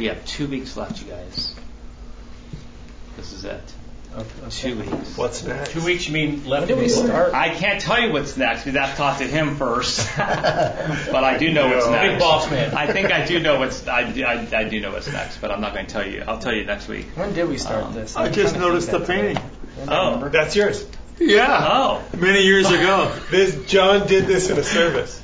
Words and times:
We 0.00 0.06
have 0.06 0.24
two 0.24 0.46
weeks 0.46 0.78
left, 0.78 1.02
you 1.02 1.08
guys. 1.10 1.54
This 3.18 3.34
is 3.34 3.44
it. 3.44 3.60
Two 4.48 4.78
weeks. 4.78 5.14
What's 5.18 5.44
next? 5.44 5.72
Two 5.72 5.84
weeks, 5.84 6.06
you 6.08 6.14
mean 6.14 6.46
left? 6.46 6.68
When 6.68 6.78
do 6.78 6.82
we 6.82 6.88
start? 6.88 7.34
I 7.34 7.50
can't 7.50 7.82
tell 7.82 8.00
you 8.00 8.10
what's 8.10 8.34
next 8.38 8.64
because 8.64 8.78
I 8.78 8.86
have 8.86 8.90
to 8.92 8.96
talk 8.96 9.18
to 9.18 9.24
him 9.24 9.56
first. 9.56 10.08
but 10.16 11.22
I 11.22 11.36
do 11.36 11.52
know 11.52 11.68
what's 11.68 11.86
next. 11.86 12.08
Big 12.12 12.18
boss 12.18 12.50
man. 12.50 12.74
I 12.74 12.90
think 12.90 13.12
I 13.12 13.26
do 13.26 13.40
know 13.40 13.58
what's 13.58 13.86
I, 13.86 14.00
I, 14.00 14.48
I 14.60 14.64
do 14.64 14.80
know 14.80 14.90
what's 14.90 15.12
next, 15.12 15.36
but 15.42 15.50
I'm 15.50 15.60
not 15.60 15.74
going 15.74 15.84
to 15.84 15.92
tell 15.92 16.06
you. 16.08 16.24
I'll 16.26 16.38
tell 16.38 16.54
you 16.54 16.64
next 16.64 16.88
week. 16.88 17.04
When 17.14 17.34
did 17.34 17.46
we 17.46 17.58
start 17.58 17.84
Um, 17.84 17.92
this? 17.94 18.16
I 18.16 18.24
I'm 18.24 18.32
just 18.32 18.56
noticed 18.56 18.90
the 18.90 19.00
painting. 19.00 19.36
Oh. 19.86 20.06
Remember? 20.14 20.30
That's 20.30 20.56
yours. 20.56 20.82
Yeah, 21.18 21.46
Oh. 21.70 22.02
many 22.16 22.40
years 22.44 22.70
ago. 22.70 23.14
This 23.30 23.66
John 23.66 24.06
did 24.06 24.24
this 24.24 24.48
in 24.48 24.56
a 24.56 24.64
service. 24.64 25.22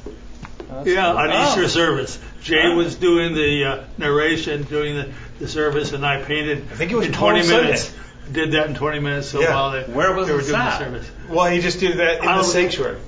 Oh, 0.71 0.85
that's 0.85 0.87
Yeah, 0.87 1.13
cool. 1.13 1.19
on 1.19 1.31
Oh. 1.33 1.49
Easter 1.49 1.69
service. 1.71 2.19
Jay 2.47 2.63
Oh. 2.65 2.77
was 2.77 2.95
doing 2.95 3.35
the 3.35 3.65
uh, 3.65 3.85
narration, 3.99 4.63
doing 4.63 4.95
the, 4.97 5.13
the 5.41 5.49
service, 5.49 5.93
and 5.93 6.05
I 6.07 6.23
painted 6.23 6.59
I 6.71 6.77
think 6.77 6.93
it 6.93 6.97
was 6.97 7.07
in 7.07 7.13
Palm 7.13 7.31
20 7.31 7.43
Sunday. 7.45 7.65
minutes. 7.65 7.93
Did 8.31 8.53
that 8.53 8.69
in 8.69 8.75
20 8.75 9.01
minutes. 9.01 9.29
So 9.29 9.41
Yeah. 9.41 9.55
while 9.55 9.71
they, 9.73 9.83
Where 9.83 10.13
was 10.15 10.27
they 10.29 10.33
were 10.33 10.41
doing 10.41 10.55
at? 10.55 10.79
the 10.79 10.85
service. 10.85 11.11
Well, 11.29 11.47
he 11.47 11.61
just 11.61 11.81
did 11.81 11.99
that 11.99 12.23
in 12.23 12.29
I 12.29 12.39
the 12.39 12.45
sanctuary. 12.45 12.99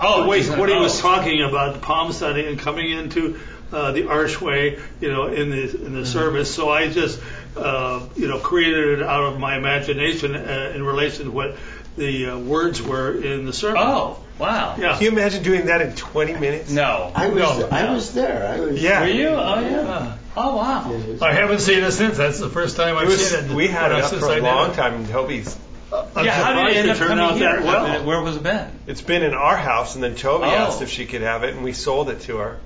Oh, 0.00 0.28
Wait, 0.28 0.42
geez, 0.42 0.50
what 0.50 0.68
he 0.68 0.74
oh. 0.76 0.80
was 0.82 1.00
talking 1.00 1.42
about 1.42 1.74
the 1.74 1.80
Palm 1.80 2.12
Sunday 2.12 2.48
and 2.48 2.58
coming 2.58 2.90
into 2.90 3.38
uh, 3.72 3.92
the 3.92 4.08
archway, 4.08 4.78
you 5.00 5.08
know, 5.12 5.26
in 5.26 5.50
the 5.50 5.84
in 5.86 5.94
the 5.94 6.06
service. 6.06 6.52
So 6.54 6.70
I 6.70 6.88
just, 6.88 7.20
uh, 7.56 8.00
you 8.16 8.26
know, 8.28 8.38
created 8.38 9.00
it 9.00 9.02
out 9.02 9.24
of 9.32 9.38
my 9.40 9.56
imagination 9.56 10.34
uh, 10.36 10.72
in 10.74 10.82
relation 10.84 11.24
to 11.26 11.30
what 11.32 11.56
the 11.98 12.26
uh, 12.30 12.38
words 12.38 12.80
were 12.82 13.12
in 13.20 13.44
the 13.46 13.52
sermon. 13.52 13.82
Oh, 13.84 14.18
wow. 14.38 14.76
yeah. 14.78 14.94
Can 14.94 15.02
you 15.02 15.10
imagine 15.10 15.42
doing 15.42 15.66
that 15.66 15.82
in 15.82 15.94
20 15.94 16.34
minutes? 16.34 16.70
No. 16.70 17.12
I 17.14 17.28
was 17.28 17.58
No. 17.58 17.68
I 17.70 17.92
was 17.92 18.14
there. 18.14 18.46
I 18.48 18.60
was. 18.60 18.80
Yeah. 18.82 19.00
Were 19.00 19.08
you? 19.08 19.28
Oh, 19.28 19.60
yeah. 19.60 20.16
Oh, 20.36 20.56
wow. 20.56 21.26
I 21.26 21.32
haven't 21.32 21.60
seen 21.60 21.82
it 21.82 21.90
since. 21.92 22.16
That's 22.16 22.38
the 22.38 22.48
first 22.48 22.76
time 22.76 22.96
I've 22.96 23.06
was, 23.08 23.30
seen 23.30 23.50
it. 23.50 23.54
we 23.54 23.66
had 23.66 23.90
it 23.92 24.04
up 24.04 24.12
for 24.14 24.32
a 24.32 24.40
long 24.40 24.72
time, 24.72 24.94
and 24.94 25.08
Toby's. 25.08 25.56
I'm 25.90 26.24
yeah, 26.24 26.32
how 26.32 26.52
did 26.52 26.74
surprised 26.74 26.76
it 26.76 26.78
end 26.80 26.88
it 26.88 26.90
up 26.90 26.96
turned 26.98 27.08
coming 27.08 27.24
out 27.24 27.36
here? 27.36 27.60
that 27.62 27.64
well. 27.64 28.04
Where 28.04 28.20
was 28.20 28.36
it 28.36 28.42
been? 28.42 28.70
It's 28.86 29.00
been 29.00 29.22
in 29.22 29.32
our 29.32 29.56
house, 29.56 29.94
and 29.94 30.04
then 30.04 30.14
Toby 30.16 30.44
Oh. 30.44 30.50
asked 30.50 30.82
if 30.82 30.90
she 30.90 31.06
could 31.06 31.22
have 31.22 31.44
it, 31.44 31.54
and 31.54 31.64
we 31.64 31.72
sold 31.72 32.10
it 32.10 32.20
to 32.22 32.36
her. 32.36 32.58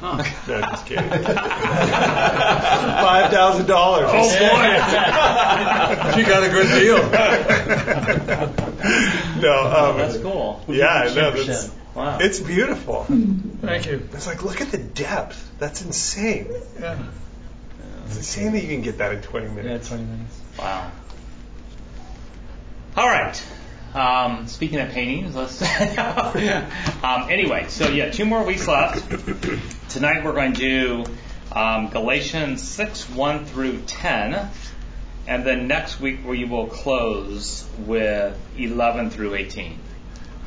Huh. 0.00 0.22
No, 0.46 0.60
just 0.60 0.86
kidding. 0.86 1.08
Five 1.10 1.32
thousand 3.32 3.66
dollars. 3.66 4.06
Oh 4.08 4.12
boy, 4.12 4.18
she 6.14 6.22
got 6.22 6.44
a 6.44 6.48
good 6.48 6.68
deal. 6.80 6.98
No, 9.38 9.90
um, 9.92 9.98
That's 9.98 10.18
cool. 10.18 10.64
yeah, 10.68 11.12
no, 11.14 11.30
that's, 11.30 11.70
Wow. 11.94 12.18
it's 12.20 12.40
beautiful. 12.40 13.04
Thank 13.60 13.86
you. 13.86 14.02
It's 14.12 14.26
like, 14.26 14.42
look 14.44 14.60
at 14.60 14.70
the 14.72 14.78
depth. 14.78 15.50
That's 15.58 15.80
insane. 15.82 16.48
Yeah. 16.80 16.98
It's 18.06 18.16
insane 18.16 18.52
that 18.52 18.62
you 18.62 18.68
can 18.68 18.82
get 18.82 18.98
that 18.98 19.12
in 19.12 19.22
20 19.22 19.46
Yeah, 19.46 19.52
minutes. 19.52 19.88
20 19.88 20.02
minutes. 20.04 20.40
Wow. 20.58 20.90
All 22.96 23.08
right. 23.08 23.40
Um, 23.94 24.46
speaking 24.46 24.80
of 24.80 24.90
paintings, 24.90 25.34
let's. 25.36 25.62
um, 27.02 27.30
anyway, 27.30 27.66
so 27.68 27.88
yeah, 27.88 28.10
two 28.10 28.24
more 28.24 28.44
weeks 28.44 28.68
left. 28.68 29.08
Tonight 29.90 30.24
we're 30.24 30.32
going 30.32 30.52
to 30.54 30.60
do 30.60 31.04
um, 31.52 31.88
Galatians 31.88 32.66
6 32.66 33.10
1 33.10 33.44
through 33.46 33.80
10. 33.86 34.50
And 35.26 35.44
then 35.44 35.68
next 35.68 36.00
week 36.00 36.20
we 36.26 36.46
will 36.46 36.68
close 36.68 37.68
with 37.80 38.38
11 38.56 39.10
through 39.10 39.34
18. 39.34 39.78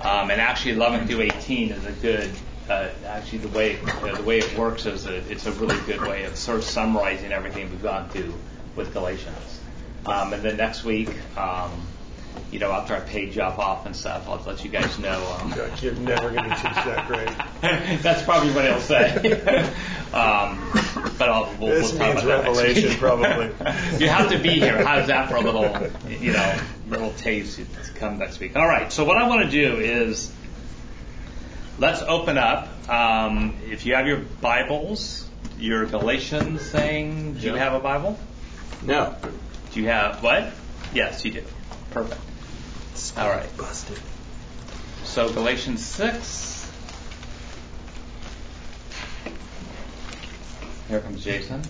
Um, 0.01 0.31
and 0.31 0.41
actually, 0.41 0.71
11 0.73 1.07
through 1.07 1.21
18 1.21 1.71
is 1.71 1.85
a 1.85 1.91
good. 1.91 2.31
Uh, 2.67 2.89
actually, 3.05 3.39
the 3.39 3.47
way 3.49 3.79
uh, 3.79 4.15
the 4.15 4.23
way 4.23 4.39
it 4.39 4.57
works 4.57 4.85
is 4.87 5.05
a, 5.05 5.17
it's 5.31 5.45
a 5.45 5.51
really 5.53 5.79
good 5.81 6.01
way 6.01 6.23
of 6.23 6.35
sort 6.35 6.57
of 6.57 6.63
summarizing 6.63 7.31
everything 7.31 7.69
we've 7.69 7.83
gone 7.83 8.09
through 8.09 8.33
with 8.75 8.93
Galatians. 8.93 9.59
Um, 10.05 10.33
and 10.33 10.41
then 10.41 10.57
next 10.57 10.83
week, 10.83 11.09
um, 11.37 11.85
you 12.51 12.59
know, 12.59 12.71
after 12.71 12.93
I 12.93 12.99
pay 12.99 13.29
Jeff 13.29 13.57
off 13.59 13.85
and 13.85 13.95
stuff, 13.95 14.27
I'll 14.27 14.41
let 14.45 14.63
you 14.63 14.69
guys 14.69 14.99
know. 14.99 15.37
Um, 15.39 15.53
You're 15.81 15.93
never 15.95 16.29
going 16.31 16.49
to 16.49 16.55
teach 16.55 16.61
that 16.61 17.07
grade. 17.07 17.29
that's 18.01 18.23
probably 18.23 18.51
what 18.51 18.65
he'll 18.65 18.81
say. 18.81 19.13
um, 20.13 20.59
but 21.17 21.29
I'll, 21.29 21.53
we'll, 21.59 21.69
This 21.69 21.93
we'll 21.93 22.01
means 22.01 22.23
about 22.23 22.43
that 22.43 22.45
next 22.45 22.57
revelation, 22.57 22.99
probably. 22.99 23.45
you 23.99 24.09
have 24.09 24.29
to 24.31 24.37
be 24.37 24.59
here. 24.59 24.83
How's 24.85 25.07
that 25.07 25.29
for 25.29 25.37
a 25.37 25.41
little, 25.41 25.63
you 26.09 26.33
know, 26.33 26.61
little 26.89 27.13
taste 27.13 27.57
to 27.57 27.91
come 27.93 28.17
next 28.17 28.39
week? 28.39 28.57
All 28.57 28.67
right. 28.67 28.91
So 28.91 29.05
what 29.05 29.17
I 29.17 29.27
want 29.29 29.45
to 29.45 29.49
do 29.49 29.77
is 29.77 30.31
let's 31.79 32.01
open 32.01 32.37
up. 32.37 32.67
Um, 32.89 33.55
if 33.65 33.85
you 33.85 33.95
have 33.95 34.07
your 34.07 34.19
Bibles, 34.19 35.29
your 35.57 35.85
Galatians 35.85 36.69
thing. 36.69 37.35
Do 37.35 37.47
you 37.47 37.55
have 37.55 37.73
a 37.73 37.79
Bible? 37.79 38.19
No. 38.83 39.15
Do 39.71 39.79
you 39.79 39.87
have 39.87 40.21
what? 40.21 40.51
Yes, 40.93 41.23
you 41.23 41.31
do. 41.31 41.43
Perfect. 41.91 42.21
All 43.17 43.29
right. 43.29 43.57
Busted. 43.57 43.99
So 45.03 45.31
Galatians 45.31 45.85
6. 45.85 46.71
Here 50.87 50.99
comes 50.99 51.23
Jason. 51.23 51.61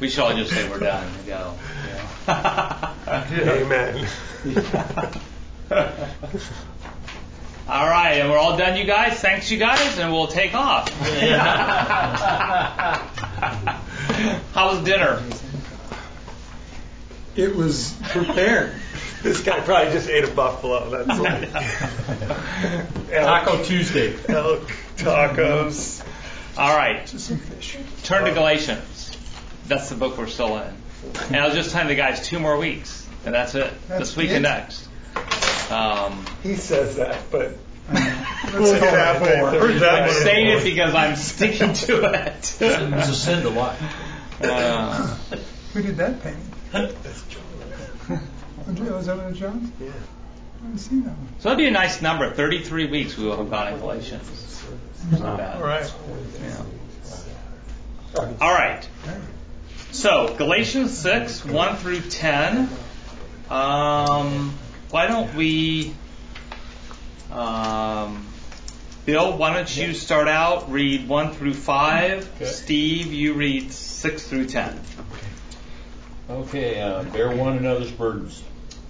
We 0.00 0.08
should 0.08 0.20
all 0.20 0.34
just 0.34 0.52
say 0.52 0.68
we're 0.68 0.78
done 0.78 1.06
and 1.06 1.26
go. 1.26 1.54
Amen. 2.28 4.06
all 7.68 7.86
right, 7.86 8.12
and 8.12 8.30
we're 8.30 8.38
all 8.38 8.56
done, 8.56 8.78
you 8.78 8.84
guys. 8.84 9.18
Thanks, 9.20 9.50
you 9.50 9.58
guys, 9.58 9.98
and 9.98 10.12
we'll 10.12 10.28
take 10.28 10.54
off. 10.54 10.88
How 14.54 14.70
was 14.70 14.84
dinner? 14.84 15.22
It 17.36 17.54
was 17.54 17.94
prepared. 18.10 18.74
This 19.22 19.42
guy 19.42 19.60
probably 19.60 19.92
just 19.92 20.08
ate 20.08 20.24
a 20.24 20.28
buffalo. 20.30 20.90
That's 21.04 21.18
it. 21.20 21.50
Taco 23.10 23.62
Tuesday. 23.64 24.14
Elk 24.28 24.70
tacos. 24.96 26.02
All 26.56 26.76
right, 26.76 27.08
Some 27.08 27.38
fish. 27.38 27.76
turn 28.02 28.24
to 28.24 28.32
Galatians. 28.32 29.16
That's 29.66 29.88
the 29.90 29.94
book 29.94 30.18
we're 30.18 30.26
still 30.26 30.56
in. 30.58 30.72
And 31.26 31.36
I 31.36 31.46
was 31.46 31.54
just 31.54 31.70
telling 31.70 31.88
the 31.88 31.94
guys 31.94 32.26
two 32.26 32.38
more 32.40 32.58
weeks, 32.58 33.06
and 33.24 33.34
that's 33.34 33.54
it. 33.54 33.72
That's 33.88 34.00
this 34.00 34.16
week 34.16 34.30
it? 34.30 34.34
and 34.34 34.42
next. 34.42 34.88
Um, 35.70 36.24
He 36.42 36.54
says 36.56 36.96
that, 36.96 37.18
but 37.30 37.52
Let's 37.92 38.52
what's 38.54 38.72
go 38.72 38.80
happening? 38.90 39.40
for 39.40 39.54
it. 39.56 39.60
Where's 39.60 39.80
that 39.80 40.02
I'm 40.04 40.10
saying 40.10 40.58
it 40.58 40.64
because 40.64 40.94
I'm 40.94 41.16
sticking 41.16 41.72
to 41.74 42.04
it. 42.12 42.56
It's 42.60 43.08
a 43.08 43.14
sin 43.14 43.42
to 43.42 43.50
lie. 43.50 43.76
Uh, 44.42 45.16
Who 45.74 45.82
did 45.82 45.96
that 45.98 46.22
painting? 46.22 46.50
That's 46.72 47.22
John. 47.28 47.42
Andrea, 48.68 48.92
was 48.92 49.06
that 49.06 49.16
one 49.16 49.26
of 49.26 49.36
John's? 49.36 49.72
Yeah. 49.80 49.88
I 49.88 50.62
haven't 50.62 50.78
seen 50.78 51.04
that 51.04 51.10
one. 51.10 51.28
so 51.38 51.48
that'd 51.48 51.58
be 51.58 51.66
a 51.66 51.70
nice 51.70 52.02
number. 52.02 52.30
33 52.30 52.86
weeks 52.86 53.16
we 53.16 53.24
will 53.24 53.36
have 53.38 53.50
gone 53.50 53.72
in 53.72 53.78
Galatians. 53.80 54.62
Not 55.10 55.38
bad. 55.38 55.56
All 55.56 55.62
right. 55.62 55.92
Yeah. 56.42 56.64
All 58.40 58.52
right. 58.52 58.86
So 59.92 60.34
Galatians 60.36 60.96
6, 60.98 61.44
1 61.46 61.76
through 61.76 62.00
10. 62.00 62.68
Um, 63.50 64.54
why 64.90 65.06
don't 65.06 65.34
we, 65.34 65.94
um, 67.32 68.26
Bill, 69.06 69.36
why 69.38 69.54
don't 69.54 69.74
you 69.76 69.94
start 69.94 70.28
out, 70.28 70.70
read 70.70 71.08
1 71.08 71.32
through 71.32 71.54
5. 71.54 72.34
Okay. 72.36 72.44
Steve, 72.44 73.12
you 73.12 73.32
read 73.34 73.72
6 73.72 74.26
through 74.26 74.46
10. 74.46 74.78
Okay, 76.28 76.80
uh, 76.80 77.04
bear 77.04 77.34
one 77.34 77.56
another's 77.56 77.90
burdens. 77.90 78.42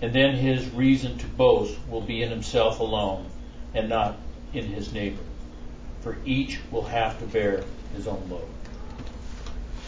and 0.00 0.12
then 0.12 0.34
his 0.34 0.70
reason 0.70 1.18
to 1.18 1.26
boast 1.26 1.78
will 1.88 2.00
be 2.00 2.22
in 2.22 2.30
himself 2.30 2.80
alone 2.80 3.26
and 3.74 3.88
not 3.88 4.16
in 4.52 4.64
his 4.64 4.92
neighbor. 4.92 5.22
For 6.00 6.16
each 6.24 6.60
will 6.70 6.84
have 6.84 7.18
to 7.18 7.26
bear 7.26 7.64
his 7.94 8.06
own 8.06 8.28
load. 8.30 8.48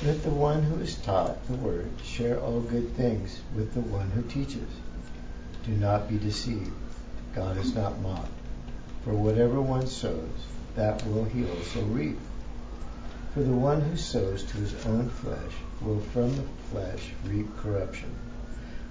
Let 0.03 0.23
the 0.23 0.31
one 0.31 0.62
who 0.62 0.81
is 0.81 0.97
taught 0.97 1.47
the 1.47 1.55
word 1.55 1.91
share 2.03 2.41
all 2.41 2.61
good 2.61 2.97
things 2.97 3.41
with 3.55 3.75
the 3.75 3.81
one 3.81 4.11
who 4.11 4.23
teaches. 4.23 4.69
Do 5.65 5.73
not 5.73 6.09
be 6.09 6.19
deceived. 6.19 6.73
God 7.35 7.59
is 7.59 7.75
not 7.75 8.01
mocked. 8.01 8.33
For 9.05 9.15
whatever 9.15 9.61
one 9.61 9.87
sows, 9.87 10.47
that 10.75 11.06
will 11.06 11.25
he 11.25 11.45
also 11.49 11.83
reap. 11.83 12.19
For 13.35 13.43
the 13.43 13.53
one 13.53 13.83
who 13.83 13.97
sows 13.97 14.43
to 14.43 14.56
his 14.56 14.75
own 14.87 15.09
flesh 15.09 15.53
will 15.81 16.01
from 16.01 16.35
the 16.35 16.45
flesh 16.71 17.11
reap 17.27 17.47
corruption, 17.59 18.11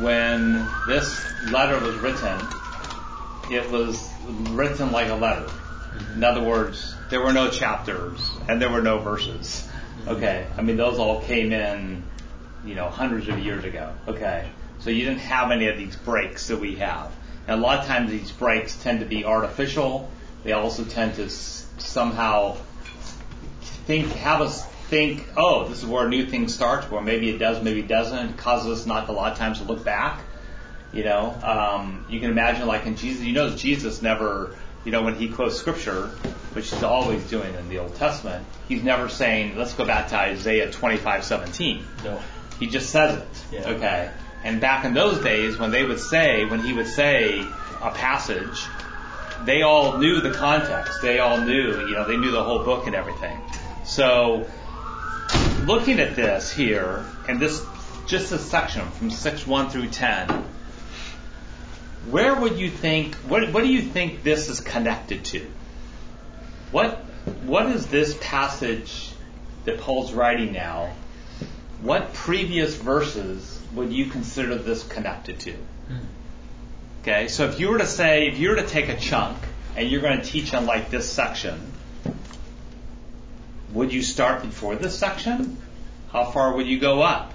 when 0.00 0.66
this 0.86 1.24
letter 1.50 1.78
was 1.78 1.96
written, 1.96 2.38
it 3.50 3.70
was 3.70 4.08
written 4.50 4.92
like 4.92 5.08
a 5.08 5.14
letter. 5.14 5.46
Mm-hmm. 5.46 6.14
In 6.14 6.24
other 6.24 6.42
words, 6.42 6.94
there 7.10 7.20
were 7.20 7.32
no 7.32 7.48
chapters 7.50 8.30
and 8.48 8.60
there 8.60 8.70
were 8.70 8.82
no 8.82 8.98
verses. 8.98 9.66
Mm-hmm. 10.00 10.08
Okay, 10.10 10.46
I 10.56 10.62
mean 10.62 10.76
those 10.76 10.98
all 10.98 11.22
came 11.22 11.52
in, 11.52 12.02
you 12.64 12.74
know, 12.74 12.88
hundreds 12.88 13.28
of 13.28 13.38
years 13.38 13.64
ago. 13.64 13.92
Okay, 14.08 14.48
so 14.80 14.90
you 14.90 15.04
didn't 15.04 15.20
have 15.20 15.50
any 15.50 15.68
of 15.68 15.76
these 15.76 15.96
breaks 15.96 16.48
that 16.48 16.60
we 16.60 16.76
have. 16.76 17.12
And 17.48 17.60
a 17.60 17.62
lot 17.62 17.78
of 17.80 17.86
times 17.86 18.10
these 18.10 18.32
breaks 18.32 18.74
tend 18.82 19.00
to 19.00 19.06
be 19.06 19.24
artificial. 19.24 20.10
They 20.42 20.52
also 20.52 20.84
tend 20.84 21.14
to 21.14 21.24
s- 21.26 21.66
somehow 21.78 22.56
think, 23.86 24.08
have 24.12 24.40
us 24.40 24.64
think, 24.88 25.26
oh, 25.36 25.68
this 25.68 25.78
is 25.78 25.86
where 25.86 26.06
a 26.06 26.08
new 26.08 26.26
thing 26.26 26.48
starts, 26.48 26.86
or 26.90 27.00
maybe 27.00 27.30
it 27.30 27.38
does, 27.38 27.62
maybe 27.62 27.80
it 27.80 27.88
doesn't. 27.88 28.30
It 28.30 28.36
causes 28.36 28.80
us 28.80 28.86
not 28.86 29.08
a 29.08 29.12
lot 29.12 29.32
of 29.32 29.38
times 29.38 29.58
to 29.58 29.64
look 29.64 29.84
back. 29.84 30.20
You 30.92 31.04
know, 31.04 31.34
um, 31.42 32.06
you 32.08 32.20
can 32.20 32.30
imagine 32.30 32.66
like 32.66 32.86
in 32.86 32.96
Jesus, 32.96 33.22
you 33.22 33.32
know, 33.32 33.54
Jesus 33.54 34.02
never, 34.02 34.56
you 34.84 34.92
know, 34.92 35.02
when 35.02 35.14
he 35.14 35.28
quotes 35.28 35.56
scripture, 35.56 36.06
which 36.52 36.70
he's 36.70 36.82
always 36.82 37.22
doing 37.28 37.54
in 37.54 37.68
the 37.68 37.78
Old 37.78 37.94
Testament, 37.96 38.46
he's 38.68 38.82
never 38.82 39.08
saying, 39.08 39.56
let's 39.56 39.74
go 39.74 39.84
back 39.84 40.08
to 40.08 40.16
Isaiah 40.16 40.70
25:17. 40.70 41.82
No. 42.04 42.20
He 42.58 42.66
just 42.66 42.90
says 42.90 43.18
it. 43.18 43.44
Yeah. 43.52 43.70
Okay. 43.70 44.10
And 44.44 44.60
back 44.60 44.84
in 44.84 44.94
those 44.94 45.22
days, 45.22 45.58
when 45.58 45.70
they 45.70 45.84
would 45.84 46.00
say, 46.00 46.44
when 46.44 46.60
he 46.60 46.72
would 46.72 46.86
say 46.86 47.40
a 47.82 47.90
passage, 47.90 48.64
they 49.44 49.62
all 49.62 49.98
knew 49.98 50.20
the 50.20 50.30
context. 50.30 51.02
They 51.02 51.18
all 51.18 51.38
knew, 51.40 51.86
you 51.86 51.94
know, 51.94 52.06
they 52.06 52.16
knew 52.16 52.30
the 52.30 52.42
whole 52.42 52.64
book 52.64 52.86
and 52.86 52.94
everything. 52.94 53.40
So, 53.86 54.44
looking 55.64 56.00
at 56.00 56.16
this 56.16 56.52
here, 56.52 57.06
and 57.28 57.38
this, 57.38 57.64
just 58.06 58.30
this 58.30 58.44
section 58.44 58.90
from 58.90 59.10
6 59.10 59.46
1 59.46 59.70
through 59.70 59.90
10, 59.90 60.44
where 62.10 62.34
would 62.34 62.58
you 62.58 62.68
think, 62.68 63.14
what, 63.14 63.52
what 63.52 63.62
do 63.62 63.68
you 63.68 63.82
think 63.82 64.24
this 64.24 64.48
is 64.48 64.58
connected 64.58 65.24
to? 65.26 65.46
What, 66.72 66.96
what 67.44 67.66
is 67.66 67.86
this 67.86 68.18
passage 68.20 69.12
that 69.66 69.78
Paul's 69.78 70.12
writing 70.12 70.52
now? 70.52 70.92
What 71.80 72.12
previous 72.12 72.74
verses 72.74 73.60
would 73.72 73.92
you 73.92 74.06
consider 74.06 74.56
this 74.56 74.82
connected 74.82 75.38
to? 75.40 75.54
Okay, 77.02 77.28
so 77.28 77.44
if 77.44 77.60
you 77.60 77.70
were 77.70 77.78
to 77.78 77.86
say, 77.86 78.26
if 78.26 78.38
you 78.40 78.50
were 78.50 78.56
to 78.56 78.66
take 78.66 78.88
a 78.88 78.96
chunk 78.96 79.38
and 79.76 79.88
you're 79.88 80.00
going 80.00 80.20
to 80.20 80.24
teach 80.24 80.52
on 80.54 80.66
like 80.66 80.90
this 80.90 81.08
section, 81.08 81.72
would 83.76 83.92
you 83.92 84.02
start 84.02 84.42
before 84.42 84.74
this 84.74 84.98
section? 84.98 85.56
How 86.10 86.24
far 86.24 86.56
would 86.56 86.66
you 86.66 86.78
go 86.78 87.02
up? 87.02 87.32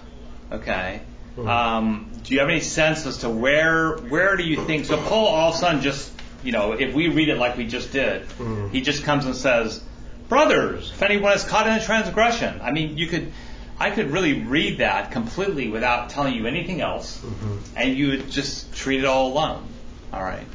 Okay. 0.51 1.01
Hmm. 1.35 1.47
Um, 1.47 2.11
do 2.23 2.33
you 2.33 2.39
have 2.39 2.49
any 2.49 2.59
sense 2.59 3.05
as 3.05 3.19
to 3.19 3.29
where 3.29 3.97
where 3.97 4.35
do 4.35 4.43
you 4.43 4.65
think? 4.65 4.85
So 4.85 4.97
Paul 4.97 5.27
all 5.27 5.49
of 5.49 5.55
a 5.55 5.57
sudden 5.57 5.81
just 5.81 6.11
you 6.43 6.51
know 6.51 6.73
if 6.73 6.93
we 6.93 7.07
read 7.07 7.29
it 7.29 7.37
like 7.37 7.57
we 7.57 7.67
just 7.67 7.93
did, 7.93 8.23
hmm. 8.23 8.67
he 8.69 8.81
just 8.81 9.03
comes 9.03 9.25
and 9.25 9.35
says, 9.35 9.81
"Brothers, 10.27 10.91
if 10.91 11.01
anyone 11.01 11.33
is 11.33 11.43
caught 11.43 11.67
in 11.67 11.73
a 11.73 11.83
transgression." 11.83 12.59
I 12.61 12.71
mean, 12.71 12.97
you 12.97 13.07
could. 13.07 13.31
I 13.79 13.89
could 13.89 14.11
really 14.11 14.43
read 14.43 14.77
that 14.77 15.09
completely 15.09 15.67
without 15.69 16.11
telling 16.11 16.35
you 16.35 16.45
anything 16.45 16.81
else, 16.81 17.17
mm-hmm. 17.17 17.57
and 17.75 17.97
you 17.97 18.09
would 18.09 18.29
just 18.29 18.71
treat 18.75 18.99
it 18.99 19.05
all 19.05 19.31
alone. 19.31 19.67
All 20.13 20.21
right. 20.21 20.45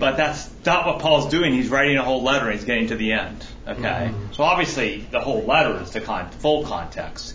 But 0.00 0.16
that's 0.16 0.48
not 0.64 0.86
what 0.86 0.98
Paul's 1.00 1.28
doing. 1.28 1.52
He's 1.52 1.68
writing 1.68 1.98
a 1.98 2.02
whole 2.02 2.22
letter 2.22 2.46
and 2.46 2.54
he's 2.58 2.64
getting 2.64 2.88
to 2.88 2.96
the 2.96 3.12
end. 3.12 3.46
Okay? 3.68 4.10
So 4.32 4.42
obviously 4.42 5.06
the 5.10 5.20
whole 5.20 5.42
letter 5.42 5.78
is 5.82 5.90
the 5.90 6.00
con- 6.00 6.30
full 6.30 6.64
context. 6.64 7.34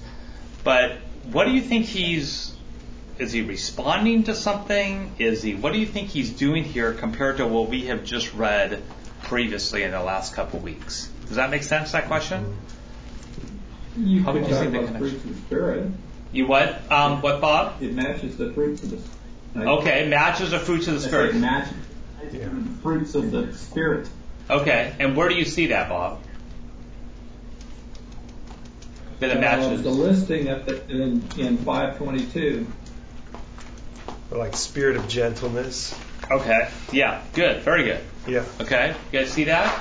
But 0.64 0.94
what 1.32 1.46
do 1.46 1.52
you 1.52 1.62
think 1.62 1.86
he's 1.86 2.54
is 3.20 3.32
he 3.32 3.44
responding 3.44 4.24
to 4.24 4.34
something? 4.36 5.14
Is 5.20 5.44
he 5.44 5.54
what 5.54 5.74
do 5.74 5.80
you 5.80 5.86
think 5.86 6.10
he's 6.10 6.32
doing 6.32 6.64
here 6.64 6.92
compared 6.92 7.38
to 7.38 7.46
what 7.46 7.70
we 7.70 7.86
have 7.86 8.04
just 8.04 8.34
read 8.34 8.82
previously 9.24 9.84
in 9.84 9.92
the 9.92 10.02
last 10.02 10.34
couple 10.34 10.60
weeks? 10.60 11.08
Does 11.28 11.36
that 11.36 11.52
make 11.52 11.64
sense 11.64 11.92
that 11.92 12.08
question? 12.08 12.58
You 13.96 14.24
How 14.24 14.34
would 14.34 14.42
you 14.44 14.50
talk 14.50 14.64
say 14.64 14.70
the 14.72 14.80
connection? 14.80 15.32
the 15.34 15.36
spirit. 15.46 15.92
You 16.32 16.48
what? 16.48 16.92
Um, 16.92 17.22
what 17.22 17.40
Bob? 17.40 17.82
It 17.82 17.94
matches 17.94 18.38
the 18.38 18.52
fruits 18.54 18.82
of 18.84 18.90
the. 18.90 18.98
I- 19.60 19.66
Okay, 19.78 20.10
matches 20.10 20.52
the 20.52 20.60
fruits 20.60 20.88
of 20.88 20.96
the 20.96 21.00
spirit. 21.00 21.36
matches 21.36 21.74
the 22.32 22.50
fruits 22.82 23.16
of 23.16 23.32
the 23.32 23.54
spirit. 23.54 24.08
Okay, 24.50 24.94
and 25.00 25.16
where 25.16 25.30
do 25.30 25.36
you 25.36 25.46
see 25.46 25.68
that, 25.68 25.90
Bob? 25.90 26.20
That 29.20 29.32
it 29.32 29.38
Uh, 29.38 29.42
matches. 29.42 29.82
the 29.84 29.90
listing 29.90 30.50
of 30.50 30.68
it 30.68 30.90
in 30.90 31.24
in 31.38 31.58
522. 31.58 32.68
Or 34.32 34.38
like 34.38 34.56
spirit 34.56 34.98
of 34.98 35.08
gentleness. 35.08 35.96
Okay. 36.30 36.68
Yeah. 36.92 37.22
Good. 37.34 37.62
Very 37.62 37.84
good. 37.84 38.00
Yeah. 38.28 38.44
Okay. 38.60 38.94
You 39.12 39.20
guys 39.20 39.32
see 39.32 39.46
that? 39.46 39.74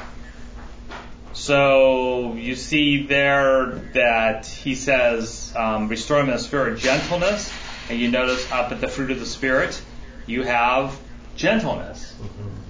So 1.33 2.35
you 2.35 2.55
see 2.55 3.07
there 3.07 3.67
that 3.95 4.47
he 4.47 4.75
says, 4.77 5.53
um, 5.57 5.89
restore 5.89 6.21
him 6.21 6.27
in 6.29 6.35
the 6.35 6.39
spirit 6.39 6.75
of 6.75 6.79
gentleness, 6.79 7.51
and 7.91 7.99
you 7.99 8.09
notice 8.11 8.51
up 8.53 8.71
at 8.71 8.81
the 8.81 8.87
fruit 8.89 9.11
of 9.11 9.19
the 9.19 9.27
spirit, 9.27 9.81
you 10.27 10.43
have 10.45 10.97
gentleness 11.37 12.15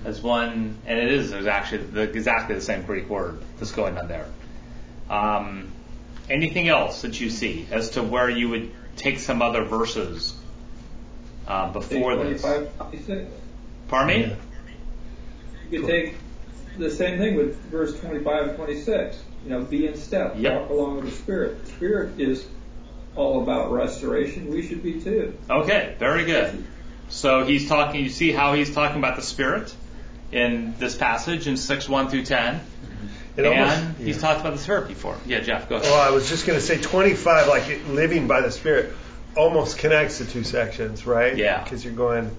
as 0.04 0.20
one, 0.22 0.76
and 0.86 0.98
it 0.98 1.12
is 1.12 1.30
there's 1.30 1.46
actually 1.46 1.84
the, 1.84 2.02
exactly 2.02 2.54
the 2.54 2.60
same 2.60 2.82
Greek 2.82 3.08
word 3.08 3.40
that's 3.58 3.72
going 3.72 3.96
on 3.98 4.08
there. 4.08 4.26
Um, 5.08 5.70
anything 6.30 6.68
else 6.68 7.02
that 7.02 7.20
you 7.20 7.30
see 7.30 7.66
as 7.70 7.90
to 7.90 8.02
where 8.02 8.28
you 8.28 8.48
would 8.50 8.72
take 8.96 9.18
some 9.18 9.42
other 9.42 9.64
verses 9.64 10.34
uh, 11.46 11.72
before 11.72 12.16
this? 12.16 12.42
25, 12.42 12.78
26. 12.78 13.30
Pardon 13.88 14.20
me? 14.20 14.26
Yeah. 14.26 14.36
You 15.70 15.80
could 15.80 15.88
take 15.88 16.14
the 16.78 16.90
same 16.90 17.18
thing 17.18 17.36
with 17.36 17.56
verse 17.66 17.98
25 18.00 18.48
and 18.48 18.56
26. 18.56 19.22
You 19.44 19.50
know, 19.50 19.62
be 19.62 19.86
in 19.86 19.96
step, 19.96 20.34
Yep. 20.36 20.60
walk 20.62 20.70
along 20.70 20.96
with 20.96 21.04
the 21.06 21.10
Spirit. 21.10 21.64
The 21.64 21.70
Spirit 21.72 22.20
is 22.20 22.46
all 23.14 23.42
about 23.42 23.72
restoration. 23.72 24.48
We 24.50 24.66
should 24.66 24.82
be 24.82 25.00
too. 25.00 25.36
Okay, 25.50 25.94
very 25.98 26.24
good. 26.24 26.64
So 27.08 27.44
he's 27.44 27.68
talking, 27.68 28.02
you 28.02 28.10
see 28.10 28.32
how 28.32 28.54
he's 28.54 28.74
talking 28.74 28.98
about 28.98 29.16
the 29.16 29.22
Spirit 29.22 29.74
in 30.32 30.74
this 30.78 30.96
passage 30.96 31.46
in 31.46 31.56
6 31.56 31.88
1 31.88 32.08
through 32.08 32.24
10. 32.24 32.60
It 33.36 33.46
almost- 33.46 33.76
and 33.76 33.96
he's 33.96 34.16
yeah. 34.16 34.22
talked 34.22 34.40
about 34.40 34.52
the 34.52 34.58
Spirit 34.58 34.88
before. 34.88 35.16
Yeah, 35.26 35.40
Jeff, 35.40 35.68
go 35.68 35.76
ahead. 35.76 35.90
Well, 35.90 36.00
I 36.00 36.10
was 36.10 36.28
just 36.28 36.46
going 36.46 36.58
to 36.58 36.64
say 36.64 36.80
25, 36.80 37.48
like 37.48 37.64
living 37.88 38.26
by 38.26 38.40
the 38.40 38.50
Spirit, 38.50 38.92
almost 39.36 39.78
connects 39.78 40.18
the 40.18 40.24
two 40.24 40.44
sections, 40.44 41.06
right? 41.06 41.36
Yeah. 41.36 41.62
Because 41.62 41.84
you're 41.84 41.94
going, 41.94 42.34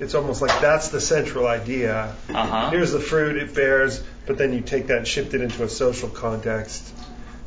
it's 0.00 0.14
almost 0.14 0.40
like 0.40 0.60
that's 0.60 0.88
the 0.88 1.00
central 1.00 1.46
idea. 1.46 2.14
Uh 2.32 2.46
huh. 2.46 2.70
Here's 2.70 2.92
the 2.92 3.00
fruit 3.00 3.36
it 3.36 3.54
bears, 3.54 4.02
but 4.26 4.38
then 4.38 4.52
you 4.52 4.60
take 4.60 4.86
that 4.86 4.98
and 4.98 5.08
shift 5.08 5.34
it 5.34 5.40
into 5.42 5.64
a 5.64 5.68
social 5.68 6.08
context. 6.08 6.94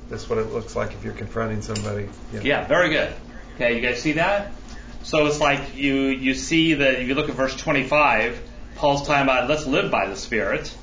That's 0.10 0.30
what 0.30 0.40
it 0.40 0.52
looks 0.52 0.76
like 0.76 0.92
if 0.92 1.04
you're 1.04 1.14
confronting 1.14 1.62
somebody. 1.62 2.10
Yeah, 2.44 2.68
very 2.68 2.90
good. 2.90 3.14
Okay, 3.56 3.76
you 3.76 3.82
guys 3.82 4.02
see 4.02 4.14
that? 4.14 4.52
So 5.04 5.26
it's 5.26 5.40
like 5.40 5.76
you 5.76 6.08
you 6.08 6.34
see 6.34 6.76
that 6.76 6.96
if 6.96 7.08
you 7.08 7.16
look 7.16 7.30
at 7.30 7.36
verse 7.36 7.56
25, 7.56 8.42
Paul's 8.76 9.06
talking 9.08 9.24
about 9.24 9.50
let's 9.50 9.66
live 9.66 9.92
by 9.92 10.08
the 10.08 10.16
Spirit. 10.16 10.76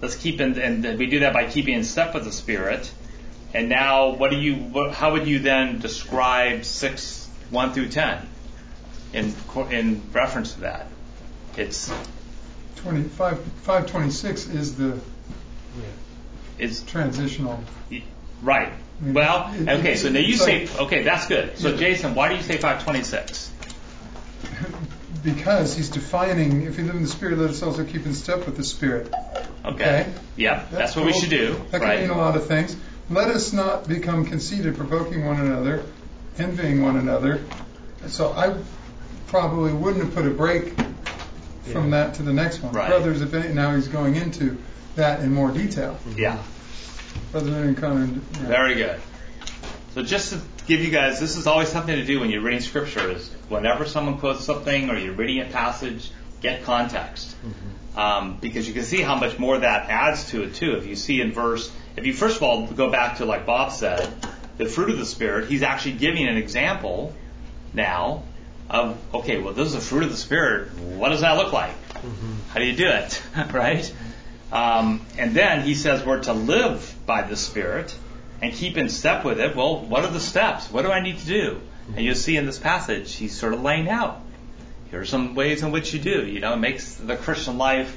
Let's 0.00 0.16
keep 0.16 0.40
in, 0.40 0.58
and 0.58 0.98
we 0.98 1.06
do 1.06 1.20
that 1.20 1.32
by 1.32 1.48
keeping 1.48 1.74
in 1.74 1.84
step 1.84 2.14
with 2.14 2.24
the 2.24 2.32
Spirit. 2.32 2.90
And 3.54 3.68
now, 3.68 4.14
what 4.14 4.30
do 4.30 4.38
you? 4.38 4.54
What, 4.56 4.94
how 4.94 5.12
would 5.12 5.26
you 5.26 5.38
then 5.38 5.78
describe 5.78 6.64
six 6.64 7.28
one 7.50 7.72
through 7.72 7.88
ten 7.90 8.26
in 9.12 9.34
in 9.70 10.02
reference 10.12 10.54
to 10.54 10.60
that? 10.60 10.86
It's 11.56 11.92
25, 12.76 13.38
526 13.62 14.48
is 14.48 14.76
the 14.76 14.98
it's 16.58 16.80
transitional. 16.82 17.62
right. 18.42 18.72
Well, 19.00 19.52
It- 19.52 19.68
okay. 19.68 19.96
So 19.96 20.10
now 20.10 20.20
you 20.20 20.36
say 20.36 20.68
okay, 20.78 21.02
that's 21.02 21.26
good. 21.26 21.58
So 21.58 21.70
Yeah. 21.70 21.76
Jason, 21.76 22.14
why 22.14 22.28
do 22.28 22.36
you 22.36 22.42
say 22.42 22.56
526? 22.56 23.41
Because 25.22 25.76
he's 25.76 25.88
defining, 25.88 26.62
if 26.62 26.78
we 26.78 26.84
live 26.84 26.96
in 26.96 27.02
the 27.02 27.08
Spirit, 27.08 27.38
let 27.38 27.50
us 27.50 27.62
also 27.62 27.84
keep 27.84 28.06
in 28.06 28.14
step 28.14 28.44
with 28.46 28.56
the 28.56 28.64
Spirit. 28.64 29.12
Okay. 29.64 30.12
Yeah. 30.36 30.66
That's, 30.70 30.96
what 30.96 31.06
we 31.06 31.12
should 31.12 31.30
do. 31.30 31.54
That 31.70 31.80
can 31.80 31.88
right. 31.88 32.00
mean 32.00 32.10
a 32.10 32.18
lot 32.18 32.36
of 32.36 32.46
things. 32.46 32.76
Let 33.08 33.28
us 33.28 33.52
not 33.52 33.86
become 33.86 34.24
conceited, 34.24 34.76
provoking 34.76 35.24
one 35.24 35.40
another, 35.40 35.84
envying 36.38 36.82
one 36.82 36.96
another. 36.96 37.40
So 38.08 38.32
I 38.32 38.56
probably 39.28 39.72
wouldn't 39.72 40.04
have 40.04 40.14
put 40.14 40.26
a 40.26 40.30
break 40.30 40.74
from 41.64 41.90
that 41.90 42.14
to 42.14 42.22
the 42.22 42.32
next 42.32 42.60
one. 42.60 42.72
Right. 42.72 42.88
Brothers, 42.88 43.20
if 43.20 43.32
any, 43.34 43.52
now 43.54 43.74
he's 43.74 43.88
going 43.88 44.16
into 44.16 44.58
that 44.96 45.20
in 45.20 45.32
more 45.32 45.50
detail. 45.50 45.98
Yeah. 46.16 46.42
Brothers 47.30 47.54
in 47.54 47.74
common. 47.76 48.24
Yeah. 48.34 48.40
Very 48.40 48.74
good. 48.74 49.00
So 49.94 50.02
just 50.02 50.32
to 50.32 50.40
give 50.66 50.80
you 50.80 50.90
guys, 50.90 51.20
this 51.20 51.36
is 51.36 51.46
always 51.46 51.68
something 51.68 51.94
to 51.94 52.04
do 52.04 52.20
when 52.20 52.30
you're 52.30 52.40
reading 52.40 52.60
scripture. 52.60 53.10
Is 53.10 53.28
whenever 53.48 53.84
someone 53.84 54.18
quotes 54.18 54.44
something 54.44 54.88
or 54.88 54.96
you're 54.96 55.12
reading 55.12 55.40
a 55.40 55.44
passage, 55.44 56.10
get 56.40 56.64
context, 56.64 57.36
um, 57.94 58.38
because 58.40 58.66
you 58.66 58.72
can 58.72 58.84
see 58.84 59.02
how 59.02 59.16
much 59.16 59.38
more 59.38 59.58
that 59.58 59.90
adds 59.90 60.30
to 60.30 60.44
it 60.44 60.54
too. 60.54 60.76
If 60.76 60.86
you 60.86 60.96
see 60.96 61.20
in 61.20 61.32
verse, 61.32 61.70
if 61.96 62.06
you 62.06 62.14
first 62.14 62.36
of 62.36 62.42
all 62.42 62.66
go 62.66 62.90
back 62.90 63.18
to 63.18 63.26
like 63.26 63.44
Bob 63.44 63.70
said, 63.70 64.10
the 64.56 64.64
fruit 64.64 64.88
of 64.88 64.98
the 64.98 65.04
spirit, 65.04 65.50
he's 65.50 65.62
actually 65.62 65.92
giving 65.92 66.26
an 66.26 66.38
example 66.38 67.14
now 67.74 68.22
of 68.70 68.98
okay, 69.12 69.40
well 69.40 69.52
this 69.52 69.68
is 69.68 69.74
the 69.74 69.80
fruit 69.80 70.04
of 70.04 70.10
the 70.10 70.16
spirit. 70.16 70.72
What 70.78 71.10
does 71.10 71.20
that 71.20 71.36
look 71.36 71.52
like? 71.52 71.74
How 72.48 72.60
do 72.60 72.64
you 72.64 72.74
do 72.74 72.88
it, 72.88 73.22
right? 73.52 73.92
Um, 74.50 75.04
and 75.18 75.34
then 75.34 75.62
he 75.62 75.74
says 75.74 76.04
we're 76.04 76.22
to 76.22 76.32
live 76.32 76.94
by 77.06 77.22
the 77.22 77.36
Spirit 77.36 77.94
and 78.42 78.52
keep 78.52 78.76
in 78.76 78.88
step 78.88 79.24
with 79.24 79.40
it. 79.40 79.56
Well, 79.56 79.78
what 79.78 80.04
are 80.04 80.10
the 80.10 80.20
steps? 80.20 80.70
What 80.70 80.82
do 80.82 80.90
I 80.90 81.00
need 81.00 81.18
to 81.18 81.26
do? 81.26 81.60
And 81.96 82.04
you'll 82.04 82.14
see 82.14 82.36
in 82.36 82.44
this 82.44 82.58
passage, 82.58 83.14
he's 83.14 83.38
sort 83.38 83.54
of 83.54 83.62
laying 83.62 83.88
out. 83.88 84.20
Here 84.90 85.00
are 85.00 85.06
some 85.06 85.34
ways 85.34 85.62
in 85.62 85.70
which 85.70 85.94
you 85.94 86.00
do. 86.00 86.26
You 86.26 86.40
know, 86.40 86.52
it 86.52 86.58
makes 86.58 86.94
the 86.96 87.16
Christian 87.16 87.56
life 87.56 87.96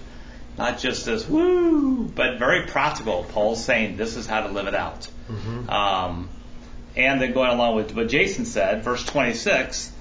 not 0.58 0.80
just 0.80 1.06
this 1.06 1.28
woo, 1.28 2.06
but 2.06 2.40
very 2.40 2.68
practical. 2.68 3.25
Paul's 3.25 3.64
saying 3.64 3.98
this 3.98 4.16
is 4.16 4.25
how 4.25 4.42
to 4.42 4.48
live 4.48 4.68
it 4.68 4.75
out. 4.75 5.08
Um, 5.70 6.30
and 6.96 7.20
then 7.20 7.34
going 7.34 7.52
along 7.52 7.75
with 7.75 7.94
what 7.94 8.08
Jason 8.08 8.46
said, 8.46 8.84
verse 8.84 9.06
26, 9.06 9.92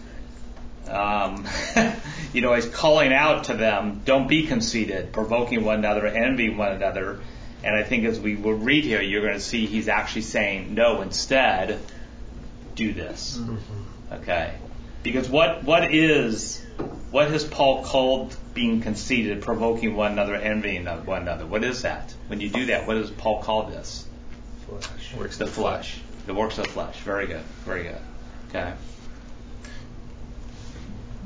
um, 0.89 1.45
you 2.33 2.41
know, 2.41 2.55
he's 2.55 2.67
calling 2.67 3.13
out 3.13 3.45
to 3.45 3.55
them, 3.55 4.03
don't 4.05 4.29
be 4.29 4.47
conceited, 4.47 5.13
provoking 5.13 5.65
one 5.65 5.81
another, 5.81 6.07
envying 6.07 6.57
one 6.57 6.73
another. 6.73 7.21
And 7.64 7.75
I 7.75 7.83
think 7.83 8.04
as 8.04 8.21
we 8.21 8.37
will 8.37 8.52
read 8.52 8.85
here, 8.85 9.00
you're 9.00 9.23
going 9.23 9.35
to 9.35 9.40
see 9.40 9.64
he's 9.64 9.88
actually 9.88 10.23
saying, 10.23 10.75
no, 10.75 11.00
instead, 11.00 11.80
do 12.75 12.92
this. 12.92 13.38
Mm-hmm. 13.38 14.14
Okay? 14.14 14.54
Because 15.02 15.30
what, 15.30 15.64
what 15.64 15.92
is, 15.92 16.62
what 17.11 17.30
has 17.30 17.42
Paul 17.42 17.85
called 17.85 18.37
being 18.52 18.83
conceited, 18.83 19.42
provoking 19.42 19.97
one 19.97 20.12
another, 20.12 20.35
envying 20.35 20.85
one 20.85 21.23
another? 21.23 21.47
What 21.47 21.64
is 21.64 21.83
that? 21.83 22.14
When 22.26 22.40
you 22.40 22.50
do 22.50 22.66
that, 22.66 22.87
what 22.87 22.94
does 22.94 23.11
Paul 23.11 23.42
call 23.42 23.64
this? 23.64 24.06
Flesh. 24.66 25.14
Works 25.16 25.40
of 25.40 25.49
the 25.49 25.52
flesh. 25.54 26.00
The 26.26 26.35
works 26.35 26.59
of 26.59 26.64
the 26.64 26.71
flesh. 26.71 26.99
Very 27.00 27.26
good. 27.26 27.42
Very 27.64 27.85
good. 27.85 28.00
Okay. 28.50 28.73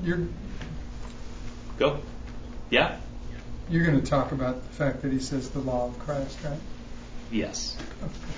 You're 0.04 0.28
Go. 1.78 2.00
Yeah? 2.71 2.97
You're 3.71 3.85
going 3.85 4.01
to 4.01 4.07
talk 4.07 4.33
about 4.33 4.63
the 4.63 4.69
fact 4.75 5.03
that 5.03 5.13
he 5.13 5.19
says 5.21 5.51
the 5.51 5.61
law 5.61 5.87
of 5.87 5.99
Christ, 6.01 6.39
right? 6.45 6.59
Yes. 7.31 7.77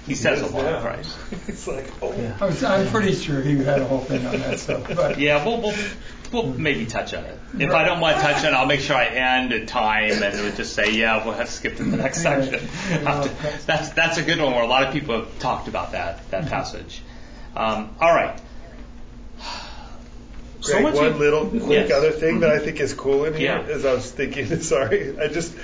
He 0.07 0.15
says 0.17 0.41
the 0.41 0.49
law 0.57 0.65
of 0.67 0.83
Christ. 0.83 1.17
it's 1.49 1.69
like, 1.69 1.87
oh, 2.03 2.13
I 2.41 2.47
was, 2.47 2.65
I'm 2.65 2.89
pretty 2.89 3.15
sure 3.15 3.41
he 3.41 3.57
had 3.59 3.81
a 3.81 3.85
whole 3.87 4.01
thing 4.01 4.27
on 4.27 4.33
that 4.41 4.59
stuff, 4.59 4.85
but 4.97 5.19
Yeah, 5.19 5.45
we'll, 5.45 5.61
we'll, 5.61 5.77
we'll 6.33 6.47
maybe 6.59 6.87
touch 6.87 7.15
on 7.15 7.25
it. 7.25 7.39
If 7.57 7.71
I 7.71 7.85
don't 7.85 8.01
want 8.01 8.17
to 8.17 8.23
touch 8.23 8.45
on 8.45 8.53
it, 8.53 8.57
I'll 8.57 8.67
make 8.67 8.81
sure 8.81 8.97
I 8.97 9.07
end 9.07 9.53
at 9.53 9.69
time 9.69 10.11
and 10.23 10.35
it 10.35 10.43
would 10.43 10.57
just 10.57 10.75
say, 10.75 10.93
yeah, 10.93 11.25
we'll 11.25 11.35
have 11.35 11.47
to 11.47 11.53
skip 11.53 11.77
to 11.77 11.85
the 11.85 11.97
next 11.97 12.25
Right. 12.25 12.43
section. 12.45 12.69
Yeah. 12.91 13.29
that's, 13.67 13.91
that's 13.91 14.19
a 14.19 14.23
good 14.23 14.41
one 14.41 14.53
where 14.55 14.65
a 14.65 14.69
lot 14.69 14.83
of 14.85 14.93
people 14.93 15.15
have 15.21 15.39
talked 15.39 15.69
about 15.69 15.93
that, 15.93 16.29
that 16.31 16.49
passage. 16.49 17.03
Um, 17.55 17.95
all 18.01 18.13
right. 18.13 18.41
So 20.61 20.73
Greg, 20.73 20.85
once 20.85 20.97
one 20.99 21.19
little 21.19 21.47
quick 21.47 21.89
Yes. 21.89 21.93
other 21.93 22.11
thing 22.13 22.41
that 22.41 22.51
I 22.51 22.59
think 22.59 22.81
is 22.81 22.93
cool 22.95 23.25
in 23.25 23.35
here, 23.35 23.65
Yeah. 23.67 23.75
as 23.75 23.85
I 23.85 23.95
was 23.95 24.11
thinking, 24.11 24.61
sorry, 24.63 25.19
I 25.19 25.29
just, 25.29 25.55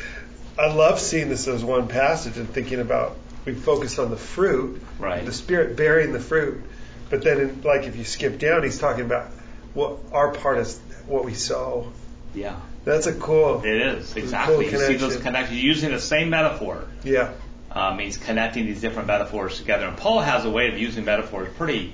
I 0.58 0.72
love 0.72 1.00
seeing 1.00 1.28
this 1.28 1.46
as 1.48 1.62
one 1.64 1.88
passage 1.88 2.36
and 2.38 2.48
thinking 2.48 2.80
about, 2.80 3.16
we 3.44 3.54
focus 3.54 3.98
on 3.98 4.10
the 4.10 4.16
fruit, 4.16 4.82
Right. 4.98 5.24
the 5.24 5.32
Spirit 5.32 5.76
bearing 5.76 6.12
the 6.12 6.20
fruit, 6.20 6.62
but 7.10 7.22
then, 7.22 7.40
in, 7.40 7.62
like, 7.62 7.84
if 7.86 7.96
you 7.96 8.04
skip 8.04 8.38
down, 8.38 8.62
he's 8.64 8.78
talking 8.78 9.04
about 9.04 9.26
what 9.74 9.98
our 10.12 10.32
part 10.32 10.58
is, 10.58 10.78
what 11.06 11.24
we 11.24 11.34
sow. 11.34 11.92
Yeah, 12.34 12.56
That's 12.84 13.06
a 13.06 13.12
cool, 13.12 13.62
it 13.64 13.76
is. 13.76 14.12
cool 14.14 14.22
Exactly. 14.22 14.70
You 14.70 14.78
see 14.78 14.94
those 14.96 15.16
connections 15.16 15.62
using 15.62 15.90
the 15.92 16.00
same 16.00 16.30
metaphor. 16.30 16.84
yeah, 17.04 17.32
Um, 17.70 17.98
he's 17.98 18.16
connecting 18.16 18.64
these 18.64 18.80
different 18.80 19.06
metaphors 19.08 19.58
together. 19.58 19.86
And 19.86 19.96
Paul 19.98 20.20
has 20.20 20.44
a 20.46 20.50
way 20.50 20.68
of 20.68 20.78
using 20.78 21.04
metaphors 21.04 21.48
pretty. 21.58 21.92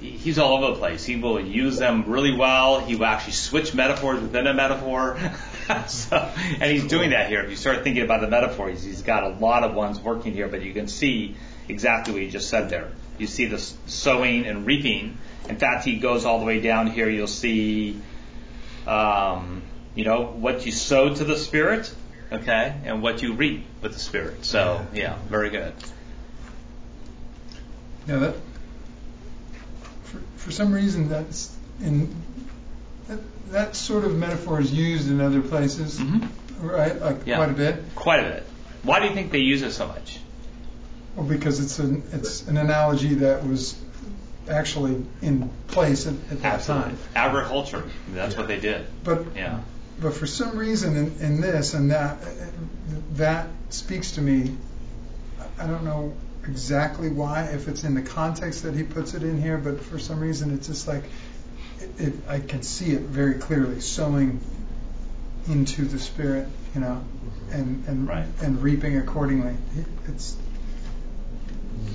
He- 0.00 0.10
He's 0.10 0.38
all 0.38 0.56
over 0.56 0.74
the 0.74 0.78
place. 0.78 1.04
He 1.04 1.16
will 1.16 1.40
use 1.40 1.78
them 1.78 2.04
really 2.06 2.34
well. 2.36 2.80
He 2.80 2.96
will 2.96 3.06
actually 3.06 3.32
switch 3.32 3.74
metaphors 3.74 4.20
within 4.20 4.46
a 4.46 4.54
metaphor. 4.54 5.18
so, 5.88 6.16
and 6.60 6.70
he's 6.72 6.86
doing 6.86 7.10
that 7.10 7.28
here. 7.28 7.40
If 7.42 7.50
you 7.50 7.56
start 7.56 7.82
thinking 7.82 8.02
about 8.02 8.20
the 8.20 8.28
metaphors, 8.28 8.82
he's 8.82 9.02
got 9.02 9.24
a 9.24 9.28
lot 9.28 9.64
of 9.64 9.74
ones 9.74 10.00
working 10.00 10.32
here, 10.32 10.48
but 10.48 10.62
you 10.62 10.72
can 10.72 10.88
see 10.88 11.36
exactly 11.68 12.12
what 12.12 12.22
he 12.22 12.30
just 12.30 12.48
said 12.48 12.70
there. 12.70 12.88
You 13.18 13.26
see 13.26 13.46
the 13.46 13.58
sowing 13.58 14.46
and 14.46 14.66
reaping. 14.66 15.16
In 15.48 15.56
fact, 15.56 15.84
he 15.84 15.96
goes 15.96 16.24
all 16.24 16.38
the 16.38 16.44
way 16.44 16.60
down 16.60 16.88
here. 16.88 17.08
You'll 17.08 17.26
see, 17.26 18.00
um, 18.86 19.62
you 19.94 20.04
know, 20.04 20.24
what 20.26 20.66
you 20.66 20.72
sow 20.72 21.14
to 21.14 21.24
the 21.24 21.36
Spirit, 21.36 21.92
okay, 22.30 22.74
and 22.84 23.02
what 23.02 23.22
you 23.22 23.32
reap 23.32 23.64
with 23.80 23.94
the 23.94 23.98
Spirit. 23.98 24.44
So, 24.44 24.86
yeah, 24.92 25.16
very 25.28 25.50
good. 25.50 25.72
Yeah, 28.06 28.16
that 28.18 28.36
for, 30.46 30.52
some 30.52 30.72
reason 30.72 31.08
that's 31.08 31.54
in 31.82 32.14
that, 33.08 33.18
that 33.50 33.76
sort 33.76 34.04
of 34.04 34.14
metaphor 34.16 34.60
is 34.60 34.72
used 34.72 35.10
in 35.10 35.20
other 35.20 35.40
places, 35.40 35.98
Mhm. 35.98 36.28
right? 36.60 37.00
Like 37.00 37.26
Yeah. 37.26 37.36
quite 37.36 37.50
a 37.50 37.54
bit. 37.54 37.82
Quite 37.94 38.20
a 38.20 38.28
bit. 38.28 38.46
Why 38.82 39.00
do 39.00 39.06
you 39.06 39.14
think 39.14 39.32
they 39.32 39.38
use 39.40 39.62
it 39.62 39.72
so 39.72 39.86
much? 39.88 40.18
Well, 41.16 41.26
because 41.26 41.60
it's 41.60 41.78
an 41.78 42.02
it's 42.12 42.46
an 42.46 42.56
analogy 42.56 43.14
that 43.16 43.46
was 43.46 43.74
actually 44.48 45.04
in 45.22 45.50
place 45.68 46.06
at, 46.06 46.14
at 46.30 46.42
that 46.42 46.62
time. 46.62 46.96
Agriculture. 47.14 47.82
That's 48.14 48.36
what 48.36 48.46
they 48.48 48.60
did. 48.60 48.86
But 49.02 49.24
Yeah. 49.34 49.58
but 50.00 50.14
for 50.14 50.26
some 50.26 50.56
reason 50.56 50.96
in, 50.96 51.16
in 51.20 51.40
this 51.40 51.74
and 51.74 51.90
that 51.90 52.18
that 53.16 53.48
speaks 53.70 54.12
to 54.12 54.20
me. 54.22 54.54
I 55.58 55.66
don't 55.66 55.84
know 55.84 56.12
exactly 56.48 57.08
why, 57.08 57.44
if 57.44 57.68
it's 57.68 57.84
in 57.84 57.94
the 57.94 58.02
context 58.02 58.62
that 58.62 58.74
he 58.74 58.82
puts 58.82 59.14
it 59.14 59.22
in 59.22 59.40
here, 59.40 59.58
but 59.58 59.80
for 59.82 59.98
some 59.98 60.20
reason 60.20 60.52
it's 60.54 60.66
just 60.68 60.86
like 60.88 61.04
it, 61.80 61.90
it, 62.08 62.14
I 62.28 62.38
can 62.40 62.62
see 62.62 62.92
it 62.92 63.02
very 63.02 63.34
clearly, 63.34 63.80
sowing 63.80 64.40
into 65.48 65.84
the 65.84 65.98
spirit, 65.98 66.48
you 66.74 66.80
know, 66.80 67.04
and 67.52 67.84
and 67.86 68.08
Right. 68.08 68.26
and 68.42 68.62
reaping 68.62 68.96
accordingly. 68.98 69.54
It's 70.08 70.36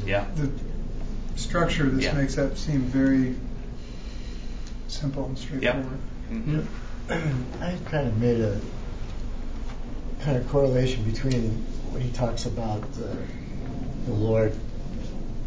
Yeah. 0.06 0.26
the 0.36 0.50
structure 1.36 1.86
of 1.86 1.96
this 1.96 2.06
Yeah. 2.06 2.14
makes 2.14 2.36
that 2.36 2.58
seem 2.58 2.82
very 2.82 3.36
simple 4.88 5.26
and 5.26 5.38
straightforward. 5.38 6.00
hmm 6.30 6.60
I 7.62 7.78
kind 7.90 8.08
of 8.08 8.18
made 8.20 8.40
a 8.42 8.60
kind 10.22 10.38
of 10.38 10.48
correlation 10.50 11.04
between 11.04 11.64
when 11.92 12.02
he 12.02 12.10
talks 12.12 12.46
about 12.46 12.84
uh, 12.84 13.16
the 14.06 14.14
Lord 14.14 14.54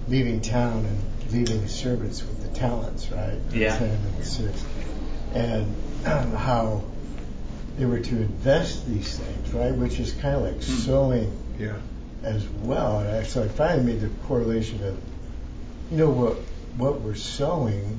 leaving 0.08 0.40
town 0.40 0.84
and 0.84 1.32
leaving 1.32 1.60
the 1.62 1.68
servants 1.68 2.22
with 2.22 2.42
the 2.42 2.58
talents, 2.58 3.10
right? 3.10 3.38
Yeah. 3.52 3.76
Ten 3.78 3.90
and 3.90 4.24
six, 4.24 4.64
and 5.34 5.74
how 6.04 6.82
they 7.78 7.86
were 7.86 7.98
to 8.00 8.16
invest 8.16 8.86
these 8.86 9.18
things, 9.18 9.52
right? 9.52 9.72
Which 9.74 9.98
is 9.98 10.12
kind 10.12 10.36
of 10.36 10.42
like 10.42 10.54
Hmm. 10.56 10.60
sowing 10.60 11.38
yeah, 11.58 11.76
as 12.22 12.46
well. 12.62 13.00
And 13.00 13.08
I, 13.16 13.22
so 13.24 13.42
I 13.42 13.48
finally 13.48 13.84
made 13.84 14.00
the 14.00 14.10
correlation 14.26 14.82
of, 14.84 14.96
you 15.90 15.96
know, 15.98 16.10
what 16.10 16.36
what 16.76 17.00
we're 17.00 17.14
sowing 17.14 17.98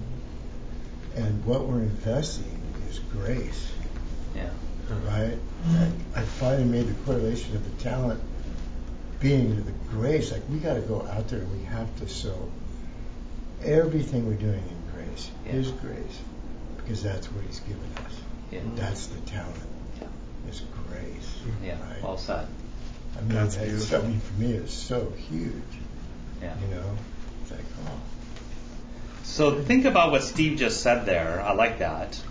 and 1.15 1.45
what 1.45 1.65
we're 1.65 1.79
investing 1.81 2.61
is 2.89 2.99
grace, 2.99 3.71
Yeah. 4.35 4.49
right? 5.07 5.37
I, 5.69 5.91
I 6.19 6.21
finally 6.23 6.65
made 6.65 6.87
the 6.87 6.93
correlation 7.05 7.55
of 7.55 7.63
the 7.63 7.83
talent 7.83 8.21
being 9.25 9.65
the 9.65 9.71
grace. 9.89 10.31
Like 10.31 10.43
we 10.49 10.59
got 10.59 10.75
to 10.75 10.81
go 10.81 11.01
out 11.07 11.27
there 11.29 11.39
and 11.39 11.51
we 11.59 11.65
have 11.65 11.93
to 11.97 12.07
sow 12.07 12.37
everything 13.63 14.27
we're 14.27 14.35
doing 14.35 14.63
in 14.63 14.93
grace, 14.93 15.31
Yeah. 15.45 15.53
His 15.53 15.71
grace, 15.71 16.19
because 16.77 17.01
that's 17.01 17.31
what 17.31 17.43
He's 17.45 17.59
given 17.61 17.89
us. 18.05 18.13
Yeah. 18.51 18.59
That's 18.75 19.07
the 19.07 19.19
talent. 19.21 19.55
Is 20.47 20.61
grace. 20.89 21.35
Yeah. 21.63 21.71
Right? 21.89 22.03
Well 22.03 22.19
said. 22.19 22.47
I 23.17 23.21
mean, 23.21 23.29
That's 23.29 23.55
that's 23.55 23.67
beautiful. 23.67 23.87
something 24.01 24.19
for 24.19 24.33
me 24.39 24.51
is 24.51 24.71
so 24.71 25.11
huge. 25.29 25.51
Yeah. 26.39 26.53
You 26.61 26.75
know, 26.75 26.91
it's 27.41 27.51
like, 27.51 27.61
oh, 27.87 27.99
So 29.23 29.59
think 29.63 29.85
about 29.85 30.11
what 30.11 30.21
Steve 30.21 30.59
just 30.59 30.81
said 30.83 31.07
there. 31.07 31.41
I 31.41 31.53
like 31.53 31.79
that 31.79 32.21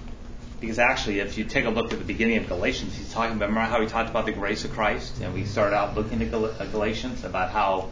because 0.64 0.78
actually, 0.78 1.20
if 1.20 1.36
you 1.36 1.44
take 1.44 1.66
a 1.66 1.68
look 1.68 1.92
at 1.92 1.98
the 1.98 2.04
beginning 2.06 2.38
of 2.38 2.48
Galatians, 2.48 2.96
he's 2.96 3.12
talking 3.12 3.36
about, 3.36 3.50
remember 3.50 3.68
how 3.68 3.82
he 3.82 3.86
talked 3.86 4.08
about 4.08 4.24
the 4.24 4.32
grace 4.32 4.64
of 4.64 4.72
Christ? 4.72 5.20
And 5.20 5.34
we 5.34 5.44
started 5.44 5.76
out 5.76 5.94
looking 5.94 6.22
at 6.22 6.32
uh, 6.32 6.64
Galatians 6.64 7.22
about 7.22 7.50
how, 7.50 7.90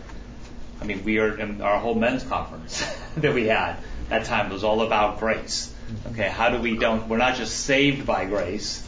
I 0.81 0.85
mean, 0.85 1.05
we 1.05 1.19
are 1.19 1.39
in 1.39 1.61
our 1.61 1.79
whole 1.79 1.95
men's 1.95 2.23
conference 2.23 2.83
that 3.19 3.35
we 3.35 3.49
had 3.49 3.77
that 4.09 4.25
time 4.25 4.51
was 4.51 4.65
all 4.65 4.81
about 4.81 5.19
grace. 5.19 5.71
Okay, 6.13 6.29
how 6.29 6.49
do 6.49 6.63
we 6.63 6.79
don't, 6.79 7.11
we're 7.11 7.19
not 7.19 7.37
just 7.37 7.61
saved 7.61 8.07
by 8.07 8.25
grace, 8.25 8.87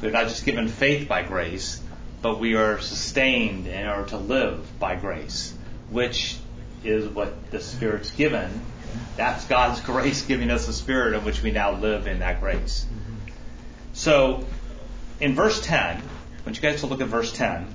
we're 0.00 0.12
not 0.12 0.28
just 0.28 0.44
given 0.44 0.68
faith 0.68 1.08
by 1.08 1.24
grace, 1.24 1.80
but 2.22 2.38
we 2.38 2.54
are 2.54 2.80
sustained 2.80 3.66
in 3.66 3.84
order 3.84 4.08
to 4.10 4.16
live 4.16 4.78
by 4.78 4.94
grace, 4.94 5.52
which 5.90 6.36
is 6.84 7.08
what 7.08 7.50
the 7.50 7.60
Spirit's 7.60 8.12
given 8.12 8.62
that's 9.16 9.44
God's 9.46 9.80
grace 9.92 10.22
giving 10.22 10.50
us 10.50 10.68
a 10.68 10.72
spirit 10.72 11.14
in 11.14 11.24
which 11.24 11.42
we 11.42 11.50
now 11.50 11.72
live 11.72 12.06
in 12.06 12.20
that 12.20 12.40
grace. 12.40 12.86
So, 14.02 14.44
in 15.20 15.36
verse 15.36 15.60
10, 15.60 15.78
I 15.78 16.02
want 16.44 16.56
you 16.56 16.60
guys 16.60 16.80
to 16.80 16.88
look 16.88 17.00
at 17.00 17.06
verse 17.06 17.32
10 17.32 17.72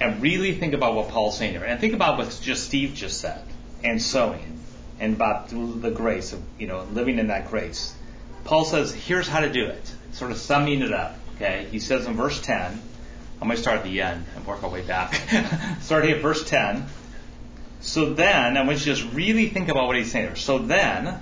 and 0.00 0.20
really 0.20 0.54
think 0.54 0.74
about 0.74 0.96
what 0.96 1.10
Paul's 1.10 1.38
saying 1.38 1.52
here. 1.52 1.62
And 1.62 1.80
think 1.80 1.94
about 1.94 2.18
what 2.18 2.36
just 2.42 2.64
Steve 2.64 2.94
just 2.94 3.20
said 3.20 3.44
and 3.84 4.02
sowing 4.02 4.58
and 4.98 5.14
about 5.14 5.50
the 5.50 5.92
grace 5.92 6.32
of, 6.32 6.42
you 6.58 6.66
know, 6.66 6.82
living 6.94 7.20
in 7.20 7.28
that 7.28 7.48
grace. 7.48 7.94
Paul 8.42 8.64
says, 8.64 8.92
here's 8.92 9.28
how 9.28 9.38
to 9.38 9.52
do 9.52 9.66
it. 9.66 9.94
Sort 10.10 10.32
of 10.32 10.38
summing 10.38 10.82
it 10.82 10.92
up. 10.92 11.14
Okay. 11.36 11.68
He 11.70 11.78
says 11.78 12.06
in 12.06 12.14
verse 12.14 12.40
10, 12.40 12.82
I'm 13.40 13.46
going 13.46 13.54
to 13.54 13.62
start 13.62 13.78
at 13.78 13.84
the 13.84 14.02
end 14.02 14.24
and 14.34 14.44
work 14.48 14.64
our 14.64 14.68
way 14.68 14.82
back. 14.82 15.14
Starting 15.80 16.10
at 16.10 16.22
verse 16.22 16.42
10. 16.42 16.86
So 17.82 18.14
then, 18.14 18.56
I 18.56 18.64
want 18.64 18.84
you 18.84 18.92
to 18.92 19.00
just 19.00 19.14
really 19.14 19.48
think 19.48 19.68
about 19.68 19.86
what 19.86 19.94
he's 19.94 20.10
saying 20.10 20.26
here. 20.26 20.34
So 20.34 20.58
then, 20.58 21.20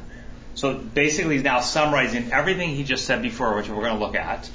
so 0.55 0.75
basically 0.75 1.35
he's 1.35 1.45
now 1.45 1.61
summarizing 1.61 2.33
everything 2.33 2.71
he 2.71 2.85
just 2.85 3.05
said 3.05 3.23
before, 3.23 3.57
which 3.57 3.69
we're 3.69 3.83
going 3.83 3.99
to 3.99 4.05
look 4.05 4.15
at. 4.15 4.49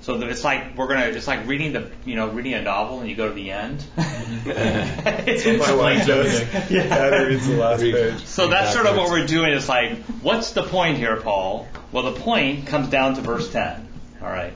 So 0.00 0.18
that 0.18 0.28
it's 0.28 0.44
like 0.44 0.76
we're 0.76 0.88
gonna, 0.88 1.06
it's 1.06 1.26
like 1.26 1.46
reading 1.46 1.72
the, 1.72 1.90
you 2.04 2.14
know, 2.14 2.28
reading 2.28 2.52
a 2.52 2.60
novel 2.60 3.00
and 3.00 3.08
you 3.08 3.16
go 3.16 3.26
to 3.26 3.34
the 3.34 3.50
end. 3.50 3.82
That's 3.96 5.46
what 5.46 5.58
my 5.60 5.74
wife 5.74 6.06
does. 6.06 6.42
Yeah, 6.70 6.88
that 6.88 7.26
reads 7.26 7.48
the 7.48 7.56
last 7.56 7.80
page. 7.80 8.26
So 8.26 8.48
that's 8.48 8.74
sort 8.74 8.84
of 8.84 8.96
what 8.96 9.08
we're 9.08 9.26
doing. 9.26 9.52
Is 9.52 9.66
like, 9.66 9.96
what's 10.20 10.50
the 10.50 10.62
point 10.62 10.98
here, 10.98 11.16
Paul? 11.16 11.66
Well, 11.90 12.12
the 12.12 12.20
point 12.20 12.66
comes 12.66 12.88
down 12.88 13.14
to 13.14 13.22
verse 13.22 13.50
10. 13.50 13.88
All 14.20 14.28
right. 14.28 14.52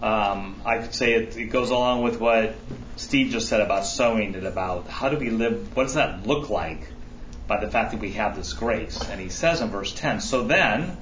Um, 0.00 0.58
I 0.64 0.78
could 0.78 0.94
say 0.94 1.12
it, 1.12 1.36
it 1.36 1.46
goes 1.46 1.68
along 1.68 2.02
with 2.02 2.18
what 2.18 2.54
Steve 2.96 3.32
just 3.32 3.48
said 3.48 3.60
about 3.60 3.84
sowing 3.84 4.34
and 4.34 4.46
about 4.46 4.88
how 4.88 5.10
do 5.10 5.18
we 5.18 5.28
live, 5.28 5.76
what 5.76 5.84
does 5.84 5.94
that 5.94 6.26
look 6.26 6.48
like 6.48 6.88
by 7.46 7.60
the 7.60 7.70
fact 7.70 7.92
that 7.92 8.00
we 8.00 8.12
have 8.12 8.36
this 8.36 8.52
grace? 8.52 9.00
And 9.08 9.20
he 9.20 9.28
says 9.28 9.60
in 9.60 9.70
verse 9.70 9.92
10, 9.92 10.20
so 10.20 10.44
then, 10.44 10.96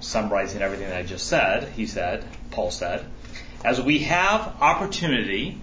summarizing 0.00 0.62
everything 0.62 0.88
that 0.88 0.98
I 0.98 1.02
just 1.02 1.26
said, 1.26 1.68
he 1.70 1.86
said, 1.86 2.24
Paul 2.50 2.70
said, 2.70 3.04
as 3.64 3.80
we 3.80 4.00
have 4.00 4.56
opportunity, 4.60 5.58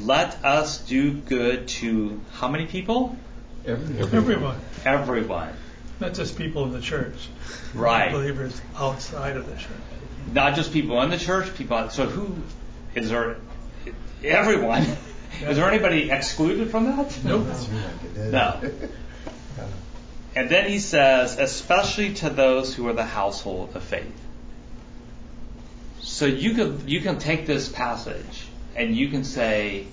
let 0.00 0.44
us 0.44 0.78
do 0.78 1.12
good 1.12 1.68
to 1.68 2.20
how 2.32 2.48
many 2.48 2.66
people? 2.66 3.16
Everyone, 3.66 4.58
Everyone. 4.84 5.52
not 6.00 6.14
just 6.14 6.36
people 6.36 6.64
in 6.64 6.72
the 6.72 6.80
church. 6.80 7.28
Right. 7.74 8.12
Believers 8.12 8.60
outside 8.76 9.36
of 9.36 9.46
the 9.46 9.54
church. 9.54 9.70
Not 10.32 10.54
just 10.56 10.72
people 10.72 11.00
in 11.02 11.10
the 11.10 11.18
church, 11.18 11.54
people. 11.54 11.88
So 11.90 12.06
who 12.06 12.36
is 12.94 13.10
there? 13.10 13.36
Everyone. 14.22 14.86
Is 15.42 15.56
there 15.56 15.68
anybody 15.68 16.10
excluded 16.10 16.70
from 16.70 16.84
that? 16.84 17.24
Nope. 17.24 17.46
No. 18.16 18.70
And 20.34 20.48
then 20.48 20.68
he 20.68 20.78
says, 20.78 21.38
especially 21.38 22.14
to 22.14 22.30
those 22.30 22.74
who 22.74 22.88
are 22.88 22.92
the 22.92 23.04
household 23.04 23.76
of 23.76 23.82
faith. 23.82 24.18
So 26.00 26.26
you 26.26 26.54
can 26.54 26.88
you 26.88 27.00
can 27.00 27.18
take 27.18 27.46
this 27.46 27.68
passage 27.68 28.46
and 28.74 28.96
you 28.96 29.08
can 29.08 29.24
say, 29.24 29.86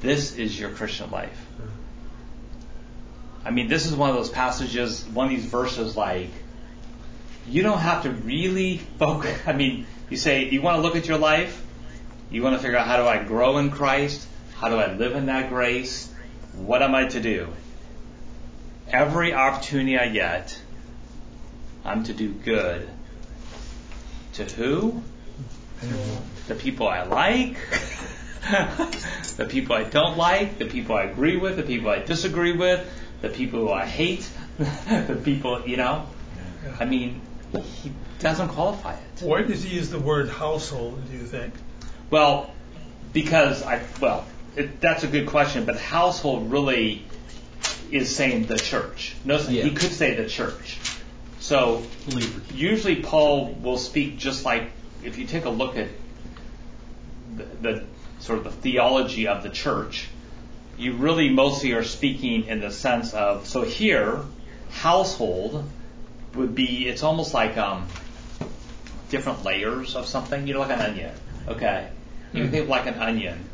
this 0.00 0.36
is 0.36 0.58
your 0.58 0.70
Christian 0.70 1.10
life. 1.10 1.46
I 3.44 3.50
mean, 3.50 3.68
this 3.68 3.86
is 3.86 3.94
one 3.94 4.10
of 4.10 4.16
those 4.16 4.30
passages, 4.30 5.04
one 5.04 5.26
of 5.26 5.30
these 5.30 5.44
verses 5.44 5.96
like, 5.96 6.30
you 7.48 7.62
don't 7.62 7.78
have 7.78 8.04
to 8.04 8.10
really 8.10 8.78
focus. 8.98 9.38
I 9.46 9.52
mean, 9.52 9.86
you 10.10 10.16
say, 10.16 10.48
you 10.48 10.62
want 10.62 10.76
to 10.76 10.82
look 10.82 10.96
at 10.96 11.06
your 11.06 11.18
life? 11.18 11.64
You 12.30 12.42
want 12.42 12.56
to 12.56 12.62
figure 12.62 12.78
out 12.78 12.86
how 12.86 12.96
do 12.96 13.06
I 13.06 13.22
grow 13.22 13.58
in 13.58 13.70
Christ? 13.70 14.26
How 14.62 14.68
do 14.68 14.76
I 14.76 14.92
live 14.92 15.16
in 15.16 15.26
that 15.26 15.48
grace? 15.48 16.08
What 16.54 16.82
am 16.82 16.94
I 16.94 17.06
to 17.06 17.20
do? 17.20 17.48
Every 18.86 19.34
opportunity 19.34 19.98
I 19.98 20.08
get, 20.08 20.56
I'm 21.84 22.04
to 22.04 22.12
do 22.12 22.28
good. 22.32 22.88
To 24.34 24.44
who? 24.44 25.02
The 26.46 26.54
people 26.54 26.86
I 26.86 27.02
like, 27.02 27.56
the 29.36 29.48
people 29.50 29.74
I 29.74 29.82
don't 29.82 30.16
like, 30.16 30.58
the 30.58 30.66
people 30.66 30.94
I 30.94 31.04
agree 31.06 31.36
with, 31.36 31.56
the 31.56 31.64
people 31.64 31.90
I 31.90 31.98
disagree 31.98 32.56
with, 32.56 32.88
the 33.20 33.30
people 33.30 33.58
who 33.58 33.72
I 33.72 33.84
hate, 33.84 34.30
the 34.58 35.20
people, 35.24 35.66
you 35.66 35.76
know? 35.76 36.06
I 36.78 36.84
mean, 36.84 37.20
he 37.82 37.90
doesn't 38.20 38.50
qualify 38.50 38.94
it. 38.94 39.22
Why 39.22 39.42
does 39.42 39.64
he 39.64 39.74
use 39.74 39.90
the 39.90 39.98
word 39.98 40.28
household, 40.28 41.02
do 41.10 41.16
you 41.16 41.24
think? 41.24 41.52
Well, 42.10 42.54
because 43.12 43.64
I, 43.64 43.82
well, 44.00 44.24
it, 44.56 44.80
that's 44.80 45.04
a 45.04 45.06
good 45.08 45.26
question, 45.26 45.64
but 45.64 45.78
household 45.78 46.50
really 46.50 47.04
is 47.90 48.14
saying 48.14 48.46
the 48.46 48.56
church. 48.56 49.14
No, 49.24 49.38
Yeah. 49.38 49.64
he 49.64 49.70
could 49.70 49.92
say 49.92 50.14
the 50.14 50.28
church. 50.28 50.78
So 51.40 51.82
usually 52.54 52.96
Paul 53.02 53.52
will 53.52 53.78
speak 53.78 54.18
just 54.18 54.44
like 54.44 54.70
if 55.02 55.18
you 55.18 55.26
take 55.26 55.44
a 55.44 55.50
look 55.50 55.76
at 55.76 55.88
the, 57.36 57.44
the 57.60 57.84
sort 58.20 58.38
of 58.38 58.44
the 58.44 58.50
theology 58.52 59.26
of 59.26 59.42
the 59.42 59.50
church, 59.50 60.08
you 60.78 60.94
really 60.94 61.28
mostly 61.30 61.72
are 61.72 61.82
speaking 61.82 62.46
in 62.46 62.60
the 62.60 62.70
sense 62.70 63.12
of 63.12 63.46
so 63.46 63.62
here 63.62 64.20
household 64.70 65.64
would 66.34 66.54
be 66.54 66.88
it's 66.88 67.02
almost 67.02 67.34
like 67.34 67.58
um, 67.58 67.86
different 69.10 69.44
layers 69.44 69.96
of 69.96 70.06
something, 70.06 70.46
you 70.46 70.54
know, 70.54 70.60
like 70.60 70.70
an 70.70 70.80
onion. 70.80 71.14
Okay, 71.48 71.88
you 72.32 72.42
can 72.42 72.50
think 72.50 72.62
of 72.64 72.68
like 72.68 72.86
an 72.86 72.94
onion. 72.94 73.44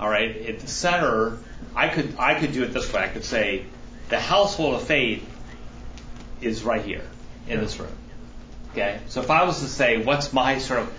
All 0.00 0.08
right, 0.08 0.34
at 0.34 0.60
the 0.60 0.66
center, 0.66 1.38
I 1.76 1.88
could 1.88 2.16
I 2.18 2.40
could 2.40 2.52
do 2.52 2.64
it 2.64 2.72
this 2.72 2.90
way. 2.90 3.02
I 3.02 3.08
could 3.08 3.24
say 3.24 3.66
the 4.08 4.18
household 4.18 4.76
of 4.76 4.82
faith 4.82 5.22
is 6.40 6.62
right 6.62 6.82
here 6.82 7.04
in 7.46 7.60
this 7.60 7.78
room. 7.78 7.92
Okay, 8.72 8.98
so 9.08 9.20
if 9.20 9.30
I 9.30 9.44
was 9.44 9.60
to 9.60 9.68
say 9.68 10.02
what's 10.02 10.32
my 10.32 10.58
sort 10.58 10.80
of 10.80 10.94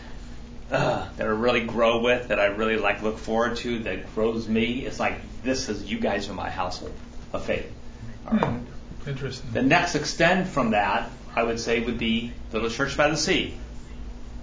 uh, 0.72 1.10
that 1.18 1.26
I 1.26 1.32
really 1.32 1.66
grow 1.66 2.00
with, 2.02 2.28
that 2.28 2.40
I 2.40 2.46
really 2.46 2.78
like 2.78 3.02
look 3.02 3.18
forward 3.18 3.58
to, 3.58 3.80
that 3.80 4.14
grows 4.14 4.48
me, 4.48 4.86
it's 4.86 5.00
like 5.00 5.16
this 5.42 5.68
is 5.68 5.84
you 5.90 6.00
guys 6.00 6.30
are 6.30 6.34
my 6.34 6.52
household 6.52 6.94
of 7.34 7.44
faith. 7.44 7.72
All 8.28 8.38
right. 8.38 8.46
Hmm. 8.46 9.10
Interesting. 9.10 9.50
The 9.52 9.64
next 9.64 9.96
extend 9.96 10.48
from 10.48 10.72
that, 10.72 11.10
I 11.36 11.42
would 11.42 11.60
say, 11.60 11.80
would 11.80 11.98
be 11.98 12.34
Little 12.54 12.70
Church 12.70 12.96
by 12.96 13.10
the 13.10 13.18
Sea. 13.18 13.58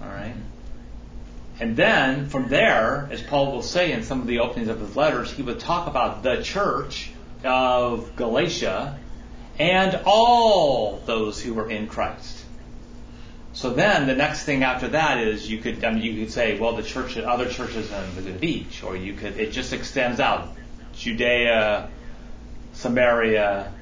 All 0.03 0.09
right. 0.09 0.35
And 1.61 1.77
then 1.77 2.29
from 2.29 2.49
there, 2.49 3.09
as 3.11 3.21
Paul 3.21 3.53
will 3.53 3.63
say 3.63 3.93
in 3.93 4.05
some 4.05 4.21
of 4.21 4.27
the 4.27 4.39
openings 4.39 4.69
of 4.69 4.81
his 4.81 4.95
letters, 4.95 5.31
he 5.33 5.43
would 5.43 5.59
talk 5.59 5.89
about 5.89 6.23
the 6.23 6.43
church 6.43 7.11
of 7.45 8.15
Galatia 8.15 8.99
and 9.59 10.01
all 10.05 11.03
those 11.05 11.41
who 11.43 11.55
were 11.55 11.69
in 11.69 11.89
Christ. 11.89 12.45
So 13.55 13.71
then 13.71 14.07
the 14.07 14.15
next 14.15 14.45
thing 14.45 14.63
after 14.63 14.89
that 14.89 15.19
is 15.19 15.51
you 15.51 15.59
could 15.59 15.85
I 15.85 15.91
mean, 15.91 16.03
you 16.03 16.25
could 16.25 16.33
say, 16.33 16.59
well, 16.59 16.77
the 16.77 16.83
church, 16.83 17.17
other 17.17 17.49
churches 17.49 17.91
in 17.91 18.25
the 18.25 18.31
Beach, 18.31 18.85
or 18.85 18.97
you 18.97 19.15
could 19.15 19.37
it 19.37 19.51
just 19.51 19.73
extends 19.73 20.21
out, 20.21 20.51
Judea, 20.95 21.91
Samaria, 22.75 23.73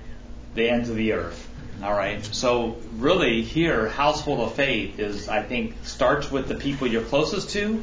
the 0.54 0.70
ends 0.70 0.88
of 0.88 0.96
the 0.96 1.12
earth. 1.12 1.45
All 1.82 1.92
right. 1.92 2.24
So 2.24 2.76
really, 2.96 3.42
here, 3.42 3.88
household 3.88 4.40
of 4.40 4.54
faith 4.54 4.98
is, 4.98 5.28
I 5.28 5.42
think, 5.42 5.74
starts 5.84 6.30
with 6.30 6.48
the 6.48 6.54
people 6.54 6.86
you're 6.86 7.02
closest 7.02 7.50
to, 7.50 7.82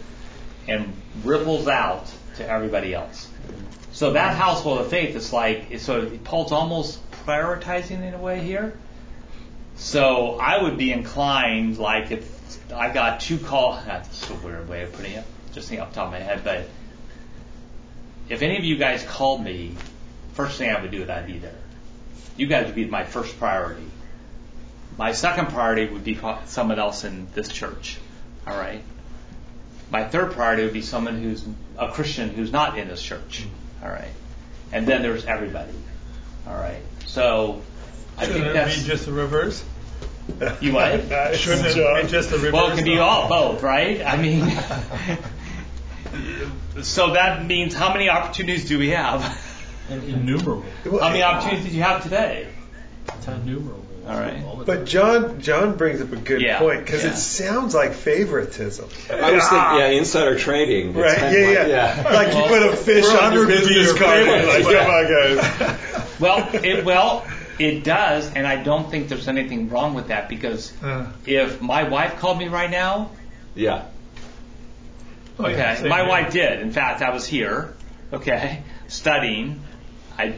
and 0.68 0.94
ripples 1.24 1.68
out 1.68 2.12
to 2.38 2.48
everybody 2.48 2.94
else. 2.94 3.30
So 3.92 4.14
that 4.14 4.36
household 4.36 4.80
of 4.80 4.88
faith 4.88 5.16
is 5.16 5.32
like, 5.32 5.80
so 5.80 6.10
Paul's 6.24 6.52
almost 6.52 7.00
prioritizing 7.12 8.02
in 8.02 8.14
a 8.16 8.18
way 8.18 8.40
here. 8.40 8.78
So 9.76 10.40
I 10.40 10.62
would 10.62 10.78
be 10.78 10.92
inclined, 10.92 11.78
like 11.78 12.12
if 12.12 12.72
I 12.74 12.92
got 12.92 13.20
two 13.20 13.38
call, 13.38 13.80
that's 13.86 14.30
a 14.30 14.34
weird 14.36 14.68
way 14.68 14.84
of 14.84 14.94
putting 14.94 15.14
it, 15.14 15.26
just 15.54 15.70
think 15.70 15.82
off 15.82 15.90
the 15.90 15.96
top 15.96 16.08
of 16.08 16.14
my 16.14 16.20
head, 16.20 16.44
but 16.44 16.68
if 18.30 18.42
any 18.42 18.58
of 18.58 18.64
you 18.64 18.78
guys 18.78 19.04
called 19.04 19.44
me, 19.44 19.76
first 20.34 20.58
thing 20.58 20.72
I 20.72 20.82
would 20.82 20.92
do 20.92 21.04
is 21.04 21.10
I'd 21.10 21.28
be 21.28 21.38
there. 21.38 21.56
You 22.38 22.48
guys 22.48 22.66
would 22.66 22.76
be 22.76 22.86
my 22.86 23.04
first 23.04 23.38
priority. 23.38 23.86
My 24.98 25.12
second 25.12 25.48
priority 25.48 25.92
would 25.92 26.04
be 26.04 26.20
someone 26.46 26.80
else 26.80 27.04
in 27.04 27.28
this 27.34 27.50
church. 27.50 27.98
All 28.46 28.56
right. 28.56 28.82
My 29.92 30.04
third 30.04 30.32
priority 30.34 30.64
would 30.64 30.74
be 30.74 30.82
someone 30.82 31.22
who's 31.22 31.46
a 31.78 31.92
Christian 31.92 32.30
who's 32.30 32.52
not 32.52 32.78
in 32.78 32.88
this 32.88 33.02
church. 33.02 33.46
All 33.84 33.90
right. 33.90 34.12
And 34.72 34.88
then 34.88 35.02
there's 35.02 35.26
everybody. 35.26 35.74
All 36.48 36.56
right. 36.56 36.82
So 37.06 37.62
I 38.18 38.26
Shouldn't 38.26 38.44
think 38.44 38.48
it 38.48 38.54
that's 38.54 38.82
be 38.82 38.88
just 38.88 39.06
the 39.06 39.14
reverse? 39.14 39.64
You 40.62 40.74
what? 40.74 41.06
Nice 41.10 41.38
Shouldn't 41.38 41.68
it 41.68 42.04
be 42.04 42.08
just 42.10 42.30
the 42.30 42.38
reverse? 42.38 42.54
Well, 42.54 42.72
it 42.72 42.76
can 42.76 42.86
be 42.86 42.98
all 42.98 43.28
both, 43.28 43.62
right? 43.62 44.02
I 44.06 44.18
mean, 44.18 44.48
so 46.82 47.14
that 47.14 47.46
means 47.46 47.74
how 47.74 47.94
many 47.94 48.10
opportunities 48.10 48.68
do 48.68 48.80
we 48.80 48.90
have? 48.90 49.22
Innumerable. 49.90 50.64
How 50.84 51.10
many 51.10 51.24
opportunities 51.24 51.66
did 51.66 51.74
you 51.74 51.84
have 51.84 52.04
today? 52.04 52.48
It's 53.10 53.28
innumerable. 53.28 53.82
All 54.08 54.20
right. 54.20 54.44
But. 54.66 54.86
John 54.86 55.40
John 55.42 55.78
brings 55.78 56.02
up 56.02 56.12
a 56.12 56.18
good 56.18 56.42
Yeah, 56.42 56.60
point 56.60 56.84
because 56.86 57.04
yeah. 57.06 57.12
it 57.12 57.16
sounds 57.16 57.74
like 57.74 57.94
favoritism. 57.94 58.86
I 59.10 59.32
was 59.32 59.44
thinking, 59.48 59.78
yeah, 59.80 59.88
insider 59.88 60.38
trading. 60.38 60.94
Right? 60.94 61.18
kind 61.18 61.34
Yeah, 61.36 61.42
of 61.62 61.68
yeah, 61.70 62.02
like- 62.06 62.34
Like 62.34 62.36
you 62.36 62.44
put 62.44 62.64
a 62.74 62.76
fish 62.76 63.06
We're 63.06 63.18
on 63.18 63.24
on 63.26 63.34
your 63.34 63.50
your 63.50 63.60
business 63.60 63.98
card. 63.98 64.28
Like, 64.28 64.66
Yeah. 64.66 64.84
come 64.84 64.92
on, 64.92 65.08
guys. 65.08 65.80
Well, 66.20 66.50
it, 66.54 66.86
well, 66.86 67.26
it 67.60 67.84
does, 67.84 68.32
and 68.34 68.46
I 68.46 68.62
don't 68.62 68.90
think 68.92 69.08
there's 69.10 69.28
anything 69.30 69.70
wrong 69.70 69.94
with 69.94 70.08
that 70.10 70.28
because 70.30 70.72
Uh, 70.84 71.06
if 71.26 71.62
my 71.62 71.84
wife 71.84 72.18
called 72.20 72.38
me 72.40 72.48
right 72.50 72.70
now, 72.70 73.12
yeah. 73.56 73.84
oh, 75.40 75.48
yeah, 75.48 75.74
okay, 75.78 75.88
my 75.90 76.00
here. 76.02 76.08
wife 76.10 76.32
did. 76.34 76.60
In 76.62 76.72
fact, 76.72 77.02
I 77.02 77.12
was 77.12 77.26
here, 77.26 77.74
okay, 78.12 78.64
studying. 78.88 79.62
I 80.18 80.36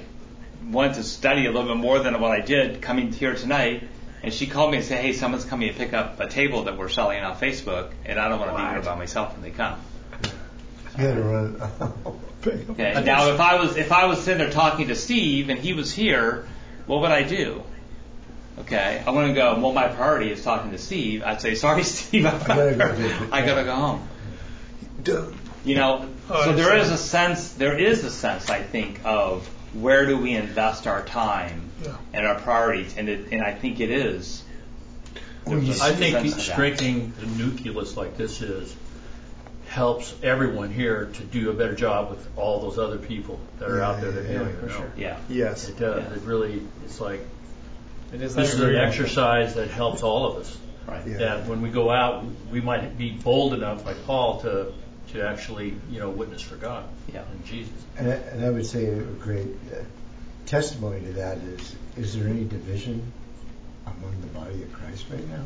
wanted 0.69 0.95
to 0.95 1.03
study 1.03 1.45
a 1.45 1.51
little 1.51 1.67
bit 1.67 1.77
more 1.77 1.99
than 1.99 2.19
what 2.19 2.31
I 2.31 2.39
did 2.41 2.81
coming 2.81 3.11
here 3.11 3.35
tonight. 3.35 3.87
And 4.23 4.33
she 4.33 4.47
called 4.47 4.71
me 4.71 4.77
and 4.77 4.85
said, 4.85 5.01
"Hey, 5.01 5.13
someone's 5.13 5.45
coming 5.45 5.71
to 5.71 5.75
pick 5.77 5.93
up 5.93 6.19
a 6.19 6.27
table 6.27 6.63
that 6.63 6.77
we're 6.77 6.89
selling 6.89 7.21
on 7.23 7.35
Facebook, 7.35 7.91
and 8.05 8.19
I 8.19 8.27
don't 8.27 8.39
want 8.39 8.51
to 8.51 8.57
be 8.57 8.69
here 8.69 8.81
by 8.81 8.95
myself 8.95 9.33
when 9.33 9.43
they 9.43 9.51
come." 9.51 9.79
Gotta. 10.97 11.71
Okay. 12.45 13.01
Now, 13.03 13.33
if 13.33 13.39
I 13.39 13.59
was 13.59 13.75
if 13.75 13.91
I 13.91 14.05
was 14.05 14.23
sitting 14.23 14.37
there 14.37 14.51
talking 14.51 14.89
to 14.89 14.95
Steve 14.95 15.49
and 15.49 15.57
he 15.57 15.73
was 15.73 15.91
here, 15.91 16.47
what 16.85 17.01
would 17.01 17.09
I 17.09 17.23
do? 17.23 17.63
Okay, 18.59 19.03
I 19.03 19.09
want 19.09 19.29
to 19.29 19.33
go. 19.33 19.59
Well, 19.59 19.73
my 19.73 19.87
priority 19.87 20.31
is 20.31 20.43
talking 20.43 20.69
to 20.69 20.77
Steve. 20.77 21.23
I'd 21.23 21.41
say, 21.41 21.55
"Sorry, 21.55 21.83
Steve, 21.95 22.27
I 22.27 22.37
gotta 22.37 22.75
go 22.75 23.27
I 23.31 23.43
gotta 23.43 23.63
go 23.63 23.73
home." 23.73 24.07
You 25.65 25.75
know, 25.75 26.07
Oh, 26.29 26.45
so 26.45 26.53
there 26.53 26.77
is 26.77 26.91
a 26.91 26.97
sense. 26.97 27.53
There 27.53 27.77
is 27.77 28.03
a 28.03 28.09
sense, 28.11 28.49
I 28.49 28.61
think, 28.61 28.99
of 29.03 29.47
where 29.81 30.05
do 30.05 30.17
we 30.17 30.31
invest 30.33 30.87
our 30.87 31.03
time 31.03 31.69
Yeah. 31.83 31.95
and 32.13 32.25
our 32.25 32.35
priorities, 32.35 32.95
and 32.97 33.09
it, 33.09 33.31
and 33.31 33.41
I 33.43 33.53
think 33.53 33.79
it 33.79 33.91
is. 33.91 34.43
Well, 35.45 35.59
you 35.59 35.65
there's 35.65 35.81
a 35.81 35.83
I 35.83 35.87
sense 35.89 35.99
think 35.99 36.15
of 36.17 36.23
that. 36.35 36.41
strengthening 36.41 37.13
the 37.19 37.27
nucleus 37.27 37.95
like 37.97 38.17
this 38.17 38.41
is 38.41 38.75
helps 39.67 40.13
everyone 40.23 40.71
here 40.71 41.09
to 41.15 41.23
do 41.23 41.49
a 41.49 41.53
better 41.53 41.75
job 41.75 42.09
with 42.09 42.27
all 42.37 42.61
those 42.61 42.77
other 42.79 42.97
people 42.97 43.39
that 43.59 43.69
are 43.69 43.81
out 43.81 43.99
there 44.01 44.11
that 44.11 44.23
Yeah, 44.25 44.37
don't 44.39 44.41
yeah, 44.47 44.49
even 44.49 44.59
for 44.61 44.65
know. 44.67 44.77
sure. 44.77 44.91
Yeah. 44.97 45.17
Yes. 45.27 45.69
It 45.69 45.77
does. 45.77 46.03
Yeah. 46.03 46.13
It 46.15 46.21
really, 46.21 46.61
it's 46.85 47.01
like 47.01 47.19
It 48.13 48.21
is 48.21 48.35
this 48.35 48.53
is 48.53 48.59
an 48.61 48.75
exercise 48.75 49.55
that 49.55 49.69
helps 49.69 50.01
all 50.03 50.27
of 50.31 50.37
us. 50.37 50.57
Right. 50.87 51.05
Yeah. 51.05 51.17
That 51.17 51.47
when 51.47 51.61
we 51.61 51.69
go 51.69 51.89
out, 51.89 52.23
we 52.51 52.61
might 52.61 52.97
be 52.97 53.11
bold 53.11 53.53
enough, 53.53 53.85
like 53.85 54.05
Paul, 54.05 54.39
to 54.41 54.71
to 55.13 55.27
actually, 55.27 55.75
you 55.89 55.99
know, 55.99 56.09
witness 56.09 56.41
for 56.41 56.55
God 56.55 56.85
Yeah. 57.13 57.23
and 57.31 57.45
Jesus. 57.45 57.73
And 57.97 58.07
I, 58.11 58.15
and 58.15 58.45
I 58.45 58.49
would 58.49 58.65
say 58.65 58.85
a 58.87 58.95
great 59.01 59.47
uh, 59.73 59.77
testimony 60.45 60.99
to 61.01 61.13
that 61.13 61.37
is: 61.37 61.75
is 61.97 62.17
there 62.17 62.27
any 62.27 62.43
division 62.45 63.11
among 63.85 64.19
the 64.21 64.27
body 64.27 64.61
of 64.63 64.73
Christ 64.73 65.05
right 65.11 65.27
now? 65.29 65.43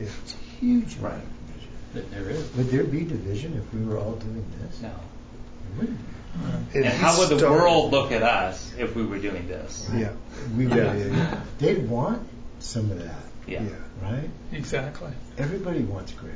It's 0.00 0.34
a 0.34 0.36
huge 0.60 0.96
amount 0.98 1.22
of 1.22 1.46
division. 1.46 1.70
That 1.94 2.10
there 2.10 2.30
is. 2.30 2.54
Would 2.56 2.68
there 2.68 2.84
be 2.84 3.00
division 3.04 3.54
if 3.56 3.74
we 3.74 3.84
were 3.84 3.98
all 3.98 4.12
doing 4.12 4.44
this? 4.62 4.80
No. 4.82 4.88
There 4.90 5.78
wouldn't 5.80 5.98
be. 5.98 6.78
And 6.78 6.86
how 6.86 7.18
would 7.18 7.28
the 7.38 7.46
world 7.50 7.92
look 7.92 8.10
at 8.10 8.22
us 8.22 8.72
if 8.78 8.96
we 8.96 9.04
were 9.04 9.18
doing 9.18 9.48
this? 9.48 9.88
Yeah. 9.94 10.12
We 10.56 10.66
would, 10.66 10.76
Yeah, 10.78 10.94
yeah, 10.94 11.04
yeah. 11.06 11.40
They'd 11.58 11.86
want 11.88 12.26
some 12.60 12.90
of 12.90 12.98
that, 13.04 13.14
Yeah. 13.46 13.62
Yeah. 13.64 13.70
right? 14.02 14.30
Exactly. 14.52 15.10
Everybody 15.36 15.80
wants 15.80 16.12
grace. 16.12 16.32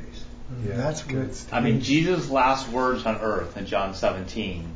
Yeah. 0.65 0.77
That's 0.77 1.03
good 1.03 1.35
stuff. 1.35 1.53
I 1.53 1.59
mean, 1.61 1.81
Jesus' 1.81 2.29
last 2.29 2.69
words 2.69 3.05
on 3.05 3.17
earth 3.17 3.57
in 3.57 3.65
John 3.65 3.93
17 3.93 4.75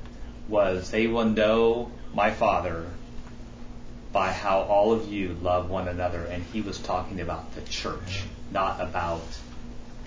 was, 0.49 0.91
"They 0.91 1.07
will 1.07 1.25
know 1.25 1.91
my 2.13 2.31
Father 2.31 2.85
by 4.11 4.31
how 4.31 4.61
all 4.61 4.91
of 4.91 5.11
you 5.11 5.37
love 5.41 5.69
one 5.69 5.87
another." 5.87 6.25
And 6.25 6.43
he 6.51 6.61
was 6.61 6.77
talking 6.77 7.21
about 7.21 7.55
the 7.55 7.61
church, 7.61 8.23
not 8.51 8.81
about 8.81 9.21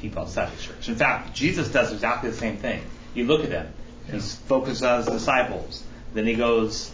people 0.01 0.23
outside 0.23 0.53
the 0.55 0.61
church. 0.63 0.89
In 0.89 0.97
fact, 0.97 1.35
Jesus 1.35 1.69
does 1.69 1.93
exactly 1.93 2.31
the 2.31 2.37
same 2.37 2.59
thing. 2.59 2.83
You 3.15 3.25
look 3.25 3.45
at 3.45 3.51
him; 3.51 3.69
he's 4.11 4.35
focused 4.35 4.83
on 4.83 4.99
his 4.99 5.07
disciples. 5.07 5.83
Then 6.13 6.27
he 6.27 6.35
goes 6.35 6.91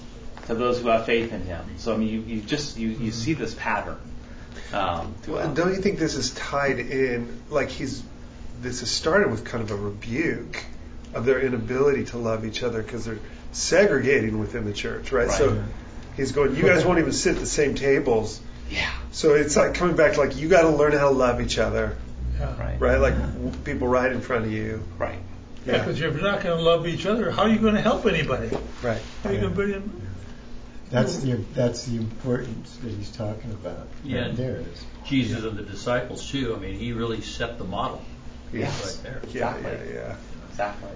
to 0.46 0.54
those 0.54 0.80
who 0.80 0.88
have 0.88 1.06
faith 1.06 1.32
in 1.32 1.42
him. 1.42 1.64
So 1.78 1.94
I 1.94 1.96
mean, 1.96 2.08
you, 2.08 2.20
you 2.20 2.40
just 2.40 2.78
you, 2.78 2.88
you 2.90 3.10
see 3.10 3.34
this 3.34 3.54
pattern. 3.54 3.98
Um, 4.72 4.72
Well, 4.72 5.12
throughout. 5.22 5.54
don't 5.54 5.74
you 5.74 5.80
think 5.80 5.98
this 5.98 6.14
is 6.14 6.30
tied 6.30 6.78
in? 6.78 7.42
Like 7.50 7.68
he's, 7.70 8.02
this 8.60 8.82
is 8.82 8.90
started 8.90 9.30
with 9.30 9.44
kind 9.44 9.62
of 9.62 9.70
a 9.70 9.76
rebuke 9.76 10.62
of 11.14 11.24
their 11.24 11.40
inability 11.40 12.04
to 12.06 12.18
love 12.18 12.44
each 12.44 12.62
other 12.62 12.82
because 12.82 13.04
they're 13.04 13.18
segregating 13.52 14.38
within 14.38 14.64
the 14.64 14.72
church, 14.72 15.12
right? 15.12 15.28
Right. 15.28 15.36
So 15.36 15.64
he's 16.16 16.32
going, 16.32 16.56
you 16.56 16.62
guys 16.62 16.84
won't 16.84 16.98
even 16.98 17.12
sit 17.12 17.34
at 17.34 17.40
the 17.40 17.46
same 17.46 17.74
tables. 17.74 18.40
yeah, 18.70 18.90
So 19.12 19.34
it's 19.34 19.56
like 19.56 19.74
coming 19.74 19.96
back 19.96 20.14
to 20.14 20.20
like 20.20 20.36
you 20.36 20.48
got 20.48 20.62
to 20.62 20.70
learn 20.70 20.92
how 20.92 21.08
to 21.08 21.14
love 21.14 21.40
each 21.40 21.58
other, 21.58 21.96
Yeah. 22.38 22.56
right, 22.60 22.80
right? 22.80 23.00
Like 23.00 23.16
w- 23.16 23.50
people 23.64 23.88
right 23.88 24.12
in 24.12 24.20
front 24.20 24.44
of 24.44 24.52
you. 24.52 24.82
right. 24.98 25.18
Yeah, 25.66 25.78
because 25.78 26.00
if 26.00 26.14
you're 26.14 26.22
not 26.22 26.42
going 26.42 26.56
to 26.56 26.62
love 26.62 26.86
each 26.86 27.04
other, 27.04 27.30
how 27.30 27.42
are 27.42 27.48
you 27.50 27.58
going 27.58 27.74
to 27.74 27.82
help 27.82 28.06
anybody? 28.06 28.48
Right. 28.82 29.02
How 29.22 29.28
are 29.28 29.32
you 29.34 29.40
going 29.40 29.50
to 29.50 29.54
bring 29.56 29.70
them? 29.72 30.02
That's 30.88 31.18
the 31.18 31.34
that's 31.54 31.84
the 31.84 31.98
importance 31.98 32.76
that 32.82 32.90
he's 32.90 33.10
talking 33.10 33.50
about. 33.52 33.86
Yeah. 34.02 34.22
Right 34.22 34.36
there 34.36 34.56
is. 34.56 34.84
Jesus 35.04 35.44
and 35.44 35.56
the 35.58 35.62
disciples 35.62 36.28
too. 36.30 36.54
I 36.56 36.58
mean, 36.58 36.78
he 36.78 36.92
really 36.92 37.20
set 37.20 37.58
the 37.58 37.64
model 37.64 38.00
Yes. 38.52 38.96
right 39.02 39.02
there. 39.04 39.22
Yeah, 39.30 39.56
Exactly. 39.56 39.94
yeah, 39.94 40.00
yeah. 40.00 40.16
Exactly. 40.50 40.88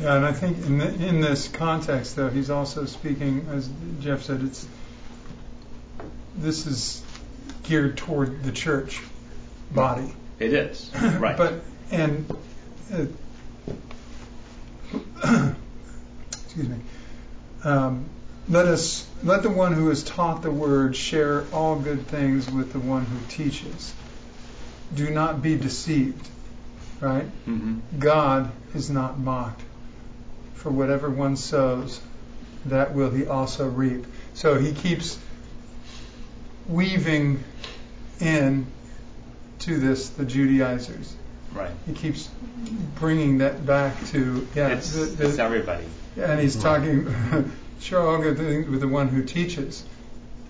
Yeah, 0.00 0.16
and 0.16 0.26
I 0.26 0.32
think 0.32 0.58
in, 0.58 0.78
the, 0.78 0.86
in 1.08 1.20
this 1.20 1.48
context, 1.48 2.14
though, 2.16 2.28
he's 2.28 2.50
also 2.50 2.84
speaking, 2.84 3.48
as 3.50 3.68
Jeff 4.00 4.22
said, 4.22 4.42
it's 4.42 4.66
this 6.36 6.66
is 6.66 7.02
geared 7.64 7.96
toward 7.96 8.42
the 8.44 8.52
church 8.52 9.00
body, 9.72 10.14
It 10.38 10.52
is 10.52 10.90
right. 11.18 11.36
but 11.36 11.54
and 11.90 12.30
uh, 12.92 13.06
excuse 16.44 16.68
me. 16.68 16.76
Um, 17.64 18.04
let 18.48 18.66
us 18.66 19.06
let 19.24 19.42
the 19.42 19.50
one 19.50 19.72
who 19.74 19.90
is 19.90 20.02
taught 20.04 20.42
the 20.42 20.50
word 20.50 20.94
share 20.96 21.44
all 21.52 21.76
good 21.76 22.06
things 22.06 22.50
with 22.50 22.72
the 22.72 22.78
one 22.80 23.04
who 23.04 23.18
teaches. 23.28 23.92
Do 24.94 25.10
not 25.10 25.42
be 25.42 25.56
deceived, 25.56 26.26
right? 27.00 27.24
hmm 27.44 27.78
God 27.98 28.50
is 28.74 28.90
not 28.90 29.18
mocked. 29.18 29.62
For 30.54 30.70
whatever 30.70 31.08
one 31.08 31.36
sows, 31.36 32.00
that 32.66 32.94
will 32.94 33.10
he 33.10 33.26
also 33.26 33.68
reap. 33.68 34.04
So 34.34 34.58
he 34.58 34.72
keeps 34.72 35.18
weaving 36.68 37.42
in 38.20 38.66
to 39.60 39.78
this 39.78 40.08
the 40.10 40.24
Judaizers. 40.24 41.14
Right. 41.52 41.70
He 41.86 41.92
keeps 41.92 42.28
bringing 42.96 43.38
that 43.38 43.64
back 43.64 44.04
to 44.08 44.46
yeah, 44.54 44.68
it's, 44.68 44.92
the, 44.92 45.04
the- 45.06 45.28
it's 45.28 45.38
everybody. 45.38 45.84
and 46.16 46.40
he's 46.40 46.56
talking 46.56 47.06
all 48.00 48.18
good 48.18 48.36
things 48.36 48.68
with 48.68 48.80
the 48.80 48.88
one 48.88 49.08
who 49.08 49.22
teaches. 49.24 49.84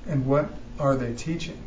And 0.09 0.27
what 0.27 0.49
are 0.81 0.97
they 0.97 1.13
teaching? 1.15 1.59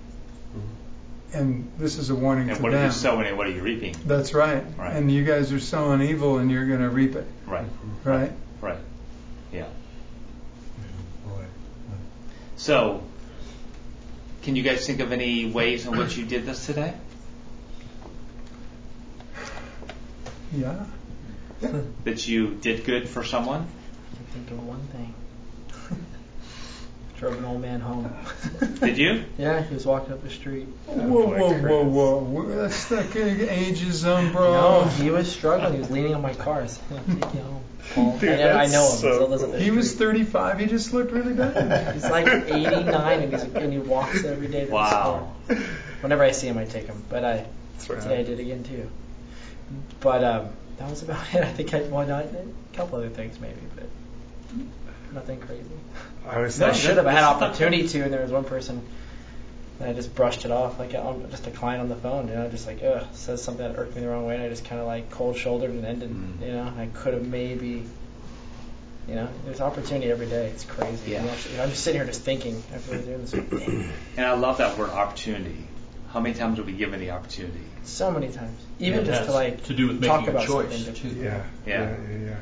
And 1.33 1.71
this 1.77 1.97
is 1.97 2.09
a 2.09 2.15
warning 2.15 2.47
to 2.49 2.53
them. 2.55 2.65
And 2.65 2.71
to 2.71 2.77
what 2.77 2.81
are 2.81 2.85
you 2.85 2.91
sowing 2.91 3.27
and 3.27 3.37
what 3.37 3.47
are 3.47 3.51
you 3.51 3.61
reaping? 3.61 3.95
That's 4.05 4.33
right. 4.33 4.63
Right. 4.77 4.95
And 4.95 5.09
you 5.11 5.23
guys 5.23 5.51
are 5.53 5.59
sowing 5.59 6.01
evil 6.01 6.37
and 6.39 6.51
you're 6.51 6.67
going 6.67 6.81
to 6.81 6.89
reap 6.89 7.15
it, 7.15 7.25
Right. 7.47 7.65
right? 8.03 8.31
Right. 8.59 8.77
Yeah. 9.53 9.67
Boy. 11.25 11.45
So, 12.57 13.03
can 14.43 14.55
you 14.57 14.63
guys 14.63 14.85
think 14.85 14.99
of 14.99 15.11
any 15.13 15.49
ways 15.49 15.85
in 15.85 15.97
which 15.97 16.17
you 16.17 16.25
did 16.25 16.45
this 16.45 16.65
today? 16.65 16.93
Yeah. 20.53 20.85
That 22.03 22.27
you 22.27 22.55
did 22.55 22.83
good 22.85 23.07
for 23.07 23.23
someone? 23.23 23.61
I 24.13 24.15
can 24.15 24.25
think 24.45 24.51
of 24.51 24.67
one 24.67 24.81
thing. 24.87 25.13
Drove 27.21 27.37
an 27.37 27.45
old 27.45 27.61
man 27.61 27.79
home. 27.79 28.11
Did 28.79 28.97
you? 28.97 29.23
yeah, 29.37 29.61
he 29.61 29.75
was 29.75 29.85
walking 29.85 30.11
up 30.11 30.23
the 30.23 30.29
street. 30.31 30.65
Whoa, 30.87 31.27
whoa, 31.27 31.83
whoa, 31.85 32.17
whoa. 32.17 32.45
That's 32.47 32.89
like 32.89 33.05
ageism, 33.11 34.31
bro. 34.31 34.51
No, 34.53 34.83
he 34.87 35.11
was 35.11 35.31
struggling. 35.31 35.73
He 35.73 35.79
was 35.81 35.91
leaning 35.91 36.15
on 36.15 36.23
my 36.23 36.33
car. 36.33 36.63
I 36.63 36.65
said, 36.65 36.83
"I'll 36.91 37.15
take 37.15 37.33
you 37.35 37.41
home, 37.41 37.63
Paul." 37.93 38.17
Dude, 38.17 38.39
I, 38.39 38.63
I 38.63 38.65
know 38.65 38.89
him. 38.89 38.97
so 38.97 39.19
he 39.19 39.25
lives 39.27 39.43
up 39.43 39.51
the 39.51 39.59
He 39.59 39.69
was 39.69 39.93
35. 39.93 40.59
He 40.61 40.65
just 40.65 40.93
looked 40.93 41.11
really 41.11 41.33
bad. 41.33 41.93
He's 41.93 42.09
like 42.09 42.25
89, 42.25 43.21
and, 43.21 43.31
he's, 43.31 43.43
and 43.43 43.71
he 43.71 43.77
walks 43.77 44.23
every 44.23 44.47
day 44.47 44.61
to 44.61 44.65
the 44.65 44.73
Wow. 44.73 45.33
store. 45.45 45.57
Whenever 46.01 46.23
I 46.23 46.31
see 46.31 46.47
him, 46.47 46.57
I 46.57 46.65
take 46.65 46.87
him. 46.87 47.03
But 47.07 47.23
I 47.23 47.35
right. 47.87 48.01
today 48.01 48.21
I 48.21 48.23
did 48.23 48.39
again 48.39 48.63
too. 48.63 48.89
But 49.99 50.23
um, 50.23 50.49
that 50.79 50.89
was 50.89 51.03
about 51.03 51.23
it. 51.35 51.43
I 51.43 51.51
think 51.51 51.71
I 51.75 51.81
well, 51.83 52.07
not, 52.07 52.25
a 52.25 52.45
couple 52.73 52.97
other 52.97 53.09
things 53.09 53.39
maybe, 53.39 53.61
but 53.75 53.85
nothing 55.13 55.39
crazy. 55.39 55.63
I 56.27 56.39
was 56.39 56.61
I 56.61 56.71
should 56.73 56.97
have. 56.97 57.07
I 57.07 57.11
had 57.11 57.23
opportunity 57.23 57.87
to, 57.87 58.01
and 58.03 58.13
there 58.13 58.21
was 58.21 58.31
one 58.31 58.43
person 58.43 58.81
And 59.79 59.89
I 59.89 59.93
just 59.93 60.13
brushed 60.13 60.45
it 60.45 60.51
off 60.51 60.77
like 60.79 60.93
I'm 60.93 61.29
just 61.31 61.47
a 61.47 61.51
client 61.51 61.81
on 61.81 61.89
the 61.89 61.95
phone, 61.95 62.27
you 62.27 62.35
know, 62.35 62.47
just 62.49 62.67
like 62.67 62.83
ugh, 62.83 63.05
says 63.13 63.41
something 63.43 63.67
that 63.67 63.79
irked 63.79 63.95
me 63.95 64.01
the 64.01 64.09
wrong 64.09 64.25
way, 64.25 64.35
and 64.35 64.43
I 64.43 64.49
just 64.49 64.65
kind 64.65 64.79
of 64.79 64.87
like 64.87 65.09
cold 65.09 65.35
shouldered 65.37 65.71
and 65.71 65.85
ended. 65.85 66.11
Mm. 66.11 66.45
You 66.45 66.51
know, 66.53 66.73
I 66.77 66.87
could 66.93 67.13
have 67.15 67.25
maybe, 67.27 67.83
you 69.07 69.15
know, 69.15 69.27
there's 69.45 69.59
opportunity 69.61 70.11
every 70.11 70.27
day. 70.27 70.47
It's 70.47 70.63
crazy. 70.65 71.11
Yeah. 71.11 71.21
And 71.21 71.29
actually, 71.31 71.59
I'm 71.59 71.69
just 71.69 71.83
sitting 71.83 71.99
here 71.99 72.05
just 72.07 72.21
thinking 72.21 72.61
after 72.73 72.91
we're 72.91 73.01
doing 73.01 73.21
this. 73.21 73.31
Damn, 73.31 73.91
And 74.17 74.25
I 74.25 74.33
love 74.33 74.57
that 74.59 74.77
word 74.77 74.91
opportunity. 74.91 75.65
How 76.09 76.19
many 76.19 76.35
times 76.35 76.59
are 76.59 76.63
we 76.63 76.73
given 76.73 76.99
the 76.99 77.11
opportunity? 77.11 77.61
so 77.83 78.11
many 78.11 78.31
times, 78.31 78.61
even 78.77 78.99
It 78.99 79.05
just 79.05 79.23
to 79.25 79.31
like 79.31 79.63
to 79.63 79.73
do 79.73 79.87
with 79.87 80.03
talk 80.03 80.19
making 80.21 80.35
a 80.35 80.37
about 80.37 80.47
choice, 80.47 80.85
something. 80.85 80.93
too. 80.93 81.19
Yeah. 81.19 81.43
Yeah. 81.65 81.81
Yeah. 81.81 81.97
Yeah. 82.11 82.25
yeah. 82.27 82.35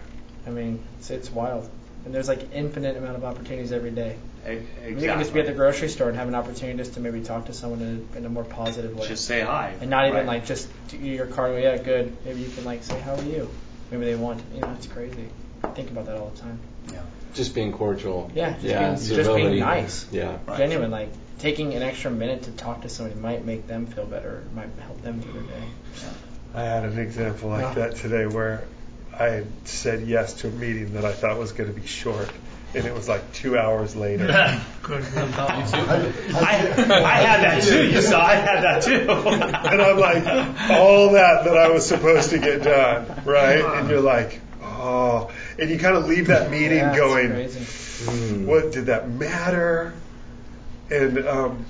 I 0.45 0.49
mean, 0.49 0.83
it's, 0.97 1.09
it's 1.11 1.31
wild. 1.31 1.69
And 2.05 2.13
there's 2.15 2.27
like 2.27 2.53
infinite 2.53 2.95
amount 2.97 3.17
of 3.17 3.23
opportunities 3.25 3.71
every 3.71 3.91
day. 3.91 4.15
E- 4.47 4.53
You 4.89 4.95
can 5.07 5.19
just 5.19 5.33
be 5.33 5.41
at 5.41 5.45
the 5.45 5.51
grocery 5.51 5.89
store 5.89 6.07
and 6.07 6.17
have 6.17 6.27
an 6.27 6.35
opportunity 6.35 6.77
just 6.77 6.93
to 6.93 6.99
maybe 7.01 7.21
talk 7.21 7.45
to 7.47 7.53
someone 7.53 7.81
in 7.81 8.07
a, 8.13 8.17
in 8.19 8.25
a 8.25 8.29
more 8.29 8.45
positive 8.45 8.97
way. 8.97 9.07
Just 9.07 9.25
say 9.25 9.41
hi. 9.41 9.73
and 9.81 9.89
not 9.89 10.05
even 10.07 10.17
Right. 10.19 10.25
like 10.27 10.45
just 10.45 10.69
do 10.87 10.97
your 10.97 11.25
card. 11.27 11.61
Yeah, 11.61 11.77
good. 11.77 12.15
Maybe 12.25 12.39
you 12.41 12.49
can 12.49 12.63
like 12.65 12.83
say, 12.83 12.99
"How 12.99 13.15
are 13.15 13.23
you?" 13.23 13.49
Maybe 13.91 14.05
they 14.05 14.15
want. 14.15 14.41
You 14.55 14.61
know, 14.61 14.71
it's 14.77 14.87
crazy. 14.87 15.27
I 15.63 15.67
think 15.67 15.91
about 15.91 16.05
that 16.05 16.15
all 16.17 16.29
the 16.29 16.39
time. 16.41 16.57
Yeah. 16.91 17.01
Just 17.33 17.53
being 17.53 17.73
cordial. 17.73 18.31
Yeah, 18.33 18.53
just 18.53 18.63
yeah, 18.63 18.79
being- 18.95 18.95
just 19.17 19.35
being 19.35 19.59
nice. 19.59 20.07
Yeah. 20.11 20.37
Right. 20.47 20.57
Genuine, 20.57 20.89
like 20.91 21.09
taking 21.37 21.73
an 21.73 21.83
extra 21.83 22.09
minute 22.11 22.43
to 22.43 22.51
talk 22.51 22.81
to 22.83 22.89
somebody 22.89 23.19
might 23.19 23.45
make 23.45 23.67
them 23.67 23.85
feel 23.87 24.05
better. 24.05 24.43
Might 24.55 24.69
help 24.79 25.01
them 25.03 25.21
through 25.21 25.33
their 25.33 25.43
day. 25.43 25.63
I 26.55 26.63
had 26.63 26.85
an 26.85 26.97
example 26.97 27.49
like 27.49 27.61
Yeah. 27.61 27.73
that 27.87 27.95
today 27.97 28.25
where 28.25 28.63
I 29.19 29.25
had 29.29 29.47
said 29.65 30.07
yes 30.07 30.33
to 30.35 30.47
a 30.47 30.51
meeting 30.51 30.93
that 30.93 31.03
I 31.03 31.11
thought 31.11 31.37
was 31.37 31.51
going 31.51 31.73
to 31.73 31.77
be 31.77 31.85
short, 31.85 32.31
and 32.73 32.85
it 32.85 32.93
was 32.93 33.09
like 33.09 33.33
two 33.33 33.57
hours 33.57 33.93
later. 33.93 34.27
Good. 34.83 35.03
I, 35.13 35.33
I 36.33 37.17
had 37.17 37.41
that 37.43 37.63
too. 37.63 37.85
You 37.85 38.01
saw 38.01 38.21
I 38.25 38.35
had 38.35 38.63
that 38.63 38.83
too. 38.83 39.09
and 39.11 39.81
I'm 39.81 39.99
like, 39.99 40.25
all 40.71 41.11
that 41.13 41.43
that 41.43 41.57
I 41.57 41.69
was 41.69 41.85
supposed 41.85 42.29
to 42.29 42.39
get 42.39 42.63
done, 42.63 43.23
right? 43.25 43.59
And 43.59 43.89
you're 43.89 43.99
like, 43.99 44.39
oh, 44.61 45.29
and 45.59 45.69
you 45.69 45.77
kind 45.77 45.97
of 45.97 46.07
leave 46.07 46.27
that 46.27 46.49
meeting 46.49 46.77
Yeah, 46.77 46.95
going, 46.95 47.31
crazy. 47.31 47.59
Mm. 47.59 48.45
what 48.45 48.71
did 48.71 48.85
that 48.85 49.09
matter? 49.09 49.93
And 50.89 51.27
um, 51.27 51.65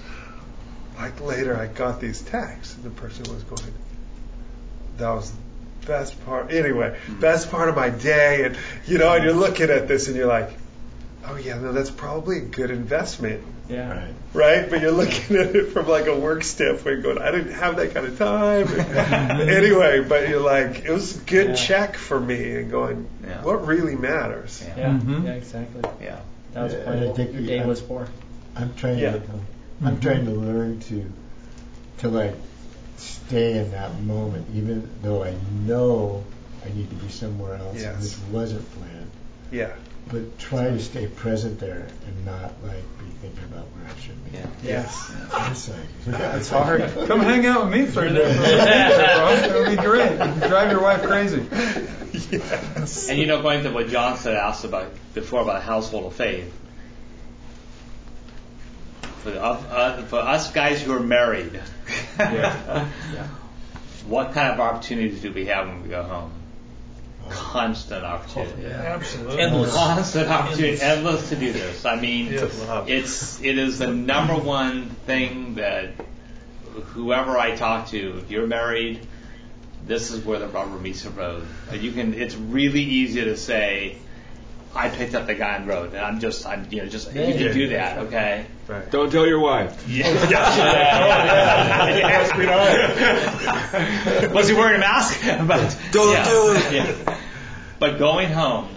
like 0.98 1.20
later, 1.20 1.58
I 1.58 1.66
got 1.66 2.00
these 2.00 2.22
texts, 2.22 2.76
and 2.76 2.84
the 2.84 2.92
person 2.92 3.24
was 3.34 3.42
going, 3.44 3.74
that 4.98 5.10
was 5.10 5.32
the 5.32 5.39
best 5.90 6.26
part. 6.26 6.52
Anyway, 6.54 6.98
best 7.20 7.52
part 7.52 7.68
of 7.68 7.76
my 7.76 7.90
day, 7.90 8.46
and 8.46 8.58
you 8.86 8.98
know, 8.98 9.14
and 9.14 9.24
you're 9.26 9.34
looking 9.34 9.70
at 9.70 9.88
this, 9.90 10.08
and 10.08 10.16
you're 10.16 10.28
like, 10.28 10.50
oh 11.26 11.36
yeah, 11.36 11.58
no, 11.60 11.74
that's 11.74 11.90
probably 11.92 12.38
a 12.38 12.42
good 12.42 12.72
investment 12.72 13.44
Yeah. 13.68 13.90
Right. 13.92 14.14
right? 14.34 14.70
But 14.70 14.82
you're 14.82 14.92
looking 14.92 15.36
at 15.38 15.56
it 15.56 15.74
from 15.74 15.88
like 15.88 16.08
a 16.08 16.18
work 16.18 16.44
standpoint, 16.44 17.04
going, 17.04 17.18
I 17.20 17.32
didn't 17.32 17.54
have 17.54 17.76
that 17.76 17.94
kind 17.94 18.06
of 18.08 18.18
time. 18.18 18.68
anyway, 19.50 20.04
but 20.08 20.30
you're 20.30 20.42
like, 20.42 20.86
it 20.86 20.92
was 20.92 21.18
a 21.18 21.20
good 21.26 21.50
Yeah. 21.50 21.56
check 21.56 21.96
for 21.98 22.20
me, 22.20 22.56
and 22.56 22.72
going, 22.72 23.08
Yeah. 23.24 23.44
what 23.44 23.68
really 23.68 23.96
matters? 23.96 24.64
Yeah. 24.66 24.78
Yeah. 24.78 25.00
Mhm. 25.00 25.26
Yeah. 25.26 25.32
Exactly. 25.34 25.82
Yeah. 26.02 26.20
That 26.54 26.64
was 26.64 26.74
Yeah, 26.74 26.84
part 26.86 26.96
I 26.96 27.00
of 27.02 27.08
what 27.10 27.16
think 27.18 27.32
your 27.34 27.42
we- 27.42 27.48
day 27.48 27.60
I- 27.62 27.66
was 27.66 27.82
for. 27.82 28.08
I'm 28.56 28.74
trying 28.76 28.98
Yeah. 29.00 29.12
to 29.14 29.22
I'm 29.86 30.00
trying 30.02 30.26
to 30.26 30.32
learn 30.32 30.80
to 30.90 31.06
to 32.00 32.10
like 32.10 32.34
stay 33.00 33.58
in 33.58 33.72
that 33.72 34.00
moment, 34.02 34.48
even 34.54 34.90
though 35.02 35.24
I 35.24 35.34
know 35.66 36.24
I 36.66 36.70
need 36.76 36.90
to 36.90 36.96
be 36.96 37.10
somewhere 37.10 37.56
else 37.56 37.82
and 37.82 38.02
this 38.02 38.20
wasn't 38.32 38.70
planned. 38.74 39.12
Yeah. 39.52 39.72
But 40.12 40.40
try 40.40 40.66
to 40.66 40.80
stay 40.80 41.08
present 41.08 41.60
there 41.60 41.88
and 42.08 42.26
not 42.26 42.54
like 42.64 42.84
be 42.98 43.06
thinking 43.22 43.44
about 43.46 43.66
where 43.66 43.86
I 43.86 44.00
should 44.00 44.26
be. 44.26 44.38
Yeah. 44.38 44.48
Yes. 44.64 45.12
It's 45.52 45.70
like 45.70 46.20
It's 46.36 46.50
hard. 46.50 46.82
Come 47.08 47.20
hang 47.22 47.46
out 47.46 47.66
with 47.66 47.74
me 47.74 47.86
for 47.86 48.04
a 48.04 48.10
day, 48.10 48.34
for 48.34 48.42
a 48.42 48.46
day, 48.46 49.16
bro. 49.18 49.32
It'll 49.62 49.76
be 49.76 49.82
great. 49.82 50.12
You 50.12 50.18
can 50.18 50.50
drive 50.50 50.72
your 50.72 50.82
wife 50.82 51.04
crazy. 51.04 51.46
yes. 52.32 53.10
And 53.10 53.20
you 53.20 53.28
know, 53.28 53.42
going 53.42 53.64
to 53.64 53.72
what 53.72 53.90
John 53.90 54.18
said, 54.18 54.36
asked 54.36 54.66
about 54.66 54.92
before 55.14 55.42
about 55.42 55.58
a 55.58 55.62
household 55.62 56.06
of 56.06 56.16
faith. 56.16 56.54
For, 59.22 59.32
the, 59.32 59.44
uh, 59.44 60.04
for 60.04 60.20
us 60.20 60.52
guys 60.52 60.82
who 60.82 60.94
are 60.94 61.02
married, 61.02 61.62
what 64.08 64.34
kind 64.34 64.54
of 64.54 64.60
opportunities 64.60 65.22
do 65.22 65.32
we 65.32 65.46
have 65.46 65.68
when 65.68 65.84
we 65.84 65.90
go 65.90 66.04
home? 66.04 66.32
Constant 67.30 68.04
opportunity. 68.04 68.66
Absolutely. 68.66 69.40
Endless. 69.40 69.74
Constant 69.74 70.30
opportunity, 70.30 70.82
endless 70.82 71.30
to 71.30 71.36
do 71.36 71.54
this. 71.54 71.86
I 71.86 71.96
mean, 72.00 72.32
Yes. 72.32 72.60
it's 72.88 73.42
it 73.42 73.58
is 73.60 73.78
the 73.78 73.88
number 73.88 74.36
one 74.36 74.90
thing 75.06 75.56
that 75.56 75.92
whoever 76.94 77.38
I 77.38 77.56
talk 77.56 77.90
to, 77.90 78.18
if 78.20 78.32
you're 78.32 78.48
married, 78.48 79.06
this 79.86 80.10
is 80.12 80.26
where 80.26 80.40
the 80.40 80.48
rubber 80.48 80.80
meets 80.80 81.04
the 81.04 81.12
road. 81.12 81.46
You 81.74 81.92
can. 81.92 82.16
It's 82.16 82.36
really 82.36 82.82
easy 82.84 83.24
to 83.24 83.38
say, 83.38 83.98
I 84.76 84.90
picked 84.90 85.16
up 85.16 85.26
the 85.26 85.34
guy 85.36 85.56
on 85.56 85.66
the 85.66 85.74
road, 85.74 85.94
and 85.94 85.98
I'm 86.00 86.20
just, 86.20 86.46
I'm, 86.46 86.68
you 86.70 86.84
know, 86.84 86.88
just 86.88 87.08
you 87.14 87.34
can 87.34 87.54
do 87.54 87.70
that, 87.70 87.98
okay? 88.00 88.46
Right. 88.68 88.90
Don't 88.92 89.12
tell 89.12 89.26
your 89.26 89.40
wife. 89.40 89.84
Yeah. 89.90 90.10
Was 94.34 94.48
he 94.48 94.54
wearing 94.54 94.76
a 94.76 94.80
mask? 94.80 95.20
But 95.48 95.78
Don't 95.92 96.24
do 96.26 96.54
it. 96.56 96.74
yeah. 96.74 97.18
But 97.80 97.98
going 97.98 98.30
home 98.30 98.68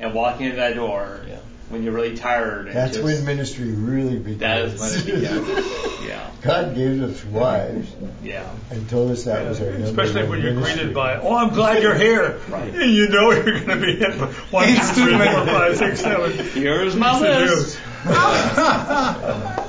and 0.00 0.14
walking 0.14 0.46
in 0.50 0.56
that 0.56 0.74
door 0.74 1.20
Yeah. 1.25 1.25
When 1.68 1.82
you're 1.82 1.92
really 1.92 2.16
tired. 2.16 2.68
That's 2.72 2.92
just, 2.94 3.04
when 3.04 3.24
ministry 3.24 3.70
really 3.72 4.18
begins. 4.18 4.38
That 4.40 4.60
is 4.62 4.80
when 4.80 4.92
it 4.94 5.04
begins. 5.20 5.66
Yeah. 6.06 6.30
God 6.40 6.76
gave 6.76 7.02
us 7.02 7.24
wives 7.24 7.92
Yeah. 8.22 8.48
and 8.70 8.88
told 8.88 9.10
us 9.10 9.24
that 9.24 9.48
was 9.48 9.60
our 9.60 9.66
Especially 9.68 10.28
when 10.28 10.40
you're 10.40 10.52
ministry. 10.52 10.76
greeted 10.76 10.94
by, 10.94 11.16
oh, 11.16 11.34
I'm 11.34 11.52
glad 11.52 11.82
you're 11.82 11.96
here. 11.96 12.38
Right. 12.48 12.72
And 12.72 12.92
you 12.92 13.08
know 13.08 13.32
you're 13.32 13.42
going 13.60 13.80
to 13.80 13.84
be 13.86 13.96
hit 13.96 14.14
for 14.14 14.26
one, 14.54 14.68
two, 14.68 14.74
three, 14.74 15.16
four, 15.16 15.46
five, 15.46 15.76
six, 15.76 16.00
seven. 16.02 16.32
Here's 16.50 16.94
my 16.94 17.18
list. 17.18 17.78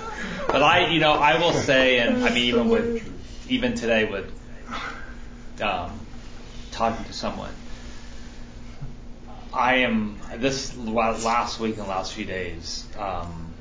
But 0.47 0.63
I, 0.63 0.88
you 0.91 1.01
know, 1.01 1.12
I 1.12 1.39
will 1.39 1.51
say, 1.51 1.99
and 1.99 2.23
I 2.23 2.29
mean, 2.29 2.38
even 2.45 2.69
with, 2.69 3.49
even 3.49 3.75
today 3.75 4.05
with 4.05 4.31
um, 5.62 5.99
talking 6.71 7.03
to 7.03 7.12
someone, 7.13 7.51
I 9.58 9.78
am 9.78 10.20
this 10.36 10.78
last 10.78 11.60
week 11.60 11.78
and 11.80 11.88
last 11.88 12.13
few 12.13 12.26
days. 12.26 12.86
Um, 12.98 13.54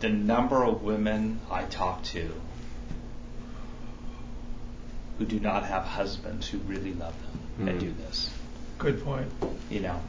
the 0.00 0.08
number 0.08 0.64
of 0.64 0.82
women 0.82 1.38
I 1.48 1.62
talk 1.62 2.02
to 2.06 2.28
who 5.18 5.24
do 5.24 5.38
not 5.38 5.64
have 5.64 5.84
husbands 5.84 6.48
who 6.48 6.58
really 6.58 6.92
love 6.94 7.14
them 7.58 7.68
and 7.68 7.78
Mm. 7.78 7.80
do 7.80 7.94
this. 8.04 8.30
Good 8.78 9.04
point. 9.04 9.30
You 9.70 9.78
know, 9.80 10.00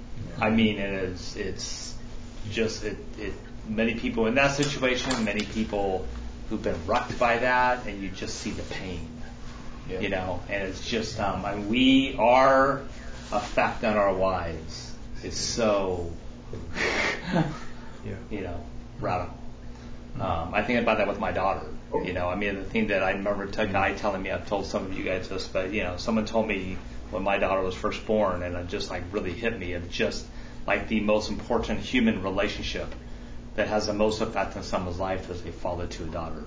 I 0.41 0.49
mean, 0.49 0.80
it 0.80 0.91
is. 0.91 1.36
It's 1.36 1.93
just 2.49 2.84
it. 2.84 2.97
It 3.19 3.34
many 3.69 3.93
people 3.93 4.26
in 4.26 4.34
that 4.36 4.56
situation, 4.56 5.23
many 5.23 5.45
people 5.45 6.08
who've 6.49 6.63
been 6.63 6.88
wrecked 6.88 7.19
by 7.19 7.38
that, 7.38 7.86
and 7.86 8.02
you 8.02 8.10
just 8.10 8.39
see 8.39 8.49
the 8.49 8.63
pain. 8.63 9.08
Yeah. 9.88 9.99
You 9.99 10.10
know, 10.10 10.39
and 10.49 10.63
it's 10.67 10.84
just. 10.84 11.19
Um, 11.19 11.45
I 11.45 11.54
mean, 11.54 11.69
we 11.69 12.15
our 12.17 12.82
effect 13.32 13.84
on 13.84 13.95
our 13.95 14.13
wives 14.13 14.92
is 15.23 15.36
so. 15.36 16.12
Yeah. 18.05 18.15
You 18.29 18.41
know, 18.41 18.65
radical. 18.99 19.38
Um, 20.19 20.53
I 20.53 20.62
think 20.62 20.81
about 20.81 20.97
that 20.97 21.07
with 21.07 21.19
my 21.19 21.31
daughter. 21.31 21.65
You 21.93 22.12
know, 22.12 22.27
I 22.27 22.36
mean, 22.36 22.55
the 22.55 22.63
thing 22.63 22.88
that 22.88 23.03
I 23.03 23.12
remember 23.12 23.43
a 23.43 23.67
guy 23.67 23.93
telling 23.93 24.21
me, 24.21 24.31
I've 24.31 24.47
told 24.47 24.65
some 24.65 24.86
of 24.86 24.93
you 24.93 25.03
guys 25.03 25.29
this, 25.29 25.47
but 25.47 25.71
you 25.71 25.83
know, 25.83 25.97
someone 25.97 26.25
told 26.25 26.47
me 26.47 26.77
when 27.12 27.23
my 27.23 27.38
daughter 27.38 27.62
was 27.62 27.75
first 27.75 28.05
born, 28.05 28.41
and 28.41 28.55
it 28.55 28.67
just 28.67 28.89
like 28.89 29.03
really 29.12 29.31
hit 29.31 29.57
me 29.57 29.73
of 29.73 29.89
just 29.89 30.25
like 30.65 30.88
the 30.88 31.01
most 31.01 31.29
important 31.29 31.79
human 31.79 32.23
relationship 32.23 32.93
that 33.55 33.67
has 33.67 33.86
the 33.88 33.93
most 33.93 34.21
effect 34.21 34.57
on 34.57 34.63
someone's 34.63 34.99
life 34.99 35.29
is 35.29 35.45
a 35.45 35.51
father 35.51 35.86
to 35.86 36.03
a 36.03 36.07
daughter. 36.07 36.43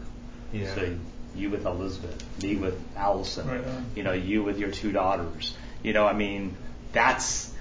Yeah. 0.52 0.74
So 0.74 0.96
you 1.36 1.50
with 1.50 1.64
Elizabeth, 1.64 2.24
me 2.42 2.56
with 2.56 2.80
Allison, 2.96 3.48
Right 3.48 3.64
you 3.94 4.02
know, 4.02 4.12
you 4.12 4.42
with 4.42 4.58
your 4.58 4.70
two 4.70 4.90
daughters. 4.90 5.54
You 5.82 5.92
know, 5.92 6.06
I 6.06 6.12
mean, 6.12 6.56
that's 6.92 7.52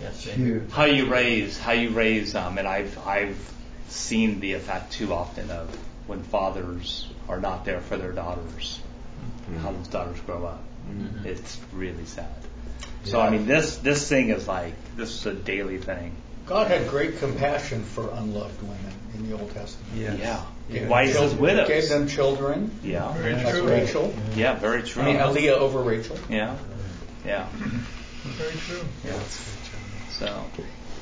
Yes, 0.00 0.28
how 0.72 0.84
you 0.84 1.06
raise 1.06 1.58
how 1.58 1.72
you 1.72 1.90
raise 1.90 2.32
them 2.32 2.58
and 2.58 2.68
I've 2.68 2.98
I've 3.06 3.52
seen 3.88 4.40
the 4.40 4.54
effect 4.54 4.92
too 4.92 5.12
often 5.12 5.50
of 5.50 5.74
when 6.06 6.22
fathers 6.22 7.08
are 7.28 7.40
not 7.40 7.64
there 7.64 7.80
for 7.80 7.96
their 7.96 8.12
daughters 8.12 8.80
mm-hmm. 9.50 9.58
how 9.58 9.72
those 9.72 9.88
daughters 9.88 10.20
grow 10.20 10.46
up. 10.46 10.62
Mm-hmm. 10.88 11.26
It's 11.26 11.58
really 11.72 12.04
sad. 12.04 12.28
So 13.04 13.20
I 13.20 13.30
mean 13.30 13.46
this 13.46 13.76
this 13.78 14.08
thing 14.08 14.30
is 14.30 14.48
like 14.48 14.74
this 14.96 15.10
is 15.10 15.26
a 15.26 15.34
daily 15.34 15.78
thing. 15.78 16.14
God 16.46 16.68
had 16.68 16.88
great 16.88 17.18
compassion 17.18 17.82
for 17.82 18.08
unloved 18.08 18.62
women 18.62 18.92
in 19.14 19.28
the 19.28 19.36
Old 19.36 19.52
Testament. 19.52 19.96
Yes. 19.96 20.18
yeah. 20.18 20.44
Gave 20.70 20.88
why 20.88 21.06
he 21.06 21.12
them 21.12 21.22
children- 21.22 21.40
widows. 21.40 21.68
Gave 21.68 21.88
them 21.88 22.08
children, 22.08 22.70
yeah. 22.84 23.06
Like 23.06 23.62
Rachel. 23.62 24.14
yeah 24.34 24.54
very 24.54 24.82
true. 24.82 25.02
I 25.02 25.12
mean, 25.12 25.34
Leah 25.34 25.56
over 25.56 25.80
Rachel. 25.80 26.18
yeah. 26.28 26.56
Yeah. 27.24 27.48
Very 28.24 28.52
true. 28.52 28.84
yeah 29.04 29.18
so 30.10 30.44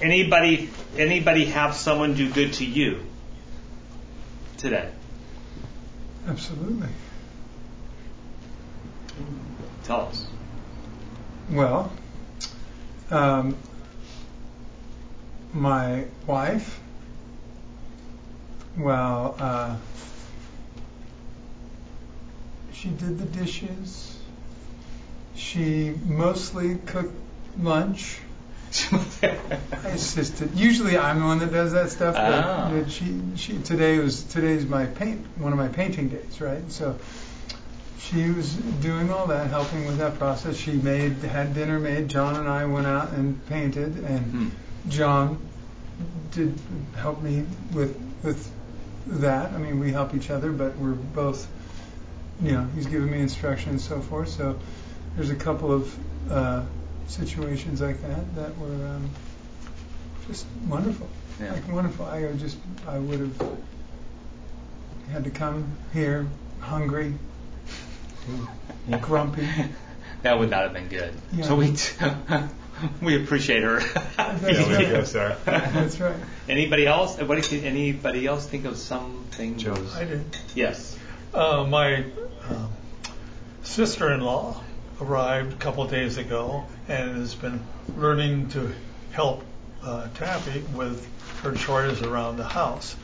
anybody 0.02 0.70
anybody 0.96 1.44
have 1.46 1.74
someone 1.74 2.14
do 2.14 2.30
good 2.32 2.52
to 2.52 2.64
you 2.64 3.00
today 4.56 4.88
Absolutely. 6.26 6.88
Tell 9.84 10.06
us. 10.06 10.26
Well, 11.50 11.92
um, 13.10 13.56
my 15.52 16.06
wife, 16.26 16.80
well, 18.78 19.36
uh, 19.38 19.76
she 22.72 22.88
did 22.88 23.18
the 23.18 23.26
dishes. 23.26 24.18
She 25.34 25.94
mostly 26.06 26.76
cooked 26.86 27.14
lunch. 27.58 28.18
I 29.22 29.88
assisted. 29.88 30.56
Usually, 30.56 30.98
I'm 30.98 31.20
the 31.20 31.26
one 31.26 31.38
that 31.40 31.52
does 31.52 31.72
that 31.72 31.90
stuff. 31.90 32.14
But 32.14 32.44
Ah. 32.44 32.70
but 32.72 32.90
she, 32.90 33.20
she 33.36 33.58
today 33.58 33.98
was 33.98 34.22
today's 34.24 34.66
my 34.66 34.86
paint 34.86 35.24
one 35.38 35.52
of 35.52 35.58
my 35.58 35.68
painting 35.68 36.08
days, 36.08 36.40
right? 36.40 36.70
So 36.72 36.96
she 37.98 38.30
was 38.30 38.52
doing 38.54 39.10
all 39.10 39.26
that, 39.28 39.48
helping 39.48 39.86
with 39.86 39.98
that 39.98 40.18
process. 40.18 40.56
She 40.56 40.72
made 40.72 41.12
had 41.18 41.54
dinner 41.54 41.78
made. 41.78 42.08
John 42.08 42.36
and 42.36 42.48
I 42.48 42.64
went 42.66 42.86
out 42.86 43.10
and 43.12 43.44
painted, 43.46 43.98
and 44.04 44.20
Hmm. 44.20 44.48
John 44.88 45.38
did 46.32 46.58
help 46.96 47.22
me 47.22 47.44
with 47.72 47.96
with 48.22 48.50
that. 49.06 49.52
I 49.52 49.58
mean, 49.58 49.78
we 49.78 49.92
help 49.92 50.14
each 50.14 50.30
other, 50.30 50.50
but 50.50 50.76
we're 50.78 50.92
both, 50.94 51.46
you 52.42 52.52
know, 52.52 52.66
he's 52.74 52.86
giving 52.86 53.10
me 53.10 53.20
instruction 53.20 53.70
and 53.70 53.80
so 53.80 54.00
forth. 54.00 54.28
So 54.30 54.58
there's 55.14 55.30
a 55.30 55.34
couple 55.36 55.70
of 55.72 55.96
uh, 56.30 56.62
situations 57.08 57.80
like 57.80 58.00
that 58.02 58.34
that 58.36 58.58
were 58.58 58.86
um, 58.86 59.10
just 60.26 60.46
wonderful, 60.68 61.08
Yeah. 61.40 61.52
like 61.52 61.68
wonderful. 61.68 62.06
I 62.06 62.22
would 62.22 62.38
just 62.38 62.56
I 62.88 62.98
would 62.98 63.20
have 63.20 63.58
had 65.10 65.24
to 65.24 65.30
come 65.30 65.66
here 65.92 66.26
hungry, 66.60 67.14
grumpy. 69.00 69.48
That 70.22 70.38
would 70.38 70.48
not 70.50 70.62
have 70.62 70.72
been 70.72 70.88
good. 70.88 71.12
Yeah. 71.32 71.44
So 71.44 71.56
we 71.56 71.76
we 73.02 73.22
appreciate 73.22 73.62
her. 73.62 73.80
That's 74.16 74.42
Yeah, 74.42 74.68
we 74.68 74.74
right. 74.74 74.88
go, 74.90 75.04
sir. 75.04 75.36
That's 75.44 76.00
right. 76.00 76.16
Anybody 76.48 76.86
else? 76.86 77.18
What 77.18 77.42
did 77.42 77.64
anybody 77.64 78.26
else 78.26 78.46
think 78.46 78.64
of 78.64 78.76
something? 78.78 79.58
Joe. 79.58 79.76
I 79.94 80.04
did. 80.04 80.24
Yes. 80.54 80.98
Uh, 81.34 81.64
my 81.68 82.04
um, 82.48 82.72
sister-in-law 83.64 84.60
arrived 85.00 85.52
a 85.52 85.56
couple 85.56 85.82
of 85.82 85.90
days 85.90 86.16
ago 86.18 86.64
and 86.88 87.16
has 87.16 87.34
been 87.34 87.60
learning 87.96 88.48
to 88.50 88.72
help 89.12 89.42
uh, 89.82 90.08
Taffy 90.14 90.60
with 90.74 91.06
her 91.42 91.52
chores 91.52 92.00
around 92.02 92.36
the 92.36 92.44
house 92.44 92.96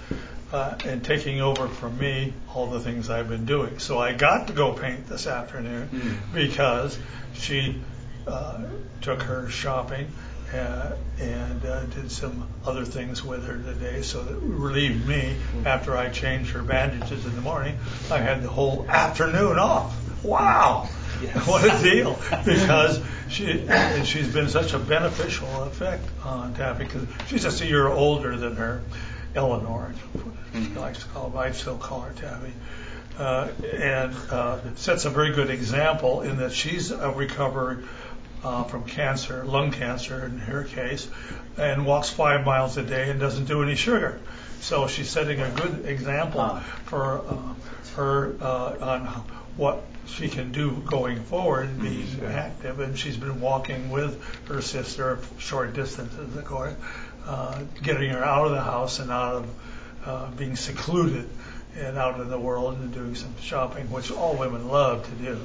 uh, 0.53 0.75
and 0.85 1.05
taking 1.05 1.41
over 1.41 1.69
from 1.69 1.99
me 1.99 2.33
all 2.55 2.67
the 2.69 2.81
things 2.81 3.11
I've 3.11 3.29
been 3.29 3.45
doing. 3.47 3.79
So 3.79 3.99
I 3.99 4.13
got 4.13 4.47
to 4.49 4.53
go 4.53 4.73
paint 4.73 5.07
this 5.07 5.27
afternoon 5.27 5.89
Hmm. 5.89 6.35
because 6.35 6.99
she 7.35 7.81
uh, 8.27 8.65
took 9.03 9.23
her 9.23 9.49
shopping 9.49 10.11
uh, 10.55 10.93
and 11.21 11.65
uh, 11.65 11.85
did 11.87 12.11
some 12.11 12.49
other 12.67 12.85
things 12.85 13.25
with 13.25 13.47
her 13.47 13.57
today, 13.57 14.03
so 14.03 14.23
that 14.23 14.35
relieved 14.35 15.07
me 15.07 15.37
after 15.65 15.97
I 15.97 16.09
changed 16.09 16.51
her 16.53 16.63
bandages 16.63 17.25
in 17.25 17.35
the 17.37 17.41
morning. 17.41 17.79
I 18.11 18.19
had 18.19 18.43
the 18.43 18.49
whole 18.49 18.85
afternoon 18.89 19.59
off. 19.61 19.95
Wow, 20.25 20.89
what 21.47 21.65
a 21.65 21.83
deal! 21.83 22.19
Because 22.45 23.01
she 23.29 23.67
and 23.69 24.07
she's 24.07 24.33
been 24.33 24.49
such 24.49 24.73
a 24.73 24.79
beneficial 24.79 25.65
effect 25.65 26.05
on 26.25 26.55
Taffy 26.55 26.85
because 26.85 27.07
she's 27.29 27.43
just 27.43 27.61
a 27.61 27.67
year 27.67 27.87
older 27.89 28.37
than 28.37 28.57
her, 28.57 28.83
Eleanor. 29.35 29.95
She 30.53 30.61
likes 30.71 31.01
to 31.01 31.07
call 31.07 31.31
her, 31.31 31.39
I 31.39 31.53
still 31.53 31.77
call 31.77 32.01
her 32.03 32.13
Taffy. 32.13 32.53
Uh, 33.19 33.49
and 33.75 34.15
uh, 34.31 34.59
sets 34.77 35.05
a 35.05 35.11
very 35.11 35.33
good 35.33 35.51
example 35.51 36.23
in 36.23 36.39
that 36.39 36.53
she's 36.53 36.91
uh, 36.91 37.13
recovered 37.15 37.87
uh, 38.43 38.65
from 38.65 38.85
cancer, 38.85 39.45
lung 39.45 39.73
cancer 39.73 40.25
in 40.25 40.39
her 40.39 40.65
case, 40.65 41.07
and 41.59 41.85
walks 41.85 42.09
five 42.09 42.47
miles 42.47 42.79
a 42.79 42.83
day 42.83 43.11
and 43.11 43.21
doesn't 43.21 43.45
do 43.45 43.63
any 43.63 43.75
sugar. 43.75 44.19
So 44.61 44.87
she's 44.89 45.11
setting 45.11 45.41
a 45.41 45.51
good 45.51 45.85
example 45.87 46.41
Ah. 46.41 46.61
for 46.87 47.19
uh, 47.29 47.55
her 47.97 48.35
uh, 48.41 48.77
on 48.81 49.07
what 49.57 49.83
she 50.07 50.29
can 50.29 50.53
do 50.53 50.83
going 50.87 51.23
forward, 51.25 51.81
being 51.81 52.07
active. 52.25 52.81
And 52.81 52.99
she's 52.99 53.17
been 53.17 53.41
walking 53.41 53.91
with 53.91 54.23
her 54.47 54.61
sister 54.61 55.19
short 55.39 55.75
distances, 55.75 56.37
of 56.37 56.45
course, 56.45 56.75
uh, 57.27 57.63
getting 57.83 58.11
her 58.11 58.25
out 58.25 58.47
of 58.47 58.53
the 58.53 58.61
house 58.61 58.99
and 58.99 59.11
out 59.11 59.35
of 59.37 59.49
uh, 60.05 60.31
being 60.33 60.57
secluded 60.57 61.29
and 61.77 61.97
out 61.97 62.21
in 62.21 62.29
the 62.29 62.39
world 62.39 62.79
and 62.79 62.93
doing 62.93 63.15
some 63.15 63.35
shopping, 63.41 63.91
which 63.91 64.11
all 64.11 64.37
women 64.37 64.69
love 64.69 65.05
to 65.05 65.25
do. 65.25 65.39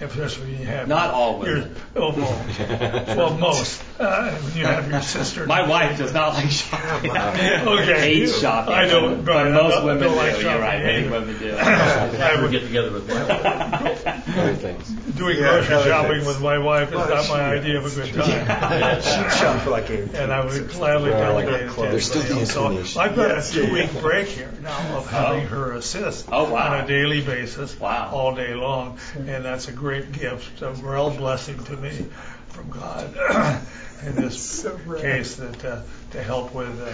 Especially 0.00 0.52
when 0.52 0.60
you 0.60 0.66
have 0.66 0.88
Not 0.88 1.10
all 1.12 1.44
your- 1.44 1.56
women. 1.56 1.76
oh, 1.96 2.12
well, 2.16 3.16
well, 3.16 3.34
most. 3.38 3.82
Uh, 3.98 4.30
when 4.34 4.56
you 4.56 4.64
have 4.64 4.90
your 4.90 5.02
sister. 5.02 5.44
My 5.46 5.68
wife 5.68 5.98
does 5.98 6.14
not 6.14 6.34
like 6.34 6.48
shopping. 6.50 7.10
Okay. 7.70 8.00
Hates 8.20 8.40
shopping. 8.40 8.72
I 8.72 8.86
don't, 8.86 9.24
but 9.24 9.50
most 9.52 9.74
don't- 9.74 9.84
women 9.84 10.02
don't 10.04 10.12
do. 10.12 10.16
like 10.18 10.32
You're 10.32 10.40
shopping 10.42 10.62
right. 10.62 10.82
Many 10.82 11.08
women 11.08 11.38
do. 11.38 11.54
I 11.56 11.60
have 11.62 12.40
to 12.40 12.48
get 12.50 12.62
together 12.62 12.92
with 12.92 13.08
my 13.08 13.22
wife. 13.24 14.06
Other 14.38 14.54
things. 14.54 14.88
Doing 14.88 15.36
Yeah, 15.36 15.50
grocery 15.50 15.74
other 15.74 15.90
shopping 15.90 16.10
things. 16.12 16.26
with 16.26 16.40
my 16.40 16.58
wife 16.58 16.88
is 16.88 16.94
Well, 16.94 17.08
not 17.10 17.24
she- 17.24 17.32
my 17.32 17.54
idea 17.54 17.78
of 17.78 17.84
a 17.86 17.90
good 18.02 18.14
time. 18.14 19.02
She'd 19.02 19.38
shop 19.38 19.60
for 19.62 19.70
like 19.70 19.90
eight. 19.90 20.14
And 20.14 20.32
I 20.32 20.44
would 20.44 20.70
gladly 20.70 21.10
Well, 21.10 21.20
delegate 21.20 21.68
it 21.68 21.74
to 21.74 21.80
there's 21.82 22.06
still 22.06 22.22
the 22.22 22.28
anybody. 22.28 22.46
So 22.46 22.60
inclination. 22.66 23.00
I've 23.02 23.16
got 23.16 23.28
Yes, 23.28 23.50
a 23.50 23.54
two-week 23.66 24.00
break 24.00 24.28
here 24.28 24.50
now 24.62 24.96
of 24.96 25.10
having 25.10 25.46
her 25.48 25.72
assist 25.72 26.26
Oh, 26.32 26.50
wow. 26.50 26.72
on 26.74 26.84
a 26.84 26.86
daily 26.86 27.20
basis, 27.20 27.78
Wow. 27.78 28.10
all 28.12 28.34
day 28.34 28.54
long, 28.54 28.98
and 29.26 29.44
that's 29.44 29.68
a 29.68 29.72
great 29.72 29.89
gift, 29.98 30.62
a 30.62 30.70
real 30.72 31.10
blessing 31.10 31.62
to 31.64 31.76
me 31.76 32.06
from 32.48 32.70
God. 32.70 33.60
In 34.06 34.14
this 34.16 34.40
So 34.62 34.78
case, 34.98 35.36
that 35.36 35.62
uh, 35.62 35.82
to 36.12 36.22
help 36.22 36.54
with 36.54 36.80
uh, 36.80 36.90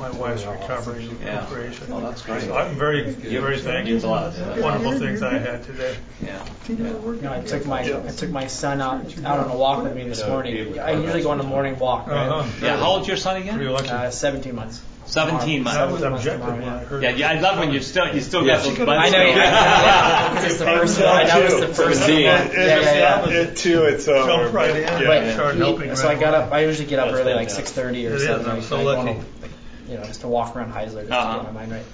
my 0.00 0.10
wife's 0.10 0.44
recovery 0.44 1.06
and 1.06 1.20
Yeah. 1.22 1.38
recuperation. 1.42 1.86
Oh, 1.92 2.00
that's 2.00 2.22
great. 2.22 2.42
So 2.42 2.56
I'm 2.56 2.74
very, 2.74 3.12
very 3.12 3.58
thankful 3.60 3.92
Means 3.92 4.02
a 4.02 4.06
for 4.08 4.10
lot. 4.10 4.34
the 4.56 4.62
wonderful 4.62 4.98
things 4.98 5.22
I 5.22 5.38
had 5.38 5.62
today. 5.62 5.96
Yeah. 6.20 6.44
You 6.68 6.74
You 6.76 6.82
know, 7.22 7.32
I 7.32 7.40
took 7.42 7.60
get- 7.60 7.66
my 7.66 7.80
I 7.82 8.10
took 8.10 8.30
my 8.30 8.48
son 8.48 8.80
out 8.80 9.04
out 9.24 9.38
on 9.38 9.50
a 9.52 9.56
walk 9.56 9.84
with 9.84 9.94
me 9.94 10.08
this 10.08 10.26
morning. 10.26 10.80
I 10.80 10.92
usually 11.00 11.22
go 11.22 11.30
on 11.30 11.38
a 11.38 11.44
morning 11.44 11.78
walk. 11.78 12.08
Uh-huh. 12.08 12.40
Right? 12.42 12.52
Yeah. 12.60 12.76
How 12.78 12.90
old's 12.90 13.06
your 13.06 13.18
son 13.18 13.36
again? 13.40 13.64
Uh, 13.64 14.10
17 14.10 14.56
months. 14.56 14.82
17 15.08 15.64
That 15.64 15.90
was 15.90 16.02
objective 16.02 16.46
when 16.46 16.64
I 16.68 16.84
heard 16.84 17.02
Yeah, 17.02 17.10
yeah, 17.10 17.30
I 17.30 17.40
love 17.40 17.58
when 17.58 17.72
you 17.72 17.80
still 17.80 18.14
you 18.14 18.20
still 18.20 18.44
got 18.44 18.62
those 18.62 18.76
buttons. 18.78 18.88
I 18.90 19.08
know. 19.10 19.22
Yeah, 19.24 19.34
yeah. 20.34 20.42
Just 20.46 20.58
the 20.58 20.64
first 20.66 20.98
one. 21.00 21.26
That 21.26 21.42
was 21.44 21.60
the 21.60 21.74
first 21.74 22.00
one. 22.02 22.10
It, 22.10 22.20
Yeah, 22.22 22.52
yeah, 22.52 22.80
yeah. 23.26 23.28
it 23.28 23.56
too, 23.56 23.84
it's 23.84 24.06
over. 24.06 24.28
Jumped 24.28 24.54
right 24.54 24.70
in. 24.70 24.82
Yeah. 24.82 24.98
But 25.06 25.32
started 25.34 25.56
he- 25.58 25.64
helping 25.64 25.96
so 25.96 26.08
I 26.08 26.14
got 26.14 26.34
up. 26.34 26.52
I 26.52 26.60
usually 26.64 26.88
get 26.88 26.98
up 26.98 27.08
That's 27.10 27.20
early, 27.20 27.34
like 27.34 27.48
6:30 27.48 27.84
or 27.84 27.90
It 27.90 28.04
is, 28.12 28.26
something. 28.26 28.50
I'm 28.50 28.62
so 28.62 28.82
like, 28.82 28.98
lucky. 28.98 29.18
to, 29.20 29.24
like, 29.42 29.50
you 29.88 29.96
know, 29.96 30.04
just 30.04 30.20
to 30.20 30.28
walk 30.28 30.54
around 30.54 30.72
Heisler 30.72 31.00
just 31.00 31.10
Uh-huh. 31.12 31.38
to 31.38 31.44
get 31.44 31.54
my 31.54 31.60
mind 31.60 31.72
right. 31.72 31.84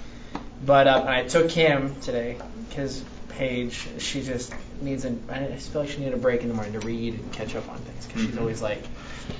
But 0.65 0.87
uh, 0.87 1.05
I 1.07 1.23
took 1.23 1.49
him 1.51 1.95
today 2.01 2.37
because 2.69 3.03
Paige, 3.29 3.87
she 3.99 4.23
just 4.23 4.53
needs 4.81 5.05
an. 5.05 5.21
I 5.29 5.55
feel 5.55 5.81
like 5.81 5.89
she 5.91 5.97
needed 5.99 6.13
a 6.13 6.17
break 6.17 6.41
in 6.41 6.47
the 6.49 6.53
morning 6.53 6.73
to 6.73 6.79
read 6.79 7.13
and 7.13 7.31
catch 7.33 7.55
up 7.55 7.69
on 7.69 7.77
things 7.77 8.05
because 8.07 8.23
she's 8.23 8.37
always 8.37 8.61
like, 8.61 8.83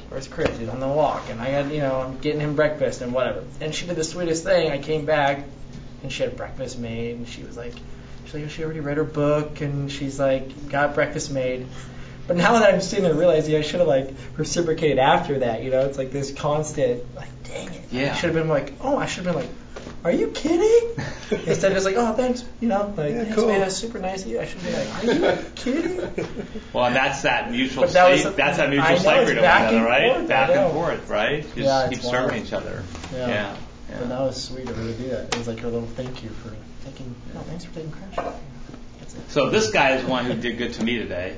"Where's 0.09 0.27
Chris? 0.27 0.57
He's 0.57 0.69
on 0.69 0.79
the 0.79 0.87
walk," 0.87 1.29
and 1.29 1.41
I 1.41 1.51
got, 1.51 1.71
you 1.71 1.79
know, 1.79 2.01
I'm 2.01 2.19
getting 2.19 2.41
him 2.41 2.55
breakfast 2.55 3.01
and 3.01 3.13
whatever. 3.13 3.43
And 3.59 3.73
she 3.73 3.85
did 3.85 3.95
the 3.95 4.03
sweetest 4.03 4.43
thing. 4.43 4.71
I 4.71 4.77
came 4.77 5.05
back 5.05 5.43
and 6.03 6.11
she 6.11 6.23
had 6.23 6.37
breakfast 6.37 6.77
made, 6.77 7.17
and 7.17 7.27
she 7.27 7.43
was 7.43 7.57
like, 7.57 7.73
she's 8.25 8.33
like, 8.35 8.43
oh, 8.43 8.47
she 8.47 8.63
already 8.63 8.79
read 8.79 8.97
her 8.97 9.03
book, 9.03 9.61
and 9.61 9.91
she's 9.91 10.19
like, 10.19 10.69
got 10.69 10.93
breakfast 10.93 11.31
made. 11.31 11.67
But 12.27 12.37
now 12.37 12.53
that 12.53 12.73
I'm 12.73 12.81
sitting 12.81 13.03
there 13.05 13.13
realizing 13.13 13.55
I 13.55 13.61
should 13.61 13.79
have 13.79 13.87
like 13.87 14.09
reciprocated 14.35 14.97
after 14.97 15.39
that, 15.39 15.63
you 15.63 15.71
know, 15.71 15.81
it's 15.81 15.97
like 15.97 16.11
this 16.11 16.33
constant, 16.33 17.03
like, 17.15 17.29
dang 17.43 17.71
it. 17.73 17.83
Yeah. 17.91 18.13
I 18.13 18.15
should 18.15 18.33
have 18.33 18.35
been 18.35 18.49
like, 18.49 18.73
oh, 18.81 18.97
I 18.97 19.05
should 19.05 19.25
have 19.25 19.35
been 19.35 19.43
like, 19.43 19.53
are 20.03 20.11
you 20.11 20.27
kidding? 20.29 20.95
Instead 21.47 21.71
of 21.71 21.73
just 21.73 21.85
like, 21.85 21.95
oh, 21.97 22.13
thanks, 22.13 22.43
you 22.61 22.67
know, 22.67 22.93
like, 22.95 23.11
Yeah, 23.11 23.23
thanks, 23.23 23.35
cool. 23.35 23.47
man, 23.47 23.59
that's 23.61 23.75
super 23.75 23.99
nice 23.99 24.23
of 24.23 24.29
you. 24.29 24.39
I 24.39 24.45
should 24.45 24.63
be 24.63 24.71
like, 24.71 25.03
are 25.03 25.13
you 25.13 25.45
kidding? 25.55 26.25
Well, 26.73 26.85
and 26.85 26.95
that's 26.95 27.21
that 27.23 27.51
mutual 27.51 27.83
But 27.83 27.93
that 27.93 28.09
was 28.11 28.21
slave, 28.21 28.33
a- 28.33 28.37
that's 28.37 28.57
that 28.57 28.69
mutual 28.69 28.89
know, 28.89 28.97
slavery 28.97 29.21
it's 29.23 29.41
to 29.41 29.41
one 29.41 29.45
another, 29.61 29.77
and 29.77 29.85
right? 29.85 30.13
forth, 30.15 30.27
back 30.27 30.49
and 30.51 30.71
forth, 30.73 31.09
right? 31.09 31.41
Just 31.43 31.57
Yeah, 31.57 31.87
keep 31.89 31.97
it's 31.99 32.07
serving 32.09 32.29
wild. 32.31 32.45
each 32.47 32.53
other. 32.53 32.83
Yeah. 33.13 33.27
Yeah. 33.27 33.55
But 33.99 34.09
that 34.09 34.19
was 34.19 34.43
sweet 34.43 34.67
of 34.69 34.75
her 34.75 34.83
to 34.83 34.93
do 34.93 35.07
that. 35.09 35.23
It 35.33 35.37
was 35.37 35.47
like 35.47 35.59
her 35.59 35.67
little 35.69 35.87
thank 35.89 36.23
you 36.23 36.29
for 36.29 36.53
taking, 36.85 37.15
no, 37.33 37.39
thanks 37.41 37.63
for 37.65 37.73
taking 37.73 37.91
crash. 37.91 38.15
That's 38.99 39.13
it. 39.15 39.29
So 39.31 39.49
this 39.49 39.71
guy 39.71 39.91
is 39.95 40.03
the 40.03 40.09
one 40.09 40.25
who 40.25 40.33
did 40.33 40.57
good 40.57 40.73
to 40.73 40.83
me 40.83 40.97
today. 40.97 41.37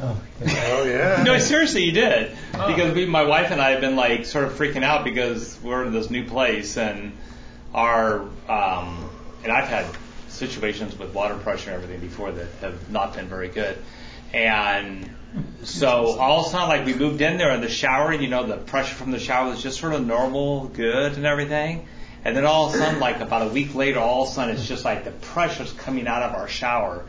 Oh, 0.00 0.20
Oh 0.46 0.84
yeah. 0.84 1.22
No, 1.24 1.38
seriously, 1.38 1.82
he 1.82 1.90
did. 1.92 2.36
Oh. 2.54 2.66
Because 2.68 2.94
we, 2.94 3.04
my 3.06 3.24
wife 3.24 3.50
and 3.50 3.60
I 3.60 3.70
have 3.70 3.80
been 3.80 3.94
like 3.96 4.24
sort 4.26 4.44
of 4.44 4.52
freaking 4.54 4.82
out 4.82 5.04
because 5.04 5.58
we're 5.62 5.84
in 5.84 5.92
this 5.92 6.08
new 6.10 6.24
place 6.24 6.76
and 6.76 7.12
our, 7.74 8.20
um, 8.48 9.10
and 9.42 9.52
I've 9.52 9.68
had 9.68 9.86
situations 10.28 10.98
with 10.98 11.12
water 11.12 11.36
pressure 11.36 11.70
and 11.70 11.82
everything 11.82 12.06
before 12.06 12.32
that 12.32 12.48
have 12.60 12.90
not 12.90 13.14
been 13.14 13.28
very 13.28 13.48
good. 13.48 13.78
And 14.32 15.10
so 15.62 16.18
all 16.18 16.40
of 16.40 16.46
a 16.46 16.50
sudden, 16.50 16.68
like 16.68 16.86
we 16.86 16.94
moved 16.94 17.20
in 17.20 17.38
there 17.38 17.50
and 17.50 17.62
the 17.62 17.68
shower, 17.68 18.12
you 18.12 18.28
know, 18.28 18.46
the 18.46 18.56
pressure 18.56 18.94
from 18.94 19.10
the 19.10 19.18
shower 19.18 19.50
was 19.50 19.62
just 19.62 19.80
sort 19.80 19.94
of 19.94 20.06
normal, 20.06 20.68
good 20.68 21.16
and 21.16 21.26
everything. 21.26 21.86
And 22.24 22.36
then 22.36 22.44
all 22.44 22.68
of 22.68 22.74
a 22.74 22.78
sudden, 22.78 23.00
like 23.00 23.20
about 23.20 23.46
a 23.46 23.50
week 23.50 23.74
later, 23.74 24.00
all 24.00 24.24
of 24.24 24.28
a 24.28 24.32
sudden 24.32 24.56
it's 24.56 24.66
just 24.66 24.84
like 24.84 25.04
the 25.04 25.10
pressure's 25.10 25.72
coming 25.72 26.06
out 26.06 26.22
of 26.22 26.34
our 26.34 26.48
shower 26.48 27.04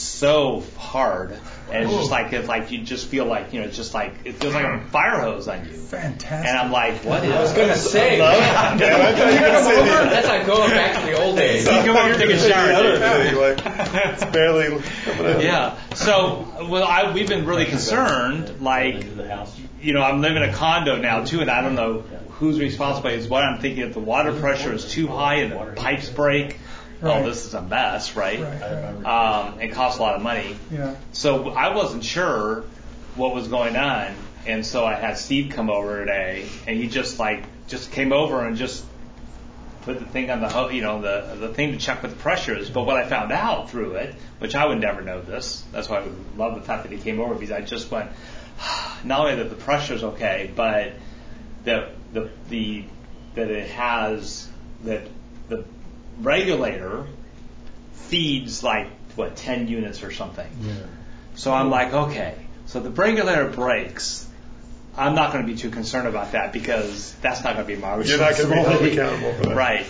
so 0.00 0.62
hard, 0.76 1.32
and 1.70 1.84
it's 1.84 1.92
just 1.92 2.10
like 2.10 2.32
it's 2.32 2.48
like 2.48 2.70
you 2.70 2.78
just 2.82 3.06
feel 3.08 3.26
like 3.26 3.52
you 3.52 3.60
know, 3.60 3.66
it's 3.66 3.76
just 3.76 3.94
like 3.94 4.14
it 4.24 4.34
feels 4.36 4.54
like 4.54 4.64
a 4.64 4.80
fire 4.88 5.20
hose 5.20 5.48
on 5.48 5.64
you. 5.66 5.72
Fantastic. 5.72 6.48
And 6.48 6.58
I'm 6.58 6.70
like, 6.72 7.04
what 7.04 7.24
is? 7.24 7.32
I 7.32 7.40
was 7.40 7.52
gonna 7.52 7.76
say, 7.76 8.18
Yeah, 8.18 8.24
I 8.74 8.78
thought 8.78 9.32
you 9.32 9.40
were 9.40 9.46
gonna 9.46 9.64
say 9.64 9.76
the- 9.76 10.10
that's 10.10 10.28
like 10.28 10.46
going 10.46 10.70
back 10.70 11.00
to 11.00 11.06
the 11.10 11.20
old 11.22 11.36
days. 11.36 11.64
You 11.68 11.72
come 11.84 11.96
over 11.96 12.10
and 12.10 12.18
take 12.20 12.30
a 12.30 12.38
shower. 12.38 12.66
The 12.68 12.74
other 12.76 13.24
thing, 13.24 13.36
like, 13.36 14.12
it's 14.14 14.24
barely 14.26 14.82
coming 15.04 15.26
out. 15.36 15.42
Yeah. 15.42 15.78
So, 15.94 16.66
well, 16.68 16.84
I, 16.84 17.12
we've 17.12 17.28
been 17.28 17.46
really 17.46 17.64
concerned. 17.66 18.60
Like, 18.60 18.94
Into 18.96 19.14
the 19.14 19.28
house. 19.28 19.58
you 19.80 19.92
know, 19.94 20.02
I'm 20.02 20.20
living 20.20 20.42
in 20.42 20.48
a 20.48 20.52
condo 20.52 20.96
now 20.96 21.24
too, 21.24 21.40
and 21.40 21.50
I 21.50 21.62
don't 21.62 21.74
know 21.74 22.00
who's 22.38 22.58
responsible. 22.60 23.10
Is 23.10 23.28
what 23.28 23.42
I'm 23.44 23.60
thinking. 23.60 23.82
If 23.84 23.94
the 23.94 24.00
water 24.00 24.32
pressure 24.32 24.72
is 24.72 24.84
too 24.90 25.06
high 25.08 25.36
and 25.36 25.52
the 25.52 25.72
pipes 25.80 26.08
break, 26.08 26.58
Right. 27.00 27.22
oh, 27.22 27.26
this 27.28 27.44
is 27.46 27.54
a 27.54 27.62
mess, 27.62 28.16
right? 28.16 28.40
Right. 28.40 29.04
Um, 29.04 29.60
it 29.60 29.72
costs 29.72 29.98
a 29.98 30.02
lot 30.02 30.16
of 30.16 30.22
money. 30.22 30.56
Yeah. 30.70 30.96
So 31.12 31.50
I 31.50 31.74
wasn't 31.74 32.04
sure 32.04 32.64
what 33.14 33.34
was 33.34 33.48
going 33.48 33.76
on, 33.76 34.14
and 34.46 34.64
so 34.66 34.84
I 34.84 34.94
had 34.94 35.16
Steve 35.18 35.52
come 35.52 35.70
over 35.70 36.00
today, 36.00 36.46
and 36.66 36.76
he 36.76 36.88
just 36.88 37.18
like 37.18 37.44
just 37.68 37.92
came 37.92 38.12
over 38.12 38.44
and 38.44 38.56
just 38.56 38.84
put 39.82 39.98
the 40.00 40.04
thing 40.04 40.30
on 40.30 40.40
the 40.40 40.48
ho- 40.48 40.68
you 40.70 40.82
know 40.82 41.00
the 41.00 41.36
the 41.36 41.54
thing 41.54 41.72
to 41.72 41.78
check 41.78 42.02
with 42.02 42.12
the 42.12 42.16
pressures. 42.18 42.68
But 42.68 42.84
what 42.84 42.96
I 42.96 43.06
found 43.08 43.32
out 43.32 43.70
through 43.70 43.94
it, 43.94 44.14
which 44.38 44.54
I 44.54 44.66
would 44.66 44.80
never 44.80 45.00
know 45.02 45.20
this, 45.20 45.64
that's 45.72 45.88
why 45.88 45.98
I 45.98 46.00
would 46.02 46.36
love 46.36 46.56
the 46.56 46.62
fact 46.62 46.82
that 46.82 46.92
he 46.92 46.98
came 46.98 47.20
over 47.20 47.34
because 47.34 47.52
I 47.52 47.60
just 47.60 47.90
went 47.90 48.10
not 49.04 49.20
only 49.20 49.36
that 49.36 49.50
the 49.50 49.56
pressure's 49.56 50.02
okay, 50.02 50.50
but 50.54 50.94
that 51.64 51.90
the 52.12 52.30
the 52.48 52.84
that 53.34 53.50
it 53.50 53.68
has 53.70 54.48
that 54.84 55.04
the 55.04 55.10
regulator 56.20 57.06
feeds 57.92 58.62
like 58.62 58.88
what 59.16 59.36
10 59.36 59.68
units 59.68 60.02
or 60.02 60.12
something. 60.12 60.48
Yeah. 60.62 60.74
So 61.34 61.52
I'm 61.52 61.70
like, 61.70 61.92
okay, 61.92 62.34
so 62.66 62.80
the 62.80 62.90
regulator 62.90 63.48
breaks. 63.48 64.26
I'm 64.96 65.14
not 65.14 65.32
going 65.32 65.46
to 65.46 65.52
be 65.52 65.56
too 65.56 65.70
concerned 65.70 66.08
about 66.08 66.32
that 66.32 66.52
because 66.52 67.14
that's 67.22 67.44
not 67.44 67.54
going 67.54 67.66
to 67.68 67.74
be 67.74 67.80
my 67.80 68.00
You're 68.00 68.18
not 68.18 68.36
gonna 68.36 68.48
be 68.48 68.54
held 68.56 68.82
responsibility. 68.82 68.98
accountable 68.98 69.32
for 69.34 69.42
that. 69.50 69.56
Right. 69.56 69.86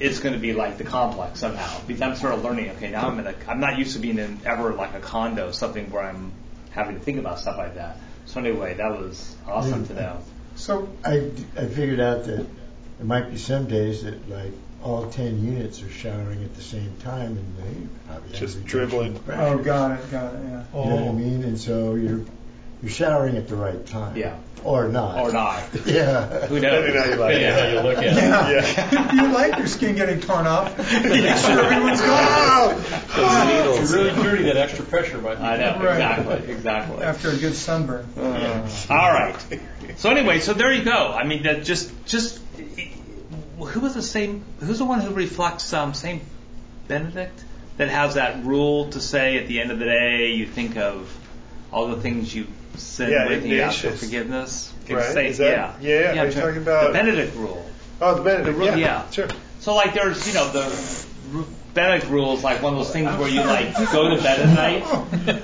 It's 0.00 0.20
going 0.20 0.32
to 0.34 0.40
be 0.40 0.54
like 0.54 0.78
the 0.78 0.84
complex 0.84 1.40
somehow. 1.40 1.80
Because 1.86 2.00
I'm 2.00 2.16
sort 2.16 2.32
of 2.32 2.42
learning. 2.42 2.70
Okay, 2.70 2.90
now 2.90 3.08
I'm 3.08 3.18
in 3.18 3.26
a. 3.26 3.34
I'm 3.46 3.60
not 3.60 3.78
used 3.78 3.92
to 3.92 3.98
being 3.98 4.18
in 4.18 4.40
ever 4.46 4.72
like 4.72 4.94
a 4.94 5.00
condo, 5.00 5.52
something 5.52 5.90
where 5.90 6.02
I'm 6.02 6.32
having 6.70 6.94
to 6.94 7.00
think 7.00 7.18
about 7.18 7.40
stuff 7.40 7.58
like 7.58 7.74
that. 7.74 7.98
So 8.24 8.40
anyway, 8.40 8.74
that 8.74 8.90
was 8.98 9.36
awesome 9.46 9.86
to 9.88 9.94
know. 9.94 10.20
So 10.56 10.88
I, 11.04 11.30
I 11.56 11.66
figured 11.66 12.00
out 12.00 12.24
that 12.24 12.40
it 12.40 13.04
might 13.04 13.30
be 13.30 13.36
some 13.36 13.66
days 13.66 14.04
that 14.04 14.30
like 14.30 14.52
all 14.82 15.10
10 15.10 15.44
units 15.44 15.82
are 15.82 15.90
showering 15.90 16.42
at 16.44 16.54
the 16.54 16.62
same 16.62 16.92
time 17.02 17.36
and 17.36 17.56
they 17.58 17.86
probably 18.06 18.38
Just 18.38 18.64
dribbling. 18.64 19.18
oh, 19.28 19.58
got 19.58 19.98
it, 19.98 20.10
got 20.10 20.34
it. 20.34 20.40
Yeah. 20.44 20.62
You 20.84 20.90
know 20.90 20.96
what 20.96 21.08
I 21.08 21.12
mean? 21.12 21.42
And 21.44 21.58
so 21.58 21.94
you're 21.96 22.20
you're 22.80 22.90
showering 22.92 23.36
at 23.36 23.48
the 23.48 23.56
right 23.56 23.84
time. 23.86 24.16
Yeah. 24.16 24.36
Or 24.62 24.86
not. 24.88 25.18
Or 25.18 25.32
not. 25.32 25.62
Yeah. 25.86 26.46
Who 26.46 26.60
knows? 26.60 26.86
Depending 26.86 26.94
how 27.02 27.08
you 27.08 27.16
like 27.16 27.34
it. 27.36 27.40
Yeah. 27.40 27.60
How 27.60 27.72
you 27.72 27.80
look 27.88 27.98
at 27.98 28.04
it. 28.04 28.14
Yeah. 28.14 28.92
Yeah. 28.92 29.12
You 29.28 29.32
like 29.34 29.58
your 29.58 29.66
skin 29.66 29.96
getting 29.96 30.20
torn 30.20 30.46
off? 30.46 30.76
Make 30.78 31.36
sure 31.38 31.64
everyone's 31.64 32.00
gone. 32.00 32.76
If 32.80 33.90
you're 33.90 33.98
really 34.04 34.22
dirty, 34.22 34.42
that 34.44 34.56
extra 34.56 34.84
pressure 34.84 35.18
might 35.18 35.36
be. 35.36 35.42
I 35.42 35.56
know 35.56 35.82
Right. 35.84 35.94
exactly, 35.96 36.52
exactly. 36.52 37.02
After 37.04 37.30
a 37.30 37.36
good 37.36 37.54
sunburn. 37.54 38.06
Uh, 38.16 38.68
all 38.90 39.12
right. 39.12 39.36
So 39.96 40.10
anyway, 40.10 40.38
so 40.38 40.54
there 40.54 40.72
you 40.72 40.84
go. 40.84 41.12
I 41.12 41.24
mean, 41.24 41.42
that 41.44 41.64
just 41.64 41.90
just 42.06 42.40
who 43.66 43.80
was 43.80 43.94
the 43.94 44.02
same? 44.02 44.44
Who's 44.60 44.78
the 44.78 44.84
one 44.84 45.00
who 45.00 45.12
reflects 45.14 45.72
um, 45.72 45.94
Saint 45.94 46.22
Benedict 46.86 47.44
that 47.76 47.88
has 47.88 48.14
that 48.14 48.44
rule 48.44 48.90
to 48.90 49.00
say 49.00 49.38
at 49.38 49.46
the 49.48 49.60
end 49.60 49.70
of 49.70 49.78
the 49.78 49.84
day 49.84 50.32
you 50.32 50.46
think 50.46 50.76
of 50.76 51.12
all 51.72 51.88
the 51.88 52.00
things 52.00 52.34
you 52.34 52.46
sinned 52.76 53.12
Yeah, 53.12 53.28
with 53.28 53.44
you 53.46 53.60
ask 53.60 53.80
for 53.80 53.90
forgiveness. 53.90 54.72
Right, 54.88 55.12
Say- 55.12 55.28
is 55.28 55.38
that- 55.38 55.78
yeah. 55.82 55.90
yeah, 55.90 56.14
yeah, 56.14 56.22
are 56.22 56.26
you 56.26 56.32
talking 56.32 56.56
about- 56.62 56.86
the 56.88 56.92
Benedict 56.94 57.36
rule? 57.36 57.64
Oh, 58.00 58.14
the 58.14 58.22
Benedict. 58.22 58.46
The 58.46 58.52
ru- 58.52 58.64
yeah, 58.66 58.76
yeah. 58.76 59.10
Sure. 59.10 59.28
So 59.60 59.74
like 59.74 59.92
there's 59.94 60.26
you 60.26 60.34
know 60.34 60.48
the 60.50 61.44
Benedict 61.74 62.10
rule 62.10 62.32
is 62.34 62.42
like 62.42 62.62
one 62.62 62.72
of 62.74 62.78
those 62.78 62.92
things 62.92 63.08
where 63.18 63.28
you 63.28 63.40
like 63.42 63.74
go 63.92 64.08
to 64.16 64.22
bed 64.22 64.40
at 64.40 64.54
night, 64.54 64.84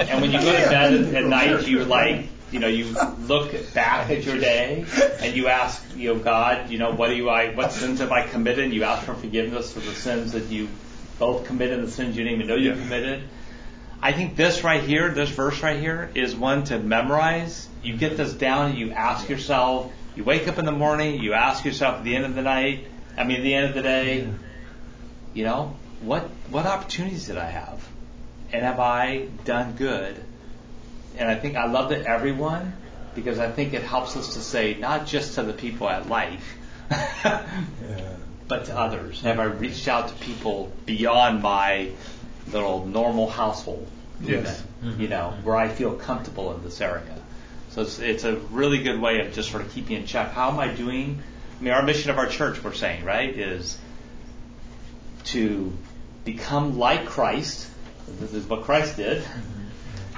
and 0.08 0.20
when 0.22 0.30
you 0.32 0.38
go 0.40 0.50
to 0.52 0.68
bed 0.70 1.14
at 1.14 1.24
night 1.26 1.66
you 1.68 1.84
like 1.84 2.26
you 2.52 2.60
know 2.60 2.68
you 2.68 2.94
look 3.26 3.52
back 3.74 4.10
at 4.10 4.24
your 4.24 4.38
day 4.38 4.84
and 5.20 5.34
you 5.36 5.48
ask 5.48 5.82
you 5.96 6.14
know 6.14 6.20
God 6.20 6.70
you 6.70 6.78
know 6.78 6.92
what 6.92 7.08
do 7.08 7.16
you 7.16 7.28
I 7.30 7.54
what 7.54 7.72
sins 7.72 8.00
have 8.00 8.12
I 8.12 8.26
committed? 8.26 8.64
And 8.64 8.74
you 8.74 8.84
ask 8.84 9.04
for 9.04 9.14
forgiveness 9.14 9.72
for 9.72 9.80
the 9.80 9.94
sins 9.94 10.32
that 10.32 10.44
you 10.44 10.68
both 11.18 11.46
committed 11.46 11.78
and 11.78 11.88
the 11.88 11.92
sins 11.92 12.16
you 12.16 12.24
didn't 12.24 12.36
even 12.40 12.48
know 12.48 12.56
you 12.56 12.70
Yeah. 12.70 12.76
committed. 12.76 13.28
I 14.02 14.12
think 14.12 14.36
this 14.36 14.62
right 14.62 14.82
here, 14.82 15.14
this 15.14 15.30
verse 15.30 15.62
right 15.62 15.80
here, 15.80 16.10
is 16.14 16.36
one 16.36 16.64
to 16.64 16.78
memorize. 16.78 17.66
You 17.82 17.96
get 17.96 18.18
this 18.18 18.34
down 18.34 18.70
and 18.70 18.78
you 18.78 18.90
ask 18.90 19.30
yourself, 19.30 19.90
you 20.14 20.24
wake 20.24 20.46
up 20.46 20.58
in 20.58 20.66
the 20.66 20.72
morning, 20.72 21.20
you 21.22 21.32
ask 21.32 21.64
yourself 21.64 21.98
at 21.98 22.04
the 22.04 22.14
end 22.14 22.26
of 22.26 22.34
the 22.34 22.42
night, 22.42 22.86
I 23.16 23.24
mean, 23.24 23.38
at 23.38 23.42
the 23.42 23.54
end 23.54 23.66
of 23.68 23.74
the 23.74 23.80
day, 23.82 24.28
you 25.32 25.44
know, 25.44 25.74
what, 26.02 26.24
what 26.50 26.66
opportunities 26.66 27.28
did 27.28 27.38
I 27.38 27.46
have? 27.46 27.88
And 28.52 28.62
have 28.62 28.78
I 28.78 29.28
done 29.44 29.72
good? 29.72 30.22
And 31.16 31.28
I 31.28 31.34
think 31.34 31.56
I 31.56 31.66
love 31.66 31.90
that 31.90 32.06
everyone, 32.06 32.74
because 33.14 33.38
I 33.38 33.50
think 33.50 33.74
it 33.74 33.82
helps 33.82 34.16
us 34.16 34.34
to 34.34 34.40
say, 34.40 34.74
not 34.74 35.06
just 35.06 35.34
to 35.34 35.42
the 35.42 35.52
people 35.52 35.86
I 35.86 35.98
like, 35.98 36.40
but 38.48 38.66
to 38.66 38.78
others. 38.78 39.20
Have 39.22 39.38
I 39.38 39.44
reached 39.44 39.88
out 39.88 40.08
to 40.08 40.14
people 40.14 40.72
beyond 40.86 41.42
my 41.42 41.90
little 42.50 42.86
normal 42.86 43.28
household? 43.28 43.88
Yes. 44.20 44.30
unit, 44.30 44.62
mm-hmm. 44.82 45.02
You 45.02 45.08
know, 45.08 45.34
where 45.42 45.56
I 45.56 45.68
feel 45.68 45.94
comfortable 45.94 46.54
in 46.54 46.62
this 46.62 46.80
area. 46.80 47.16
So 47.70 47.82
it's, 47.82 47.98
it's 47.98 48.24
a 48.24 48.36
really 48.36 48.82
good 48.82 49.00
way 49.00 49.20
of 49.20 49.32
just 49.32 49.50
sort 49.50 49.64
of 49.64 49.72
keeping 49.72 49.96
in 49.96 50.06
check. 50.06 50.30
How 50.30 50.50
am 50.50 50.60
I 50.60 50.68
doing? 50.68 51.20
I 51.58 51.62
mean, 51.62 51.72
our 51.72 51.82
mission 51.82 52.10
of 52.10 52.18
our 52.18 52.26
church, 52.26 52.62
we're 52.62 52.72
saying, 52.72 53.04
right, 53.04 53.28
is 53.28 53.76
to 55.24 55.72
become 56.24 56.78
like 56.78 57.06
Christ. 57.06 57.68
This 58.20 58.32
is 58.32 58.46
what 58.46 58.64
Christ 58.64 58.96
did 58.96 59.22
mm-hmm. 59.22 59.63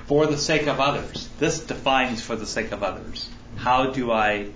For 0.07 0.26
the 0.26 0.38
sake 0.38 0.66
of 0.66 0.80
others. 0.80 1.28
This 1.38 1.61
defines 1.61 2.22
for 2.22 2.36
the 2.36 2.46
sake 2.46 2.72
of 2.72 2.82
others. 2.82 3.28
How 3.57 3.90
do 3.90 4.11
I, 4.12 4.46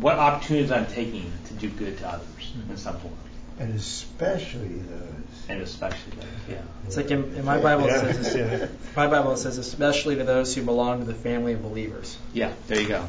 what 0.00 0.18
opportunities 0.18 0.70
I'm 0.70 0.86
taking 0.86 1.30
to 1.48 1.54
do 1.54 1.68
good 1.68 1.98
to 1.98 2.08
others 2.08 2.52
hmm. 2.52 2.70
in 2.70 2.76
some 2.76 2.98
form, 2.98 3.14
And 3.58 3.74
especially 3.74 4.68
those. 4.68 5.46
and 5.48 5.62
especially 5.62 6.12
those, 6.16 6.26
yeah. 6.48 6.62
It's 6.86 6.96
like 6.96 7.10
in, 7.10 7.34
in 7.36 7.44
my 7.44 7.60
Bible 7.60 7.86
Yeah. 7.86 8.06
it 8.06 8.24
says 8.24 8.60
Yeah. 8.60 8.68
my 8.96 9.06
Bible 9.06 9.36
says 9.36 9.58
especially 9.58 10.16
to 10.16 10.24
those 10.24 10.54
who 10.54 10.62
belong 10.62 11.00
to 11.00 11.04
the 11.04 11.14
family 11.14 11.52
of 11.52 11.62
believers. 11.62 12.16
Yeah, 12.32 12.52
there 12.68 12.80
you 12.80 12.88
go. 12.88 13.04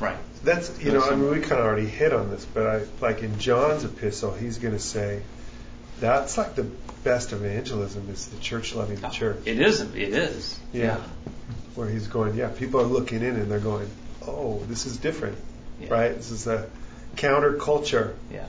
Right. 0.00 0.16
That's 0.42 0.82
you 0.82 0.92
know 0.92 1.02
I 1.02 1.14
mean 1.14 1.30
we 1.30 1.40
kind 1.40 1.60
of 1.60 1.66
already 1.66 1.86
hit 1.86 2.14
on 2.14 2.30
this, 2.30 2.46
but 2.46 2.66
I 2.66 2.82
like 3.02 3.22
in 3.22 3.38
John's 3.38 3.84
epistle 3.84 4.32
he's 4.32 4.56
going 4.56 4.72
to 4.72 4.80
say 4.80 5.22
that's 6.00 6.38
like 6.38 6.54
the 6.54 6.66
best 7.04 7.32
evangelism 7.32 8.08
is 8.10 8.26
the 8.26 8.38
church 8.38 8.74
loving 8.74 8.96
the 9.00 9.08
church. 9.08 9.38
It 9.46 9.60
is. 9.60 9.80
It 9.80 9.96
is. 9.96 10.58
Yeah. 10.72 10.98
Where 11.74 11.88
he's 11.88 12.08
going, 12.08 12.34
yeah, 12.34 12.48
people 12.48 12.80
are 12.80 12.84
looking 12.86 13.22
in 13.22 13.36
and 13.36 13.50
they're 13.50 13.58
going, 13.60 13.88
oh, 14.26 14.62
this 14.68 14.86
is 14.86 14.96
different, 14.96 15.38
Yeah. 15.80 15.88
right? 15.90 16.14
This 16.14 16.30
is 16.30 16.46
a 16.46 16.68
counterculture. 17.16 18.14
Yeah. 18.30 18.46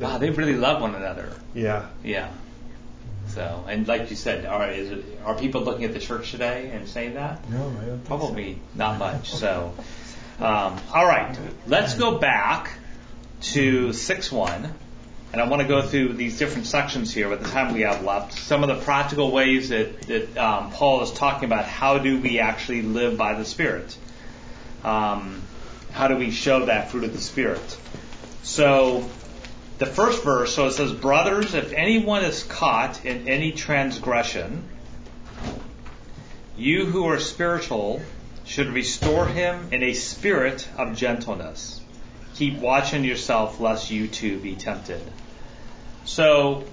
Wow, 0.00 0.18
they 0.18 0.30
really 0.30 0.56
love 0.56 0.82
one 0.82 0.94
another. 0.94 1.32
Yeah. 1.54 1.86
Yeah. 2.02 2.30
So, 3.28 3.64
and 3.68 3.86
like 3.88 4.10
you 4.10 4.16
said, 4.16 4.44
are 4.44 4.70
is 4.70 4.90
it, 4.90 5.04
are 5.24 5.34
people 5.36 5.62
looking 5.62 5.84
at 5.84 5.92
the 5.92 5.98
church 6.00 6.30
today 6.30 6.70
and 6.72 6.88
saying 6.88 7.14
that? 7.14 7.48
No, 7.48 7.58
I 7.58 7.60
don't 7.60 7.84
think 7.86 8.04
Probably 8.04 8.58
not 8.74 8.98
much. 8.98 9.30
So, 9.32 9.72
um, 10.40 10.78
all 10.92 11.06
right, 11.06 11.36
let's 11.66 11.94
go 11.94 12.18
back 12.18 12.70
to 13.40 13.92
six 13.92 14.30
one, 14.30 14.72
and 15.34 15.42
I 15.42 15.48
want 15.48 15.62
to 15.62 15.66
go 15.66 15.82
through 15.82 16.12
these 16.12 16.38
different 16.38 16.68
sections 16.68 17.12
here 17.12 17.28
with 17.28 17.42
the 17.42 17.48
time 17.48 17.74
we 17.74 17.80
have 17.80 18.04
left. 18.04 18.34
Some 18.34 18.62
of 18.62 18.68
the 18.68 18.84
practical 18.84 19.32
ways 19.32 19.70
that 19.70 20.02
that 20.02 20.38
um, 20.38 20.70
Paul 20.70 21.02
is 21.02 21.10
talking 21.10 21.46
about 21.46 21.64
how 21.64 21.98
do 21.98 22.20
we 22.20 22.38
actually 22.38 22.82
live 22.82 23.18
by 23.18 23.34
the 23.34 23.44
Spirit. 23.44 23.98
Um, 24.84 25.42
how 25.90 26.06
do 26.06 26.16
we 26.16 26.30
show 26.30 26.66
that 26.66 26.92
fruit 26.92 27.02
of 27.02 27.12
the 27.12 27.20
Spirit? 27.20 27.76
So, 28.44 29.10
the 29.78 29.86
first 29.86 30.22
verse, 30.22 30.54
so 30.54 30.68
it 30.68 30.70
says, 30.70 30.92
Brothers, 30.92 31.52
if 31.54 31.72
anyone 31.72 32.24
is 32.24 32.44
caught 32.44 33.04
in 33.04 33.26
any 33.26 33.50
transgression, 33.50 34.62
you 36.56 36.86
who 36.86 37.06
are 37.06 37.18
spiritual 37.18 38.02
should 38.44 38.68
restore 38.68 39.26
him 39.26 39.70
in 39.72 39.82
a 39.82 39.94
spirit 39.94 40.68
of 40.78 40.96
gentleness. 40.96 41.80
Keep 42.36 42.60
watching 42.60 43.02
yourself, 43.02 43.58
lest 43.58 43.90
you 43.90 44.06
too 44.06 44.38
be 44.38 44.54
tempted. 44.54 45.02
So, 46.04 46.64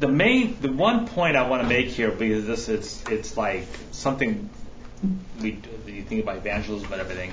the 0.00 0.08
main, 0.08 0.58
the 0.60 0.72
one 0.72 1.06
point 1.08 1.36
I 1.36 1.48
want 1.48 1.62
to 1.62 1.68
make 1.68 1.88
here, 1.88 2.10
because 2.10 2.46
this 2.46 2.68
is, 2.68 3.04
it's 3.10 3.36
like 3.36 3.66
something 3.92 4.48
we, 5.40 5.58
you 5.86 6.02
think 6.02 6.22
about 6.22 6.36
evangelism 6.36 6.92
and 6.92 7.00
everything. 7.00 7.32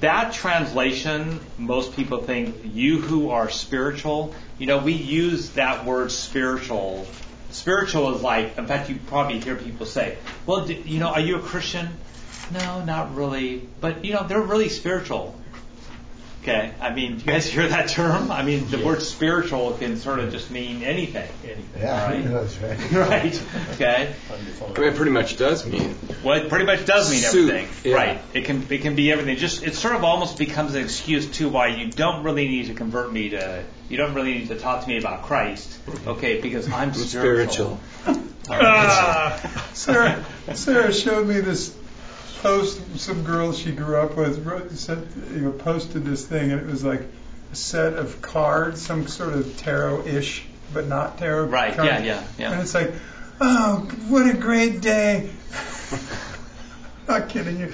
that 0.00 0.32
translation, 0.32 1.40
most 1.58 1.94
people 1.94 2.22
think 2.22 2.56
you 2.72 3.00
who 3.00 3.30
are 3.30 3.50
spiritual. 3.50 4.34
You 4.58 4.66
know, 4.66 4.78
we 4.78 4.92
use 4.92 5.50
that 5.50 5.84
word 5.84 6.10
spiritual. 6.10 7.06
Spiritual 7.50 8.14
is 8.16 8.22
like, 8.22 8.58
in 8.58 8.66
fact, 8.66 8.88
you 8.90 8.96
probably 9.06 9.40
hear 9.40 9.54
people 9.54 9.86
say, 9.86 10.18
"Well, 10.46 10.66
do, 10.66 10.74
you 10.74 10.98
know, 10.98 11.08
are 11.08 11.20
you 11.20 11.36
a 11.36 11.40
Christian?" 11.40 11.88
No, 12.52 12.84
not 12.84 13.14
really. 13.14 13.68
But 13.80 14.04
you 14.04 14.12
know, 14.14 14.26
they're 14.26 14.40
really 14.40 14.68
spiritual. 14.68 15.38
Okay, 16.44 16.72
I 16.78 16.92
mean, 16.94 17.12
do 17.16 17.20
you 17.20 17.32
guys 17.32 17.46
hear 17.46 17.66
that 17.68 17.88
term? 17.88 18.30
I 18.30 18.42
mean, 18.42 18.68
the 18.68 18.84
word 18.84 19.00
spiritual 19.00 19.72
can 19.78 19.96
sort 19.96 20.18
of 20.20 20.30
just 20.30 20.50
mean 20.50 20.82
anything. 20.82 21.26
Yeah, 21.78 22.04
Right. 22.06 22.20
who 22.20 22.28
knows, 22.28 22.58
right? 22.58 22.92
Right. 22.92 23.42
Okay. 23.72 24.14
It 24.76 24.94
pretty 24.94 25.10
much 25.10 25.38
does 25.38 25.64
mean. 25.64 25.96
Well, 26.22 26.42
it 26.42 26.50
pretty 26.50 26.66
much 26.66 26.84
does 26.84 27.10
mean 27.10 27.22
Soup, 27.22 27.50
everything, 27.50 27.90
yeah. 27.90 27.96
right? 27.96 28.20
It 28.34 28.44
can 28.44 28.66
it 28.68 28.82
can 28.82 28.94
be 28.94 29.10
everything. 29.10 29.38
Just 29.38 29.62
it 29.62 29.74
sort 29.74 29.96
of 29.96 30.04
almost 30.04 30.36
becomes 30.36 30.74
an 30.74 30.82
excuse 30.84 31.26
too 31.26 31.48
why 31.48 31.68
you 31.68 31.90
don't 31.90 32.22
really 32.24 32.46
need 32.46 32.66
to 32.66 32.74
convert 32.74 33.10
me 33.10 33.30
to. 33.30 33.64
You 33.88 33.96
don't 33.96 34.12
really 34.12 34.34
need 34.34 34.48
to 34.48 34.58
talk 34.58 34.82
to 34.82 34.88
me 34.88 34.98
about 34.98 35.22
Christ, 35.22 35.78
okay? 36.06 36.42
Because 36.42 36.70
I'm 36.70 36.92
spiritual. 36.92 37.80
spiritual. 38.06 38.20
Ah, 38.50 39.70
Sarah, 39.72 40.22
Sarah 40.52 40.92
showed 40.92 41.26
me 41.26 41.40
this 41.40 41.74
post. 42.44 43.00
Some 43.00 43.24
girl 43.24 43.52
she 43.52 43.72
grew 43.72 43.96
up 43.96 44.16
with 44.16 44.44
wrote, 44.46 44.70
sent, 44.72 45.08
you 45.32 45.40
know, 45.40 45.50
posted 45.50 46.04
this 46.04 46.26
thing, 46.26 46.52
and 46.52 46.60
it 46.60 46.66
was 46.66 46.84
like 46.84 47.02
a 47.50 47.56
set 47.56 47.94
of 47.94 48.20
cards, 48.20 48.82
some 48.82 49.08
sort 49.08 49.32
of 49.32 49.56
tarot-ish, 49.56 50.44
but 50.72 50.86
not 50.86 51.18
tarot. 51.18 51.46
Right? 51.46 51.74
cards. 51.74 51.88
Yeah. 51.90 52.02
Yeah. 52.02 52.24
Yeah. 52.38 52.52
And 52.52 52.60
it's 52.60 52.74
like, 52.74 52.92
oh, 53.40 53.90
what 54.08 54.28
a 54.28 54.36
great 54.36 54.82
day. 54.82 55.30
not 57.08 57.30
kidding 57.30 57.58
you. 57.58 57.72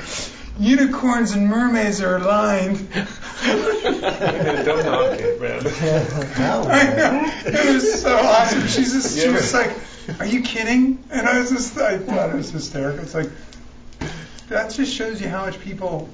Unicorns 0.60 1.32
and 1.32 1.48
mermaids 1.48 2.00
are 2.00 2.16
aligned. 2.16 2.92
Don't 2.92 4.84
knock 4.84 5.18
it, 5.18 5.40
man. 5.40 5.62
Now, 6.38 6.62
I 6.62 6.82
know. 6.94 7.32
It 7.46 7.74
was 7.74 8.02
so 8.02 8.16
awesome. 8.16 8.66
She's 8.68 8.92
just, 8.92 9.18
she 9.18 9.28
was 9.28 9.52
like, 9.54 9.74
"Are 10.18 10.26
you 10.26 10.42
kidding?" 10.42 11.02
And 11.10 11.26
I 11.26 11.38
was 11.38 11.50
just, 11.50 11.76
I 11.78 11.98
thought 11.98 12.30
it 12.30 12.36
was 12.36 12.50
hysterical. 12.50 13.02
It's 13.02 13.14
like 13.14 13.30
that 14.50 14.70
just 14.70 14.92
shows 14.94 15.20
you 15.20 15.28
how 15.28 15.46
much 15.46 15.58
people 15.60 16.08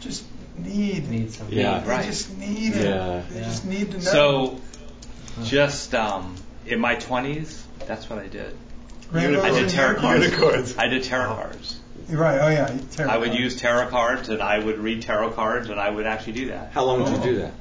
just 0.00 0.24
need. 0.58 1.08
Need 1.10 1.32
something. 1.32 1.56
Yeah. 1.56 1.80
They 1.80 1.88
Right. 1.90 2.04
just 2.06 2.36
need 2.38 2.74
it. 2.74 2.84
Yeah. 2.86 3.22
They 3.30 3.40
Yeah. 3.40 3.44
just 3.44 3.64
need 3.64 3.90
to 3.92 3.98
know. 3.98 4.02
So, 4.04 4.60
just 5.44 5.94
um, 5.94 6.36
in 6.66 6.80
my 6.80 6.96
20s, 6.96 7.62
that's 7.86 8.08
what 8.08 8.18
I 8.18 8.28
did. 8.28 8.56
Rainbows 9.10 9.44
I 9.44 9.50
did 9.50 9.68
tarot 9.68 10.00
cards. 10.00 10.24
Unicorns. 10.24 10.78
I 10.78 10.88
did 10.88 11.04
tarot 11.04 11.34
cards. 11.34 11.80
You're 12.08 12.20
right. 12.20 12.38
Oh 12.40 12.48
yeah. 12.48 12.70
Tarot 12.92 13.10
I 13.10 13.16
would 13.18 13.28
cards. 13.28 13.40
use 13.40 13.56
tarot 13.60 13.88
cards, 13.88 14.28
and 14.28 14.42
I 14.42 14.58
would 14.58 14.78
read 14.78 15.02
tarot 15.02 15.30
cards, 15.32 15.68
and 15.70 15.78
I 15.80 15.90
would 15.90 16.06
actually 16.06 16.32
do 16.34 16.48
that. 16.48 16.70
How 16.72 16.84
long 16.84 17.04
did 17.04 17.16
you 17.16 17.22
do 17.32 17.38
that? 17.40 17.52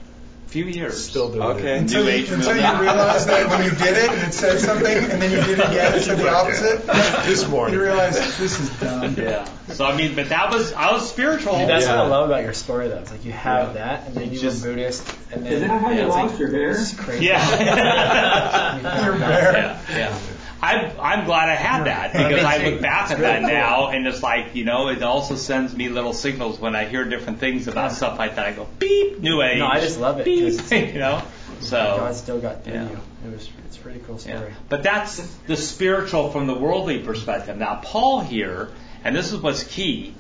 A 0.46 0.50
few 0.54 0.66
years. 0.66 1.04
Still 1.10 1.30
doing 1.32 1.42
Okay. 1.42 1.78
it. 1.78 1.82
Until, 1.82 2.08
you, 2.08 2.32
until 2.34 2.56
you 2.56 2.80
realize 2.82 3.26
that 3.26 3.50
when 3.50 3.64
you 3.64 3.72
did 3.72 3.98
it 3.98 4.10
and 4.12 4.22
it 4.28 4.34
said 4.34 4.60
something, 4.60 4.86
and 4.86 5.20
then 5.22 5.32
you 5.32 5.38
did 5.38 5.60
it 5.60 5.66
again, 5.70 5.94
it 5.96 6.02
said 6.02 6.18
the 6.20 6.30
opposite. 6.32 6.86
This 7.26 7.48
morning. 7.48 7.74
You 7.76 7.82
realize 7.82 8.16
this 8.38 8.60
is 8.60 8.70
dumb. 8.80 9.16
Yeah. 9.18 9.48
So 9.70 9.86
I 9.86 9.96
mean, 9.98 10.14
but 10.16 10.30
that 10.30 10.52
was 10.52 10.72
I 10.74 10.92
was 10.92 11.10
spiritual. 11.10 11.58
Dude, 11.58 11.70
that's 11.70 11.86
Yeah. 11.86 11.96
what 11.98 12.06
I 12.06 12.08
love 12.08 12.30
about 12.30 12.44
your 12.44 12.54
story, 12.54 12.90
though. 12.90 13.00
It's 13.00 13.10
like 13.12 13.26
you 13.26 13.32
have 13.32 13.70
Yeah. 13.70 13.74
that, 13.74 14.08
and 14.08 14.16
then 14.16 14.32
you 14.32 14.40
Just- 14.40 14.62
were 14.64 14.70
Buddhist, 14.72 15.08
and 15.32 15.46
then 15.46 15.54
Is 15.54 15.62
that 15.62 15.70
how 15.82 15.90
you 15.90 16.02
it's 16.02 16.10
lost 16.10 16.32
like, 16.34 16.40
your 16.40 16.50
hair? 16.52 16.74
This 16.74 16.94
is 16.94 17.00
crazy. 17.00 17.26
Yeah. 17.26 19.04
You're 19.06 19.14
rare. 19.14 19.80
yeah. 19.90 19.98
Yeah. 19.98 20.18
I'm 20.64 21.00
I'm 21.00 21.26
glad 21.26 21.50
I 21.50 21.56
had 21.56 21.84
that 21.86 22.14
because 22.14 22.44
I 22.44 22.64
look 22.70 22.82
back 22.82 23.12
at 23.12 23.20
that 23.20 23.42
now 23.42 23.90
and 23.90 24.08
it's 24.08 24.24
like 24.24 24.56
you 24.56 24.64
know 24.64 24.88
it 24.88 25.04
also 25.04 25.36
sends 25.36 25.76
me 25.76 25.90
little 25.90 26.14
signals 26.14 26.58
when 26.58 26.74
I 26.76 26.86
hear 26.86 27.04
different 27.04 27.40
things 27.40 27.68
about 27.68 27.92
stuff 27.92 28.18
like 28.18 28.38
that. 28.38 28.46
I 28.48 28.54
go 28.54 28.68
beep 28.80 29.20
new 29.20 29.42
age. 29.42 29.60
No, 29.60 29.68
I 29.68 29.82
just 29.82 30.00
love 30.00 30.20
it, 30.20 30.26
Beep, 30.26 30.54
you 30.72 31.00
know. 31.00 31.22
So 31.60 31.78
God 31.78 32.16
still 32.16 32.40
got 32.40 32.64
through 32.64 32.74
Yeah. 32.74 32.90
you. 32.90 33.00
It 33.26 33.34
was, 33.34 33.50
it's 33.68 33.78
a 33.78 33.80
pretty 33.80 34.00
cool 34.00 34.18
story. 34.18 34.38
Yeah. 34.38 34.54
But 34.70 34.84
that's 34.84 35.18
the 35.48 35.56
spiritual 35.58 36.30
from 36.32 36.48
the 36.48 36.54
worldly 36.56 37.00
perspective. 37.00 37.58
Now, 37.58 37.80
Paul 37.84 38.20
here, 38.22 38.70
and 39.04 39.16
this 39.16 39.32
is 39.32 39.40
what's 39.40 39.64
key, 39.64 40.14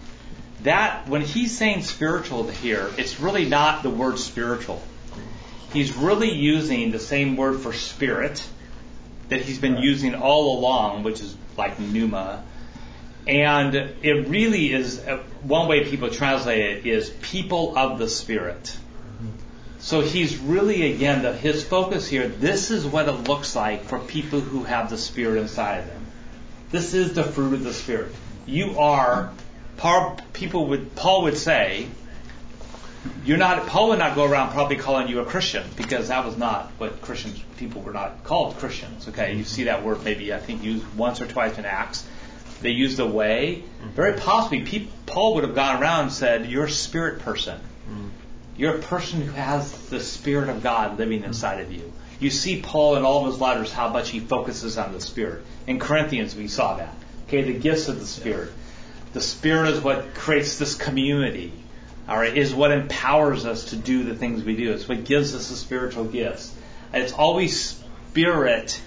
that 0.63 1.07
when 1.09 1.21
he's 1.21 1.57
saying 1.57 1.83
spiritual 1.83 2.47
here, 2.47 2.89
it's 2.97 3.19
really 3.19 3.45
not 3.45 3.83
the 3.83 3.89
word 3.89 4.19
spiritual. 4.19 4.81
He's 5.73 5.95
really 5.95 6.31
using 6.31 6.91
the 6.91 6.99
same 6.99 7.35
word 7.35 7.59
for 7.59 7.73
spirit 7.73 8.45
that 9.29 9.41
he's 9.41 9.59
been 9.59 9.77
using 9.77 10.15
all 10.15 10.59
along, 10.59 11.03
which 11.03 11.21
is 11.21 11.35
like 11.57 11.79
pneuma. 11.79 12.43
And 13.25 13.73
it 13.75 14.27
really 14.27 14.73
is, 14.73 14.99
uh, 14.99 15.23
one 15.41 15.67
way 15.67 15.85
people 15.85 16.09
translate 16.09 16.59
it 16.59 16.85
is 16.85 17.09
people 17.21 17.77
of 17.77 17.97
the 17.97 18.09
spirit. 18.09 18.77
So 19.83 19.99
he's 19.99 20.37
really, 20.37 20.93
again, 20.93 21.23
the, 21.23 21.33
his 21.33 21.61
focus 21.61 22.07
here, 22.07 22.25
this 22.29 22.71
is 22.71 22.85
what 22.85 23.09
it 23.09 23.27
looks 23.27 23.53
like 23.53 23.83
for 23.83 23.99
people 23.99 24.39
who 24.39 24.63
have 24.63 24.89
the 24.89 24.97
Spirit 24.97 25.41
inside 25.41 25.79
of 25.79 25.87
them. 25.87 26.05
This 26.71 26.93
is 26.93 27.15
the 27.15 27.23
fruit 27.25 27.53
of 27.53 27.65
the 27.65 27.73
Spirit. 27.73 28.15
You 28.45 28.79
are, 28.79 29.33
Paul, 29.75 30.17
people 30.31 30.67
would, 30.67 30.95
Paul 30.95 31.23
would 31.23 31.35
say, 31.35 31.87
you're 33.25 33.37
not, 33.37 33.67
Paul 33.67 33.89
would 33.89 33.99
not 33.99 34.15
go 34.15 34.23
around 34.23 34.51
probably 34.51 34.77
calling 34.77 35.09
you 35.09 35.19
a 35.19 35.25
Christian 35.25 35.65
because 35.75 36.07
that 36.07 36.25
was 36.25 36.37
not 36.37 36.71
what 36.77 37.01
Christians, 37.01 37.43
people 37.63 37.81
were 37.81 37.93
not 37.93 38.23
called 38.23 38.57
Christians. 38.57 39.07
Okay, 39.07 39.35
you 39.35 39.43
see 39.43 39.63
that 39.65 39.83
word 39.83 40.03
maybe, 40.03 40.33
I 40.33 40.39
think, 40.39 40.63
used 40.63 40.85
once 40.95 41.21
or 41.21 41.27
twice 41.27 41.57
in 41.57 41.65
Acts. 41.65 42.05
They 42.61 42.71
used 42.71 42.97
the 42.97 43.07
way. 43.07 43.63
Mm-hmm. 43.63 43.89
Very 43.91 44.13
possibly, 44.13 44.61
peop 44.61 44.89
Paul 45.05 45.35
would 45.35 45.43
have 45.43 45.55
gone 45.55 45.81
around 45.81 46.03
and 46.03 46.11
said, 46.11 46.45
you're 46.45 46.65
a 46.65 46.71
spirit 46.71 47.19
person. 47.19 47.59
Mm-hmm. 47.59 48.07
You're 48.55 48.75
a 48.75 48.81
person 48.81 49.21
who 49.21 49.31
has 49.31 49.71
the 49.89 49.99
Spirit 49.99 50.49
of 50.49 50.61
God 50.61 50.99
living 50.99 51.19
mm-hmm. 51.19 51.27
inside 51.27 51.59
of 51.61 51.71
you. 51.71 51.91
You 52.19 52.29
see 52.29 52.61
Paul 52.61 52.95
in 52.95 53.03
all 53.03 53.25
of 53.25 53.31
his 53.31 53.41
letters 53.41 53.71
how 53.71 53.89
much 53.89 54.11
he 54.11 54.19
focuses 54.19 54.77
on 54.77 54.93
the 54.93 55.01
Spirit. 55.01 55.43
In 55.67 55.79
Corinthians, 55.79 56.35
we 56.35 56.47
saw 56.47 56.77
that. 56.77 56.93
Okay, 57.27 57.41
the 57.41 57.57
gifts 57.57 57.87
of 57.87 57.99
the 57.99 58.05
Spirit. 58.05 58.51
The 59.13 59.21
Spirit 59.21 59.69
is 59.69 59.81
what 59.81 60.13
creates 60.13 60.57
this 60.57 60.75
community. 60.75 61.51
All 62.07 62.17
right, 62.17 62.35
is 62.35 62.53
what 62.53 62.71
empowers 62.71 63.45
us 63.45 63.65
to 63.65 63.75
do 63.75 64.03
the 64.03 64.15
things 64.15 64.43
we 64.43 64.55
do. 64.55 64.71
It's 64.71 64.87
what 64.87 65.05
gives 65.05 65.33
us 65.33 65.49
the 65.49 65.55
spiritual 65.55 66.05
gifts. 66.05 66.53
And 66.93 67.03
it's 67.03 67.13
always 67.13 67.79
Spirit. 68.11 68.79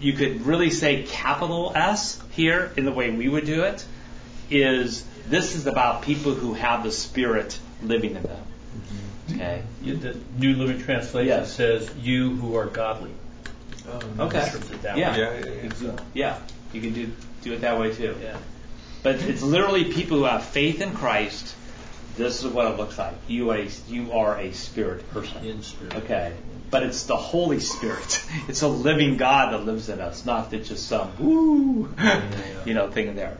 You 0.00 0.12
could 0.12 0.46
really 0.46 0.70
say 0.70 1.02
capital 1.02 1.72
S 1.74 2.22
here 2.30 2.72
in 2.76 2.84
the 2.84 2.92
way 2.92 3.10
we 3.10 3.28
would 3.28 3.44
do 3.44 3.64
it. 3.64 3.84
Is 4.48 5.04
this 5.28 5.54
is 5.56 5.66
about 5.66 6.02
people 6.02 6.34
who 6.34 6.54
have 6.54 6.82
the 6.84 6.92
Spirit 6.92 7.58
living 7.82 8.16
in 8.16 8.22
them. 8.22 8.36
Mm-hmm. 9.28 9.34
Okay. 9.34 9.62
You- 9.82 9.96
The 9.96 10.16
New 10.38 10.54
Living 10.54 10.80
Translation 10.82 11.28
Yes. 11.28 11.52
says, 11.52 11.90
"You 12.00 12.30
who 12.36 12.56
are 12.56 12.66
godly." 12.66 13.10
Oh, 13.88 14.26
okay. 14.26 14.44
Interpret 14.44 14.70
it 14.72 14.82
that 14.82 14.96
Yeah. 14.98 15.16
Yeah, 15.16 15.32
yeah, 15.34 15.44
yeah. 15.46 15.62
You 15.62 15.70
can- 15.70 16.00
yeah. 16.14 16.38
You 16.72 16.80
can 16.80 16.92
do 16.92 17.12
do 17.42 17.52
it 17.54 17.60
that 17.62 17.78
way 17.78 17.92
too. 17.92 18.14
Yeah. 18.22 18.36
But 19.02 19.16
it's 19.16 19.42
literally 19.42 19.84
people 19.92 20.18
who 20.18 20.24
have 20.24 20.44
faith 20.44 20.80
in 20.80 20.92
Christ. 20.92 21.54
This 22.16 22.44
is 22.44 22.52
what 22.52 22.66
it 22.72 22.76
looks 22.76 22.98
like. 22.98 23.14
You 23.28 23.50
a 23.52 23.68
you 23.88 24.12
are 24.12 24.38
a 24.38 24.52
spirit 24.52 25.08
person. 25.10 25.44
In 25.44 25.62
spirit. 25.62 25.94
Okay. 25.96 26.32
But 26.70 26.84
it's 26.84 27.04
the 27.04 27.16
Holy 27.16 27.60
Spirit. 27.60 28.24
It's 28.48 28.62
a 28.62 28.68
living 28.68 29.16
God 29.16 29.52
that 29.52 29.64
lives 29.64 29.88
in 29.88 30.00
us, 30.00 30.24
not 30.24 30.50
that 30.50 30.64
just 30.64 30.88
some 30.88 31.12
woo, 31.18 31.94
you 32.64 32.74
know, 32.74 32.90
thing 32.90 33.14
there. 33.14 33.38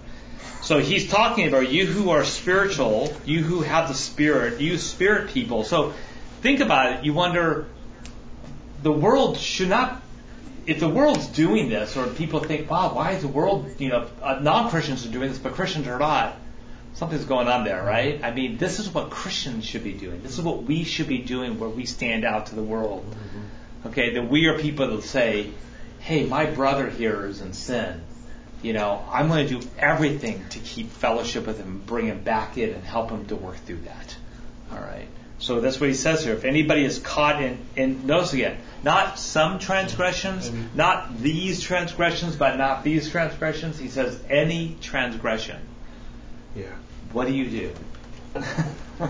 So 0.63 0.79
he's 0.79 1.09
talking 1.09 1.49
about 1.49 1.71
you 1.73 1.87
who 1.87 2.11
are 2.11 2.25
spiritual, 2.25 3.13
you 3.25 3.43
who 3.43 3.63
have 3.63 3.89
the 3.89 3.95
Spirit, 3.95 4.61
you 4.61 4.79
spirit 4.79 5.31
people. 5.31 5.65
So 5.65 5.95
think 6.43 6.61
about 6.61 6.93
it. 6.93 7.05
You 7.05 7.15
wonder, 7.15 7.67
the 8.83 8.93
world 8.93 9.39
should 9.39 9.69
not. 9.69 10.03
If 10.67 10.79
the 10.79 10.89
world's 10.89 11.27
doing 11.27 11.71
this, 11.71 11.97
or 11.97 12.07
people 12.07 12.41
think, 12.41 12.71
wow, 12.71 12.95
why 12.95 13.13
is 13.13 13.23
the 13.23 13.29
world, 13.29 13.75
you 13.79 13.89
know, 13.89 14.07
uh, 14.23 14.39
non-Christians 14.41 15.07
are 15.07 15.11
doing 15.11 15.31
this, 15.31 15.39
but 15.39 15.55
Christians 15.55 15.89
are 15.89 15.99
not. 15.99 16.37
Something's 16.95 17.25
going 17.25 17.49
on 17.49 17.65
there, 17.65 17.83
right? 17.83 18.23
I 18.23 18.33
mean, 18.33 18.59
this 18.59 18.79
is 18.79 18.93
what 18.93 19.11
Christians 19.11 19.65
should 19.65 19.85
be 19.85 19.93
doing. 19.93 20.23
This 20.23 20.39
is 20.39 20.43
what 20.43 20.65
we 20.65 20.85
should 20.85 21.09
be 21.09 21.19
doing 21.19 21.59
where 21.59 21.71
we 21.71 21.87
stand 21.87 22.25
out 22.25 22.47
to 22.47 22.55
the 22.55 22.63
world. 22.63 23.07
Mm-hmm. 23.09 23.89
Okay, 23.89 24.15
that 24.15 24.29
we 24.29 24.47
are 24.47 24.59
people 24.59 24.89
that 24.89 25.03
say, 25.05 25.51
hey, 26.01 26.25
my 26.27 26.47
brother 26.47 26.91
here 26.91 27.27
is 27.27 27.41
in 27.41 27.53
sin. 27.53 28.03
You 28.63 28.75
know, 28.75 29.03
I'm 29.11 29.29
going 29.29 29.47
to 29.49 29.61
do 29.61 29.69
everything 29.79 30.45
to 30.51 30.59
keep 30.59 30.91
fellowship 30.91 31.47
with 31.47 31.59
him, 31.59 31.83
bring 31.87 32.07
him 32.07 32.23
back 32.23 32.59
in, 32.59 32.71
and 32.71 32.85
help 32.85 33.11
him 33.11 33.27
to 33.27 33.37
work 33.37 33.57
through 33.57 33.81
that. 33.83 34.17
All 34.71 34.79
right. 34.79 35.09
So 35.39 35.61
that's 35.63 35.81
what 35.81 35.89
he 35.89 35.95
says 35.95 36.23
here. 36.23 36.35
If 36.35 36.45
anybody 36.45 36.85
is 36.85 36.99
caught 36.99 37.43
in, 37.43 37.59
in 37.75 38.07
notice 38.07 38.35
again, 38.35 38.59
not 38.83 39.19
some 39.19 39.59
transgressions, 39.59 40.51
mm-hmm. 40.51 40.77
not 40.77 41.19
these 41.19 41.63
transgressions, 41.63 42.37
but 42.37 42.57
not 42.57 42.85
these 42.85 43.09
transgressions. 43.09 43.79
He 43.79 43.89
says 43.89 44.21
any 44.29 44.77
transgression. 44.83 45.59
Yeah. 46.55 46.65
What 47.13 47.27
do 47.27 47.33
you 47.35 47.49
do? 47.51 48.41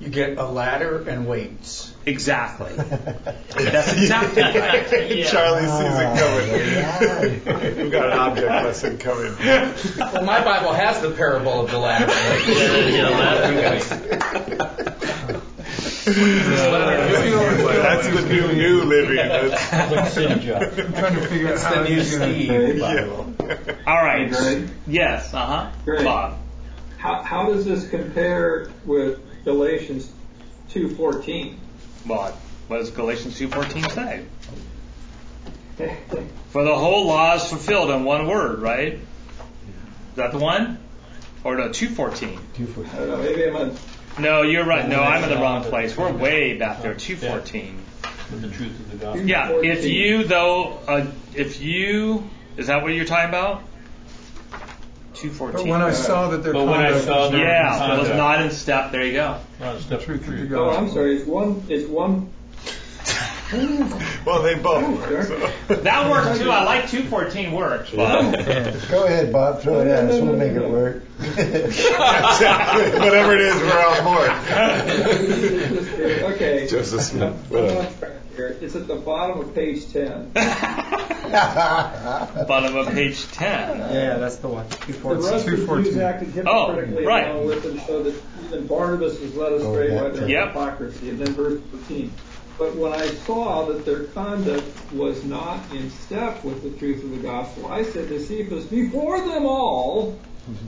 You 0.00 0.08
get 0.08 0.38
a 0.38 0.44
ladder 0.44 1.08
and 1.08 1.26
weights. 1.28 1.94
Exactly. 2.04 2.72
That's 2.76 3.92
exactly 3.92 4.42
right. 4.42 4.88
Charlie 5.26 5.68
sees 5.68 5.98
it 6.00 7.44
coming. 7.46 7.76
We've 7.76 7.92
got 7.92 8.06
an 8.12 8.18
object 8.18 8.48
lesson 8.48 8.98
coming. 8.98 9.36
Well, 9.38 10.24
my 10.24 10.42
Bible 10.44 10.72
has 10.72 11.00
the 11.00 11.12
parable 11.12 11.60
of 11.64 11.70
the 11.70 11.78
ladder. 11.78 12.06
That's 16.74 18.08
the 18.08 18.26
new 18.28 18.52
new 18.52 18.82
living. 18.84 19.16
That's, 19.16 20.16
Like. 20.16 20.30
I'm 20.30 20.40
trying 20.92 21.14
to 21.14 21.26
figure 21.28 21.48
out 21.48 21.54
It's 21.54 21.62
how 21.62 21.82
the 21.82 21.88
new 21.88 21.94
he's 21.96 22.16
gonna- 22.18 22.32
Steve 22.34 22.76
yeah. 22.78 22.80
Bible. 22.80 23.34
All 23.86 24.02
right. 24.02 24.68
Yes. 24.86 25.32
Uh 25.32 25.70
huh. 25.86 26.02
Bob. 26.02 26.38
How, 27.04 27.20
how 27.22 27.52
does 27.52 27.66
this 27.66 27.86
compare 27.90 28.70
with 28.86 29.20
Galatians 29.44 30.10
2.14? 30.70 31.54
Well, 32.06 32.32
what 32.68 32.78
does 32.78 32.90
Galatians 32.90 33.36
two 33.36 33.48
fourteen 33.48 33.82
say? 33.90 34.24
For 36.48 36.64
the 36.64 36.74
whole 36.74 37.06
law 37.06 37.34
is 37.34 37.44
fulfilled 37.44 37.90
in 37.90 38.04
one 38.04 38.26
word, 38.26 38.60
right? 38.60 38.94
Is 38.94 39.00
that 40.16 40.32
the 40.32 40.38
one? 40.38 40.78
Or 41.44 41.56
no, 41.56 41.70
two 41.72 41.90
fourteen. 41.90 42.38
Two 42.54 42.66
for 42.66 42.86
I 42.86 42.98
don't 43.00 43.08
know, 43.08 43.16
maybe 43.18 43.48
I'm 43.48 43.56
on, 43.56 43.76
No, 44.18 44.40
you're 44.40 44.64
right. 44.64 44.88
No, 44.88 45.02
I'm 45.02 45.22
in 45.24 45.28
the 45.28 45.36
wrong 45.36 45.62
place. 45.64 45.94
We're 45.94 46.10
way 46.10 46.56
back 46.56 46.80
there. 46.80 46.94
Two 46.94 47.16
fourteen. 47.16 47.82
With 48.30 48.40
the 48.40 48.48
truth 48.48 48.80
of 48.80 48.90
the 48.90 48.96
gospel. 48.96 49.26
Yeah. 49.26 49.50
If 49.50 49.84
you 49.84 50.24
though, 50.24 50.78
uh, 50.88 51.06
if 51.34 51.60
you, 51.60 52.30
is 52.56 52.68
that 52.68 52.82
what 52.82 52.94
you're 52.94 53.04
talking 53.04 53.28
about? 53.28 53.62
Two 55.14 55.30
But 55.30 55.64
when 55.64 55.80
I 55.80 55.92
saw 55.92 56.28
that 56.30 56.42
their 56.42 56.52
But 56.52 56.66
when 56.66 56.80
I 56.80 56.98
saw 57.00 57.22
was 57.22 57.30
their- 57.30 57.44
Yeah, 57.44 57.94
it 57.94 57.98
was 58.00 58.08
not 58.10 58.42
in 58.42 58.50
step. 58.50 58.90
There 58.92 59.04
you 59.04 59.12
go. 59.12 59.38
Not 59.60 59.76
a 59.76 59.80
step 59.80 60.02
truth 60.02 60.26
of 60.26 60.36
the 60.36 60.46
true. 60.46 60.58
oh, 60.58 60.70
I'm 60.70 60.90
sorry, 60.90 61.16
it's 61.16 61.26
one, 61.26 61.62
it's 61.68 61.88
one, 61.88 62.30
well, 64.24 64.42
they 64.42 64.54
both 64.56 64.98
work. 65.10 65.26
So. 65.26 65.50
That 65.82 66.10
works 66.10 66.38
too. 66.38 66.50
I 66.50 66.64
like 66.64 66.88
two 66.88 67.04
fourteen 67.04 67.52
works. 67.52 67.90
Bob. 67.90 68.32
Go 68.32 69.04
ahead, 69.06 69.32
Bob. 69.32 69.60
Throw 69.60 69.80
it 69.80 69.86
at 69.86 70.04
us. 70.04 70.20
We'll 70.20 70.36
make 70.36 70.52
it 70.52 70.68
work. 70.68 71.02
Exactly. 71.20 72.98
Whatever 73.00 73.34
it 73.34 73.40
is, 73.40 73.54
we're 73.56 73.86
on 73.86 74.04
board. 74.04 74.30
okay. 76.34 76.66
Joseph 76.68 77.02
Smith. 77.02 77.34
I'm 78.34 78.42
Whatever. 78.42 78.52
on 78.52 78.56
track 78.56 78.58
here. 78.60 78.66
It's 78.66 78.76
at 78.76 78.86
the 78.86 78.96
bottom 78.96 79.40
of 79.40 79.54
page 79.54 79.92
10. 79.92 80.32
Bottom 81.34 82.76
of 82.76 82.88
page 82.88 83.26
ten. 83.32 83.78
Yeah, 83.78 84.18
that's 84.18 84.36
the 84.36 84.48
one. 84.48 84.66
The 84.68 85.16
rest 85.16 85.48
of 85.48 85.66
the 85.66 85.82
Jews 85.82 85.96
acted 85.96 86.46
Oh, 86.46 86.66
hypocritically 86.66 87.06
right. 87.06 87.30
along 87.30 87.46
with 87.46 87.62
them, 87.62 87.80
so 87.86 88.02
that 88.02 88.14
even 88.44 88.66
Barnabas 88.66 89.18
was 89.20 89.34
led 89.34 89.52
oh, 89.52 89.56
astray 89.56 89.98
Oh, 89.98 90.10
by 90.10 90.16
their 90.16 90.28
Yep. 90.28 90.48
hypocrisy. 90.48 91.10
And 91.10 91.18
then 91.18 91.34
verse 91.34 91.60
14. 91.70 92.12
But 92.58 92.76
when 92.76 92.92
I 92.92 93.06
saw 93.08 93.66
that 93.66 93.84
their 93.84 94.04
conduct 94.04 94.92
was 94.92 95.24
not 95.24 95.58
in 95.72 95.90
step 95.90 96.44
with 96.44 96.62
the 96.62 96.70
truth 96.78 97.02
of 97.02 97.10
the 97.10 97.16
gospel, 97.16 97.66
I 97.66 97.82
said 97.82 98.08
to 98.08 98.20
Cephas 98.24 98.66
before 98.66 99.18
them 99.20 99.44
all, 99.44 100.12
mm-hmm. 100.12 100.66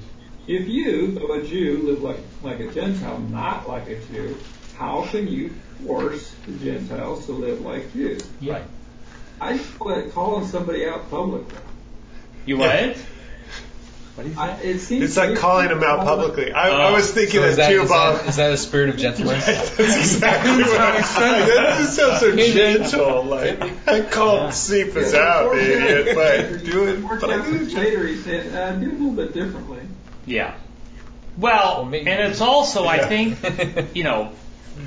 if 0.49 0.67
you, 0.67 1.13
though 1.13 1.33
a 1.35 1.43
Jew, 1.45 1.83
live 1.85 2.03
like, 2.03 2.19
like 2.43 2.59
a 2.59 2.73
Gentile, 2.73 3.21
not 3.21 3.69
like 3.69 3.87
a 3.89 4.01
Jew, 4.07 4.37
how 4.79 5.07
can 5.11 5.29
you 5.29 5.51
force 5.87 6.35
the 6.47 6.53
Gentiles 6.65 7.27
to 7.27 7.33
live 7.33 7.61
like 7.63 7.93
Jews? 7.93 8.27
Yeah. 8.41 8.63
I 9.41 9.59
call 9.79 9.89
that 9.95 10.13
calling 10.13 10.47
somebody 10.47 10.87
out 10.87 11.11
publicly. 11.11 11.59
You 12.47 12.57
what? 12.59 12.97
What 14.15 14.25
do 14.25 14.31
you 14.31 14.39
I, 14.41 14.57
say? 14.57 14.69
it 14.69 14.79
seems 14.79 15.03
It's 15.05 15.17
like 15.19 15.37
calling 15.37 15.69
them 15.69 15.83
out 15.85 15.99
publicly. 16.07 16.51
I, 16.51 16.71
I 16.71 16.91
was 16.93 17.11
thinking 17.13 17.41
So 17.41 17.47
is 17.47 17.57
that 17.57 17.69
that, 17.69 17.75
too, 17.75 17.83
is, 17.83 17.89
Bob. 17.91 18.17
that, 18.17 18.29
is 18.29 18.37
that 18.37 18.53
a 18.53 18.57
spirit 18.57 18.89
of 18.89 18.97
gentleness? 18.97 19.45
That's 19.77 19.79
exactly 19.79 20.63
what 20.63 20.81
I 20.81 21.03
said. 21.03 21.47
That 21.55 21.63
doesn't 21.79 21.93
sound 21.95 22.21
so 22.21 22.37
gentle. 22.37 23.25
Like 23.25 23.87
I 23.89 24.01
called 24.03 24.55
Cephas 24.55 25.13
out, 25.13 25.53
the 25.53 25.61
idiot, 25.61 26.15
but 26.17 26.65
do 26.65 26.87
it. 26.89 27.01
Four 27.01 27.19
But 27.19 27.29
I 27.31 27.37
chapters 27.41 27.75
later, 27.75 28.07
he 28.07 28.17
said, 28.17 28.55
uh, 28.55 28.73
do 28.77 28.87
it 28.87 28.89
a 28.89 28.91
little 28.97 29.11
bit 29.13 29.35
differently. 29.35 29.81
Yeah. 30.25 30.55
Well, 31.37 31.75
Well, 31.83 31.85
maybe- 31.85 32.09
and 32.11 32.33
it's 32.33 32.41
also, 32.41 32.87
I 32.87 33.01
think, 33.01 33.39
you 33.95 34.05
know, 34.05 34.33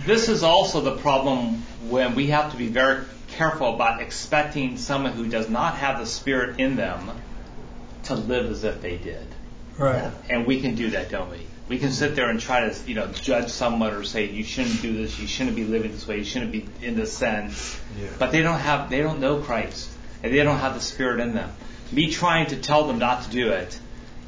this 0.05 0.29
is 0.29 0.43
also 0.43 0.81
the 0.81 0.97
problem 0.97 1.63
when 1.89 2.15
we 2.15 2.27
have 2.27 2.51
to 2.51 2.57
be 2.57 2.67
very 2.67 3.03
careful 3.29 3.73
about 3.73 4.01
expecting 4.01 4.77
someone 4.77 5.13
who 5.13 5.27
does 5.27 5.49
not 5.49 5.75
have 5.75 5.99
the 5.99 6.05
Spirit 6.05 6.59
in 6.59 6.75
them 6.75 7.11
to 8.03 8.15
live 8.15 8.49
as 8.49 8.63
if 8.63 8.81
they 8.81 8.97
did. 8.97 9.25
Right. 9.77 10.11
And 10.29 10.45
we 10.45 10.61
can 10.61 10.75
do 10.75 10.91
that, 10.91 11.09
don't 11.09 11.31
we? 11.31 11.39
We 11.67 11.77
can 11.77 11.91
sit 11.91 12.15
there 12.15 12.29
and 12.29 12.39
try 12.39 12.67
to, 12.67 12.89
you 12.89 12.95
know, 12.95 13.07
judge 13.07 13.49
someone 13.49 13.93
or 13.93 14.03
say 14.03 14.25
you 14.25 14.43
shouldn't 14.43 14.81
do 14.81 14.93
this, 14.93 15.19
you 15.19 15.27
shouldn't 15.27 15.55
be 15.55 15.63
living 15.63 15.91
this 15.91 16.07
way, 16.07 16.17
you 16.17 16.23
shouldn't 16.23 16.51
be 16.51 16.67
in 16.81 16.95
this 16.95 17.15
sense. 17.15 17.79
Yeah. 17.99 18.09
But 18.17 18.31
they 18.31 18.41
don't 18.41 18.59
have, 18.59 18.89
they 18.89 19.01
don't 19.01 19.19
know 19.19 19.39
Christ, 19.39 19.89
and 20.23 20.33
they 20.33 20.43
don't 20.43 20.57
have 20.57 20.73
the 20.73 20.81
Spirit 20.81 21.19
in 21.19 21.35
them. 21.35 21.51
Me 21.91 22.11
trying 22.11 22.47
to 22.47 22.57
tell 22.57 22.87
them 22.87 22.99
not 22.99 23.23
to 23.23 23.29
do 23.29 23.49
it 23.49 23.79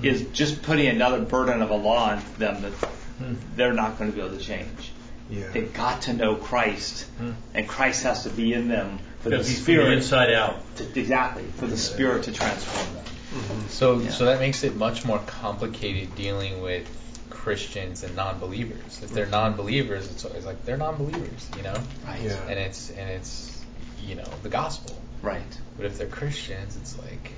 is 0.01 0.21
hmm. 0.21 0.33
just 0.33 0.61
putting 0.61 0.87
another 0.87 1.21
burden 1.21 1.61
of 1.61 1.71
a 1.71 1.75
law 1.75 2.11
on 2.11 2.21
them 2.37 2.61
that 2.61 2.71
hmm. 2.71 3.33
they're 3.55 3.73
not 3.73 3.97
going 3.97 4.11
to 4.11 4.15
be 4.15 4.23
able 4.23 4.37
to 4.37 4.43
change. 4.43 4.91
Yeah. 5.31 5.47
They've 5.51 5.73
got 5.73 6.03
to 6.03 6.13
know 6.13 6.35
Christ, 6.35 7.03
hmm. 7.17 7.31
and 7.53 7.67
Christ 7.67 8.03
has 8.03 8.23
to 8.23 8.29
be 8.29 8.53
in 8.53 8.67
them 8.67 8.99
for 9.21 9.29
the 9.29 9.37
Because 9.37 9.47
the 9.47 9.61
Spirit. 9.61 9.93
inside 9.93 10.33
out. 10.33 10.75
To, 10.75 10.99
exactly, 10.99 11.43
for 11.55 11.67
the 11.67 11.77
Spirit 11.77 12.23
to 12.23 12.33
transform 12.33 12.95
them. 12.95 13.05
Mm-hmm. 13.05 13.67
So, 13.69 13.99
Yeah. 13.99 14.09
so 14.09 14.25
that 14.25 14.39
makes 14.39 14.63
it 14.63 14.75
much 14.75 15.05
more 15.05 15.19
complicated 15.19 16.15
dealing 16.15 16.61
with 16.61 16.85
Christians 17.29 18.03
and 18.03 18.13
non-believers. 18.15 19.01
If 19.01 19.11
they're 19.11 19.23
mm-hmm. 19.23 19.31
non-believers, 19.31 20.11
it's, 20.11 20.25
it's 20.25 20.45
like 20.45 20.65
they're 20.65 20.77
non-believers, 20.77 21.49
you 21.55 21.63
know, 21.63 21.75
Right. 22.05 22.21
Yeah. 22.21 22.37
and 22.49 22.59
it's 22.59 22.89
and 22.89 23.09
it's 23.09 23.63
you 24.05 24.15
know 24.15 24.27
the 24.43 24.49
gospel. 24.49 24.95
Right. 25.21 25.57
But 25.77 25.85
if 25.85 25.97
they're 25.97 26.07
Christians, 26.07 26.75
it's 26.75 26.97
like 26.99 27.31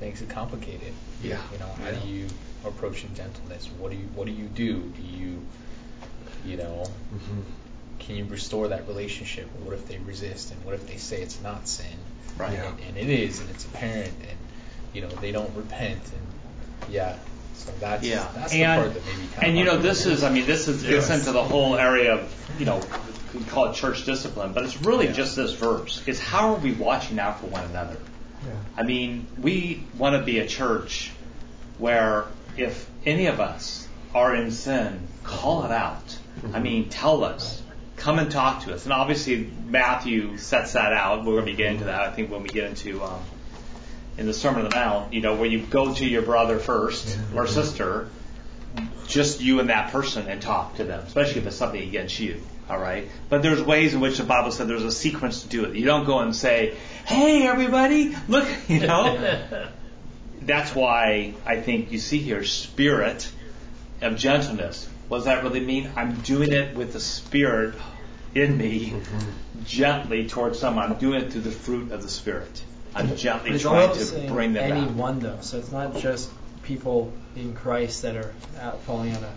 makes 0.00 0.22
it 0.22 0.28
complicated. 0.28 0.92
Yeah. 1.22 1.40
You 1.52 1.58
know, 1.58 1.70
how 1.82 1.92
do 1.92 2.08
you 2.08 2.26
approach 2.64 3.04
in 3.04 3.14
gentleness? 3.14 3.68
What 3.78 3.90
do 3.90 3.96
you 3.96 4.08
what 4.14 4.26
do 4.26 4.32
you 4.32 4.46
do? 4.46 4.80
Do 4.80 5.02
you 5.02 5.40
you 6.44 6.56
know 6.56 6.84
mm-hmm. 7.14 7.40
can 7.98 8.16
you 8.16 8.24
restore 8.24 8.68
that 8.68 8.86
relationship? 8.88 9.46
Or 9.46 9.66
what 9.66 9.74
if 9.74 9.86
they 9.88 9.98
resist 9.98 10.52
and 10.52 10.64
what 10.64 10.74
if 10.74 10.86
they 10.86 10.96
say 10.96 11.22
it's 11.22 11.40
not 11.42 11.68
sin? 11.68 11.86
Right. 12.36 12.52
Yeah. 12.52 12.68
And, 12.68 12.80
and 12.88 12.96
it 12.96 13.08
is 13.08 13.40
and 13.40 13.50
it's 13.50 13.64
apparent 13.64 14.14
and 14.20 14.38
you 14.92 15.02
know, 15.02 15.08
they 15.08 15.32
don't 15.32 15.54
repent 15.56 16.00
and 16.02 16.92
yeah. 16.92 17.18
So 17.54 17.72
that's 17.80 18.04
Yeah, 18.06 18.28
that's 18.34 18.52
the 18.52 18.64
and 18.64 18.82
part 18.82 18.94
that 18.94 19.06
maybe 19.06 19.28
kind 19.28 19.42
and 19.44 19.52
of 19.52 19.56
you 19.56 19.64
know 19.64 19.78
this 19.78 20.06
is 20.06 20.24
I 20.24 20.30
mean 20.30 20.46
this 20.46 20.68
is 20.68 20.82
gets 20.82 21.10
into 21.10 21.32
the 21.32 21.42
whole 21.42 21.76
area 21.76 22.14
of 22.14 22.56
you 22.58 22.66
know 22.66 22.80
we 23.34 23.42
call 23.44 23.70
it 23.70 23.74
church 23.74 24.04
discipline, 24.04 24.52
but 24.52 24.64
it's 24.64 24.80
really 24.82 25.08
just 25.08 25.34
this 25.34 25.52
verse. 25.52 26.02
It's 26.06 26.20
how 26.20 26.54
are 26.54 26.60
we 26.60 26.72
watching 26.72 27.18
out 27.18 27.40
for 27.40 27.46
one 27.46 27.64
another? 27.64 27.96
I 28.76 28.82
mean, 28.82 29.26
we 29.40 29.82
want 29.96 30.16
to 30.16 30.22
be 30.22 30.38
a 30.38 30.46
church 30.46 31.12
where 31.78 32.26
if 32.56 32.88
any 33.06 33.26
of 33.26 33.40
us 33.40 33.88
are 34.14 34.34
in 34.34 34.50
sin, 34.50 35.06
call 35.22 35.64
it 35.64 35.70
out. 35.70 36.18
I 36.52 36.60
mean, 36.60 36.88
tell 36.88 37.24
us. 37.24 37.62
Come 37.96 38.18
and 38.18 38.30
talk 38.30 38.64
to 38.64 38.74
us. 38.74 38.84
And 38.84 38.92
obviously, 38.92 39.48
Matthew 39.66 40.36
sets 40.36 40.72
that 40.72 40.92
out. 40.92 41.24
We're 41.24 41.34
going 41.34 41.46
to 41.46 41.52
be 41.52 41.56
getting 41.56 41.78
to 41.78 41.84
that, 41.84 42.02
I 42.02 42.10
think, 42.10 42.30
when 42.30 42.42
we 42.42 42.48
get 42.48 42.64
into 42.64 43.02
um, 43.02 43.20
in 44.18 44.26
the 44.26 44.34
Sermon 44.34 44.64
on 44.64 44.70
the 44.70 44.76
Mount. 44.76 45.12
You 45.12 45.20
know, 45.20 45.36
where 45.36 45.46
you 45.46 45.60
go 45.60 45.94
to 45.94 46.04
your 46.04 46.22
brother 46.22 46.58
first 46.58 47.18
or 47.34 47.46
sister, 47.46 48.08
just 49.06 49.40
you 49.40 49.60
and 49.60 49.70
that 49.70 49.92
person, 49.92 50.26
and 50.26 50.42
talk 50.42 50.76
to 50.76 50.84
them, 50.84 51.04
especially 51.06 51.40
if 51.40 51.46
it's 51.46 51.56
something 51.56 51.82
against 51.82 52.18
you. 52.18 52.42
All 52.68 52.78
right, 52.78 53.08
but 53.28 53.42
there's 53.42 53.62
ways 53.62 53.92
in 53.92 54.00
which 54.00 54.16
the 54.16 54.24
Bible 54.24 54.50
said 54.50 54.68
there's 54.68 54.84
a 54.84 54.92
sequence 54.92 55.42
to 55.42 55.48
do 55.48 55.64
it. 55.64 55.76
You 55.76 55.84
don't 55.84 56.06
go 56.06 56.20
and 56.20 56.34
say, 56.34 56.74
"Hey, 57.06 57.46
everybody, 57.46 58.16
look," 58.26 58.48
you 58.68 58.80
know. 58.80 59.68
That's 60.42 60.74
why 60.74 61.34
I 61.46 61.60
think 61.60 61.92
you 61.92 61.98
see 61.98 62.18
here 62.18 62.44
spirit 62.44 63.30
of 64.02 64.16
gentleness. 64.16 64.88
What 65.08 65.18
does 65.18 65.26
that 65.26 65.42
really 65.44 65.60
mean? 65.60 65.90
I'm 65.96 66.14
doing 66.20 66.52
it 66.52 66.74
with 66.74 66.92
the 66.92 67.00
spirit 67.00 67.74
in 68.34 68.56
me, 68.56 68.94
gently 69.64 70.28
towards 70.28 70.58
someone. 70.58 70.92
I'm 70.92 70.98
doing 70.98 71.22
it 71.22 71.32
through 71.32 71.42
the 71.42 71.50
fruit 71.50 71.92
of 71.92 72.02
the 72.02 72.08
spirit. 72.08 72.62
I'm 72.94 73.16
gently 73.16 73.50
But 73.50 73.54
it's 73.56 73.62
trying 73.64 74.26
to 74.26 74.32
bring 74.32 74.52
them 74.52 74.70
out. 74.72 74.76
anyone 74.78 75.18
though, 75.20 75.38
so 75.40 75.58
it's 75.58 75.72
not 75.72 75.96
just 75.96 76.30
people 76.62 77.12
in 77.36 77.54
Christ 77.54 78.02
that 78.02 78.16
are 78.16 78.32
out 78.60 78.80
falling 78.82 79.12
out 79.12 79.22
of, 79.22 79.30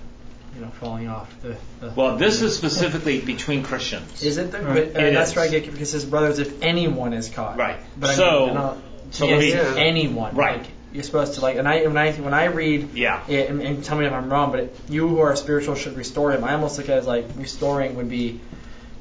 you 0.55 0.61
know, 0.61 0.69
falling 0.79 1.07
off 1.09 1.29
the. 1.41 1.57
the 1.79 1.91
Well, 1.95 2.17
this 2.17 2.41
is 2.41 2.55
specifically 2.55 3.19
between 3.19 3.63
Christians. 3.63 4.23
Is 4.23 4.37
it? 4.37 4.51
The, 4.51 4.61
Right. 4.61 4.93
but, 4.93 5.01
uh, 5.01 5.05
It 5.07 5.13
that's 5.13 5.31
is. 5.31 5.35
where 5.35 5.45
I 5.45 5.47
get 5.49 5.65
because 5.65 5.81
it 5.81 5.85
says 5.87 6.05
brothers, 6.05 6.39
if 6.39 6.61
anyone 6.63 7.13
is 7.13 7.29
caught. 7.29 7.57
Right. 7.57 7.77
But 7.99 8.15
So- 8.15 8.43
I 8.43 8.45
mean, 8.45 8.53
not, 8.55 8.77
so 9.11 9.25
so 9.25 9.31
let 9.31 9.39
me- 9.39 9.81
anyone. 9.81 10.35
Right. 10.35 10.59
Like, 10.59 10.67
you're 10.93 11.03
supposed 11.03 11.35
to 11.35 11.41
like, 11.41 11.57
and 11.57 11.67
I 11.67 11.85
when 11.85 11.97
I 11.97 12.11
when 12.13 12.33
I 12.33 12.45
read 12.45 12.93
Yeah. 12.93 13.21
it, 13.27 13.49
and, 13.49 13.61
and 13.61 13.83
tell 13.83 13.97
me 13.97 14.05
if 14.05 14.13
I'm 14.13 14.29
wrong, 14.29 14.51
but 14.51 14.61
it, 14.61 14.79
you 14.89 15.07
who 15.07 15.19
are 15.19 15.35
spiritual 15.35 15.75
should 15.75 15.95
restore 15.97 16.31
him. 16.31 16.43
I 16.43 16.53
almost 16.53 16.77
look 16.77 16.89
at 16.89 16.95
it 16.95 16.99
as 16.99 17.07
like 17.07 17.25
restoring 17.35 17.95
would 17.95 18.09
be 18.09 18.39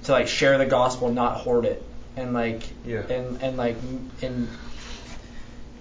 to 0.05 0.13
like 0.13 0.29
share 0.29 0.59
the 0.59 0.67
gospel, 0.67 1.11
not 1.11 1.39
hoard 1.39 1.65
it, 1.65 1.83
and 2.17 2.35
like 2.35 2.63
Yeah. 2.85 3.01
and 3.09 3.43
and 3.43 3.57
like 3.57 3.77
and 4.23 4.49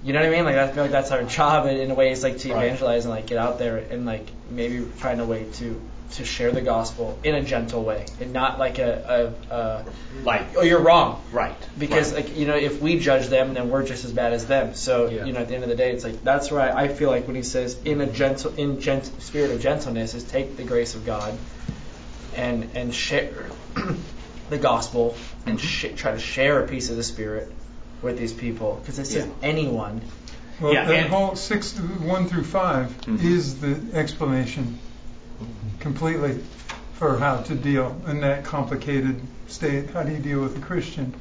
You 0.03 0.13
know 0.13 0.19
what 0.19 0.29
I 0.29 0.31
mean? 0.31 0.45
Like 0.45 0.55
I 0.57 0.71
feel 0.71 0.83
like 0.83 0.91
that's 0.91 1.09
our 1.11 1.23
job 1.23 1.65
in, 1.65 1.77
in 1.77 1.89
a 1.91 1.95
way 1.95 2.11
It's 2.11 2.21
like 2.23 2.37
to 2.39 2.53
Right. 2.53 2.65
evangelize 2.65 3.05
and 3.05 3.13
like 3.13 3.25
get 3.25 3.39
out 3.39 3.57
there 3.57 3.77
and 3.77 4.05
like 4.05 4.27
maybe 4.49 4.79
find 4.81 5.19
a 5.19 5.25
way 5.25 5.45
to 5.53 5.81
to 6.13 6.23
share 6.23 6.51
the 6.51 6.61
gospel 6.61 7.17
in 7.23 7.35
a 7.35 7.41
gentle 7.43 7.83
way 7.83 8.05
and 8.21 8.31
not 8.31 8.59
like 8.59 8.77
a, 8.79 9.33
a, 9.51 9.53
a 9.55 9.85
Like, 10.23 10.55
oh 10.55 10.61
you're 10.61 10.79
wrong 10.79 11.21
right. 11.31 11.55
because 11.77 12.13
right. 12.13 12.25
like 12.27 12.37
you 12.37 12.45
know 12.45 12.55
if 12.55 12.81
we 12.81 12.99
judge 12.99 13.27
them 13.27 13.53
then 13.53 13.69
we're 13.69 13.85
just 13.85 14.05
as 14.05 14.13
bad 14.13 14.31
as 14.33 14.45
them 14.45 14.75
so 14.75 15.07
Yeah. 15.09 15.25
you 15.25 15.33
know 15.33 15.39
at 15.41 15.47
the 15.47 15.55
end 15.55 15.63
of 15.63 15.69
the 15.69 15.75
day 15.75 15.91
it's 15.91 16.03
like 16.03 16.23
that's 16.23 16.51
where 16.51 16.61
I, 16.61 16.83
I 16.83 16.87
feel 16.89 17.09
like 17.09 17.25
when 17.27 17.35
he 17.35 17.43
says 17.43 17.75
in 17.83 18.01
a 18.01 18.05
gentle 18.07 18.53
in 18.55 18.79
gent, 18.81 19.05
spirit 19.21 19.51
of 19.51 19.59
gentleness 19.61 20.13
is 20.13 20.23
take 20.23 20.55
the 20.57 20.63
grace 20.63 20.95
of 20.95 21.05
God 21.05 21.35
and 22.35 22.69
and 22.75 22.93
share 22.93 23.49
the 24.49 24.57
gospel 24.57 25.15
and 25.45 25.59
sh- 25.59 25.87
try 25.95 26.11
to 26.11 26.19
share 26.19 26.63
a 26.63 26.67
piece 26.67 26.89
of 26.89 26.97
the 26.97 27.03
spirit 27.03 27.51
with 28.01 28.17
these 28.17 28.33
people 28.33 28.77
because 28.81 28.99
it 28.99 29.05
says 29.05 29.25
Yeah. 29.25 29.33
anyone 29.49 30.01
Well, 30.61 30.73
Yeah, 30.73 30.85
that 30.85 30.95
and- 30.95 31.09
whole 31.13 31.35
six, 31.35 31.73
one 31.77 32.27
through 32.29 32.43
5 32.43 33.01
Mhm. 33.01 33.23
is 33.23 33.59
the 33.59 33.75
explanation 33.97 34.79
completely 35.85 36.39
for 36.93 37.15
how 37.19 37.37
to 37.37 37.53
deal 37.53 37.95
in 38.07 38.21
that 38.21 38.43
complicated 38.43 39.21
state. 39.47 39.91
How 39.91 40.01
do 40.01 40.11
you 40.11 40.17
deal 40.17 40.41
with 40.41 40.57
a 40.57 40.59
Christian 40.61 41.13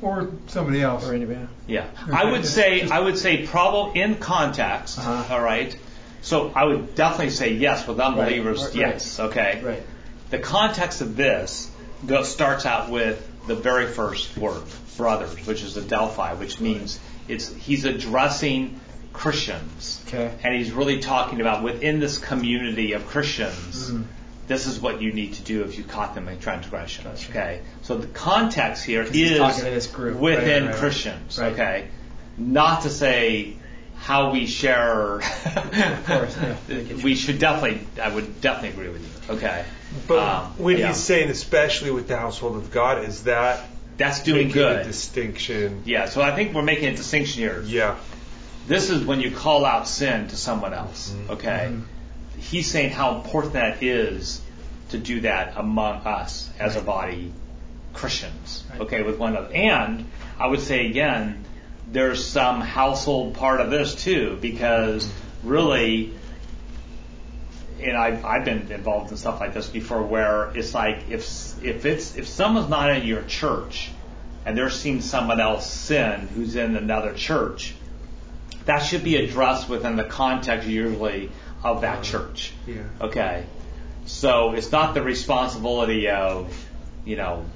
or 0.00 0.28
somebody 0.48 0.82
else? 0.82 1.08
or 1.08 1.14
anybody. 1.14 1.46
Yeah, 1.68 1.86
I 2.12 2.24
would 2.32 2.44
say 2.44 2.80
just- 2.80 2.92
I 2.92 2.98
would 2.98 3.16
say 3.16 3.46
probably 3.46 4.00
in 4.02 4.16
context. 4.16 4.98
Uh-huh. 4.98 5.34
all 5.34 5.40
right. 5.40 5.76
So 6.20 6.50
I 6.52 6.64
would 6.64 6.96
definitely 6.96 7.30
say 7.30 7.52
yes 7.52 7.86
with 7.86 8.00
unbelievers. 8.00 8.58
Right, 8.62 8.66
right. 8.74 8.92
Yes. 8.94 9.20
Okay. 9.20 9.60
Right. 9.62 9.82
The 10.30 10.38
context 10.40 11.00
of 11.00 11.16
this 11.16 11.70
go, 12.04 12.24
starts 12.24 12.66
out 12.66 12.90
with 12.90 13.24
the 13.46 13.54
very 13.54 13.86
first 13.86 14.36
word, 14.36 14.62
brothers, 14.96 15.46
which 15.46 15.62
is 15.62 15.76
Adelphi, 15.76 16.34
which 16.40 16.58
means 16.58 16.98
it's 17.28 17.52
he's 17.54 17.84
addressing 17.84 18.80
Christians, 19.12 20.00
Okay. 20.08 20.30
and 20.42 20.54
he's 20.54 20.72
really 20.72 20.98
talking 21.00 21.40
about 21.40 21.62
within 21.62 22.00
this 22.00 22.18
community 22.18 22.92
of 22.92 23.06
Christians. 23.06 23.90
Mhm. 23.90 24.04
This 24.48 24.66
is 24.66 24.80
what 24.80 25.00
you 25.00 25.12
need 25.12 25.34
to 25.34 25.42
do 25.42 25.62
if 25.62 25.78
you 25.78 25.84
caught 25.84 26.14
them 26.14 26.28
in 26.28 26.38
transgressions. 26.40 27.06
Gotcha. 27.26 27.30
Okay, 27.30 27.60
so 27.82 27.96
the 27.96 28.08
context 28.08 28.84
here 28.84 29.02
is 29.02 29.10
he's 29.10 29.38
talking 29.38 29.64
to 29.64 29.70
this 29.70 29.86
group. 29.86 30.18
within 30.18 30.44
Right, 30.44 30.60
right, 30.62 30.66
right. 30.70 30.76
Christians. 30.76 31.38
Right. 31.38 31.52
Okay, 31.52 31.84
not 32.36 32.82
to 32.82 32.90
say 32.90 33.54
how 33.96 34.30
we 34.32 34.46
share. 34.46 35.16
of 35.46 36.04
course, 36.06 36.36
yeah. 36.68 36.78
we 37.04 37.14
should 37.14 37.38
definitely. 37.38 37.86
I 38.02 38.08
would 38.08 38.40
definitely 38.40 38.70
agree 38.70 38.88
with 38.88 39.02
you. 39.02 39.34
Okay, 39.36 39.64
But 40.08 40.18
Um, 40.18 40.54
when 40.58 40.76
yeah. 40.78 40.88
he's 40.88 40.96
saying, 40.96 41.30
especially 41.30 41.90
with 41.92 42.08
the 42.08 42.16
household 42.18 42.56
of 42.56 42.70
God, 42.72 43.04
is 43.04 43.22
that 43.24 43.60
that's 43.98 44.20
doing 44.20 44.48
making 44.48 44.62
a 44.62 44.74
good. 44.74 44.86
distinction? 44.86 45.82
Yeah, 45.84 46.06
so 46.06 46.20
I 46.20 46.34
think 46.34 46.52
we're 46.54 46.62
making 46.62 46.88
a 46.88 46.96
distinction 46.96 47.42
here. 47.42 47.62
Yeah. 47.64 47.94
This 48.66 48.90
is 48.90 49.04
when 49.04 49.20
you 49.20 49.30
call 49.30 49.64
out 49.64 49.88
sin 49.88 50.28
to 50.28 50.36
someone 50.36 50.72
else. 50.74 51.10
Mhm. 51.10 51.30
Okay, 51.30 51.68
Mm-hmm. 51.70 52.40
he's 52.40 52.70
saying 52.70 52.90
how 52.90 53.16
important 53.16 53.54
that 53.54 53.82
is 53.82 54.40
to 54.90 54.98
do 54.98 55.20
that 55.22 55.54
among 55.56 56.02
us 56.06 56.48
as 56.58 56.76
a 56.76 56.80
body, 56.80 57.32
Christians. 57.94 58.64
Okay, 58.80 59.02
with 59.02 59.18
one 59.18 59.32
another. 59.36 59.54
And 59.54 60.06
I 60.38 60.46
would 60.46 60.60
say 60.60 60.86
again, 60.86 61.44
there's 61.90 62.24
some 62.24 62.60
household 62.60 63.34
part 63.34 63.60
of 63.60 63.70
this 63.70 63.94
too, 63.94 64.38
because 64.40 65.10
really, 65.42 66.12
and 67.82 67.96
I've, 67.96 68.24
I've 68.24 68.44
been 68.44 68.70
involved 68.70 69.10
in 69.10 69.16
stuff 69.16 69.40
like 69.40 69.54
this 69.54 69.68
before, 69.68 70.02
where 70.02 70.52
it's 70.54 70.72
like 70.74 71.10
if 71.10 71.24
if 71.64 71.84
it's 71.84 72.16
if 72.16 72.28
someone's 72.28 72.68
not 72.68 72.90
in 72.90 73.06
your 73.06 73.22
church 73.22 73.90
and 74.46 74.56
they're 74.56 74.70
seeing 74.70 75.00
someone 75.00 75.40
else 75.40 75.70
sin 75.70 76.28
who's 76.34 76.54
in 76.56 76.76
another 76.76 77.12
church, 77.12 77.74
that 78.66 78.80
should 78.80 79.04
be 79.04 79.16
addressed 79.16 79.68
within 79.68 79.96
the 79.96 80.04
context 80.04 80.68
usually 80.68 81.30
of 81.62 81.82
that 81.82 82.02
church. 82.02 82.52
Yeah. 82.66 82.82
Okay. 83.00 83.44
So 84.06 84.52
it's 84.52 84.72
not 84.72 84.94
the 84.94 85.02
responsibility 85.02 86.08
of, 86.08 86.52
you 87.04 87.16
know, 87.16 87.46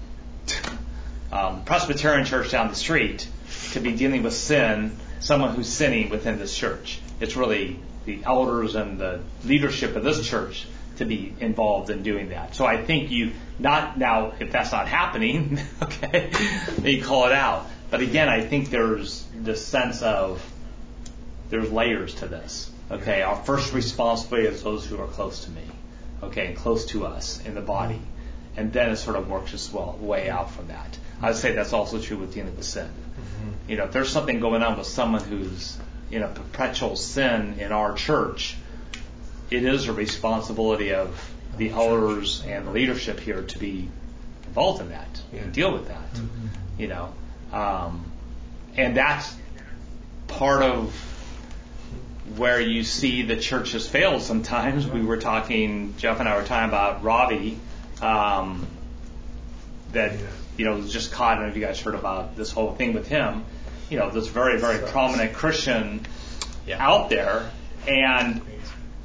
um, 1.32 1.64
Presbyterian 1.64 2.24
church 2.24 2.50
down 2.50 2.68
the 2.68 2.76
street 2.76 3.28
to 3.72 3.80
be 3.80 3.92
dealing 3.92 4.22
with 4.22 4.34
sin, 4.34 4.96
someone 5.20 5.54
who's 5.54 5.68
sinning 5.68 6.08
within 6.08 6.38
this 6.38 6.56
church. 6.56 7.00
It's 7.20 7.36
really 7.36 7.78
the 8.04 8.20
elders 8.24 8.74
and 8.74 8.98
the 8.98 9.20
leadership 9.44 9.96
of 9.96 10.04
this 10.04 10.26
church 10.26 10.66
to 10.96 11.04
be 11.04 11.34
involved 11.40 11.90
in 11.90 12.02
doing 12.02 12.30
that. 12.30 12.54
So 12.54 12.64
I 12.64 12.82
think 12.82 13.10
you 13.10 13.32
not 13.58 13.98
now 13.98 14.32
if 14.38 14.52
that's 14.52 14.72
not 14.72 14.88
happening, 14.88 15.58
okay, 15.82 16.30
then 16.78 16.86
you 16.86 17.02
call 17.02 17.26
it 17.26 17.32
out. 17.32 17.66
But 17.90 18.00
again, 18.00 18.28
I 18.28 18.40
think 18.40 18.70
there's 18.70 19.26
this 19.34 19.64
sense 19.64 20.02
of 20.02 20.42
there's 21.50 21.70
layers 21.70 22.14
to 22.16 22.26
this. 22.26 22.70
Okay, 22.90 23.22
our 23.22 23.36
first 23.36 23.72
responsibility 23.72 24.48
is 24.48 24.62
those 24.62 24.86
who 24.86 25.00
are 25.00 25.06
close 25.06 25.44
to 25.44 25.50
me, 25.50 25.62
okay, 26.22 26.46
and 26.46 26.56
close 26.56 26.86
to 26.86 27.06
us 27.06 27.44
in 27.44 27.54
the 27.54 27.60
body, 27.60 28.00
and 28.56 28.72
then 28.72 28.90
it 28.90 28.96
sort 28.96 29.16
of 29.16 29.28
works 29.28 29.52
its 29.52 29.72
well, 29.72 29.96
way 30.00 30.30
out 30.30 30.50
from 30.50 30.68
that. 30.68 30.98
I 31.20 31.28
would 31.28 31.36
say 31.36 31.52
that's 31.52 31.72
also 31.72 32.00
true 32.00 32.18
with 32.18 32.34
dealing 32.34 32.54
with 32.56 32.64
sin. 32.64 32.88
You 33.68 33.76
know, 33.76 33.84
if 33.84 33.92
there's 33.92 34.10
something 34.10 34.38
going 34.38 34.62
on 34.62 34.78
with 34.78 34.86
someone 34.86 35.22
who's 35.22 35.76
in 36.10 36.22
a 36.22 36.28
perpetual 36.28 36.94
sin 36.96 37.56
in 37.58 37.72
our 37.72 37.94
church, 37.94 38.56
it 39.50 39.64
is 39.64 39.88
a 39.88 39.92
responsibility 39.92 40.92
of 40.92 41.32
the 41.56 41.70
elders 41.70 42.42
and 42.46 42.66
the 42.66 42.70
leadership 42.70 43.18
here 43.18 43.42
to 43.42 43.58
be 43.58 43.88
involved 44.46 44.80
in 44.80 44.90
that 44.90 45.20
and 45.32 45.52
deal 45.52 45.72
with 45.72 45.88
that. 45.88 46.20
You 46.78 46.88
know, 46.88 47.14
um, 47.52 48.04
and 48.76 48.96
that's 48.96 49.34
part 50.28 50.62
of 50.62 50.94
where 52.36 52.60
you 52.60 52.82
see 52.82 53.22
the 53.22 53.36
church 53.36 53.72
has 53.72 53.86
failed 53.86 54.22
sometimes. 54.22 54.86
We 54.86 55.02
were 55.02 55.16
talking, 55.16 55.94
Jeff 55.96 56.20
and 56.20 56.28
I 56.28 56.36
were 56.36 56.44
talking 56.44 56.68
about 56.68 57.04
Ravi, 57.04 57.58
um, 58.02 58.66
that, 59.92 60.12
you 60.56 60.64
know, 60.64 60.76
was 60.76 60.92
just 60.92 61.12
caught. 61.12 61.32
I 61.32 61.34
don't 61.36 61.44
know 61.44 61.50
if 61.50 61.56
you 61.56 61.64
guys 61.64 61.80
heard 61.80 61.94
about 61.94 62.36
this 62.36 62.50
whole 62.50 62.72
thing 62.74 62.92
with 62.92 63.06
him. 63.08 63.44
You 63.88 63.98
know, 63.98 64.10
this 64.10 64.26
very, 64.26 64.58
very 64.60 64.84
prominent 64.88 65.32
Christian 65.34 66.04
Yeah. 66.66 66.84
out 66.84 67.08
there. 67.08 67.50
And 67.86 68.42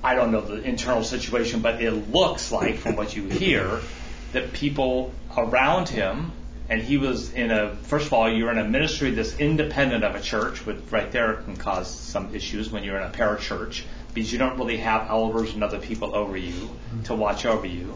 I 0.04 0.16
don't 0.16 0.32
know 0.32 0.42
the 0.42 0.62
internal 0.62 1.04
situation, 1.04 1.62
but 1.62 1.82
it 1.82 2.12
looks 2.12 2.52
like, 2.52 2.78
from 2.78 2.96
what 2.96 3.16
you 3.16 3.26
hear, 3.26 3.80
that 4.34 4.54
people 4.54 5.14
around 5.38 5.88
him, 5.90 6.32
and 6.72 6.82
he 6.82 6.98
was 6.98 7.34
in 7.34 7.52
a, 7.52 7.76
first 7.76 8.08
of 8.08 8.14
all, 8.14 8.32
you're 8.32 8.50
in 8.50 8.58
a 8.58 8.64
ministry 8.64 9.12
that's 9.12 9.38
independent 9.38 10.06
of 10.06 10.16
a 10.16 10.22
church, 10.22 10.66
which 10.66 10.78
right 10.90 11.12
there 11.12 11.34
can 11.34 11.58
cause 11.58 11.94
some 11.94 12.34
issues 12.34 12.72
when 12.72 12.82
you're 12.86 12.96
in 12.96 13.04
a 13.04 13.10
parachurch, 13.10 13.84
because 14.14 14.32
you 14.32 14.40
don't 14.40 14.58
really 14.58 14.78
have 14.78 15.10
elders 15.10 15.54
and 15.54 15.66
other 15.66 15.80
people 15.80 16.16
over 16.16 16.38
you 16.38 16.70
to 17.04 17.14
watch 17.14 17.46
over 17.46 17.68
you. 17.68 17.94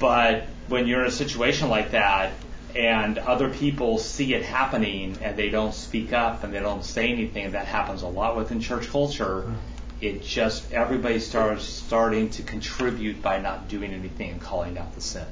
But 0.00 0.48
when 0.66 0.88
you're 0.88 1.02
in 1.02 1.06
a 1.06 1.12
situation 1.12 1.68
like 1.68 1.92
that, 1.92 2.32
and 2.74 3.18
other 3.18 3.50
people 3.50 3.98
see 3.98 4.34
it 4.34 4.44
happening 4.44 5.16
and 5.22 5.36
they 5.36 5.48
don't 5.48 5.72
speak 5.72 6.12
up 6.12 6.42
and 6.42 6.52
they 6.52 6.58
don't 6.58 6.84
say 6.84 7.08
anything, 7.08 7.44
and 7.44 7.54
that 7.54 7.66
happens 7.66 8.02
a 8.02 8.08
lot 8.08 8.36
within 8.36 8.58
church 8.60 8.88
culture. 8.88 9.54
It 10.00 10.24
just 10.24 10.72
everybody 10.72 11.20
starts 11.20 11.62
starting 11.62 12.30
to 12.30 12.42
contribute 12.42 13.22
by 13.22 13.38
not 13.38 13.68
doing 13.68 13.92
anything 13.92 14.30
and 14.30 14.40
calling 14.40 14.76
out 14.76 14.92
the 14.96 15.00
sin. 15.00 15.26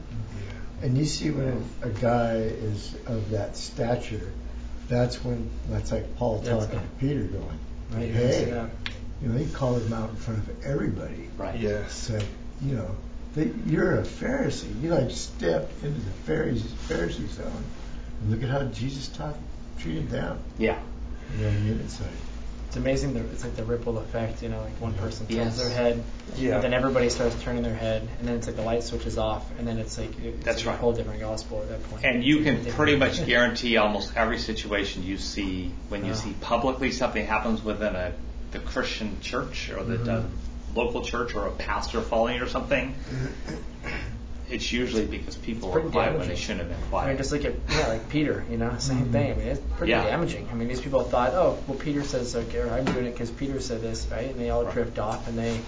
And 0.83 0.97
you 0.99 1.05
see 1.05 1.31
when 1.31 1.65
a 1.83 1.89
guy 1.89 2.35
is 2.37 2.95
of 3.07 3.31
that 3.31 3.57
stature, 3.57 4.33
that's 4.89 5.25
when 5.25 5.51
that's 5.69 5.91
like 5.91 6.17
Paul 6.17 6.39
That's 6.39 6.67
talking 6.67 6.79
it. 6.79 6.83
to 6.83 6.89
Peter, 7.01 7.23
going, 7.25 7.59
Right, 7.93 8.11
"Hey, 8.11 8.49
yeah. 8.49 8.69
you 9.23 9.29
know, 9.29 9.39
he 9.39 9.47
called 9.53 9.83
him 9.83 9.93
out 9.93 10.11
in 10.11 10.17
front 10.17 10.41
of 10.41 10.65
everybody. 10.65 11.29
Right. 11.39 11.59
Yes. 11.59 12.11
It's 12.11 12.11
like, 12.21 12.29
you 12.63 12.77
know, 12.77 12.91
that 13.35 13.49
you're 13.67 13.99
a 13.99 14.03
Pharisee. 14.03 14.81
You 14.83 14.91
like 14.95 15.11
stepped 15.11 15.83
into 15.85 16.01
the 16.01 16.33
Pharisee 16.33 16.63
Pharisee 16.89 17.29
zone, 17.29 17.65
and 18.23 18.31
look 18.31 18.43
at 18.43 18.49
how 18.51 18.65
Jesus 18.65 19.09
taught, 19.09 19.37
treated 19.79 20.11
them. 20.11 20.39
Yeah. 20.59 20.79
You 21.37 21.45
know 21.45 21.49
what 21.51 21.57
I 21.57 21.61
mean? 21.61 21.81
It's 21.85 22.01
like, 22.01 22.11
It's 22.77 22.83
amazing. 22.83 23.15
The, 23.15 23.21
it's 23.33 23.43
like 23.43 23.57
the 23.57 23.65
ripple 23.65 23.97
effect. 23.97 24.43
You 24.43 24.51
know, 24.51 24.61
like 24.61 24.79
one 24.83 24.93
person 24.93 25.27
turns 25.27 25.35
Yes. 25.39 25.57
their 25.59 25.71
head, 25.71 26.03
Yeah. 26.37 26.59
then 26.61 26.75
everybody 26.75 27.09
starts 27.09 27.35
turning 27.43 27.63
their 27.63 27.75
head, 27.75 28.07
and 28.19 28.29
then 28.29 28.37
it's 28.37 28.47
like 28.47 28.57
the 28.57 28.63
light 28.63 28.83
switches 28.83 29.17
off, 29.17 29.51
and 29.59 29.67
then 29.67 29.79
it's 29.79 29.97
like 29.97 30.11
it's 30.23 30.45
That's 30.45 30.59
like 30.59 30.67
right. 30.67 30.75
a 30.75 30.79
whole 30.83 30.93
different 30.93 31.21
gospel 31.21 31.63
at 31.63 31.71
that 31.71 31.83
point. 31.89 32.05
And 32.05 32.23
you 32.23 32.41
It's 32.41 32.65
can 32.67 32.73
pretty 32.75 32.97
much 32.97 33.25
guarantee 33.27 33.79
almost 33.79 34.15
every 34.15 34.39
situation 34.39 35.05
you 35.05 35.17
see 35.17 35.73
when 35.89 36.03
you 36.05 36.11
Yeah. 36.11 36.17
see 36.19 36.35
publicly 36.43 36.91
something 36.93 37.25
happens 37.27 37.65
within 37.65 37.97
a 37.97 38.13
the 38.53 38.59
Christian 38.59 39.17
church 39.23 39.71
or 39.71 39.83
the, 39.83 39.95
mm-hmm. 39.97 40.05
the 40.05 40.25
local 40.79 41.01
church 41.03 41.35
or 41.35 41.47
a 41.47 41.53
pastor 41.53 42.03
falling 42.03 42.43
or 42.43 42.47
something. 42.47 42.95
It's 44.49 44.73
usually 44.73 45.07
because 45.07 45.35
people 45.35 45.71
are 45.71 45.73
pretty 45.73 45.91
quiet 45.91 46.19
when 46.19 46.29
they 46.29 46.37
shouldn't 46.37 46.61
have 46.61 46.69
been 46.69 46.89
quiet. 46.89 47.07
I 47.07 47.09
mean, 47.09 47.17
just 47.19 47.33
like 47.33 47.45
a, 47.45 47.55
yeah, 47.71 47.89
like 47.89 48.09
Peter, 48.09 48.45
you 48.49 48.57
know, 48.57 48.77
same 48.79 49.07
thing. 49.07 49.33
I 49.33 49.35
mean, 49.35 49.47
it's 49.49 49.61
pretty 49.77 49.91
Yeah. 49.91 50.05
damaging. 50.05 50.49
I 50.51 50.55
mean, 50.55 50.69
these 50.69 50.81
people 50.81 51.03
thought, 51.03 51.33
oh, 51.33 51.59
well, 51.67 51.77
Peter 51.79 52.05
says 52.05 52.37
okay, 52.37 52.59
or 52.59 52.71
I'm 52.71 52.85
doing 52.85 53.07
it 53.07 53.13
because 53.13 53.31
Peter 53.31 53.61
said 53.61 53.83
this, 53.83 54.07
right? 54.11 54.27
And 54.31 54.39
they 54.39 54.51
all 54.51 54.65
Right. 54.65 54.73
drift 54.73 54.99
off, 55.01 55.27
and 55.29 55.37
they 55.39 55.59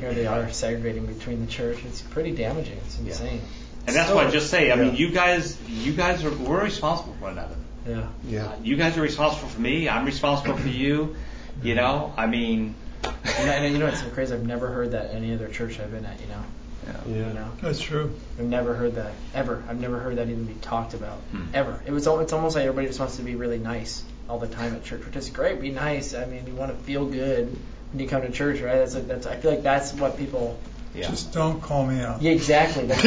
here 0.00 0.14
they 0.14 0.26
are 0.26 0.50
segregating 0.50 1.06
between 1.06 1.44
the 1.44 1.50
church. 1.50 1.78
It's 1.84 2.00
pretty 2.00 2.32
damaging. 2.32 2.78
It's 2.86 2.98
Yeah. 3.00 3.10
insane. 3.10 3.40
And 3.86 3.94
that's 3.94 4.10
why 4.12 4.24
I 4.26 4.30
just 4.30 4.50
say, 4.50 4.72
I 4.72 4.76
mean, 4.76 4.96
you 4.96 5.10
guys, 5.10 5.58
you 5.68 5.92
guys 5.92 6.24
are, 6.24 6.30
we're 6.30 6.62
responsible 6.64 7.12
for 7.14 7.24
one 7.24 7.32
another. 7.32 7.54
Yeah. 7.86 8.06
Yeah. 8.26 8.44
Uh, 8.46 8.52
You 8.62 8.76
guys 8.76 8.96
are 8.96 9.02
responsible 9.02 9.48
for 9.48 9.60
me. 9.60 9.88
I'm 9.88 10.06
responsible 10.06 10.56
for 10.56 10.68
you. 10.68 11.16
You 11.62 11.74
know, 11.74 12.12
I 12.16 12.26
mean, 12.26 12.74
And, 13.04 13.50
and 13.50 13.72
you 13.72 13.78
know 13.78 13.86
what's 13.86 14.00
so 14.00 14.08
crazy? 14.08 14.32
I've 14.34 14.46
never 14.46 14.68
heard 14.68 14.92
that 14.92 15.12
any 15.14 15.34
other 15.34 15.48
church 15.48 15.78
I've 15.78 15.90
been 15.92 16.06
at. 16.06 16.18
You 16.20 16.26
know. 16.28 16.40
Yeah. 16.86 17.14
You 17.14 17.32
know. 17.34 17.50
That's 17.62 17.80
true. 17.80 18.14
I've 18.38 18.44
never 18.46 18.74
heard 18.74 18.96
that 18.96 19.12
ever. 19.34 19.62
I've 19.68 19.80
never 19.80 19.98
heard 19.98 20.16
that 20.16 20.28
even 20.28 20.44
be 20.44 20.54
talked 20.54 20.94
about 20.94 21.18
Hmm. 21.30 21.42
ever. 21.54 21.80
It 21.86 21.92
was. 21.92 22.06
al- 22.06 22.20
It's 22.20 22.32
almost 22.32 22.56
like 22.56 22.64
everybody 22.64 22.86
just 22.88 22.98
wants 23.00 23.16
to 23.16 23.22
be 23.22 23.34
really 23.36 23.58
nice 23.58 24.02
all 24.28 24.38
the 24.38 24.46
time 24.48 24.74
at 24.74 24.84
church, 24.84 25.04
which 25.04 25.16
is 25.16 25.30
great. 25.30 25.60
Be 25.60 25.70
nice. 25.70 26.14
I 26.14 26.24
mean, 26.26 26.46
you 26.46 26.54
want 26.54 26.70
to 26.76 26.84
feel 26.84 27.06
good 27.06 27.56
when 27.92 28.00
you 28.02 28.08
come 28.08 28.22
to 28.22 28.30
church, 28.30 28.60
right? 28.60 28.76
That's. 28.76 28.94
A, 28.94 29.00
that's. 29.00 29.26
I 29.26 29.36
feel 29.36 29.50
like 29.50 29.62
that's 29.62 29.92
what 29.94 30.16
people. 30.18 30.58
yeah. 30.94 31.08
Just 31.08 31.32
don't 31.32 31.60
call 31.60 31.84
me 31.86 32.00
out. 32.00 32.22
Yeah, 32.22 32.32
exactly. 32.32 32.86
That's 32.86 33.02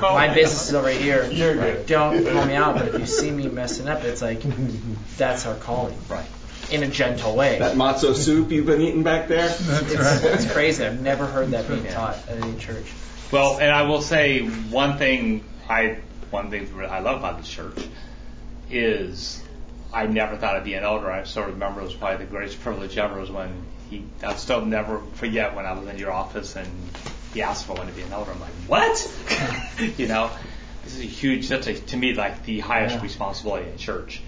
my 0.00 0.32
business 0.34 0.68
is 0.68 0.74
over 0.74 0.88
here. 0.88 1.82
Don't 1.86 2.24
call 2.26 2.44
me 2.46 2.54
out, 2.54 2.74
but 2.76 2.88
if 2.88 2.98
you 3.00 3.06
see 3.20 3.30
me 3.30 3.48
messing 3.48 3.88
up, 3.88 4.02
it's 4.04 4.22
like 4.22 4.42
that's 5.16 5.44
our 5.46 5.54
calling, 5.56 5.96
Right. 6.08 6.26
In 6.70 6.82
a 6.82 6.88
gentle 6.88 7.36
way. 7.36 7.58
That 7.58 7.76
matzo 7.76 8.14
soup 8.14 8.50
you've 8.50 8.66
been 8.66 8.80
eating 8.80 9.02
back 9.02 9.28
there? 9.28 9.48
That's 9.48 9.92
It's, 9.92 9.94
right. 9.94 10.24
it's 10.34 10.52
crazy. 10.52 10.84
I've 10.84 11.00
never 11.00 11.26
heard 11.26 11.50
that 11.50 11.68
being 11.68 11.86
taught 11.86 12.16
at 12.28 12.38
any 12.42 12.56
church. 12.58 12.86
Well, 13.30 13.58
and 13.58 13.70
I 13.70 13.82
will 13.82 14.02
say 14.02 14.40
one 14.46 14.98
thing 14.98 15.44
I 15.68 15.98
one 16.30 16.50
thing 16.50 16.68
I 16.88 17.00
love 17.00 17.18
about 17.18 17.38
this 17.38 17.48
church 17.48 17.78
is 18.70 19.42
I 19.92 20.06
never 20.06 20.36
thought 20.36 20.56
I'd 20.56 20.64
be 20.64 20.74
an 20.74 20.84
elder. 20.84 21.10
I 21.10 21.24
sort 21.24 21.48
of 21.48 21.54
remember 21.54 21.80
it 21.80 21.84
was 21.84 21.94
probably 21.94 22.24
the 22.24 22.30
greatest 22.30 22.60
privilege 22.60 22.98
ever 22.98 23.20
was 23.20 23.30
when 23.30 23.52
he 23.90 24.04
I'll 24.22 24.36
still 24.36 24.64
never 24.64 25.00
forget 25.14 25.54
when 25.54 25.66
I 25.66 25.72
was 25.72 25.88
in 25.88 25.98
your 25.98 26.10
office 26.12 26.56
and 26.56 26.68
he 27.32 27.42
asked 27.42 27.64
if 27.64 27.70
I 27.70 27.74
wanted 27.74 27.90
to 27.92 27.96
be 27.96 28.02
an 28.02 28.12
elder. 28.12 28.32
I'm 28.32 28.40
like, 28.40 28.50
what? 28.66 29.98
you 29.98 30.08
know, 30.08 30.30
this 30.84 30.94
is 30.94 31.00
a 31.00 31.04
huge. 31.04 31.48
That's 31.48 31.66
a, 31.66 31.74
to 31.74 31.96
me 31.96 32.14
like 32.14 32.44
the 32.44 32.60
highest 32.60 32.96
Yeah. 32.96 33.02
responsibility 33.02 33.70
in 33.70 33.76
church. 33.78 34.22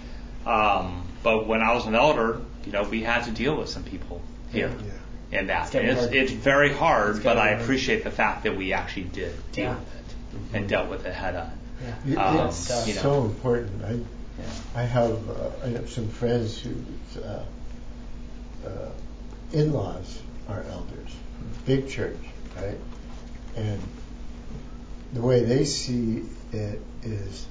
Um, 0.49 1.07
but 1.22 1.46
when 1.46 1.61
I 1.62 1.74
was 1.74 1.86
an 1.86 1.94
elder, 1.94 2.40
you 2.64 2.72
know, 2.72 2.82
we 2.84 3.03
had 3.03 3.24
to 3.24 3.30
deal 3.30 3.57
with 3.57 3.68
some 3.68 3.82
people 3.84 4.22
here. 4.51 4.68
Yeah. 5.30 5.38
And 5.38 5.49
that 5.51 5.62
It's 5.64 5.70
getting 5.72 5.90
it's, 5.90 6.05
it's 6.12 6.32
very 6.32 6.72
hard, 6.72 7.16
It's 7.16 7.18
but 7.24 7.34
getting 7.34 7.42
I 7.42 7.49
hard. 7.51 7.62
appreciate 7.62 8.03
the 8.05 8.11
fact 8.11 8.44
that 8.44 8.57
we 8.57 8.72
actually 8.72 9.05
did 9.05 9.34
deal 9.53 9.64
Yeah. 9.64 9.74
with 9.74 9.88
it 10.53 10.57
and 10.57 10.68
dealt 10.68 10.88
with 10.88 11.05
it 11.07 11.12
head 11.12 11.36
on. 11.36 11.51
It- 12.09 12.16
Um, 12.16 12.49
it's 12.49 12.86
you 12.88 12.94
know. 12.94 13.03
so 13.03 13.24
important. 13.24 13.84
I, 13.84 13.90
Yeah. 13.92 14.44
I 14.74 14.82
have 14.82 15.28
uh, 15.28 15.51
I 15.64 15.68
have 15.68 15.90
some 15.90 16.09
friends 16.09 16.59
who 16.62 16.70
uh, 17.22 17.42
uh, 18.66 18.90
in-laws 19.53 20.20
are 20.49 20.62
elders, 20.70 21.11
big 21.66 21.88
church, 21.88 22.16
right? 22.57 22.78
And 23.57 23.80
the 25.12 25.20
way 25.20 25.44
they 25.44 25.64
see 25.64 26.22
it 26.53 26.80
is, 27.03 27.46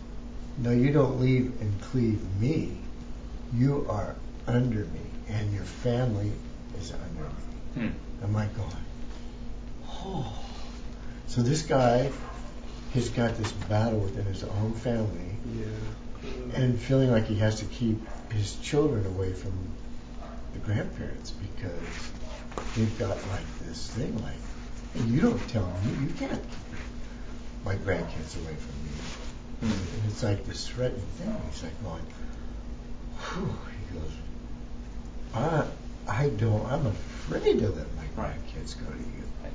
no, 0.58 0.72
you 0.72 0.92
don't 0.94 1.20
leave 1.20 1.54
and 1.62 1.80
cleave 1.82 2.22
me. 2.40 2.78
You 3.58 3.86
are 3.90 4.16
under 4.46 4.80
me, 4.80 5.02
and 5.30 5.52
your 5.54 5.64
family 5.64 6.32
is 6.80 6.92
under 6.94 7.24
me. 7.24 7.88
Hmm. 7.90 8.24
I'm 8.24 8.34
like 8.34 8.56
going, 8.56 8.70
oh. 9.90 10.44
So 11.28 11.42
this 11.42 11.64
guy 11.64 12.12
has 12.94 13.10
got 13.10 13.36
this 13.38 13.52
battle 13.52 14.00
within 14.00 14.26
his 14.26 14.44
own 14.44 14.74
family 14.74 15.36
Yeah. 15.56 16.30
and 16.56 16.80
feeling 16.80 17.12
like 17.12 17.26
he 17.26 17.36
has 17.36 17.60
to 17.60 17.66
keep 17.66 18.00
his 18.32 18.56
children 18.58 19.06
away 19.06 19.34
from 19.34 19.52
the 20.54 20.60
grandparents 20.60 21.32
because 21.32 22.12
they've 22.76 22.98
got 23.00 23.10
like 23.30 23.60
this 23.68 23.90
thing 23.92 24.16
like, 24.24 24.34
hey, 24.96 25.04
you 25.10 25.22
don't 25.22 25.50
tell 25.50 25.66
me, 25.66 26.06
you 26.08 26.14
can't 26.18 26.42
keep 26.42 26.80
my 27.66 27.76
grandkids 27.76 28.36
away 28.42 28.56
from 28.56 28.76
me. 28.84 28.92
Hmm. 29.60 30.00
And 30.02 30.12
it's 30.12 30.24
like 30.24 30.46
this 30.46 30.68
threatening 30.68 31.06
thing. 31.18 31.36
He's 31.52 31.64
like 31.64 31.84
going, 31.84 32.06
whew. 33.34 33.50
He 33.92 34.00
goes, 34.00 34.12
I, 35.34 35.66
I 36.08 36.30
don't, 36.30 36.66
I'm 36.72 36.86
afraid 36.86 37.60
to 37.60 37.70
let 37.70 37.86
my 37.96 38.04
Right. 38.24 38.34
grandkids 38.56 38.80
go 38.80 38.86
to 38.92 38.98
you. 38.98 39.24
Right. 39.44 39.54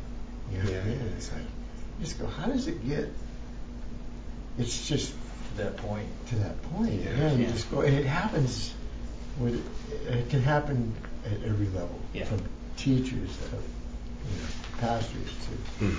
You 0.52 0.58
know 0.58 0.64
what 0.70 0.82
I 0.82 0.86
mean? 0.86 1.12
It's 1.16 1.32
like, 1.32 1.40
you 1.42 2.04
just 2.04 2.18
go, 2.20 2.26
how 2.26 2.46
does 2.46 2.68
it 2.68 2.86
get? 2.88 3.08
It's 4.58 4.86
just 4.86 5.12
To 5.12 5.62
that 5.64 5.76
point. 5.78 6.08
to 6.28 6.34
that 6.36 6.62
point. 6.74 6.92
Yeah. 7.02 7.10
Yeah, 7.16 7.32
you 7.32 7.44
Yeah. 7.44 7.50
just 7.52 7.70
go, 7.70 7.80
and 7.80 7.94
it 7.94 8.06
happens. 8.06 8.72
With 9.40 9.64
it 10.06 10.28
can 10.28 10.42
happen 10.42 10.92
at 11.24 11.42
every 11.44 11.66
level, 11.66 11.98
Yeah. 12.12 12.24
from 12.26 12.42
teachers 12.76 13.30
to 13.38 13.44
you 13.56 14.40
know, 14.42 14.48
pastors 14.78 15.30
to 15.46 15.84
Hmm. 15.86 15.98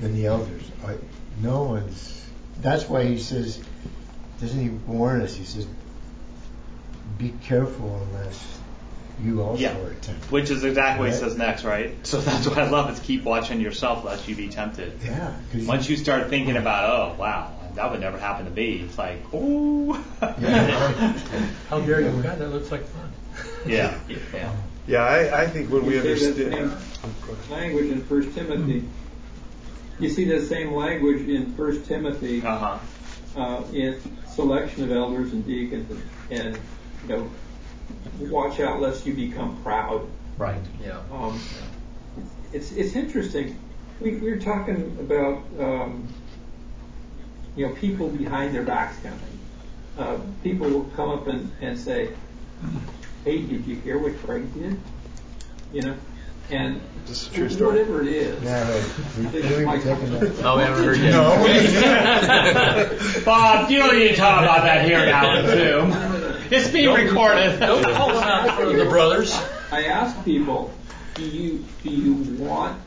then 0.00 0.14
the 0.16 0.26
elders. 0.26 0.64
I, 0.84 0.96
no 1.40 1.62
one's. 1.62 2.26
That's 2.60 2.88
why 2.88 3.04
he 3.04 3.18
says, 3.18 3.60
doesn't 4.40 4.60
he 4.60 4.68
warn 4.70 5.20
us? 5.22 5.34
He 5.34 5.44
says, 5.44 5.66
be 7.22 7.32
careful 7.44 8.02
unless 8.10 8.58
you 9.22 9.40
also 9.42 9.62
Yeah. 9.62 9.76
are 9.78 9.94
tempted. 9.94 10.30
Which 10.32 10.50
is 10.50 10.64
exactly 10.64 11.06
what 11.06 11.12
he 11.14 11.18
says 11.18 11.36
next, 11.36 11.62
right? 11.64 11.94
So 12.06 12.20
that's 12.20 12.46
what 12.46 12.58
I 12.58 12.68
love 12.68 12.90
is 12.90 12.98
keep 13.00 13.22
watching 13.24 13.60
yourself 13.60 14.04
lest 14.04 14.26
you 14.26 14.34
be 14.34 14.48
tempted. 14.48 14.92
Yeah. 15.04 15.32
Once 15.66 15.88
you 15.88 15.96
start 15.96 16.28
thinking 16.28 16.56
about, 16.56 16.90
oh 16.90 17.20
wow, 17.20 17.52
that 17.76 17.90
would 17.90 18.00
never 18.00 18.18
happen 18.18 18.46
to 18.46 18.50
me, 18.50 18.80
it's 18.84 18.98
like, 18.98 19.32
ooh. 19.32 19.96
Yeah, 20.20 21.12
How 21.70 21.80
dare 21.80 22.00
you? 22.00 22.22
God, 22.22 22.38
that 22.38 22.48
looks 22.48 22.70
like 22.72 22.84
fun. 22.86 23.10
yeah. 23.66 23.98
Yeah. 24.32 24.52
Yeah, 24.84 25.04
I, 25.04 25.42
I 25.42 25.46
think 25.46 25.70
when 25.70 25.86
we 25.86 25.94
You 25.94 26.02
say 26.02 26.10
understand. 26.10 26.52
same 26.52 26.76
Oh, 27.04 27.08
go 27.24 27.32
ahead. 27.34 27.50
language 27.50 27.86
in 27.92 28.02
First 28.02 28.34
Timothy. 28.34 28.88
You 30.00 30.08
see 30.08 30.24
the 30.24 30.44
same 30.44 30.72
language 30.74 31.28
in 31.28 31.54
First 31.54 31.86
Timothy 31.86 32.42
Uh 32.42 32.58
huh. 32.58 33.40
uh, 33.40 33.62
in 33.72 34.00
selection 34.26 34.82
of 34.82 34.90
elders 34.90 35.32
and 35.32 35.46
deacons, 35.46 35.88
and, 36.30 36.40
and 36.46 36.60
you 37.02 37.08
know, 37.08 37.30
watch 38.20 38.60
out 38.60 38.80
lest 38.80 39.04
you 39.06 39.14
become 39.14 39.60
proud. 39.62 40.06
Right. 40.38 40.60
Yeah. 40.84 41.00
Um, 41.12 41.40
it's 42.52 42.72
it's 42.72 42.94
interesting. 42.96 43.58
We, 44.00 44.16
we 44.16 44.30
were 44.30 44.38
talking 44.38 44.96
about 45.00 45.42
um, 45.60 46.08
you 47.56 47.66
know 47.66 47.74
people 47.74 48.08
behind 48.08 48.54
their 48.54 48.62
backs 48.64 48.96
coming. 49.02 49.18
Uh, 49.98 50.18
people 50.42 50.68
will 50.68 50.84
come 50.96 51.10
up 51.10 51.26
and, 51.26 51.50
and 51.60 51.78
say, 51.78 52.10
"Hey, 53.24 53.42
did 53.42 53.66
you 53.66 53.76
hear 53.76 53.98
what 53.98 54.16
Craig 54.18 54.52
did?" 54.54 54.78
You 55.72 55.82
know, 55.82 55.96
and 56.50 56.80
This 57.06 57.22
is 57.22 57.28
a 57.28 57.34
true 57.34 57.48
story. 57.50 57.70
whatever 57.78 58.02
it 58.02 58.08
is. 58.08 58.42
yeah, 58.42 58.70
right. 58.70 58.84
We, 59.18 59.24
we 59.26 59.64
were 59.64 59.78
taking 59.78 60.10
that. 60.18 60.40
No, 60.42 60.56
we 60.56 60.62
haven't 60.62 60.84
heard 60.84 60.98
yet. 60.98 61.12
Bob, 63.24 63.70
you 63.70 63.78
don't 63.78 63.94
need 63.98 64.08
to 64.08 64.16
talk 64.16 64.42
about 64.42 64.62
that 64.64 64.84
here 64.84 65.04
now 65.06 65.28
on 65.30 65.46
Zoom. 65.46 65.90
It's 66.54 66.68
being 66.68 66.92
recorded. 66.92 67.60
Don't 67.60 67.82
call 67.82 68.08
them 68.08 68.24
out 68.24 68.46
in 68.46 68.54
front 68.54 68.70
of 68.72 68.76
the 68.76 68.84
brothers. 68.84 69.34
I 69.70 69.84
ask 69.84 70.22
people, 70.22 70.70
do 71.14 71.24
you 71.24 71.64
do 71.82 71.88
you 71.88 72.12
want 72.36 72.78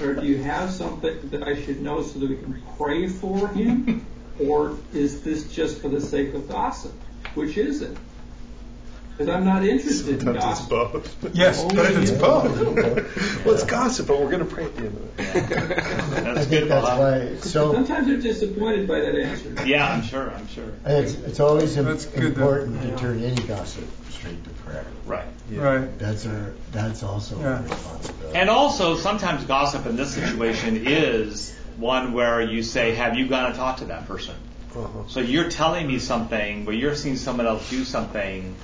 or 0.00 0.14
do 0.14 0.24
you 0.24 0.38
have 0.38 0.70
something 0.70 1.28
that 1.30 1.42
I 1.42 1.60
should 1.60 1.82
know 1.82 2.02
so 2.02 2.20
that 2.20 2.28
we 2.30 2.36
can 2.36 2.62
pray 2.78 3.08
for 3.08 3.48
him, 3.48 4.06
or 4.38 4.76
is 4.92 5.22
this 5.22 5.52
just 5.52 5.80
for 5.80 5.88
the 5.88 6.00
sake 6.00 6.34
of 6.34 6.48
gossip? 6.48 6.92
Which 7.34 7.56
is 7.56 7.82
it? 7.82 7.96
Because 9.16 9.32
I'm 9.32 9.44
not 9.44 9.64
interested 9.64 10.08
in 10.08 10.20
Sometimes 10.20 10.60
it's 10.60 10.68
gossip. 10.68 10.92
both. 11.22 11.34
Yes, 11.36 11.62
but 11.62 11.86
if 11.90 11.98
it's 11.98 12.10
both, 12.10 13.44
well, 13.46 13.54
it's 13.54 13.62
gossip, 13.64 14.08
but 14.08 14.18
we're 14.20 14.30
going 14.30 14.40
to 14.40 14.44
pray 14.52 14.64
at 14.64 14.74
the 14.76 14.86
end 14.86 14.96
of 14.96 15.20
it. 15.20 15.28
I 15.36 16.20
That's 16.34 16.46
think 16.46 16.50
good, 16.62 16.68
that's 16.68 16.86
Bob. 16.86 16.98
why 16.98 17.36
so. 17.36 17.72
Sometimes 17.74 18.06
they're 18.08 18.16
disappointed 18.16 18.88
by 18.88 19.00
that 19.00 19.14
answer. 19.14 19.66
Yeah, 19.66 19.88
I'm 19.88 20.02
sure. 20.02 20.32
I'm 20.32 20.48
sure. 20.48 20.64
It's, 20.84 21.14
it's 21.14 21.38
always 21.38 21.76
im- 21.76 21.84
That's 21.84 22.06
good, 22.06 22.34
though. 22.34 22.54
important 22.54 22.82
to 22.82 22.96
turn 22.96 23.22
any 23.22 23.40
gossip 23.42 23.84
straight 24.10 24.42
to 24.42 24.50
prayer. 24.50 24.84
Right. 25.06 25.26
right? 25.52 25.96
That's 25.98 26.26
our. 26.26 26.52
That's 26.72 27.04
also 27.04 27.38
Yeah. 27.38 27.56
our 27.58 27.62
responsibility. 27.62 28.36
And 28.38 28.50
also, 28.50 28.96
sometimes 28.96 29.44
gossip 29.44 29.86
in 29.86 29.94
this 29.94 30.12
situation 30.14 30.86
is 30.88 31.54
one 31.76 32.14
where 32.14 32.40
you 32.40 32.64
say, 32.64 32.94
"Have 32.96 33.16
you 33.16 33.28
gone 33.28 33.46
and 33.46 33.54
talked 33.54 33.78
to 33.78 33.84
that 33.86 34.08
person?" 34.08 34.34
Uh-huh. 34.74 35.04
So 35.06 35.20
you're 35.20 35.50
telling 35.50 35.86
me 35.86 36.00
something, 36.00 36.64
but 36.64 36.72
you're 36.74 36.96
seeing 36.96 37.16
someone 37.16 37.46
else 37.46 37.70
do 37.70 37.84
something. 37.84 38.56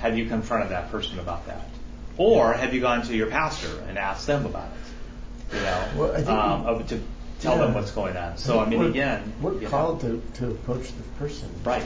Have 0.00 0.16
you 0.16 0.26
confronted 0.26 0.70
that 0.70 0.90
person 0.90 1.18
about 1.18 1.46
that, 1.46 1.68
or 2.16 2.52
have 2.54 2.72
you 2.74 2.80
gone 2.80 3.02
to 3.02 3.14
your 3.16 3.26
pastor 3.28 3.82
and 3.88 3.98
asked 3.98 4.26
them 4.26 4.46
about 4.46 4.68
it? 4.72 5.56
You 5.56 5.62
know, 5.62 5.88
Well, 5.96 6.12
I 6.12 6.16
think 6.16 6.28
um, 6.28 6.78
we- 6.78 6.84
to 6.84 7.00
tell 7.40 7.56
them 7.58 7.74
what's 7.74 7.90
going 7.90 8.16
on. 8.16 8.36
So 8.38 8.60
I 8.60 8.66
mean, 8.66 8.78
We're- 8.78 8.90
again, 8.90 9.32
we're 9.40 9.54
you 9.54 9.60
know, 9.62 9.68
called 9.68 10.00
to, 10.02 10.22
to 10.34 10.50
approach 10.50 10.88
the 10.88 11.02
person. 11.18 11.48
right? 11.64 11.82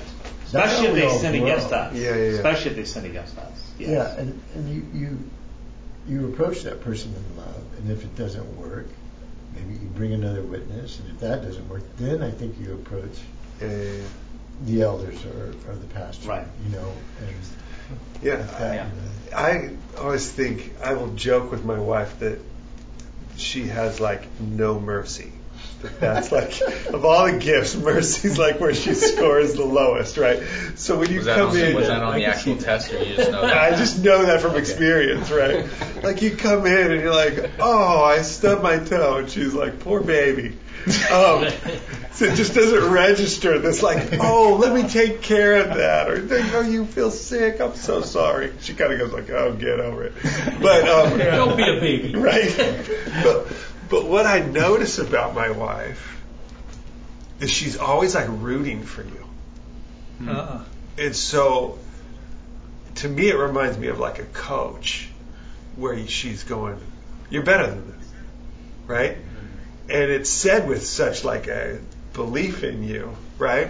Especially 0.47 0.87
if 0.89 0.95
they 0.95 1.09
sin 1.19 1.33
grow. 1.39 1.47
against 1.47 1.73
us. 1.73 1.95
Yeah, 1.95 2.03
yeah, 2.11 2.15
yeah. 2.17 2.21
Especially 2.33 2.71
if 2.71 2.77
they 2.77 2.85
sin 2.85 3.05
against 3.07 3.37
us. 3.39 3.73
Yes. 3.79 3.89
Yeah, 3.91 4.21
and, 4.21 4.41
and 4.55 4.69
you, 4.75 4.87
you 5.01 5.19
you 6.07 6.29
approach 6.33 6.63
that 6.63 6.83
person 6.83 7.13
in 7.15 7.37
love, 7.39 7.63
and 7.79 7.91
if 7.91 8.05
it 8.05 8.15
doesn't 8.15 8.57
work, 8.59 8.87
maybe 9.55 9.73
you 9.73 9.89
bring 9.97 10.13
another 10.13 10.43
witness, 10.43 11.01
and 11.01 11.09
if 11.11 11.19
that 11.21 11.43
doesn't 11.43 11.67
work, 11.69 11.83
then 11.97 12.23
I 12.23 12.31
think 12.31 12.61
you 12.61 12.75
approach 12.75 13.19
Yeah, 13.61 13.69
yeah, 13.69 13.83
yeah. 13.83 14.03
the 14.67 14.83
elders 14.83 15.25
or, 15.25 15.55
or 15.69 15.75
the 15.77 15.87
pastor. 15.95 16.29
Right. 16.29 16.47
You 16.67 16.77
know, 16.77 16.93
and 17.21 17.35
Yeah, 18.23 18.37
like 18.37 18.59
that, 18.59 18.75
Yeah. 18.75 19.37
I 19.37 19.71
always 19.99 20.31
think 20.31 20.75
I 20.83 20.95
will 20.95 21.15
joke 21.15 21.51
with 21.51 21.65
my 21.65 21.79
wife 21.79 22.19
that 22.21 22.39
she 23.37 23.67
has 23.67 24.01
like 24.01 24.27
no 24.41 24.79
mercy 24.79 25.33
that's 26.01 26.33
like 26.33 26.61
of 26.93 27.05
all 27.05 27.31
the 27.31 27.39
gifts, 27.39 27.75
mercy's 27.75 28.39
like 28.39 28.61
where 28.61 28.75
she 28.75 28.95
scores 28.95 29.55
the 29.55 29.65
lowest, 29.65 30.17
right? 30.17 30.43
So 30.77 30.99
when 30.99 31.11
you 31.11 31.19
Was 31.19 31.27
that 31.27 31.37
come 31.37 31.51
on, 31.51 31.57
in, 31.57 31.75
was 31.75 31.87
that 31.89 32.03
on 32.03 32.15
the 32.15 32.25
actual 32.25 32.57
test, 32.57 32.93
or 32.93 33.03
you 33.03 33.17
just 33.17 33.31
know 33.31 33.43
that? 33.43 33.57
I 33.57 33.77
just 33.77 34.03
know 34.03 34.25
that 34.27 34.41
from 34.41 34.57
experience, 34.57 35.31
right? 35.31 35.67
Like 36.03 36.23
you 36.23 36.37
come 36.37 36.67
in 36.67 36.93
and 36.93 37.01
you're 37.01 37.15
like, 37.15 37.51
oh, 37.59 38.03
I 38.03 38.23
stubbed 38.23 38.63
my 38.63 38.79
toe, 38.79 39.19
and 39.19 39.31
she's 39.31 39.55
like, 39.55 39.81
poor 39.81 40.01
baby. 40.01 40.57
Um, 41.11 41.47
so 42.15 42.25
it 42.27 42.37
just 42.37 42.55
doesn't 42.55 42.93
register 42.93 43.59
this 43.59 43.83
like, 43.83 44.19
oh, 44.21 44.57
let 44.61 44.73
me 44.73 44.89
take 44.89 45.21
care 45.21 45.57
of 45.57 45.77
that, 45.77 46.09
or 46.09 46.27
oh, 46.57 46.61
you 46.61 46.87
feel 46.87 47.11
sick, 47.11 47.61
I'm 47.61 47.75
so 47.75 48.03
sorry. 48.03 48.53
She 48.61 48.75
kind 48.75 48.93
of 48.93 48.99
goes 49.01 49.13
like, 49.13 49.31
oh, 49.31 49.53
get 49.55 49.81
over 49.81 50.05
it. 50.05 50.13
But 50.61 50.89
um, 50.89 51.19
Don't 51.19 51.57
be 51.57 51.65
a 51.65 51.81
baby. 51.81 52.15
right? 52.19 52.55
But, 53.23 53.49
but 53.91 54.07
what 54.07 54.27
I 54.27 54.41
notice 54.41 54.99
about 54.99 55.35
my 55.35 55.51
wife 55.51 56.23
is 57.41 57.51
she's 57.51 57.77
always 57.77 58.15
like 58.15 58.29
rooting 58.29 58.85
for 58.85 59.03
you. 59.03 60.29
Uh-uh. 60.29 60.65
And 60.97 61.17
so, 61.17 61.81
to 62.97 63.09
me, 63.09 63.29
it 63.29 63.37
reminds 63.37 63.77
me 63.77 63.89
of 63.89 63.99
like 63.99 64.21
a 64.21 64.25
coach 64.25 65.09
where 65.75 66.07
she's 66.07 66.45
going, 66.45 66.79
You're 67.29 67.43
better 67.43 67.67
than 67.67 67.91
this, 67.91 68.09
right? 68.87 69.17
And 69.89 70.11
it's 70.11 70.31
said 70.31 70.69
with 70.69 70.87
such 70.87 71.25
like 71.25 71.49
a 71.49 71.81
belief 72.15 72.65
in 72.65 72.83
you, 72.85 73.15
right? 73.39 73.69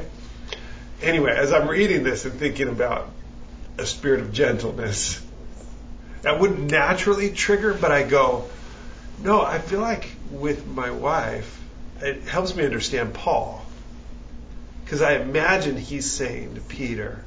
Anyway, 1.03 1.35
as 1.37 1.53
I'm 1.53 1.69
reading 1.69 2.05
this 2.05 2.25
and 2.25 2.35
thinking 2.35 2.69
about 2.69 3.11
a 3.79 3.87
spirit 3.87 4.21
of 4.21 4.33
gentleness, 4.33 5.21
that 6.23 6.39
wouldn't 6.39 6.71
naturally 6.71 7.31
trigger, 7.31 7.75
but 7.75 7.91
I 7.91 8.05
go, 8.05 8.45
No, 9.21 9.43
I 9.43 9.59
feel 9.59 9.81
like 9.81 10.09
with 10.31 10.67
my 10.67 10.91
wife, 10.91 11.61
it 12.01 12.23
helps 12.23 12.55
me 12.55 12.65
understand 12.65 13.15
Paul. 13.15 13.65
Because 14.85 15.03
I 15.03 15.15
imagine 15.15 15.77
he's 15.77 16.11
saying 16.11 16.55
to 16.55 16.61
Peter, 16.61 17.25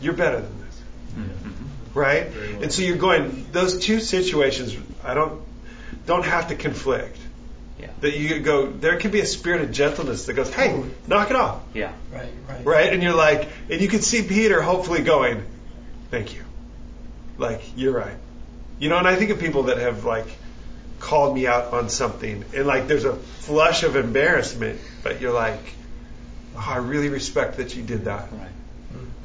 You're 0.00 0.14
better 0.14 0.40
than 0.40 0.60
this. 0.60 0.80
Mm-hmm. 1.16 1.98
Right? 1.98 2.26
And 2.62 2.72
so 2.72 2.82
you're 2.82 2.96
going, 2.96 3.46
those 3.52 3.78
two 3.80 4.00
situations, 4.00 4.76
I 5.04 5.14
don't, 5.14 5.42
don't 6.06 6.24
have 6.24 6.48
to 6.48 6.54
conflict. 6.54 7.18
Yeah. 7.78 7.90
That 8.00 8.16
you 8.16 8.28
could 8.28 8.44
go, 8.44 8.66
there 8.70 8.98
could 8.98 9.12
be 9.12 9.20
a 9.20 9.26
spirit 9.26 9.60
of 9.62 9.72
gentleness 9.72 10.26
that 10.26 10.34
goes, 10.34 10.52
hey, 10.52 10.82
knock 11.06 11.30
it 11.30 11.36
off. 11.36 11.62
Yeah. 11.74 11.92
Right, 12.12 12.32
right. 12.48 12.64
Right? 12.64 12.92
And 12.92 13.02
you're 13.02 13.14
like, 13.14 13.48
and 13.70 13.80
you 13.80 13.88
could 13.88 14.02
see 14.02 14.22
Peter 14.22 14.60
hopefully 14.62 15.02
going, 15.02 15.44
thank 16.10 16.34
you. 16.34 16.42
Like, 17.36 17.62
you're 17.76 17.92
right. 17.92 18.16
You 18.80 18.88
know, 18.88 18.98
and 18.98 19.06
I 19.06 19.14
think 19.16 19.30
of 19.30 19.38
people 19.38 19.64
that 19.64 19.78
have 19.78 20.04
like 20.04 20.26
called 21.00 21.34
me 21.36 21.46
out 21.46 21.72
on 21.72 21.88
something 21.88 22.44
and 22.54 22.66
like 22.66 22.88
there's 22.88 23.04
a 23.04 23.14
flush 23.14 23.84
of 23.84 23.94
embarrassment, 23.96 24.80
but 25.04 25.20
you're 25.20 25.32
like, 25.32 25.60
oh, 26.56 26.66
I 26.68 26.76
really 26.78 27.08
respect 27.08 27.58
that 27.58 27.76
you 27.76 27.82
did 27.84 28.06
that. 28.06 28.28
Right. 28.32 28.48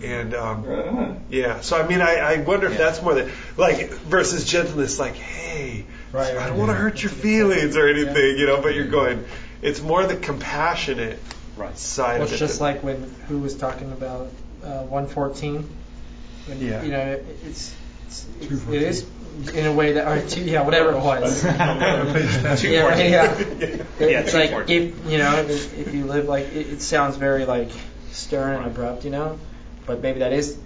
And 0.04 0.34
um, 0.36 0.64
Right 0.66 0.88
on. 0.88 1.24
yeah, 1.30 1.62
so 1.62 1.82
I 1.82 1.88
mean, 1.88 2.02
I, 2.02 2.16
I 2.18 2.38
wonder 2.42 2.68
if 2.68 2.74
Yeah. 2.74 2.78
that's 2.80 3.02
more 3.02 3.14
than 3.16 3.32
like 3.58 3.90
versus 3.92 4.46
gentleness, 4.46 5.00
like, 5.00 5.16
hey, 5.16 5.86
Right, 6.14 6.38
I 6.38 6.48
don't 6.48 6.58
want 6.60 6.70
to 6.70 6.76
hurt 6.76 7.02
your 7.02 7.12
feelings 7.12 7.76
or 7.76 7.88
anything, 7.88 8.38
you 8.38 8.46
know. 8.46 8.62
But 8.62 8.76
you're 8.76 8.86
going, 8.88 9.26
it's 9.62 9.82
more 9.82 10.06
the 10.06 10.16
compassionate 10.16 11.20
Right. 11.58 11.78
side 11.78 12.14
Well, 12.20 12.24
of 12.24 12.34
it's 12.34 12.34
it. 12.34 12.38
just 12.46 12.60
that- 12.60 12.64
like 12.66 12.84
when 12.84 13.02
who 13.28 13.40
was 13.40 13.56
talking 13.56 13.92
about 13.92 14.28
uh, 14.64 14.84
114. 14.84 15.68
When, 16.46 16.60
Yeah. 16.60 16.84
You 16.84 16.92
know, 16.92 17.00
it, 17.00 17.26
it's, 17.48 17.76
it's 18.08 18.26
it 18.70 18.82
is 18.84 19.06
in 19.56 19.66
a 19.66 19.74
way 19.74 19.94
that 19.94 20.08
or 20.08 20.28
two, 20.30 20.42
yeah, 20.44 20.62
whatever 20.62 20.92
it 20.92 20.98
was. 21.00 21.44
yeah, 21.44 22.56
Two 22.58 22.70
yeah, 22.70 22.82
fourteen. 22.84 23.12
yeah. 23.12 23.84
Yeah, 24.00 24.20
It's 24.22 24.34
like 24.36 24.52
fourteen. 24.52 24.96
if 25.06 25.12
you 25.12 25.18
know 25.18 25.36
if, 25.38 25.78
if 25.80 25.94
you 25.96 26.06
live 26.06 26.28
like 26.28 26.46
it, 26.54 26.68
it 26.74 26.82
sounds 26.82 27.18
very 27.18 27.46
like 27.46 27.70
stern 28.12 28.58
and 28.58 28.66
abrupt, 28.68 29.04
you 29.06 29.10
know, 29.10 29.40
but 29.88 30.02
maybe 30.02 30.20
that 30.20 30.34
is 30.34 30.58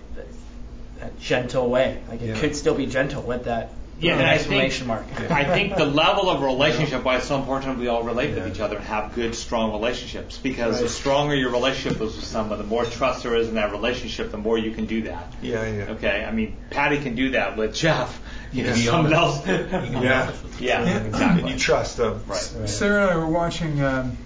that 1.00 1.18
gentle 1.20 1.70
way. 1.70 2.02
Like 2.10 2.22
it 2.22 2.28
Yeah. 2.30 2.40
could 2.40 2.56
still 2.56 2.76
be 2.76 2.86
gentle 2.88 3.22
with 3.22 3.46
that 3.46 3.70
Yeah, 4.00 4.14
and 4.14 4.28
I 4.28 4.38
think 4.38 4.86
mark. 4.86 5.06
I 5.32 5.44
think 5.44 5.76
the 5.76 5.86
level 5.86 6.30
of 6.30 6.44
relationship 6.44 7.04
why 7.04 7.18
it's 7.18 7.28
so 7.28 7.40
important 7.40 7.80
we 7.80 7.88
all 7.88 8.04
relate 8.04 8.36
with 8.36 8.48
each 8.48 8.60
other 8.60 8.76
and 8.76 8.86
have 8.86 9.16
good, 9.16 9.34
strong 9.34 9.72
relationships. 9.72 10.38
Because 10.38 10.80
the 10.80 10.90
stronger 10.90 11.34
your 11.34 11.52
relationship 11.52 12.00
is 12.02 12.16
with 12.16 12.26
someone, 12.26 12.60
the 12.60 12.64
more 12.64 12.86
trust 12.86 13.24
there 13.24 13.36
is 13.36 13.50
in 13.50 13.56
that 13.56 13.72
relationship, 13.72 14.30
the 14.32 14.38
more 14.38 14.58
you 14.58 14.72
can 14.72 14.86
do 14.86 15.04
that. 15.04 15.34
yeah, 15.42 15.66
yeah. 15.66 15.92
Okay, 15.94 16.24
I 16.24 16.32
mean, 16.32 16.56
Patty 16.70 17.00
can 17.00 17.16
do 17.16 17.32
that 17.32 17.58
with 17.58 17.74
Jeff. 17.74 18.22
You 18.52 18.64
know, 18.64 18.74
can 18.74 18.82
someone 18.84 19.14
else. 19.14 19.46
Yeah. 19.48 19.92
yeah, 20.02 20.32
Yeah. 20.60 20.82
And 20.84 21.08
exactly. 21.08 21.52
you 21.52 21.58
trust 21.58 21.98
them. 21.98 22.24
Right. 22.28 22.38
Sarah 22.38 23.04
and 23.04 23.12
I 23.12 23.18
were 23.18 23.28
watching 23.28 23.82
um, 23.82 24.18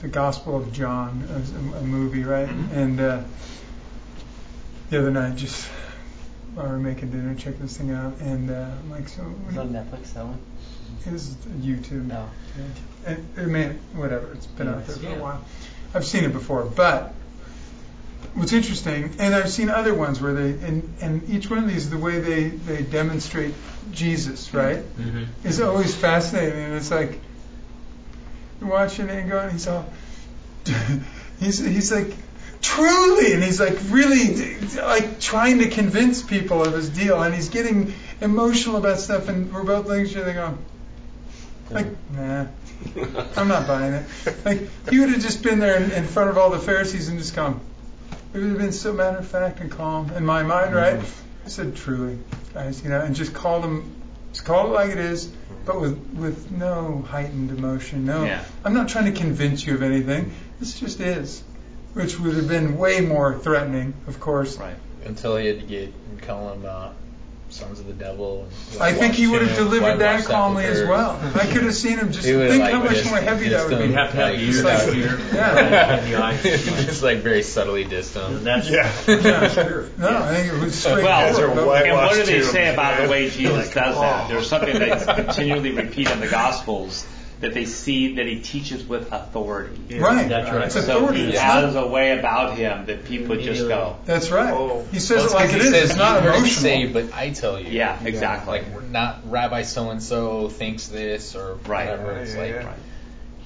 the 0.00 0.08
Gospel 0.08 0.56
of 0.56 0.70
John, 0.72 1.26
a, 1.30 1.78
a 1.78 1.82
movie, 1.82 2.24
right? 2.24 2.48
And 2.48 3.00
uh, 3.00 3.22
the 4.90 4.98
other 4.98 5.10
night, 5.10 5.36
just 5.36 5.66
while 6.54 6.66
we 6.66 6.72
were 6.72 6.78
making 6.78 7.10
dinner, 7.10 7.34
check 7.34 7.58
this 7.58 7.76
thing 7.76 7.90
out, 7.90 8.14
and 8.20 8.50
uh, 8.50 8.54
I'm 8.80 8.90
like, 8.90 9.08
so 9.08 9.22
It's 9.48 9.58
on 9.58 9.70
Netflix 9.70 10.12
that 10.14 10.24
one. 10.26 10.38
is 11.06 11.34
YouTube. 11.60 12.06
No. 12.06 12.28
And, 13.06 13.26
I 13.36 13.40
mean, 13.42 13.78
whatever. 13.94 14.32
It's 14.32 14.46
been 14.46 14.68
out 14.68 14.86
there 14.86 14.96
for 14.96 15.02
Yeah. 15.04 15.16
a 15.16 15.22
while. 15.22 15.44
I've 15.94 16.04
seen 16.06 16.24
it 16.24 16.32
before, 16.32 16.64
but 16.64 17.12
what's 18.34 18.52
interesting, 18.52 19.14
and 19.18 19.34
I've 19.34 19.50
seen 19.50 19.68
other 19.68 19.94
ones 19.94 20.20
where 20.20 20.32
they, 20.34 20.50
and, 20.66 20.94
and 21.00 21.28
each 21.30 21.48
one 21.50 21.58
of 21.60 21.68
these, 21.68 21.90
the 21.90 21.98
way 21.98 22.18
they, 22.20 22.44
they 22.48 22.82
demonstrate 22.82 23.54
Jesus, 23.92 24.52
right, 24.54 24.78
Mm-hmm. 24.98 25.46
is 25.46 25.60
always 25.60 25.94
fascinating. 25.94 26.58
And 26.58 26.74
it's 26.74 26.90
like 26.90 27.20
you're 28.60 28.70
watching 28.70 29.08
it 29.08 29.18
and 29.18 29.28
going, 29.30 29.50
he's 29.50 29.68
all, 29.68 29.86
he's 31.40 31.58
he's 31.58 31.92
like 31.92 32.12
truly, 32.64 33.34
and 33.34 33.44
he's 33.44 33.60
like 33.60 33.78
really 33.90 34.56
like 34.76 35.20
trying 35.20 35.58
to 35.58 35.68
convince 35.68 36.22
people 36.22 36.64
of 36.64 36.72
his 36.72 36.88
deal, 36.88 37.22
and 37.22 37.34
he's 37.34 37.50
getting 37.50 37.92
emotional 38.20 38.76
about 38.76 38.98
stuff, 38.98 39.28
and 39.28 39.52
we're 39.52 39.64
both 39.64 39.86
looking 39.86 40.04
at 40.04 40.10
each 40.10 40.16
other 40.16 40.32
going, 40.32 40.58
like, 41.70 41.86
nah. 42.12 42.46
I'm 43.36 43.48
not 43.48 43.66
buying 43.66 43.94
it. 43.94 44.06
Like 44.44 44.90
he 44.90 44.98
would 44.98 45.10
have 45.10 45.20
just 45.20 45.42
been 45.42 45.58
there 45.58 45.76
in, 45.76 45.90
in 45.92 46.04
front 46.04 46.30
of 46.30 46.38
all 46.38 46.50
the 46.50 46.58
Pharisees 46.58 47.08
and 47.08 47.18
just 47.18 47.34
gone. 47.34 47.60
It 48.32 48.38
would 48.38 48.48
have 48.48 48.58
been 48.58 48.72
so 48.72 48.92
matter 48.92 49.18
of 49.18 49.28
fact 49.28 49.60
and 49.60 49.70
calm 49.70 50.10
in 50.10 50.24
my 50.24 50.42
mind, 50.42 50.74
mm-hmm. 50.74 50.98
right? 50.98 51.14
I 51.44 51.48
said, 51.48 51.76
truly, 51.76 52.18
guys, 52.52 52.82
you 52.82 52.90
know, 52.90 53.00
and 53.00 53.14
just 53.14 53.32
call 53.32 53.60
them, 53.60 53.94
just 54.32 54.44
call 54.44 54.66
it 54.66 54.70
like 54.70 54.90
it 54.90 54.98
is, 54.98 55.30
but 55.64 55.80
with 55.80 55.98
with 56.14 56.50
no 56.50 57.04
heightened 57.08 57.50
emotion. 57.50 58.06
No, 58.06 58.24
Yeah. 58.24 58.44
I'm 58.64 58.74
not 58.74 58.88
trying 58.88 59.12
to 59.12 59.18
convince 59.18 59.66
you 59.66 59.74
of 59.74 59.82
anything. 59.82 60.32
This 60.60 60.80
just 60.80 61.00
is, 61.00 61.42
which 61.94 62.18
would 62.18 62.34
have 62.36 62.48
been 62.48 62.76
way 62.76 63.00
more 63.00 63.38
threatening, 63.38 63.94
of 64.06 64.20
course. 64.20 64.56
Right. 64.58 64.76
Until 65.04 65.36
he 65.36 65.46
had 65.46 65.60
to 65.60 65.66
get 65.66 65.92
and 66.10 66.22
call 66.22 66.52
him 66.52 66.64
uh, 66.66 66.90
sons 67.50 67.78
of 67.78 67.86
the 67.86 67.92
devil. 67.92 68.48
And 68.72 68.82
I 68.82 68.92
think 68.92 69.14
he 69.14 69.26
would 69.26 69.42
have 69.42 69.56
delivered 69.56 69.98
that 69.98 70.24
calmly 70.24 70.64
as 70.64 70.82
well. 70.88 71.20
I 71.34 71.46
could 71.46 71.62
have 71.62 71.74
seen 71.74 71.98
him 71.98 72.10
just 72.10 72.24
think 72.26 72.40
have, 72.60 72.72
how 72.72 72.82
much 72.82 72.94
just- 72.94 73.10
more 73.10 73.18
heavy 73.20 73.50
that 73.50 73.68
would 73.68 73.78
be. 73.78 73.84
You'd 73.84 73.94
have 73.94 74.10
to 74.12 74.16
have 74.16 74.30
like, 74.30 74.38
the 74.38 74.44
ear 74.44 74.62
like- 74.64 74.86
down 74.86 74.94
here. 74.94 75.20
Yeah. 75.34 75.94
And 75.98 76.12
the 76.12 76.16
eyes. 76.22 76.42
just 76.86 77.02
like 77.02 77.18
very 77.18 77.42
subtly 77.42 77.84
dissed 77.84 78.14
him. 78.14 78.38
And 78.38 78.46
that's 78.46 78.68
Yeah. 78.68 78.90
No, 79.98 80.22
I 80.22 80.34
think 80.34 80.52
it 80.52 80.60
was 80.64 80.74
straight. 80.74 81.04
Well, 81.04 81.04
Guys 81.04 81.38
are 81.38 81.46
forward. 81.48 81.66
white- 81.66 81.86
and 81.86 81.96
what 81.96 82.14
do 82.14 82.24
they 82.24 82.42
say 82.42 82.72
about 82.72 83.02
the 83.02 83.08
way 83.08 83.28
Jesus 83.30 83.72
does 83.72 83.96
that? 84.00 84.28
There's 84.28 84.48
something 84.48 84.76
they 84.78 84.90
continually 85.14 85.72
repeat 85.72 86.10
in 86.10 86.20
the 86.20 86.28
Gospels 86.28 87.06
that 87.44 87.54
they 87.54 87.64
see 87.66 88.14
that 88.16 88.26
he 88.26 88.40
teaches 88.40 88.84
with 88.84 89.12
authority. 89.12 89.98
Right. 89.98 90.28
That's 90.28 90.50
right. 90.50 90.64
It's 90.64 90.74
So 90.74 90.80
authority. 90.80 91.18
he 91.24 91.28
It's 91.30 91.36
not- 91.38 91.62
has 91.64 91.74
a 91.76 91.86
way 91.86 92.18
about 92.18 92.56
him 92.56 92.86
that 92.86 93.04
people 93.04 93.36
just 93.36 93.68
go, 93.68 93.96
That's 94.06 94.30
right. 94.30 94.52
Oh. 94.52 94.84
He 94.90 94.98
says 94.98 95.10
Well, 95.10 95.20
it 95.20 95.24
it's 95.26 95.34
like 95.34 95.44
'cause 95.50 95.54
it 95.56 95.62
he 95.62 95.68
says, 95.70 95.90
It's 95.90 95.98
not 95.98 96.22
"You 96.22 96.28
heard 96.30 96.36
emotional. 96.38 96.62
say, 96.62 96.86
but 96.86 97.12
I 97.14 97.30
tell 97.30 97.60
you. 97.60 97.68
yeah, 97.70 97.98
exactly. 98.04 98.50
Like 98.58 98.74
we're 98.74 98.80
not 98.82 99.20
Rabbi 99.30 99.62
so 99.62 99.90
and 99.90 100.02
so 100.02 100.48
thinks 100.48 100.88
this 100.88 101.36
or 101.36 101.54
Right. 101.66 101.90
whatever. 101.90 102.12
Yeah, 102.12 102.18
it's 102.20 102.34
yeah, 102.34 102.40
like 102.40 102.50
yeah. 102.54 102.72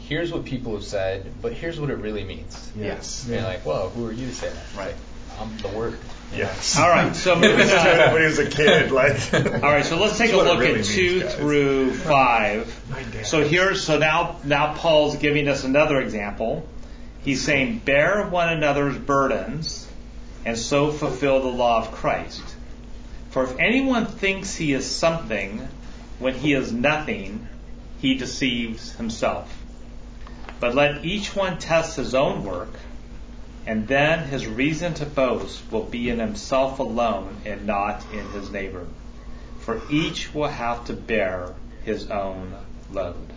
here's 0.08 0.32
what 0.32 0.44
people 0.44 0.74
have 0.74 0.84
said, 0.84 1.26
but 1.42 1.52
here's 1.52 1.78
what 1.80 1.90
it 1.90 1.98
really 1.98 2.24
means. 2.24 2.70
yes. 2.78 3.24
And 3.24 3.34
you're 3.34 3.42
like, 3.42 3.66
well, 3.66 3.90
who 3.90 4.06
are 4.06 4.12
you 4.12 4.26
to 4.28 4.34
say 4.34 4.48
that? 4.48 4.64
Right. 4.78 4.94
I'm 5.40 5.56
the 5.58 5.68
word. 5.68 5.98
Yes. 6.34 6.78
All 6.78 6.88
right, 6.88 7.16
so 7.16 7.34
moving 7.34 7.56
was 7.56 7.68
doing 7.68 7.86
it 7.86 8.00
on. 8.00 8.12
when 8.12 8.20
he 8.22 8.26
was 8.28 8.38
a 8.38 8.50
kid. 8.50 8.90
Like. 8.92 9.32
All 9.34 9.70
right, 9.72 9.84
so 9.84 9.98
let's 9.98 10.18
take 10.18 10.32
a 10.32 10.36
That's 10.36 10.44
what 10.44 10.46
it 10.46 10.50
look 10.50 10.58
really 10.60 10.70
at 10.70 10.74
means, 10.76 10.94
two 10.94 11.20
guys. 11.22 11.34
through 11.36 11.94
five. 11.94 12.80
So 13.24 13.42
here, 13.44 13.74
so 13.74 13.98
now 13.98 14.36
now 14.44 14.74
Paul's 14.74 15.16
giving 15.16 15.48
us 15.48 15.64
another 15.64 16.00
example. 16.00 16.66
He's 17.24 17.42
saying, 17.42 17.80
"Bear 17.84 18.26
one 18.28 18.50
another's 18.50 18.96
burdens, 18.98 19.88
and 20.44 20.56
so 20.58 20.90
fulfill 20.92 21.40
the 21.40 21.48
law 21.48 21.78
of 21.78 21.92
Christ. 21.92 22.42
For 23.30 23.44
if 23.44 23.58
anyone 23.58 24.06
thinks 24.06 24.54
he 24.54 24.72
is 24.72 24.88
something 24.90 25.66
when 26.18 26.34
he 26.34 26.52
is 26.52 26.72
nothing, 26.72 27.48
he 28.00 28.14
deceives 28.14 28.92
himself. 28.92 29.54
But 30.60 30.74
let 30.74 31.04
each 31.04 31.34
one 31.34 31.58
test 31.58 31.96
his 31.96 32.14
own 32.14 32.44
work." 32.44 32.72
And 33.68 33.86
then 33.86 34.20
his 34.20 34.46
reason 34.46 34.94
to 34.94 35.04
boast 35.04 35.62
will 35.70 35.84
be 35.84 36.08
in 36.08 36.20
himself 36.20 36.78
alone 36.78 37.36
and 37.44 37.66
not 37.66 38.02
in 38.14 38.26
his 38.30 38.50
neighbor. 38.50 38.86
For 39.60 39.82
each 39.90 40.32
will 40.32 40.48
have 40.48 40.86
to 40.86 40.94
bear 40.94 41.54
his 41.84 42.10
own 42.10 42.54
load. 42.90 43.30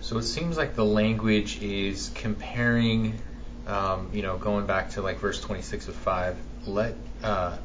So 0.00 0.16
it 0.16 0.22
seems 0.22 0.56
like 0.56 0.74
the 0.74 0.86
language 0.86 1.60
is 1.60 2.10
comparing, 2.14 3.18
um, 3.66 4.08
you 4.14 4.22
know, 4.22 4.38
going 4.38 4.64
back 4.64 4.92
to 4.92 5.02
like 5.02 5.18
verse 5.18 5.38
26 5.38 5.88
of 5.88 5.94
5, 5.94 6.38
let, 6.66 6.94
uh, 7.22 7.58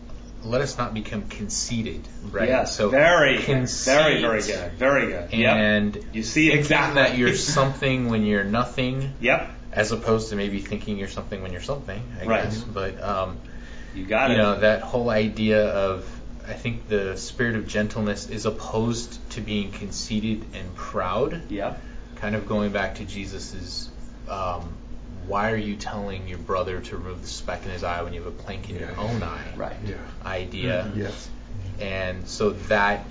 let 0.43 0.59
us 0.59 0.77
not 0.77 0.93
become 0.93 1.23
conceited, 1.29 2.05
right? 2.31 2.49
Yes, 2.49 2.75
so 2.75 2.89
very, 2.89 3.37
very, 3.37 4.21
very 4.21 4.41
good, 4.41 4.73
very 4.73 5.07
good. 5.07 5.33
And 5.33 5.95
yep. 5.95 6.03
you 6.11 6.23
see 6.23 6.51
exactly 6.51 7.01
that 7.01 7.17
you're 7.17 7.33
something 7.33 8.09
when 8.09 8.25
you're 8.25 8.43
nothing. 8.43 9.13
Yep. 9.21 9.53
As 9.77 9.91
opposed 9.91 10.29
to 10.29 10.35
maybe 10.35 10.59
thinking 10.59 10.97
you're 10.97 11.07
something 11.07 11.41
when 11.41 11.51
you're 11.53 11.61
something, 11.61 12.01
I 12.21 12.25
right. 12.25 12.43
guess. 12.45 12.61
But 12.63 13.01
um, 13.03 13.37
you 13.95 14.05
got 14.05 14.29
you 14.31 14.35
it. 14.35 14.39
know 14.39 14.59
that 14.59 14.81
whole 14.81 15.09
idea 15.09 15.67
of 15.69 16.09
I 16.47 16.53
think 16.53 16.87
the 16.87 17.15
spirit 17.17 17.55
of 17.55 17.67
gentleness 17.67 18.29
is 18.29 18.45
opposed 18.45 19.19
to 19.31 19.41
being 19.41 19.71
conceited 19.71 20.45
and 20.53 20.75
proud. 20.75 21.41
Yep. 21.51 21.79
Kind 22.15 22.35
of 22.35 22.47
going 22.47 22.71
back 22.71 22.95
to 22.95 23.05
Jesus's, 23.05 23.89
um, 24.29 24.73
why 25.27 25.51
are 25.51 25.57
you 25.57 25.75
telling 25.75 26.27
your 26.27 26.37
brother 26.39 26.79
to 26.79 26.97
remove 26.97 27.21
the 27.21 27.27
speck 27.27 27.63
in 27.65 27.71
his 27.71 27.83
eye 27.83 28.01
when 28.01 28.13
you 28.13 28.23
have 28.23 28.33
a 28.33 28.43
plank 28.43 28.69
in 28.69 28.75
Yeah. 28.77 28.87
your 28.87 28.97
own 28.99 29.21
eye? 29.21 29.43
Right. 29.57 29.75
Yeah. 29.85 29.95
Idea. 30.25 30.91
Yes. 30.95 31.29
And 31.79 32.27
so 32.27 32.51
that 32.69 33.05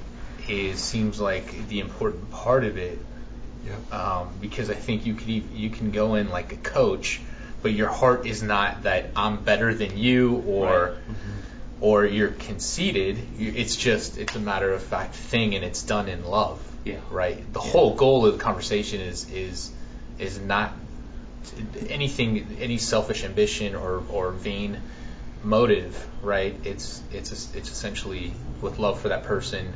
is 0.48 0.80
seems 0.80 1.20
like 1.20 1.68
the 1.68 1.80
important 1.80 2.30
part 2.30 2.64
of 2.64 2.78
it. 2.78 2.98
Yep. 3.66 3.92
Um, 3.92 4.28
because 4.40 4.70
I 4.70 4.74
think 4.74 5.06
you 5.06 5.14
could 5.14 5.28
you 5.28 5.70
can 5.70 5.90
go 5.90 6.14
in 6.14 6.30
like 6.30 6.52
a 6.52 6.56
coach, 6.56 7.20
but 7.62 7.72
your 7.72 7.88
heart 7.88 8.26
is 8.26 8.42
not 8.42 8.84
that 8.84 9.10
I'm 9.16 9.42
better 9.42 9.74
than 9.74 9.98
you 9.98 10.36
or 10.46 10.96
or 11.80 12.06
you're 12.06 12.28
conceited. 12.28 13.18
It's 13.38 13.76
just 13.76 14.18
it's 14.18 14.34
a 14.36 14.40
matter 14.40 14.72
of 14.72 14.82
fact 14.82 15.14
thing, 15.14 15.54
and 15.54 15.64
it's 15.64 15.82
done 15.82 16.08
in 16.08 16.24
love. 16.24 16.60
Yeah. 16.84 16.98
Right. 17.10 17.52
The 17.52 17.60
whole 17.60 17.94
goal 17.94 18.26
of 18.26 18.38
the 18.38 18.42
conversation 18.42 19.00
is 19.00 19.30
is 19.30 19.70
is 20.18 20.38
not 20.38 20.72
anything 21.88 22.56
any 22.60 22.78
selfish 22.78 23.24
ambition 23.24 23.74
or 23.74 24.02
or 24.10 24.30
vain 24.30 24.80
motive. 25.42 26.06
Right. 26.22 26.56
It's 26.64 27.02
it's 27.12 27.32
it's 27.54 27.70
essentially 27.70 28.32
with 28.60 28.78
love 28.78 29.00
for 29.00 29.08
that 29.08 29.24
person. 29.24 29.72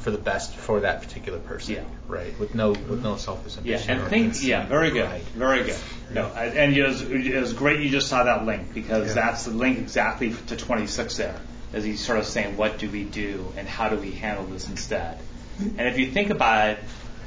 For 0.00 0.10
the 0.10 0.18
best 0.18 0.56
for 0.56 0.80
that 0.80 1.02
particular 1.02 1.38
person, 1.38 1.74
Yeah. 1.74 1.82
right? 2.08 2.38
With 2.38 2.54
no 2.54 2.70
with 2.70 3.02
no 3.02 3.16
selfish 3.16 3.58
ambition. 3.58 3.88
Yeah, 3.88 4.00
and 4.00 4.08
think, 4.08 4.42
yeah, 4.42 4.66
very 4.66 4.90
good, 4.90 5.04
Right. 5.04 5.22
very 5.34 5.64
good. 5.64 5.76
No, 6.12 6.26
and 6.26 6.74
it 6.74 6.82
was, 6.82 7.02
it 7.02 7.38
was 7.38 7.52
great 7.52 7.80
you 7.80 7.90
just 7.90 8.08
saw 8.08 8.24
that 8.24 8.46
link 8.46 8.72
because 8.72 9.08
Yeah. 9.08 9.14
that's 9.14 9.44
the 9.44 9.50
link 9.50 9.78
exactly 9.78 10.34
to 10.48 10.56
26 10.56 11.16
there, 11.18 11.36
as 11.74 11.84
he's 11.84 12.00
sort 12.04 12.18
of 12.18 12.26
saying, 12.26 12.56
what 12.56 12.78
do 12.78 12.88
we 12.88 13.04
do 13.04 13.52
and 13.56 13.68
how 13.68 13.90
do 13.90 13.96
we 13.96 14.10
handle 14.12 14.46
this 14.46 14.68
instead? 14.68 15.18
And 15.58 15.86
if 15.86 15.98
you 15.98 16.06
think 16.10 16.30
about 16.30 16.70
it, 16.70 16.78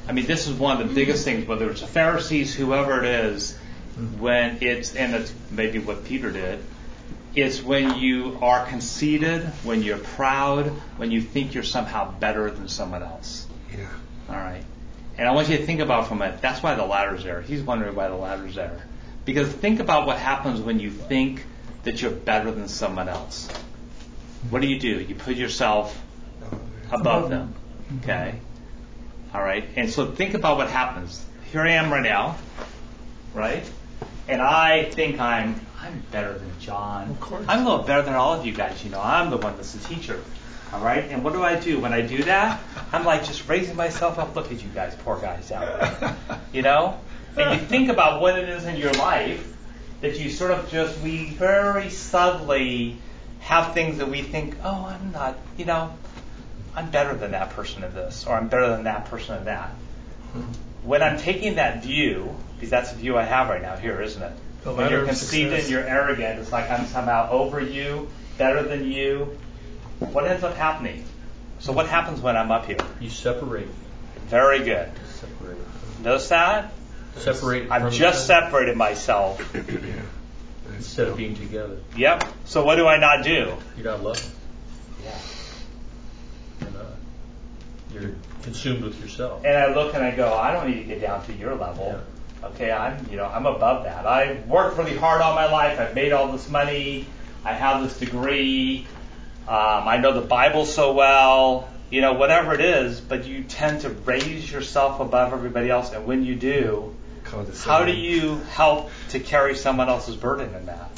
I 0.08 0.12
mean, 0.12 0.26
this 0.26 0.48
is 0.48 0.54
one 0.54 0.80
of 0.82 0.88
the 0.88 0.94
biggest 0.94 1.24
things, 1.24 1.46
whether 1.46 1.70
it's 1.70 1.80
the 1.80 1.86
Pharisees, 1.86 2.52
whoever 2.54 3.04
it 3.04 3.08
is, 3.08 3.56
mm-hmm. 3.96 4.20
when 4.20 4.58
it's, 4.60 4.96
and 4.96 5.14
it's 5.14 5.32
maybe 5.52 5.78
what 5.78 6.04
Peter 6.04 6.32
did, 6.32 6.58
it's 7.34 7.62
when 7.62 7.98
you 7.98 8.38
are 8.42 8.64
conceited, 8.66 9.42
when 9.64 9.82
you're 9.82 9.98
proud, 9.98 10.66
when 10.96 11.10
you 11.10 11.20
think 11.20 11.54
you're 11.54 11.62
somehow 11.62 12.12
better 12.18 12.50
than 12.50 12.68
someone 12.68 13.02
else. 13.02 13.46
Yeah. 13.72 13.88
All 14.28 14.36
right. 14.36 14.64
And 15.18 15.28
I 15.28 15.32
want 15.32 15.48
you 15.48 15.56
to 15.56 15.66
think 15.66 15.80
about 15.80 16.08
from 16.08 16.22
it. 16.22 16.40
That's 16.40 16.62
why 16.62 16.74
the 16.74 16.84
ladder's 16.84 17.24
there. 17.24 17.40
He's 17.42 17.62
wondering 17.62 17.94
why 17.94 18.08
the 18.08 18.16
ladder's 18.16 18.54
there. 18.54 18.86
Because 19.24 19.48
think 19.48 19.80
about 19.80 20.06
what 20.06 20.18
happens 20.18 20.60
when 20.60 20.80
you 20.80 20.90
think 20.90 21.44
that 21.84 22.02
you're 22.02 22.10
better 22.10 22.50
than 22.50 22.68
someone 22.68 23.08
else. 23.08 23.48
What 24.50 24.60
do 24.60 24.68
you 24.68 24.78
do? 24.78 25.00
You 25.00 25.14
put 25.14 25.36
yourself 25.36 26.00
oh, 26.42 26.58
above 26.92 27.30
them. 27.30 27.54
Okay. 28.00 28.38
All 29.32 29.42
right. 29.42 29.64
And 29.76 29.90
so 29.90 30.10
think 30.10 30.34
about 30.34 30.56
what 30.56 30.68
happens. 30.68 31.24
Here 31.52 31.62
I 31.62 31.72
am 31.72 31.92
right 31.92 32.02
now. 32.02 32.36
Right. 33.34 33.64
And 34.28 34.40
I 34.40 34.84
think 34.84 35.20
I'm 35.20 35.60
I'm 35.80 36.02
better 36.10 36.32
than 36.32 36.50
John. 36.60 37.10
Of 37.10 37.20
course. 37.20 37.44
I'm 37.48 37.60
a 37.60 37.70
little 37.70 37.84
better 37.84 38.02
than 38.02 38.14
all 38.14 38.32
of 38.32 38.46
you 38.46 38.52
guys. 38.52 38.82
You 38.84 38.90
know, 38.90 39.00
I'm 39.00 39.30
the 39.30 39.36
one 39.36 39.56
that's 39.56 39.72
the 39.72 39.94
teacher. 39.94 40.20
All 40.72 40.80
right. 40.80 41.04
And 41.04 41.22
what 41.22 41.34
do 41.34 41.42
I 41.42 41.56
do 41.56 41.78
when 41.78 41.92
I 41.92 42.00
do 42.00 42.22
that? 42.24 42.60
I'm 42.92 43.04
like 43.04 43.24
just 43.24 43.48
raising 43.48 43.76
myself 43.76 44.18
up. 44.18 44.34
Look 44.34 44.50
at 44.50 44.62
you 44.62 44.68
guys, 44.74 44.96
poor 45.04 45.18
guys 45.20 45.52
out 45.52 46.00
there. 46.00 46.16
You 46.52 46.62
know. 46.62 46.98
And 47.36 47.60
you 47.60 47.66
think 47.66 47.90
about 47.90 48.20
what 48.20 48.38
it 48.38 48.48
is 48.48 48.64
in 48.64 48.76
your 48.76 48.92
life 48.92 49.52
that 50.00 50.18
you 50.18 50.30
sort 50.30 50.52
of 50.52 50.70
just 50.70 51.00
we 51.00 51.30
very 51.30 51.90
subtly 51.90 52.96
have 53.40 53.74
things 53.74 53.98
that 53.98 54.08
we 54.08 54.22
think, 54.22 54.56
oh, 54.62 54.86
I'm 54.86 55.12
not. 55.12 55.36
You 55.56 55.64
know, 55.64 55.92
I'm 56.74 56.90
better 56.90 57.14
than 57.14 57.32
that 57.32 57.50
person 57.50 57.84
in 57.84 57.94
this, 57.94 58.26
or 58.26 58.34
I'm 58.34 58.48
better 58.48 58.68
than 58.68 58.84
that 58.84 59.06
person 59.06 59.38
in 59.38 59.44
that. 59.46 59.70
Mm-hmm. 60.34 60.88
When 60.88 61.02
I'm 61.02 61.18
taking 61.18 61.56
that 61.56 61.82
view, 61.82 62.34
because 62.64 62.70
that's 62.70 62.92
the 62.92 62.98
view 62.98 63.18
I 63.18 63.24
have 63.24 63.50
right 63.50 63.60
now 63.60 63.76
here, 63.76 64.00
isn't 64.00 64.22
it? 64.22 64.32
The 64.62 64.72
when 64.72 64.90
you're 64.90 65.04
conceited 65.04 65.50
success. 65.50 65.64
and 65.64 65.70
you're 65.70 65.86
arrogant, 65.86 66.40
it's 66.40 66.50
like 66.50 66.70
I'm 66.70 66.86
somehow 66.86 67.30
over 67.30 67.60
you, 67.60 68.08
better 68.38 68.62
than 68.62 68.90
you. 68.90 69.36
What 69.98 70.26
ends 70.26 70.42
up 70.42 70.56
happening? 70.56 71.04
So 71.58 71.72
what 71.72 71.88
happens 71.88 72.20
when 72.20 72.36
I'm 72.38 72.50
up 72.50 72.64
here? 72.64 72.78
You 73.00 73.10
separate. 73.10 73.68
Very 74.28 74.60
good. 74.60 74.90
Separate. 75.08 75.58
Notice 76.02 76.28
that? 76.30 76.72
Separate. 77.16 77.70
I've 77.70 77.92
just 77.92 78.26
separated 78.26 78.76
myself. 78.76 79.54
instead 80.74 81.08
of 81.08 81.18
being 81.18 81.34
together. 81.36 81.76
Yep. 81.96 82.24
So 82.46 82.64
what 82.64 82.76
do 82.76 82.86
I 82.86 82.96
not 82.96 83.24
do? 83.24 83.54
You're 83.76 83.84
not 83.84 84.02
loving. 84.02 84.30
Yeah. 85.04 85.18
You're 86.62 86.70
not. 86.70 86.86
You're 87.92 88.14
consumed 88.42 88.82
with 88.82 88.98
yourself. 89.00 89.44
And 89.44 89.54
I 89.54 89.74
look 89.74 89.94
and 89.94 90.02
I 90.02 90.16
go, 90.16 90.32
I 90.32 90.52
don't 90.52 90.68
need 90.68 90.78
to 90.78 90.84
get 90.84 91.02
down 91.02 91.24
to 91.26 91.32
your 91.34 91.54
level. 91.54 92.00
Okay, 92.44 92.70
I'm 92.70 93.06
you 93.10 93.16
know 93.16 93.26
I'm 93.26 93.46
above 93.46 93.84
that. 93.84 94.06
I've 94.06 94.46
worked 94.46 94.76
really 94.78 94.96
hard 94.96 95.20
all 95.20 95.34
my 95.34 95.50
life. 95.50 95.80
I've 95.80 95.94
made 95.94 96.12
all 96.12 96.30
this 96.32 96.48
money. 96.48 97.06
I 97.44 97.52
have 97.52 97.82
this 97.82 97.98
degree. 97.98 98.86
Um, 99.48 99.88
I 99.88 99.98
know 99.98 100.12
the 100.12 100.26
Bible 100.26 100.66
so 100.66 100.92
well. 100.92 101.68
You 101.90 102.00
know 102.00 102.14
whatever 102.14 102.54
it 102.54 102.60
is, 102.60 103.00
but 103.00 103.26
you 103.26 103.44
tend 103.44 103.82
to 103.82 103.90
raise 103.90 104.50
yourself 104.50 105.00
above 105.00 105.32
everybody 105.32 105.70
else. 105.70 105.92
And 105.92 106.06
when 106.06 106.24
you 106.24 106.34
do, 106.34 106.94
how 107.64 107.84
do 107.84 107.92
you 107.92 108.36
help 108.52 108.90
to 109.10 109.20
carry 109.20 109.54
someone 109.54 109.88
else's 109.88 110.16
burden 110.16 110.54
in 110.54 110.66
that? 110.66 110.90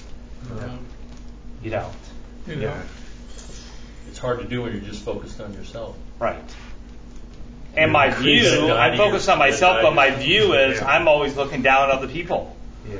You 1.62 1.70
don't. 1.70 1.92
You 2.46 2.56
know. 2.56 2.62
Yeah. 2.68 2.82
It's 4.08 4.18
hard 4.18 4.38
to 4.40 4.44
do 4.46 4.62
when 4.62 4.72
you're 4.72 4.80
just 4.80 5.04
focused 5.04 5.40
on 5.40 5.52
yourself. 5.54 5.96
Right. 6.18 6.42
And 7.76 7.92
my 7.92 8.10
view, 8.10 8.72
I 8.72 8.96
focus 8.96 9.28
on 9.28 9.38
myself, 9.38 9.82
but 9.82 9.94
my 9.94 10.10
view 10.10 10.54
is 10.54 10.80
Yeah. 10.80 10.86
I'm 10.86 11.08
always 11.08 11.36
looking 11.36 11.62
down 11.62 11.90
at 11.90 11.96
other 11.96 12.08
people. 12.08 12.56
Yeah. 12.88 12.98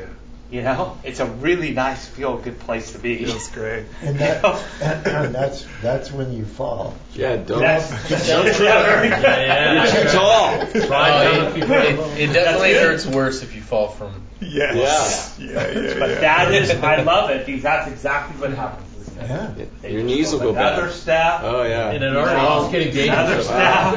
You 0.48 0.62
know, 0.62 0.96
it's 1.02 1.18
a 1.18 1.26
really 1.26 1.72
nice, 1.72 2.06
feel 2.06 2.36
good 2.36 2.60
place 2.60 2.92
to 2.92 3.00
be. 3.00 3.24
Feels 3.24 3.50
great. 3.50 3.84
And 4.00 4.16
that, 4.20 4.44
and 4.80 5.34
that's 5.34 5.66
that's 5.82 6.12
when 6.12 6.32
you 6.32 6.44
fall. 6.44 6.94
Yeah, 7.14 7.36
don't. 7.36 7.58
That's, 7.58 7.88
Don't 8.28 8.44
trip. 8.44 8.58
yeah. 8.60 9.92
You're 9.92 10.04
too 10.04 10.08
tall. 10.16 10.58
Well, 10.88 11.52
oh, 11.52 11.56
it, 11.56 11.62
it, 11.64 12.30
it 12.30 12.32
definitely 12.32 12.74
hurts 12.74 13.06
worse 13.06 13.42
if 13.42 13.56
you 13.56 13.60
fall 13.60 13.88
from. 13.88 14.22
Yes. 14.40 15.36
Yeah. 15.40 15.48
Yeah. 15.50 15.66
Yeah. 15.66 15.98
but 15.98 16.10
yeah. 16.10 16.20
that 16.20 16.54
is, 16.54 16.70
I 16.70 17.02
love 17.02 17.30
it 17.30 17.44
because 17.44 17.62
that's 17.62 17.90
exactly 17.90 18.40
what 18.40 18.50
happens, 18.50 18.85
isn't 18.85 18.85
it? 18.85 18.85
Yeah. 19.16 19.54
Your 19.88 20.02
knees 20.02 20.30
will 20.32 20.40
go 20.40 20.50
Another 20.50 20.86
back. 20.86 20.92
step. 20.92 21.40
Oh 21.42 21.62
yeah. 21.62 21.90
And 21.90 22.04
in 22.04 22.14
our 22.16 22.64
it's 22.64 22.72
getting 22.72 23.08
Another 23.08 23.42
dangerous. 23.42 23.46
step. 23.46 23.94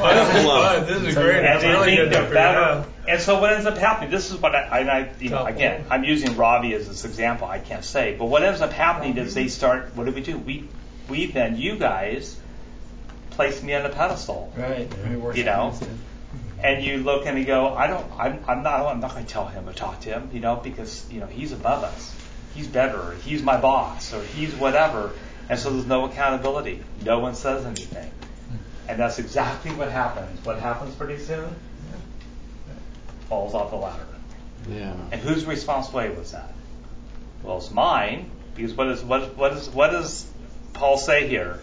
Well, 0.00 0.26
this 0.26 0.36
is 0.36 0.44
Love. 0.46 0.76
fun. 0.76 0.86
This 1.02 1.02
is 1.08 1.14
great. 1.14 1.36
and 1.36 1.46
It's 1.46 1.62
they 1.62 1.68
really 1.70 1.84
think 1.86 1.98
good 1.98 2.04
to 2.04 2.10
they're 2.10 2.22
figure 2.24 2.34
better. 2.34 2.84
And 3.06 3.20
so 3.20 3.40
what 3.40 3.52
ends 3.52 3.66
up 3.66 3.76
happening, 3.78 4.10
this 4.10 4.30
is 4.30 4.38
what 4.38 4.54
I, 4.54 4.80
and 4.80 4.90
I 4.90 5.12
you 5.20 5.30
know, 5.30 5.44
again, 5.44 5.84
I'm 5.90 6.04
using 6.04 6.36
Ravi 6.36 6.74
as 6.74 6.88
this 6.88 7.04
example, 7.04 7.46
I 7.46 7.58
can't 7.58 7.84
say, 7.84 8.16
but 8.18 8.26
what 8.26 8.42
ends 8.42 8.60
up 8.60 8.72
happening 8.72 9.16
is 9.18 9.34
they 9.34 9.48
start, 9.48 9.94
what 9.94 10.06
do 10.06 10.12
we 10.12 10.20
do? 10.22 10.38
We, 10.38 10.68
we 11.08 11.26
then, 11.26 11.56
you 11.56 11.76
guys, 11.76 12.36
place 13.30 13.62
me 13.62 13.74
on 13.74 13.84
a 13.84 13.90
pedestal. 13.90 14.52
Right. 14.56 14.88
You 15.36 15.44
know? 15.44 15.74
And 16.62 16.82
you 16.82 16.96
look 16.98 17.26
and 17.26 17.38
you 17.38 17.44
go, 17.44 17.74
I 17.74 17.88
don't, 17.88 18.06
I'm, 18.18 18.42
I'm 18.48 18.62
not, 18.62 18.80
I'm 18.86 19.00
not 19.00 19.10
going 19.12 19.26
to 19.26 19.30
tell 19.30 19.46
him 19.46 19.68
or 19.68 19.74
talk 19.74 20.00
to 20.00 20.08
him, 20.08 20.30
you 20.32 20.40
know, 20.40 20.56
because, 20.56 21.04
you 21.12 21.20
know, 21.20 21.26
he's 21.26 21.52
above 21.52 21.84
us. 21.84 22.13
He's 22.54 22.68
better, 22.68 23.00
or 23.00 23.14
he's 23.14 23.42
my 23.42 23.60
boss, 23.60 24.12
or 24.14 24.22
he's 24.22 24.54
whatever. 24.54 25.12
And 25.48 25.58
so 25.58 25.70
there's 25.70 25.86
no 25.86 26.06
accountability. 26.06 26.82
No 27.04 27.18
one 27.18 27.34
says 27.34 27.66
anything. 27.66 28.10
And 28.88 28.98
that's 28.98 29.18
exactly 29.18 29.72
what 29.72 29.90
happens. 29.90 30.44
What 30.44 30.58
happens 30.58 30.94
pretty 30.94 31.18
soon? 31.18 31.54
Falls 33.28 33.54
off 33.54 33.70
the 33.70 33.76
ladder. 33.76 34.06
Yeah. 34.68 34.94
And 35.10 35.20
whose 35.20 35.44
responsibility 35.46 36.14
was 36.14 36.32
that? 36.32 36.52
Well, 37.42 37.58
it's 37.58 37.70
mine, 37.70 38.30
because 38.54 38.72
what 38.74 38.88
is 38.88 39.02
what 39.02 39.36
what 39.36 39.52
is 39.52 39.68
what 39.68 39.90
does 39.90 40.26
Paul 40.72 40.96
say 40.96 41.28
here? 41.28 41.60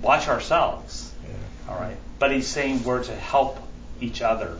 Watch 0.00 0.28
ourselves. 0.28 1.12
Yeah. 1.24 1.72
All 1.72 1.80
right. 1.80 1.96
But 2.18 2.32
he's 2.32 2.46
saying 2.46 2.84
we're 2.84 3.02
to 3.04 3.14
help 3.14 3.58
each 4.00 4.22
other. 4.22 4.58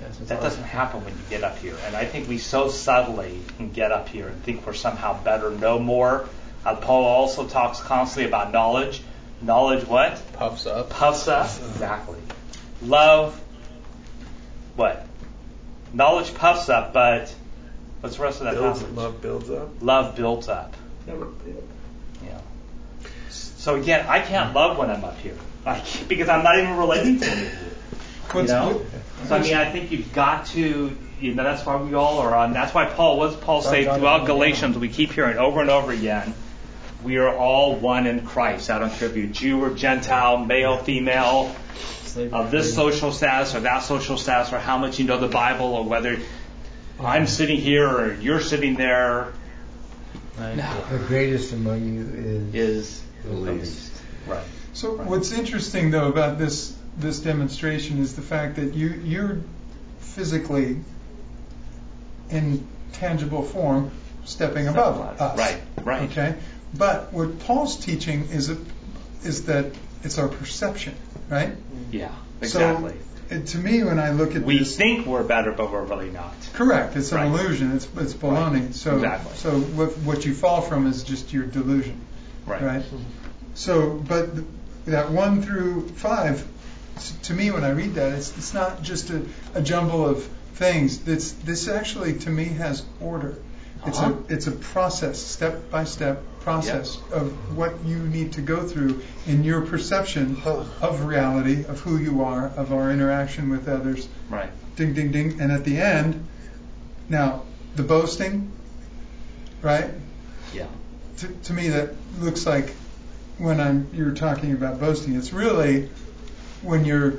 Yes, 0.00 0.18
That 0.28 0.40
doesn't 0.40 0.62
happen 0.64 1.04
when 1.04 1.14
you 1.14 1.20
get 1.30 1.44
up 1.44 1.56
here. 1.58 1.76
And 1.86 1.94
I 1.96 2.04
think 2.04 2.28
we 2.28 2.38
so 2.38 2.68
subtly 2.68 3.40
can 3.56 3.70
get 3.70 3.92
up 3.92 4.08
here 4.08 4.28
and 4.28 4.42
think 4.42 4.66
we're 4.66 4.72
somehow 4.74 5.22
better, 5.22 5.50
know 5.50 5.78
more. 5.78 6.28
Uh, 6.64 6.76
Paul 6.76 7.04
also 7.04 7.46
talks 7.46 7.80
constantly 7.80 8.26
about 8.28 8.52
knowledge. 8.52 9.02
Knowledge 9.40 9.86
what? 9.86 10.20
Puffs 10.34 10.66
up. 10.66 10.90
Puffs 10.90 11.28
up 11.28 11.46
Exactly. 11.46 12.18
Love 12.82 13.40
what? 14.76 15.06
Knowledge 15.92 16.34
puffs 16.34 16.68
up, 16.68 16.92
but 16.92 17.32
what's 18.00 18.16
the 18.16 18.22
rest 18.22 18.40
of 18.40 18.46
that 18.46 18.54
Builds, 18.54 18.80
passage? 18.80 18.96
love 18.96 19.20
builds 19.22 19.50
up. 19.50 19.68
Love 19.80 20.16
builds 20.16 20.48
up. 20.48 20.74
Never, 21.06 21.28
Yeah. 22.26 22.38
So 23.30 23.76
again, 23.76 24.06
I 24.08 24.20
can't 24.20 24.54
love 24.54 24.76
when 24.76 24.90
I'm 24.90 25.04
up 25.04 25.18
here, 25.18 25.36
I 25.66 25.78
can't- 25.80 26.08
because 26.08 26.28
I'm 26.28 26.42
not 26.42 26.58
even 26.58 26.76
relating 26.76 27.20
to 27.20 27.26
you. 27.26 27.44
You 27.44 27.50
What's- 28.32 28.50
know. 28.50 28.84
So 29.26 29.36
I 29.36 29.42
mean, 29.42 29.54
I 29.54 29.70
think 29.70 29.90
you've 29.90 30.12
got 30.12 30.46
to. 30.46 30.96
You 31.20 31.34
know, 31.34 31.44
that's 31.44 31.64
why 31.64 31.76
we 31.76 31.94
all 31.94 32.18
are 32.18 32.34
on. 32.34 32.52
That's 32.52 32.74
why 32.74 32.86
Paul. 32.86 33.18
What's 33.18 33.36
Paul 33.36 33.62
say 33.62 33.84
throughout 33.84 34.26
Galatians? 34.26 34.76
We 34.76 34.88
keep 34.88 35.12
hearing 35.12 35.38
over 35.38 35.60
and 35.60 35.70
over 35.70 35.92
again. 35.92 36.34
We 37.02 37.18
are 37.18 37.34
all 37.34 37.76
one 37.76 38.06
in 38.06 38.26
Christ. 38.26 38.70
I 38.70 38.78
don't 38.78 38.92
care 38.92 39.08
if 39.08 39.16
you're 39.16 39.26
Jew 39.26 39.62
or 39.62 39.70
Gentile, 39.70 40.38
male, 40.38 40.78
female, 40.78 41.54
of 42.32 42.50
this 42.50 42.74
social 42.74 43.12
status 43.12 43.54
or 43.54 43.60
that 43.60 43.80
social 43.80 44.16
status, 44.16 44.52
or 44.52 44.58
how 44.58 44.78
much 44.78 44.98
you 44.98 45.04
know 45.04 45.18
the 45.18 45.28
Bible, 45.28 45.74
or 45.74 45.84
whether 45.84 46.18
I'm 47.00 47.26
sitting 47.26 47.58
here 47.58 47.88
or 47.88 48.14
you're 48.14 48.40
sitting 48.40 48.74
there. 48.74 49.32
No. 50.38 50.84
The 50.90 50.98
greatest 51.06 51.52
among 51.52 51.94
you 51.94 52.00
is, 52.02 52.54
is 52.54 53.02
the 53.24 53.32
least. 53.32 53.92
Right. 54.26 54.44
So 54.72 54.96
what's 54.96 55.32
interesting 55.32 55.90
though 55.90 56.08
about 56.08 56.38
this 56.38 56.76
this 56.96 57.20
demonstration 57.20 57.98
is 57.98 58.14
the 58.16 58.22
fact 58.22 58.56
that 58.56 58.74
you 58.74 58.88
you're 59.04 59.40
physically 60.00 60.78
in 62.30 62.66
tangible 62.92 63.42
form 63.42 63.90
stepping 64.24 64.68
above 64.68 65.00
us. 65.00 65.38
Right, 65.38 65.60
right. 65.84 66.10
Okay. 66.10 66.34
But 66.76 67.12
what 67.12 67.38
Paul's 67.40 67.76
teaching 67.76 68.28
is 68.30 68.50
a, 68.50 68.56
is 69.22 69.46
that 69.46 69.66
it's 70.02 70.18
our 70.18 70.28
perception, 70.28 70.94
right? 71.30 71.52
Yeah. 71.90 72.12
Exactly. 72.40 72.94
So 73.30 73.40
to 73.40 73.58
me, 73.58 73.82
when 73.82 73.98
I 73.98 74.10
look 74.10 74.34
at 74.36 74.42
we 74.42 74.58
this, 74.58 74.76
think 74.76 75.06
we're 75.06 75.22
better, 75.22 75.52
but 75.52 75.72
we're 75.72 75.84
really 75.84 76.10
not. 76.10 76.34
correct, 76.52 76.96
it's 76.96 77.10
an 77.12 77.18
Right. 77.18 77.26
illusion. 77.26 77.72
It's 77.72 77.88
it's 77.96 78.14
baloney. 78.14 78.74
So 78.74 78.96
Exactly. 78.96 79.34
so 79.36 79.50
what 79.60 79.96
what 79.98 80.24
you 80.26 80.34
fall 80.34 80.60
from 80.60 80.86
is 80.86 81.02
just 81.04 81.32
your 81.32 81.44
delusion. 81.46 81.98
Right. 82.46 82.62
right? 82.62 82.84
So, 83.54 83.90
but 84.06 84.34
th- 84.34 84.46
that 84.86 85.10
one 85.10 85.40
through 85.42 85.88
five, 85.90 86.44
to 87.24 87.32
me, 87.34 87.50
when 87.50 87.64
I 87.64 87.70
read 87.70 87.94
that, 87.94 88.12
it's, 88.12 88.36
it's 88.36 88.54
not 88.54 88.82
just 88.82 89.10
a, 89.10 89.22
a 89.54 89.62
jumble 89.62 90.06
of 90.06 90.24
things. 90.54 91.06
It's, 91.08 91.32
this 91.32 91.68
actually, 91.68 92.18
to 92.20 92.30
me, 92.30 92.44
has 92.44 92.84
order. 93.00 93.36
It's 93.86 93.98
Uh-huh. 93.98 94.14
a 94.28 94.32
it's 94.32 94.46
a 94.46 94.52
process, 94.52 95.18
step 95.18 95.70
by 95.70 95.84
step 95.84 96.22
process 96.40 96.96
of 97.12 97.56
what 97.56 97.74
you 97.84 97.98
need 97.98 98.32
to 98.34 98.40
go 98.40 98.66
through 98.66 99.02
in 99.26 99.44
your 99.44 99.60
perception 99.62 100.36
of 100.44 101.04
reality, 101.04 101.64
of 101.66 101.80
who 101.80 101.98
you 101.98 102.22
are, 102.24 102.46
of 102.56 102.72
our 102.72 102.90
interaction 102.90 103.50
with 103.50 103.68
others. 103.68 104.08
Right. 104.30 104.48
Ding, 104.76 104.94
ding, 104.94 105.10
ding. 105.12 105.38
And 105.40 105.52
at 105.52 105.64
the 105.64 105.76
end, 105.78 106.26
now 107.10 107.42
the 107.76 107.82
boasting, 107.82 108.52
right? 109.60 109.90
Yeah. 110.54 110.66
to, 111.18 111.28
to 111.28 111.52
me 111.52 111.68
that 111.70 111.90
looks 112.20 112.46
like 112.46 112.70
when 113.38 113.60
I'm 113.60 113.88
you're 113.92 114.12
talking 114.14 114.52
about 114.52 114.80
boasting 114.80 115.16
it's 115.16 115.32
really 115.32 115.88
when 116.64 116.84
you're 116.84 117.14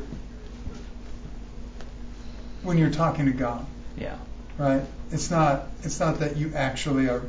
when 2.64 2.78
you're 2.78 2.90
talking 2.90 3.26
to 3.28 3.32
God 3.32 3.66
Yeah. 3.98 4.16
right 4.58 4.82
it's 5.12 5.30
not 5.30 5.68
it's 5.84 6.00
not 6.00 6.20
that 6.20 6.36
you 6.38 6.52
actually 6.56 7.08
are 7.10 7.22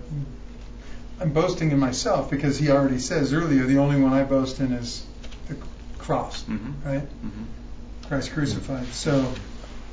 I'm 1.21 1.33
boasting 1.33 1.71
in 1.71 1.79
myself 1.79 2.31
because 2.31 2.59
he 2.59 2.71
already 2.71 2.99
says 2.99 3.33
earlier 3.33 3.65
the 3.65 3.79
only 3.79 4.01
one 4.01 4.13
I 4.13 4.23
boast 4.25 4.61
in 4.61 4.73
is 4.73 5.05
the 5.49 5.57
cross 5.99 6.43
Mhm. 6.45 6.73
right 6.85 7.09
Mhm. 7.25 8.09
Christ 8.09 8.33
crucified 8.33 8.87
so 8.93 9.33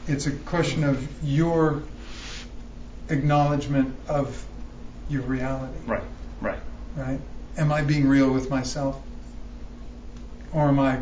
it's 0.07 0.25
a 0.27 0.31
question 0.31 0.83
of 0.83 1.05
your 1.23 1.83
acknowledgement 3.09 3.95
of 4.07 4.45
your 5.09 5.23
reality 5.23 5.77
Right. 5.85 6.03
Right. 6.41 6.59
right? 6.95 7.19
Am 7.57 7.71
I 7.71 7.81
being 7.81 8.07
real 8.07 8.31
with 8.31 8.49
myself? 8.49 8.99
Or 10.53 10.67
am 10.69 10.79
I 10.79 10.99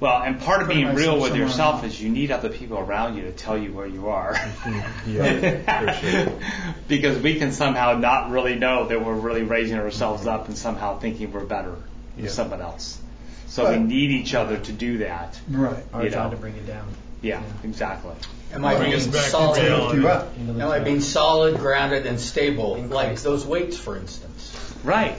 Well, 0.00 0.22
and 0.22 0.40
part 0.40 0.62
of 0.62 0.68
being 0.68 0.94
real 0.94 1.20
with 1.20 1.34
yourself 1.34 1.82
is 1.84 2.00
you 2.00 2.08
need 2.08 2.30
other 2.30 2.50
people 2.50 2.78
around 2.78 3.16
you 3.16 3.22
to 3.22 3.32
tell 3.32 3.58
you 3.58 3.72
where 3.72 3.86
you 3.86 4.08
are. 4.08 4.36
Yeah, 5.08 6.28
because 6.88 7.18
we 7.22 7.36
can 7.38 7.52
somehow 7.52 7.94
not 7.98 8.30
really 8.30 8.54
know 8.56 8.88
that 8.88 9.04
we're 9.04 9.14
really 9.14 9.42
raising 9.42 9.78
ourselves 9.78 10.26
up 10.26 10.48
and 10.48 10.56
somehow 10.56 10.98
thinking 10.98 11.32
we're 11.32 11.44
better 11.44 11.74
than 12.16 12.24
Yeah. 12.26 12.30
someone 12.30 12.60
else. 12.60 12.98
So 13.46 13.70
we 13.70 13.78
need 13.78 14.10
each 14.10 14.34
other 14.34 14.58
to 14.58 14.72
do 14.72 14.98
that. 14.98 15.38
right? 15.50 15.82
Our 15.94 16.04
You 16.04 16.10
job 16.10 16.30
know. 16.30 16.36
to 16.36 16.40
bring 16.40 16.54
it 16.56 16.66
down. 16.66 16.86
Yeah, 17.22 17.42
exactly. 17.64 18.12
Am 18.52 18.64
I 18.64 18.76
Bring 18.76 18.90
being 18.90 19.00
solid? 19.10 19.56
Lift 19.56 19.68
reality. 19.68 20.00
you 20.00 20.08
up. 20.08 20.36
Into 20.38 20.52
the 20.52 20.62
Am 20.64 20.70
I 20.70 20.78
being 20.78 21.00
solid, 21.00 21.56
grounded, 21.58 22.06
and 22.06 22.20
stable, 22.20 22.76
like 22.88 23.18
those 23.20 23.44
weights, 23.44 23.76
for 23.76 23.96
instance? 23.96 24.54
Right. 24.84 25.16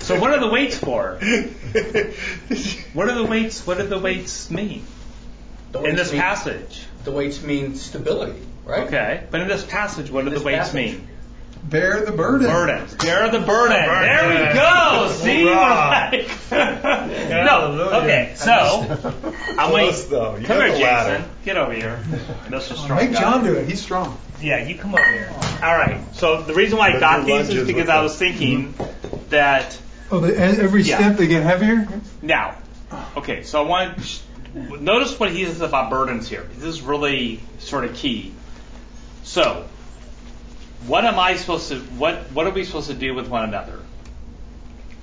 So 0.00 0.20
what 0.20 0.30
are 0.30 0.40
the 0.40 0.48
weights 0.48 0.78
for? 0.78 1.18
What 2.92 3.08
are 3.08 3.14
the 3.14 3.24
weights? 3.24 3.66
What 3.66 3.78
do 3.78 3.86
the 3.86 3.98
weights 3.98 4.50
mean 4.50 4.84
The 5.72 5.78
in 5.78 5.84
weights 5.84 5.96
this 5.98 6.12
mean, 6.12 6.20
passage? 6.20 6.82
The 7.04 7.10
weights 7.10 7.42
mean 7.42 7.74
stability, 7.74 8.40
right? 8.64 8.86
Okay, 8.86 9.24
but 9.30 9.40
in 9.40 9.48
this 9.48 9.64
passage, 9.64 10.10
what 10.10 10.24
do 10.24 10.30
the 10.30 10.36
this 10.36 10.44
weights 10.44 10.68
passage. 10.70 10.74
mean? 10.74 11.08
Bear 11.64 12.04
the 12.04 12.12
burden. 12.12 12.46
Burdens. 12.46 12.94
Bear 12.94 13.28
the 13.30 13.40
burden. 13.40 13.76
There 13.76 14.28
we 14.28 14.54
go. 14.54 15.10
See, 15.12 15.44
we're 15.44 15.54
like 15.56 16.28
no. 16.50 18.00
Okay, 18.02 18.32
so 18.36 18.52
I'm 19.58 19.70
going. 19.70 19.86
Close, 19.86 20.04
though. 20.06 20.36
You 20.36 20.46
Come 20.46 20.58
here, 20.58 20.72
the 20.72 20.78
ladder. 20.78 21.16
Jason. 21.18 21.30
Get 21.44 21.56
over 21.56 21.72
here, 21.72 22.00
Mr. 22.46 22.52
Oh, 22.52 22.58
strong. 22.82 22.98
Make 22.98 23.12
guy. 23.12 23.20
John 23.20 23.44
do 23.44 23.54
it. 23.54 23.68
He's 23.68 23.80
strong. 23.80 24.18
Yeah, 24.40 24.66
you 24.66 24.76
come 24.76 24.94
over 24.94 25.12
here. 25.12 25.30
All 25.62 25.76
right. 25.76 26.00
So 26.14 26.42
the 26.42 26.54
reason 26.54 26.78
why 26.78 26.90
I 26.92 27.00
got 27.00 27.26
these 27.26 27.48
is 27.48 27.66
because 27.66 27.88
I 27.88 28.02
was 28.02 28.16
thinking 28.16 28.74
mm-hmm. 28.74 29.28
that 29.30 29.78
Oh, 30.10 30.20
the, 30.20 30.36
every 30.36 30.82
Yeah. 30.82 30.98
step 30.98 31.16
they 31.16 31.26
get 31.26 31.42
heavier. 31.42 31.88
now. 32.20 32.56
Okay, 33.16 33.42
so 33.42 33.64
I 33.64 33.66
want 33.66 33.98
to 34.54 34.76
notice 34.80 35.18
what 35.18 35.30
he 35.32 35.44
says 35.46 35.60
about 35.60 35.90
burdens 35.90 36.28
here. 36.28 36.46
This 36.56 36.64
is 36.64 36.82
really 36.82 37.40
sort 37.58 37.84
of 37.84 37.94
key. 37.94 38.32
So, 39.24 39.66
what 40.86 41.04
am 41.04 41.18
I 41.18 41.36
supposed 41.36 41.68
to? 41.70 41.78
What 41.80 42.30
What 42.32 42.46
are 42.46 42.50
we 42.50 42.64
supposed 42.64 42.88
to 42.88 42.94
do 42.94 43.14
with 43.14 43.28
one 43.28 43.44
another? 43.44 43.80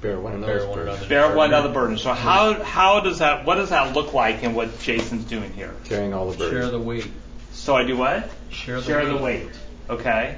Bear 0.01 0.19
one 0.19 0.33
another's 0.33 0.65
one 0.65 0.75
burden. 0.75 0.89
another's 0.89 1.07
Bear 1.09 1.35
one 1.35 1.49
another 1.49 1.71
burden. 1.73 1.97
So 1.97 2.09
mm-hmm. 2.09 2.21
how 2.23 2.63
how 2.63 2.99
does 3.01 3.19
that 3.19 3.45
what 3.45 3.55
does 3.55 3.69
that 3.69 3.95
look 3.95 4.13
like 4.13 4.43
in 4.43 4.53
what 4.55 4.79
Jason's 4.79 5.25
doing 5.25 5.53
here? 5.53 5.73
Carrying 5.85 6.13
all 6.13 6.31
the 6.31 6.37
burdens. 6.37 6.63
Share 6.63 6.71
the 6.71 6.79
weight. 6.79 7.07
So 7.51 7.75
I 7.75 7.83
do 7.83 7.97
what? 7.97 8.29
Share 8.49 8.79
the 8.81 8.85
Share 8.85 9.03
weight. 9.03 9.09
the 9.09 9.23
weight. 9.23 9.49
Okay. 9.89 10.37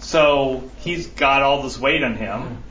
So 0.00 0.70
he's 0.80 1.06
got 1.06 1.42
all 1.42 1.62
this 1.62 1.78
weight 1.78 2.02
on 2.02 2.14
him. 2.16 2.62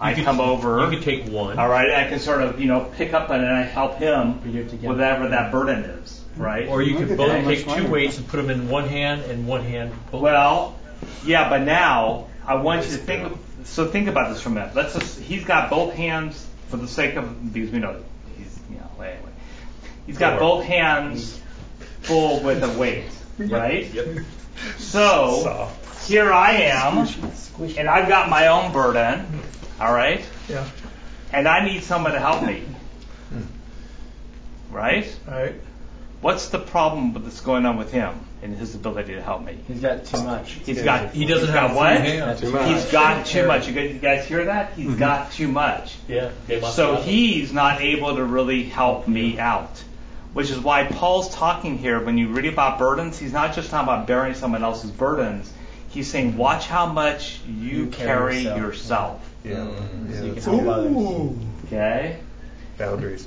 I 0.00 0.10
You 0.10 0.16
could- 0.16 0.24
come 0.24 0.40
over. 0.40 0.80
You 0.80 0.90
could 0.90 1.02
take 1.02 1.26
one. 1.28 1.58
all 1.58 1.68
right. 1.68 1.90
I 1.92 2.08
can 2.08 2.18
sort 2.18 2.42
of 2.42 2.60
you 2.60 2.66
know 2.66 2.90
pick 2.96 3.12
up 3.12 3.30
on 3.30 3.40
and 3.40 3.54
I 3.54 3.62
help 3.62 3.98
him 3.98 4.42
We 4.42 4.52
do 4.52 4.60
it 4.60 4.70
together. 4.70 4.88
whatever 4.94 5.28
that 5.28 5.52
burden 5.52 5.84
is. 5.84 6.20
Mm-hmm. 6.32 6.42
Right. 6.42 6.68
Or 6.68 6.80
you 6.82 6.98
Look 6.98 7.08
could 7.08 7.16
both 7.18 7.44
take 7.44 7.64
two 7.64 7.70
lighter. 7.70 7.88
weights 7.88 8.18
and 8.18 8.26
put 8.26 8.38
them 8.38 8.50
in 8.50 8.68
one 8.68 8.88
hand 8.88 9.22
and 9.22 9.46
one 9.46 9.62
hand. 9.62 9.92
Both. 10.10 10.22
Well, 10.22 10.78
yeah, 11.24 11.48
but 11.50 11.62
now 11.62 12.28
I 12.46 12.54
want 12.54 12.86
you 12.86 12.92
to 12.92 12.96
think. 12.98 13.36
So 13.64 13.86
think 13.88 14.08
about 14.08 14.32
this 14.32 14.42
for 14.42 14.48
a 14.48 14.52
minute. 14.52 14.74
Let's 14.74 14.94
just. 14.94 15.18
He's 15.20 15.44
got 15.44 15.70
both 15.70 15.94
hands 15.94 16.46
for 16.68 16.76
the 16.76 16.88
sake 16.88 17.16
of 17.16 17.52
because 17.52 17.70
we 17.70 17.78
know 17.78 18.02
he's 18.36 18.58
you 18.70 18.76
know 18.76 18.90
anyway. 19.02 19.30
He's 20.06 20.18
got 20.18 20.38
Four. 20.38 20.56
both 20.58 20.64
hands 20.64 21.40
full 22.02 22.40
with 22.42 22.62
a 22.62 22.78
weight, 22.78 23.04
right? 23.38 23.92
Yep. 23.92 24.24
So 24.78 25.40
Soft. 25.42 26.08
here 26.08 26.32
I 26.32 26.52
am, 26.52 27.06
and 27.76 27.88
I've 27.88 28.08
got 28.08 28.28
my 28.28 28.48
own 28.48 28.72
burden. 28.72 29.26
All 29.80 29.92
right, 29.92 30.22
Yeah. 30.48 30.66
and 31.32 31.48
I 31.48 31.64
need 31.64 31.82
someone 31.82 32.12
to 32.12 32.18
help 32.20 32.42
me. 32.42 32.62
Hmm. 33.30 33.42
Right? 34.70 35.16
All 35.28 35.34
right. 35.34 35.54
What's 36.20 36.48
the 36.48 36.58
problem 36.58 37.14
with 37.14 37.24
that's 37.24 37.40
going 37.40 37.64
on 37.64 37.78
with 37.78 37.92
him 37.92 38.14
and 38.42 38.54
his 38.54 38.74
ability 38.74 39.14
to 39.14 39.22
help 39.22 39.42
me? 39.42 39.58
He's 39.66 39.80
got 39.80 40.04
too 40.04 40.22
much. 40.22 40.52
He's 40.52 40.82
got. 40.82 41.12
He 41.12 41.24
doesn't 41.24 41.48
have 41.48 41.74
what? 41.74 41.98
free. 41.98 42.46
Too 42.46 42.52
much. 42.52 42.68
He's 42.68 42.92
got 42.92 43.26
too 43.26 43.46
much. 43.46 43.68
You 43.68 43.74
guys, 43.74 43.94
you 43.94 43.98
guys 43.98 44.26
hear 44.26 44.44
that? 44.44 44.74
He's 44.74 44.88
mm-hmm. 44.88 44.98
got 44.98 45.32
too 45.32 45.48
much. 45.48 45.96
Yeah. 46.08 46.30
So 46.72 46.96
he's 46.96 47.52
not 47.54 47.80
able 47.80 48.16
to 48.16 48.24
really 48.24 48.64
help 48.64 49.08
me 49.08 49.38
out. 49.38 49.82
Which 50.32 50.50
is 50.50 50.60
why 50.60 50.84
Paul's 50.84 51.34
talking 51.34 51.78
here 51.78 52.04
when 52.04 52.16
you 52.16 52.28
read 52.28 52.46
about 52.46 52.78
burdens, 52.78 53.18
he's 53.18 53.32
not 53.32 53.54
just 53.54 53.70
talking 53.70 53.88
about 53.88 54.06
bearing 54.06 54.34
someone 54.34 54.62
else's 54.62 54.90
burdens. 54.90 55.52
He's 55.88 56.08
saying, 56.08 56.36
watch 56.36 56.68
how 56.68 56.86
much 56.86 57.40
you, 57.48 57.54
You 57.54 57.86
carry 57.86 58.44
carry 58.44 58.60
yourself. 58.60 58.60
yourself. 58.60 59.34
Yeah. 59.44 59.54
Mm-hmm. 59.56 60.12
So 60.12 60.24
you 60.24 60.34
can 60.34 60.42
help 60.42 60.66
others. 60.68 61.36
Okay? 61.66 62.20
Boundaries. 62.78 63.26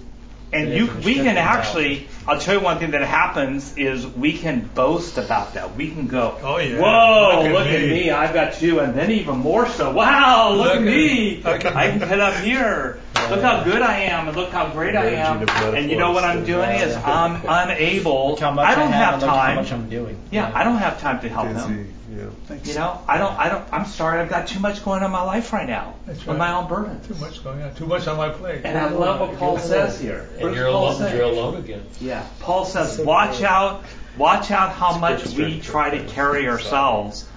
And 0.53 0.71
the 0.71 0.75
you, 0.77 0.85
we 0.85 0.91
can 0.91 1.03
restrictions 1.03 1.37
out. 1.37 1.59
actually, 1.59 2.07
I'll 2.27 2.39
tell 2.39 2.55
you 2.55 2.61
one 2.61 2.79
thing 2.79 2.91
that 2.91 3.01
happens 3.03 3.75
is 3.77 4.07
we 4.07 4.31
can 4.37 4.69
boast 4.73 5.17
about 5.17 5.55
that. 5.55 5.75
We 5.75 5.89
can 5.91 6.07
go, 6.07 6.37
Oh, 6.41 6.57
yeah. 6.57 6.79
whoa, 6.79 7.43
Look 7.43 7.51
look, 7.53 7.67
at 7.67 7.73
at, 7.73 7.81
me." 7.81 7.89
me. 7.89 8.11
I've 8.11 8.33
got 8.33 8.53
two, 8.53 8.79
and 8.79 8.93
then 8.95 9.11
even 9.11 9.39
more 9.39 9.67
so, 9.67 9.91
wow, 9.91 10.51
look, 10.53 10.65
Look 10.67 10.75
at 10.77 10.81
me. 10.83 11.43
at 11.43 11.65
I 11.75 11.89
can 11.89 11.99
get 11.99 12.19
up 12.19 12.35
here. 12.43 12.99
Look 13.29 13.41
how 13.41 13.63
good 13.63 13.81
I 13.81 13.99
am, 14.01 14.27
and 14.27 14.37
look 14.37 14.51
how 14.51 14.69
great 14.69 14.95
I 14.95 15.05
am. 15.15 15.47
And 15.75 15.89
you 15.89 15.97
know 15.97 16.11
what 16.11 16.23
I'm 16.23 16.45
doing 16.45 16.69
is 16.71 16.95
I'm 16.95 17.41
unable. 17.47 18.37
I 18.41 18.75
don't 18.75 18.91
have, 18.91 19.13
have 19.15 19.21
how 19.21 19.35
time. 19.35 19.55
much 19.57 19.71
I'm 19.71 19.89
doing. 19.89 20.17
Yeah, 20.31 20.51
I 20.53 20.63
don't 20.63 20.77
have 20.77 20.99
time 21.01 21.19
to 21.21 21.29
help 21.29 21.47
Busy, 21.49 21.85
them. 22.17 22.35
yeah. 22.49 22.57
You 22.63 22.73
know, 22.75 23.01
I 23.07 23.17
don't. 23.17 23.33
I 23.37 23.49
don't. 23.49 23.65
I'm 23.73 23.85
sorry. 23.85 24.19
I've 24.19 24.29
got 24.29 24.47
too 24.47 24.59
much 24.59 24.83
going 24.83 24.99
on 25.01 25.05
in 25.05 25.11
my 25.11 25.23
life 25.23 25.51
right 25.53 25.67
now 25.67 25.95
That's 26.05 26.19
with 26.19 26.27
right. 26.29 26.37
my 26.37 26.53
own 26.53 26.67
burden. 26.67 27.01
Too 27.01 27.15
much 27.15 27.43
going 27.43 27.61
on. 27.61 27.73
Too 27.75 27.85
much 27.85 28.07
on 28.07 28.17
my 28.17 28.29
plate. 28.29 28.61
And 28.63 28.77
I 28.77 28.89
love 28.89 29.19
what 29.19 29.37
Paul 29.39 29.57
says 29.59 29.99
here. 29.99 30.27
And 30.33 30.41
does 30.41 30.55
you're 30.55 30.65
Paul 30.71 30.83
alone. 30.89 30.97
say? 30.99 31.15
You're 31.15 31.25
alone 31.25 31.55
again. 31.57 31.83
Yeah, 32.01 32.25
Paul 32.39 32.65
says, 32.65 32.99
watch 32.99 33.41
out, 33.41 33.83
watch 34.17 34.51
out 34.51 34.71
how 34.73 34.97
much 34.97 35.25
we 35.35 35.59
try 35.59 35.97
to 35.97 36.03
carry 36.07 36.47
ourselves, 36.49 37.27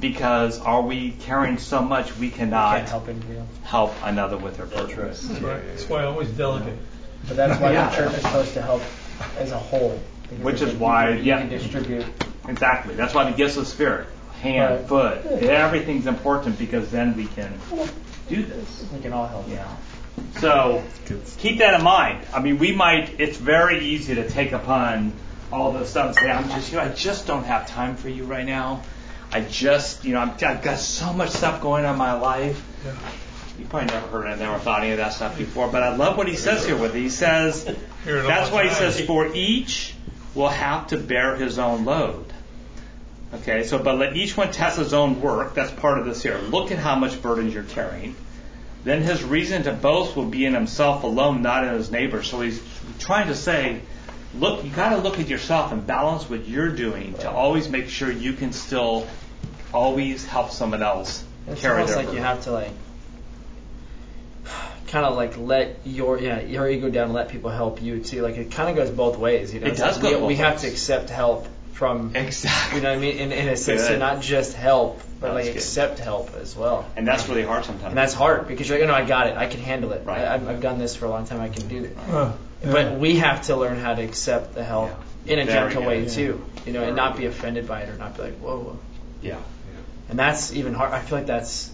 because 0.00 0.58
are 0.60 0.82
we 0.82 1.12
carrying 1.12 1.58
so 1.58 1.80
much 1.82 2.16
we 2.16 2.28
Can't 2.28 2.50
cannot 2.50 2.88
help 2.88 3.08
help 3.64 3.94
another 4.04 4.36
with 4.36 4.56
their 4.56 4.66
That's 4.66 4.92
burdens. 4.92 5.24
right. 5.24 5.32
That's 5.32 5.42
right. 5.44 5.66
That's 5.68 5.88
why 5.88 6.02
I 6.02 6.04
always 6.06 6.28
delegate. 6.30 6.78
But 7.28 7.36
that's 7.36 7.60
why 7.60 7.72
Yeah. 7.72 7.88
the 7.90 7.96
church 7.96 8.14
is 8.14 8.20
supposed 8.22 8.54
to 8.54 8.62
help 8.62 8.82
as 9.38 9.50
a 9.52 9.58
whole. 9.58 9.98
because 10.28 10.44
Which 10.44 10.60
is 10.62 10.74
why- 10.74 11.10
you 11.10 11.32
can, 11.32 11.50
yeah. 11.50 11.58
distribute. 11.58 12.04
Exactly. 12.48 12.94
That's 12.94 13.14
why 13.14 13.28
the 13.30 13.36
gifts 13.36 13.56
of 13.56 13.64
the 13.64 13.70
Spirit, 13.70 14.06
hand, 14.42 14.80
Right. 14.80 14.88
foot, 14.88 15.26
everything's 15.42 16.06
important 16.06 16.58
because 16.58 16.90
then 16.90 17.16
we 17.16 17.26
can 17.26 17.52
do 18.28 18.42
this. 18.42 18.84
We 18.92 19.00
can 19.00 19.12
all 19.12 19.26
help. 19.26 19.46
Yeah. 19.48 19.64
So 20.40 20.82
keep 21.38 21.58
that 21.58 21.74
in 21.74 21.82
mind. 21.82 22.26
I 22.34 22.40
mean, 22.40 22.58
we 22.58 22.72
might. 22.72 23.20
It's 23.20 23.36
very 23.36 23.84
easy 23.84 24.14
to 24.16 24.28
take 24.28 24.52
upon 24.52 25.12
all 25.52 25.72
this 25.72 25.90
stuff 25.90 26.06
and 26.06 26.14
say, 26.16 26.30
"I'm 26.30 26.48
just, 26.50 26.72
you 26.72 26.78
know, 26.78 26.84
I 26.84 26.88
just 26.88 27.26
don't 27.26 27.44
have 27.44 27.66
time 27.68 27.96
for 27.96 28.08
you 28.08 28.24
right 28.24 28.46
now. 28.46 28.82
I 29.32 29.40
just, 29.40 30.04
you 30.04 30.14
know, 30.14 30.20
I'm, 30.20 30.30
I've 30.30 30.62
got 30.62 30.78
so 30.78 31.12
much 31.12 31.30
stuff 31.30 31.60
going 31.60 31.84
on 31.84 31.92
in 31.94 31.98
my 31.98 32.14
life." 32.14 32.62
Yeah. 32.84 32.92
You 33.58 33.64
probably 33.64 33.86
never 33.86 34.06
heard 34.08 34.26
and 34.26 34.38
never 34.38 34.58
thought 34.58 34.82
any 34.82 34.92
of 34.92 34.98
that 34.98 35.14
stuff 35.14 35.38
before, 35.38 35.68
but 35.68 35.82
I 35.82 35.96
love 35.96 36.18
what 36.18 36.28
he 36.28 36.36
says 36.36 36.66
here 36.66 36.76
with 36.76 36.94
it. 36.94 37.00
He 37.00 37.08
says, 37.08 37.64
it 37.66 37.78
that's 38.04 38.50
why 38.50 38.64
he 38.64 38.70
says, 38.70 39.00
for 39.00 39.34
each 39.34 39.94
will 40.34 40.50
have 40.50 40.88
to 40.88 40.98
bear 40.98 41.36
his 41.36 41.58
own 41.58 41.86
load. 41.86 42.25
Okay, 43.34 43.64
so 43.64 43.78
but 43.78 43.98
let 43.98 44.16
each 44.16 44.36
one 44.36 44.52
test 44.52 44.78
his 44.78 44.94
own 44.94 45.20
work. 45.20 45.54
That's 45.54 45.72
part 45.72 45.98
of 45.98 46.06
this 46.06 46.22
here. 46.22 46.38
Look 46.38 46.70
at 46.70 46.78
how 46.78 46.94
much 46.94 47.20
burdens 47.20 47.52
you're 47.52 47.64
carrying. 47.64 48.14
Then 48.84 49.02
his 49.02 49.24
reason 49.24 49.64
to 49.64 49.72
boast 49.72 50.14
will 50.14 50.26
be 50.26 50.46
in 50.46 50.54
himself 50.54 51.02
alone, 51.02 51.42
not 51.42 51.64
in 51.64 51.74
his 51.74 51.90
neighbor. 51.90 52.22
So 52.22 52.40
he's 52.40 52.62
trying 53.00 53.26
to 53.26 53.34
say, 53.34 53.80
look, 54.38 54.64
you 54.64 54.70
got 54.70 54.90
to 54.90 54.98
look 54.98 55.18
at 55.18 55.28
yourself 55.28 55.72
and 55.72 55.84
balance 55.84 56.30
what 56.30 56.46
you're 56.46 56.70
doing 56.70 57.14
to 57.14 57.30
always 57.30 57.68
make 57.68 57.88
sure 57.88 58.10
you 58.10 58.32
can 58.32 58.52
still 58.52 59.08
always 59.74 60.24
help 60.24 60.52
someone 60.52 60.84
else 60.84 61.24
It's 61.48 61.60
carry 61.60 61.80
almost 61.80 61.94
their 61.94 62.04
like 62.04 62.14
you 62.14 62.20
have 62.20 62.44
to 62.44 62.52
like 62.52 62.70
kind 64.86 65.04
of 65.04 65.16
like 65.16 65.36
let 65.36 65.80
your 65.84 66.20
yeah 66.20 66.40
your 66.40 66.68
ego 66.70 66.88
down 66.88 67.06
and 67.06 67.12
let 67.12 67.28
people 67.28 67.50
help 67.50 67.82
you 67.82 68.00
too. 68.00 68.22
Like 68.22 68.36
it 68.36 68.52
kind 68.52 68.70
of 68.70 68.76
goes 68.76 68.94
both 68.94 69.18
ways. 69.18 69.52
You 69.52 69.60
know, 69.60 69.66
It 69.66 69.70
It's 69.70 69.80
does 69.80 70.00
like 70.00 70.12
go 70.12 70.20
we, 70.20 70.26
we 70.28 70.36
have 70.36 70.60
to 70.60 70.68
accept 70.68 71.10
help 71.10 71.48
from 71.76 72.16
Exactly. 72.16 72.78
you 72.78 72.82
know 72.82 72.90
what 72.90 72.98
I 72.98 73.00
mean. 73.00 73.16
In, 73.18 73.32
in 73.32 73.48
a 73.48 73.56
sense, 73.56 73.86
to 73.88 73.98
not 73.98 74.20
just 74.22 74.54
help, 74.54 75.00
but 75.20 75.34
like 75.34 75.44
good. 75.44 75.56
accept 75.56 75.98
help 75.98 76.34
as 76.34 76.56
well. 76.56 76.86
And 76.96 77.06
that's 77.06 77.28
really 77.28 77.44
hard 77.44 77.64
sometimes. 77.64 77.88
And 77.88 77.96
that's 77.96 78.14
hard 78.14 78.48
because 78.48 78.68
you're 78.68 78.78
like, 78.78 78.88
no, 78.88 78.94
I 78.94 79.04
got 79.04 79.26
it. 79.28 79.36
I 79.36 79.46
can 79.46 79.60
handle 79.60 79.92
it. 79.92 80.04
Right. 80.06 80.20
I, 80.22 80.34
I've, 80.34 80.48
I've 80.48 80.60
done 80.60 80.78
this 80.78 80.96
for 80.96 81.04
a 81.06 81.10
long 81.10 81.26
time. 81.26 81.40
I 81.40 81.48
can 81.50 81.68
do 81.68 81.84
it. 81.84 81.96
Uh, 82.10 82.32
But 82.64 82.98
we 82.98 83.16
have 83.16 83.42
to 83.44 83.56
learn 83.56 83.76
how 83.78 83.94
to 83.94 84.02
accept 84.02 84.54
the 84.54 84.64
help 84.64 84.90
in 85.26 85.38
a 85.38 85.44
Very 85.44 85.68
gentle 85.70 85.82
good. 85.82 85.88
way 85.88 86.02
Yeah. 86.04 86.08
too. 86.08 86.44
You 86.64 86.72
know, 86.72 86.78
Very 86.80 86.86
and 86.88 86.96
not 86.96 87.16
be 87.16 87.26
offended 87.26 87.68
by 87.68 87.82
it 87.82 87.90
or 87.90 87.96
not 87.98 88.16
be 88.16 88.22
like, 88.22 88.34
whoa, 88.38 88.58
whoa. 88.58 88.78
yeah. 89.22 89.36
And 90.08 90.18
that's 90.18 90.52
even 90.54 90.72
hard. 90.72 90.92
I 90.92 91.00
feel 91.00 91.18
like 91.18 91.26
that's 91.26 91.70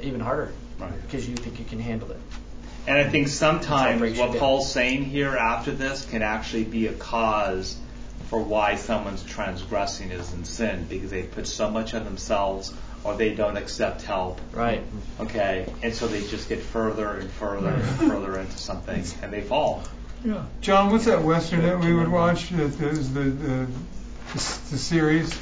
even 0.00 0.20
harder 0.20 0.52
Right. 0.78 0.90
because 1.02 1.28
you 1.28 1.36
think 1.36 1.58
you 1.58 1.64
can 1.64 1.80
handle 1.80 2.10
it. 2.12 2.20
And 2.86 2.96
I 2.98 3.04
think 3.08 3.28
sometimes 3.28 3.98
breaks 4.00 4.16
you 4.16 4.22
what 4.22 4.32
down. 4.32 4.40
Paul's 4.40 4.70
saying 4.72 5.04
here 5.04 5.36
after 5.36 5.70
this 5.70 6.04
can 6.06 6.22
actually 6.22 6.64
be 6.64 6.86
a 6.86 6.92
cause 6.92 7.76
for 8.28 8.40
why 8.40 8.76
someone's 8.76 9.22
transgressing 9.22 10.10
is 10.10 10.32
in 10.32 10.44
sin 10.44 10.86
because 10.88 11.10
they 11.10 11.22
put 11.22 11.46
so 11.46 11.70
much 11.70 11.94
on 11.94 12.04
themselves 12.04 12.72
or 13.04 13.14
they 13.16 13.34
don't 13.34 13.56
accept 13.56 14.02
help. 14.02 14.40
Right. 14.52 14.82
Okay, 15.20 15.66
and 15.82 15.94
so 15.94 16.06
they 16.06 16.26
just 16.26 16.48
get 16.48 16.60
further 16.60 17.10
and 17.10 17.30
further 17.30 17.68
and 17.70 17.84
further 17.84 18.38
into 18.38 18.56
something 18.58 19.04
and 19.22 19.32
they 19.32 19.42
fall. 19.42 19.82
yeah. 20.24 20.44
John, 20.62 20.90
what's 20.90 21.04
that 21.04 21.22
western 21.22 21.62
that 21.62 21.80
we 21.80 21.92
would 21.92 22.08
watch? 22.08 22.48
That 22.50 22.62
is 22.80 23.12
the, 23.12 23.20
the 23.20 23.20
the 23.30 23.66
the 24.34 24.78
series? 24.78 25.38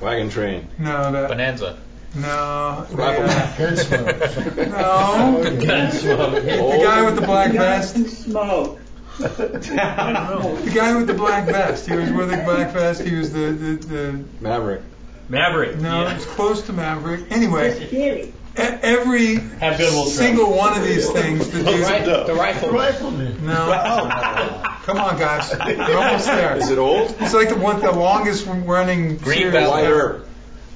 Wagon 0.00 0.28
train. 0.28 0.68
No, 0.78 1.10
that 1.12 1.28
Bonanza. 1.28 1.78
no, 2.14 2.86
the, 2.90 2.96
Rifle. 2.96 3.24
uh, 3.24 3.46
Gunsmoke. 3.56 4.68
no. 4.68 5.42
The 5.42 6.84
guy 6.84 7.02
with 7.04 7.14
the 7.16 7.22
black 7.22 7.52
vest. 7.52 7.96
Smoke. 8.24 8.78
The 9.18 10.72
guy 10.74 10.96
with 10.96 11.06
the 11.06 11.14
black 11.14 11.46
vest. 11.46 11.86
He 11.88 11.94
was 11.96 12.10
with 12.10 12.30
the 12.30 12.38
black 12.38 12.72
vest. 12.72 13.02
He 13.02 13.14
was 13.14 13.32
the 13.32 13.52
the, 13.52 13.74
the 13.86 14.24
Maverick. 14.40 14.82
Maverick. 15.28 15.78
no, 15.78 16.06
it 16.06 16.14
was 16.14 16.26
close 16.26 16.62
to 16.62 16.72
Maverick. 16.72 17.30
Anyway, 17.30 18.32
every 18.56 19.36
Have 19.36 19.78
good 19.78 19.92
little 19.92 20.06
single 20.06 20.56
one 20.56 20.76
of 20.76 20.84
these 20.84 21.10
things. 21.10 21.50
The 21.50 21.58
dude, 21.64 22.26
The 22.26 22.34
rifle. 22.34 22.70
Rifleman. 22.70 23.44
no, 23.44 23.52
come 24.82 24.98
on, 24.98 25.18
guys, 25.18 25.50
we're 25.64 25.96
almost 25.96 26.26
there. 26.26 26.56
Is 26.56 26.70
it 26.70 26.78
old? 26.78 27.14
It's 27.20 27.34
like 27.34 27.48
the 27.48 27.56
one, 27.56 27.80
the 27.80 27.92
longest 27.92 28.46
running 28.46 29.16
Green 29.16 29.38
series. 29.38 29.52
Belt. 29.52 29.72
White. 29.72 29.84
Herb. 29.86 30.26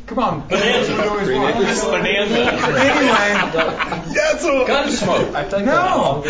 Come 0.09 0.19
on, 0.21 0.49
Bonanza. 0.49 0.93
you 0.93 1.03
always 1.03 1.27
Green 1.27 1.43
watch. 1.43 1.55
Bonanza. 1.55 2.41
Anyway, 2.41 3.29
Gunsmoke. 4.67 5.35
I 5.35 5.45
feel 5.45 5.59
like 5.59 5.67
No. 5.67 6.23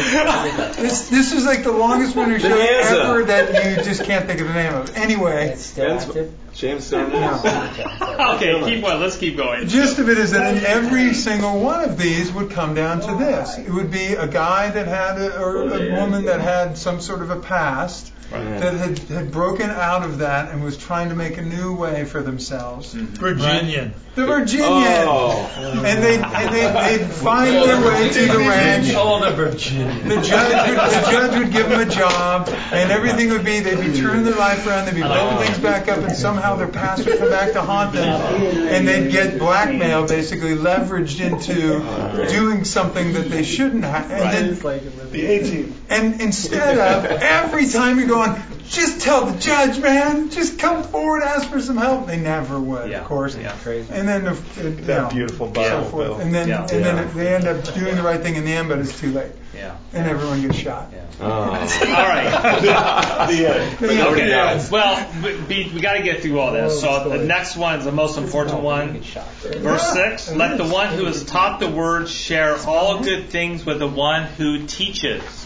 this 0.83 1.09
this 1.09 1.33
is 1.33 1.45
like 1.47 1.63
the 1.63 1.71
longest 1.73 2.17
winter 2.17 2.41
show 2.41 2.49
Bonanza. 2.49 3.01
ever 3.03 3.25
that 3.25 3.77
you 3.79 3.85
just 3.85 4.05
can't 4.05 4.27
think 4.27 4.41
of 4.41 4.49
the 4.49 4.55
name 4.55 4.75
of. 4.75 4.97
Anyway, 4.97 5.51
It's 5.51 5.67
still 5.67 5.93
active. 5.93 6.33
James 6.59 6.87
Stone. 6.87 7.13
Okay, 8.19 8.61
keep 8.65 8.83
going. 8.83 9.01
Let's 9.01 9.17
keep 9.17 9.37
going. 9.37 9.61
the 9.61 9.67
gist 9.67 10.01
of 10.01 10.09
it 10.09 10.19
is 10.19 10.33
that 10.33 10.57
in 10.57 10.65
every 10.65 11.15
single 11.15 11.61
one 11.61 11.85
of 11.85 11.97
these 11.97 12.33
would 12.33 12.51
come 12.51 12.75
down 12.75 13.01
to 13.01 13.15
this. 13.15 13.57
It 13.57 13.71
would 13.71 13.93
be 13.93 14.15
a 14.15 14.27
guy 14.27 14.71
that 14.71 14.89
had 14.89 15.19
a, 15.19 15.41
or 15.41 15.73
a 15.73 16.01
woman 16.01 16.25
that 16.25 16.41
had 16.41 16.77
some 16.77 17.01
sort 17.01 17.23
of 17.23 17.31
a 17.31 17.39
past 17.39 18.13
that 18.31 18.75
had, 18.75 18.99
had 18.99 19.33
broken 19.33 19.71
out 19.71 20.03
of 20.03 20.19
that 20.19 20.51
and 20.51 20.63
was 20.63 20.77
trying 20.77 21.09
to 21.09 21.15
make 21.15 21.39
a 21.39 21.43
new 21.43 21.75
way 21.75 22.05
for 22.05 22.23
themselves. 22.23 22.95
Mm-hmm. 22.95 23.15
Virginian. 23.15 23.95
The 24.15 24.27
Virginian. 24.27 25.05
Oh. 25.07 25.51
And 25.57 26.03
they 26.03 26.21
and 26.21 26.55
they 26.55 26.99
they'd 26.99 27.07
find 27.07 27.55
their 27.55 27.77
oh. 27.77 27.89
way 27.89 28.11
to 28.11 28.21
the 28.27 28.39
ranch. 28.39 28.93
Oh, 28.95 29.25
the 29.25 29.31
Virginia. 29.31 30.03
The 30.03 30.21
judge, 30.21 30.69
would, 30.69 30.79
the 30.79 31.11
judge 31.11 31.39
would 31.39 31.53
give 31.53 31.69
them 31.71 31.81
a 31.81 31.91
job, 31.91 32.49
and 32.49 32.91
everything 32.91 33.31
would 33.31 33.45
be, 33.45 33.61
they'd 33.61 33.81
be 33.81 33.99
turning 33.99 34.25
their 34.25 34.35
life 34.35 34.67
around, 34.67 34.87
they'd 34.87 34.95
be 34.95 35.03
building 35.03 35.47
things 35.47 35.59
back 35.59 35.89
up, 35.89 35.99
and 35.99 36.17
somehow 36.17 36.48
their 36.57 36.69
past 36.69 37.07
would 37.07 37.19
come 37.19 37.31
back 37.31 37.53
to 37.53 37.63
haunt 37.63 37.93
them, 37.93 38.09
and 38.09 38.87
they'd 38.89 39.11
get 39.11 39.39
blackmail, 39.39 40.07
basically 40.07 40.55
leveraged 40.55 41.21
into 41.21 42.29
doing 42.31 42.65
something 42.65 43.13
that 43.15 43.29
they 43.31 43.43
shouldn't 43.45 43.85
have. 43.85 44.11
And, 44.11 44.21
then, 44.33 44.45
It's 44.53 44.65
like 44.65 44.83
a 44.83 44.91
really- 44.91 45.11
The 45.11 45.27
18. 45.27 45.75
and 45.91 46.21
instead 46.21 46.79
of, 46.79 47.05
every 47.23 47.67
time 47.69 47.99
you're 47.99 48.09
going, 48.09 48.35
just 48.69 49.01
tell 49.01 49.25
the 49.27 49.39
judge, 49.39 49.79
man, 49.81 50.31
just 50.31 50.59
come 50.59 50.83
forward, 50.83 51.23
ask 51.23 51.49
for 51.49 51.61
some 51.61 51.77
help, 51.77 52.07
they 52.07 52.19
never 52.19 52.59
would, 52.61 52.91
Yeah. 52.91 53.01
of 53.01 53.07
course. 53.07 53.37
Yeah. 53.37 53.53
Crazy. 53.63 53.89
And 53.93 54.07
then, 54.07 54.27
uh, 54.27 54.37
the, 54.57 54.65
you 54.71 54.77
That 54.83 55.03
know, 55.05 55.09
beautiful 55.09 55.47
Bible, 55.47 55.85
forth. 55.85 56.07
Bill. 56.07 56.17
And 56.19 56.35
then, 56.35 56.49
Yeah. 56.49 56.67
and 56.71 56.85
then 56.85 57.09
they 57.15 57.35
end 57.35 57.47
up 57.47 57.63
doing 57.75 57.97
the 57.97 58.03
right 58.03 58.21
thing 58.21 58.37
in 58.37 58.45
the 58.45 58.53
end, 58.53 58.69
but 58.69 58.79
it's 58.79 58.99
too 59.01 59.13
late, 59.13 59.31
Yeah. 59.59 59.77
and 59.93 60.09
everyone 60.09 60.41
gets 60.41 60.57
shot. 60.57 60.91
Yeah. 60.93 61.05
Oh. 61.21 61.27
All 61.27 62.09
right. 62.09 63.29
The 63.29 63.47
end. 63.47 63.83
Okay. 63.83 64.69
Well, 64.71 65.13
we, 65.49 65.71
we 65.75 65.81
got 65.81 65.95
to 65.95 66.03
get 66.03 66.23
through 66.23 66.39
all 66.39 66.53
this. 66.53 66.83
Oh, 66.85 67.03
so 67.03 67.09
the 67.11 67.25
next 67.25 67.57
one 67.57 67.79
is 67.79 67.85
the 67.85 67.93
most 67.93 68.17
important 68.17 68.63
one. 68.63 69.01
Verse 69.01 69.93
6 69.93 70.33
Let 70.33 70.57
the 70.57 70.65
one 70.65 70.89
who 70.95 71.07
is 71.07 71.25
taught 71.25 71.61
the 71.61 71.69
word 71.71 72.09
share 72.09 72.57
all 72.67 73.03
good 73.03 73.29
things 73.29 73.67
with 73.67 73.81
the 73.81 73.89
one 73.89 74.25
who 74.25 74.67
teaches. 74.67 75.38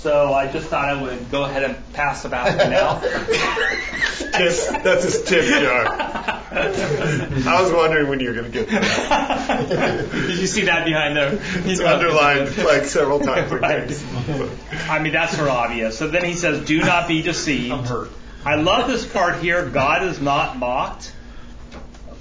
So 0.00 0.32
I 0.32 0.50
just 0.50 0.68
thought 0.68 0.88
I 0.88 1.02
would 1.02 1.30
go 1.30 1.44
ahead 1.44 1.62
and 1.62 1.92
pass 1.92 2.22
the 2.22 2.30
basket 2.30 2.70
now. 2.70 3.00
Tip. 4.30 4.82
That's 4.82 5.04
his 5.04 5.22
tip 5.24 5.44
jar. 5.44 5.84
I 5.90 7.60
was 7.60 7.70
wondering 7.70 8.08
when 8.08 8.18
you 8.18 8.28
were 8.28 8.34
going 8.34 8.50
to 8.50 8.58
get 8.58 8.68
that. 8.68 10.10
Did 10.10 10.38
you 10.38 10.46
see 10.46 10.62
that 10.62 10.86
behind 10.86 11.16
there? 11.16 11.36
He's 11.36 11.80
underlined 11.80 12.56
like 12.64 12.84
several 12.84 13.20
times. 13.20 13.52
Right. 13.52 14.88
I 14.88 15.00
mean, 15.00 15.12
that's 15.12 15.36
for 15.36 15.50
obvious. 15.50 15.98
So 15.98 16.08
then 16.08 16.24
he 16.24 16.32
says, 16.32 16.64
Do 16.64 16.80
not 16.80 17.06
be 17.06 17.20
deceived. 17.20 17.72
I'm 17.72 17.84
hurt. 17.84 18.10
I 18.42 18.54
love 18.54 18.88
this 18.88 19.04
part 19.04 19.42
here. 19.42 19.68
God 19.68 20.04
is 20.04 20.18
not 20.18 20.56
mocked. 20.56 21.12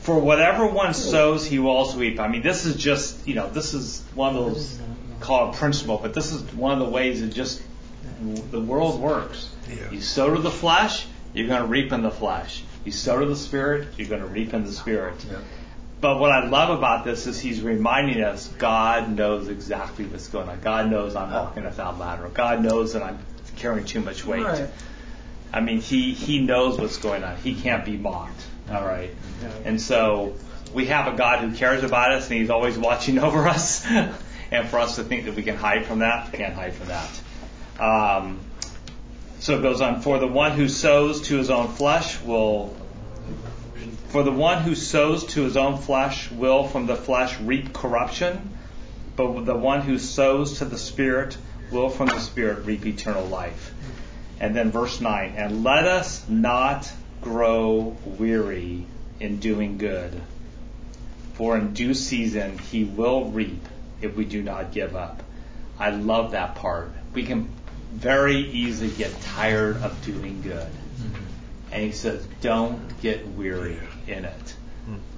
For 0.02 0.20
whatever 0.20 0.68
one 0.68 0.94
sows, 0.94 1.46
he 1.46 1.60
will 1.60 1.72
also 1.72 2.00
reap. 2.00 2.20
I 2.20 2.28
mean, 2.28 2.42
this 2.42 2.66
is 2.66 2.76
just, 2.76 3.26
you 3.26 3.36
know, 3.36 3.50
this 3.50 3.74
is 3.74 4.04
one 4.16 4.36
of 4.36 4.46
those, 4.46 4.78
call 5.22 5.52
it 5.52 5.56
principle, 5.56 5.98
but 5.98 6.14
this 6.14 6.34
is 6.34 6.42
one 6.54 6.74
of 6.74 6.80
the 6.80 6.92
ways 6.92 7.22
it 7.22 7.30
just 7.30 7.62
the 8.52 8.60
world 8.60 9.00
works. 9.00 9.50
Yeah. 9.70 9.92
You 9.92 10.02
sow 10.02 10.34
to 10.36 10.42
the 10.42 10.52
flesh, 10.52 11.06
you're 11.34 11.48
going 11.48 11.62
to 11.62 11.68
reap 11.68 11.92
in 11.92 12.02
the 12.02 12.12
flesh. 12.12 12.64
You 12.86 12.92
sow 12.92 13.20
to 13.20 13.26
the 13.26 13.36
spirit, 13.36 13.88
you're 13.98 14.08
going 14.08 14.22
to 14.22 14.28
reap 14.28 14.54
in 14.54 14.66
the 14.66 14.72
spirit. 14.72 15.16
But 16.02 16.20
what 16.20 16.32
I 16.32 16.48
love 16.48 16.78
about 16.78 17.04
this 17.04 17.28
is 17.28 17.40
he's 17.40 17.62
reminding 17.62 18.22
us 18.22 18.48
God 18.48 19.16
knows 19.16 19.50
exactly 19.50 20.06
what's 20.06 20.30
going 20.30 20.48
on. 20.48 20.62
God 20.62 20.90
knows 20.90 21.16
I'm 21.16 21.32
oh. 21.34 21.44
walking 21.44 21.66
a 21.66 21.72
foul 21.72 21.98
ladder. 21.98 22.30
God 22.34 22.64
knows 22.64 22.94
that 22.94 23.04
I'm 23.04 23.20
carrying 23.58 23.86
too 23.86 24.00
much 24.00 24.26
weight. 24.26 24.44
Right. 24.44 24.70
I 25.52 25.60
mean, 25.60 25.82
he 25.82 26.14
he 26.14 26.40
knows 26.40 26.80
what's 26.80 26.98
going 26.98 27.24
on. 27.24 27.36
He 27.38 27.56
can't 27.56 27.84
be 27.84 27.98
mocked. 27.98 28.42
All 28.72 28.86
right. 28.86 29.10
And 29.66 29.82
so 29.82 30.36
we 30.74 30.86
have 30.86 31.14
a 31.14 31.18
God 31.18 31.40
who 31.40 31.56
cares 31.56 31.84
about 31.84 32.12
us, 32.12 32.30
and 32.30 32.40
He's 32.40 32.50
always 32.50 32.78
watching 32.78 33.20
over 33.24 33.48
us. 33.48 33.86
and 33.86 34.68
for 34.68 34.80
us 34.80 34.96
to 34.96 35.04
think 35.04 35.26
that 35.26 35.36
we 35.36 35.44
can 35.44 35.58
hide 35.58 35.86
from 35.86 36.00
that, 36.00 36.32
can't 36.34 36.54
hide 36.54 36.74
from 36.74 36.88
that. 36.88 37.10
Um, 37.80 38.40
so 39.40 39.58
it 39.58 39.62
goes 39.62 39.82
on. 39.82 40.02
For 40.02 40.20
the 40.20 40.28
one 40.28 40.52
who 40.52 40.68
sows 40.68 41.22
to 41.24 41.38
his 41.38 41.50
own 41.50 41.70
flesh 41.70 42.22
will. 42.22 42.76
For 44.10 44.24
the 44.24 44.32
one 44.32 44.64
who 44.64 44.76
sows 44.76 45.24
to 45.28 45.44
his 45.44 45.56
own 45.56 45.78
flesh 45.78 46.32
will 46.32 46.68
from 46.68 46.88
the 46.88 46.96
flesh 46.96 47.40
reap 47.40 47.74
corruption, 47.74 48.58
but 49.16 49.46
the 49.46 49.56
one 49.56 49.82
who 49.82 50.00
sows 50.00 50.58
to 50.60 50.66
the 50.66 50.78
Spirit 50.78 51.38
will 51.72 51.90
from 51.90 52.08
the 52.08 52.20
Spirit 52.20 52.66
reap 52.66 52.86
eternal 52.86 53.26
life. 53.26 53.74
And 54.40 54.56
then 54.56 54.72
verse 54.72 55.00
9, 55.00 55.34
and 55.38 55.64
let 55.64 55.86
us 55.86 56.28
not 56.28 56.92
grow 57.22 57.96
weary 58.06 58.86
in 59.20 59.40
doing 59.40 59.78
good, 59.78 60.20
for 61.34 61.58
in 61.58 61.74
due 61.74 61.94
season 61.94 62.58
he 62.58 62.84
will 62.84 63.26
reap 63.26 63.68
if 64.02 64.16
we 64.16 64.26
do 64.26 64.42
not 64.42 64.72
give 64.72 64.96
up. 64.96 65.22
I 65.78 65.92
love 65.92 66.32
that 66.32 66.56
part. 66.56 66.92
We 67.14 67.24
can 67.24 67.50
very 67.92 68.38
easily 68.38 68.90
get 68.92 69.20
tired 69.22 69.78
of 69.78 70.04
doing 70.06 70.42
good. 70.42 70.68
And 71.72 71.84
he 71.84 71.92
says, 71.92 72.26
don't 72.42 73.00
get 73.02 73.28
weary 73.28 73.78
in 74.08 74.26
it. 74.26 74.56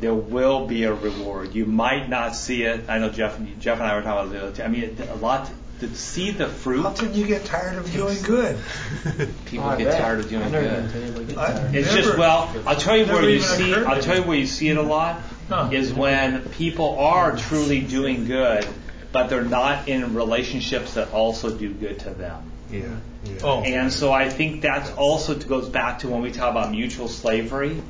There 0.02 0.14
will 0.14 0.68
be 0.68 0.84
a 0.84 0.94
reward. 0.94 1.56
You 1.56 1.66
might 1.66 2.10
not 2.10 2.36
see 2.36 2.64
it. 2.64 2.90
I 2.90 3.00
know 3.00 3.10
Jeff, 3.10 3.40
Jeff 3.60 3.78
and 3.80 3.88
I 3.88 3.96
were 3.96 4.02
talking 4.02 4.28
about 4.28 4.34
the 4.34 4.48
other 4.48 4.56
day. 4.58 4.64
I 4.64 4.68
mean, 4.68 4.98
a 5.10 5.16
lot 5.16 5.50
to 5.80 5.96
see 5.96 6.32
the 6.32 6.48
fruit. 6.48 6.82
How 6.84 6.92
can 6.94 7.14
you 7.14 7.26
get 7.26 7.46
tired 7.46 7.78
of 7.78 7.90
doing 7.94 8.22
good? 8.24 8.60
People 9.46 9.70
Oh, 9.70 9.78
get 9.78 9.86
bet. 9.88 10.02
tired 10.02 10.20
of 10.20 10.30
doing 10.30 10.52
good. 10.52 10.66
even 10.66 10.92
been 10.92 11.04
able 11.08 11.16
to 11.20 11.24
get 11.26 11.38
I- 11.38 11.54
tired. 11.54 11.76
It's 11.76 11.88
Never- 11.96 12.02
just 12.02 12.18
well, 12.18 12.54
I'll 12.68 12.76
tell 12.76 12.98
you 12.98 13.06
where 13.06 13.30
you 13.30 13.40
see. 13.40 13.74
I'll 13.74 14.02
tell 14.02 14.18
you 14.18 14.24
where 14.24 14.38
you 14.38 14.46
see 14.46 14.68
it 14.70 14.78
a 14.78 14.82
lot 14.82 15.22
Huh. 15.48 15.70
is 15.72 15.94
when 15.94 16.42
people 16.50 17.00
are 17.00 17.36
truly 17.38 17.80
doing 17.82 18.26
good, 18.26 18.68
but 19.14 19.30
they're 19.30 19.42
not 19.44 19.88
in 19.88 20.14
relationships 20.16 20.96
that 20.96 21.12
also 21.14 21.50
do 21.58 21.74
good 21.74 22.00
to 22.00 22.10
them. 22.10 22.52
Yeah. 22.72 22.98
yeah. 23.26 23.34
Oh. 23.44 23.62
And 23.64 23.92
so 23.92 24.12
I 24.12 24.30
think 24.30 24.62
that's 24.62 24.92
also 24.92 25.36
goes 25.36 25.70
back 25.70 26.00
to 26.00 26.08
when 26.08 26.22
we 26.22 26.32
talk 26.32 26.52
about 26.52 26.72
mutual 26.72 27.08
slavery. 27.08 27.82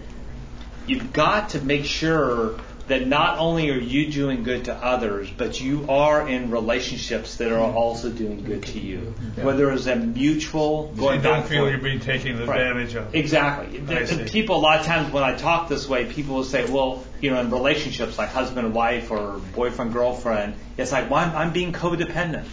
You've 0.88 1.14
got 1.14 1.49
to 1.49 1.62
make 1.62 1.86
sure 1.86 2.60
that 2.88 3.08
not 3.08 3.38
only 3.38 3.70
are 3.70 3.80
you 3.80 4.12
doing 4.12 4.44
good 4.44 4.66
to 4.66 4.74
others, 4.74 5.30
but 5.38 5.62
you 5.62 5.86
are 5.90 6.28
in 6.28 6.52
relationships 6.52 7.38
that 7.38 7.52
are 7.52 7.60
also 7.60 8.10
doing 8.10 8.44
good 8.44 8.64
to 8.64 8.80
you. 8.80 9.14
Whether 9.41 9.72
it's 9.72 9.86
a 9.86 9.95
mutual 9.95 10.91
So 10.95 10.99
going 11.02 11.18
you 11.20 11.24
don't 11.24 11.41
back 11.41 11.49
feel 11.49 11.66
and 11.68 11.72
you're 11.72 11.82
being 11.84 12.02
taken 12.02 12.45
Right. 12.45 12.60
advantage 12.60 12.95
of. 12.95 13.16
Exactly. 13.16 13.78
The- 13.80 14.16
the 14.16 14.24
people, 14.26 14.58
a 14.58 14.60
lot 14.60 14.80
of 14.82 14.86
times 14.86 15.14
when 15.14 15.24
I 15.24 15.36
talk 15.36 15.70
this 15.70 15.88
way, 15.88 16.06
people 16.06 16.36
will 16.36 16.44
say, 16.44 16.70
well, 16.70 17.03
you 17.22 17.32
know, 17.32 17.40
in 17.40 17.49
relationships 17.49 18.18
like 18.18 18.30
husband 18.30 18.66
and 18.66 18.76
wife 18.76 19.10
or 19.12 19.40
boyfriend, 19.56 19.94
girlfriend, 19.94 20.56
it's 20.76 20.91
like, 20.91 21.10
well, 21.10 21.20
I'm, 21.24 21.36
I'm 21.36 21.53
being 21.53 21.72
codependent. 21.72 22.45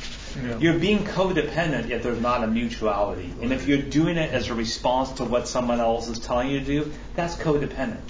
Yeah. 0.42 0.58
You're 0.58 0.78
being 0.78 1.04
codependent 1.04 1.90
if 1.90 2.02
there's 2.02 2.20
not 2.20 2.44
a 2.44 2.46
mutuality. 2.46 3.32
And 3.42 3.52
if 3.52 3.66
you're 3.66 3.82
doing 3.82 4.16
it 4.16 4.32
as 4.32 4.48
a 4.48 4.54
response 4.54 5.12
to 5.12 5.24
what 5.24 5.48
someone 5.48 5.80
else 5.80 6.08
is 6.08 6.18
telling 6.18 6.48
you 6.50 6.60
to 6.60 6.64
do, 6.64 6.92
that's 7.14 7.36
codependent. 7.36 8.00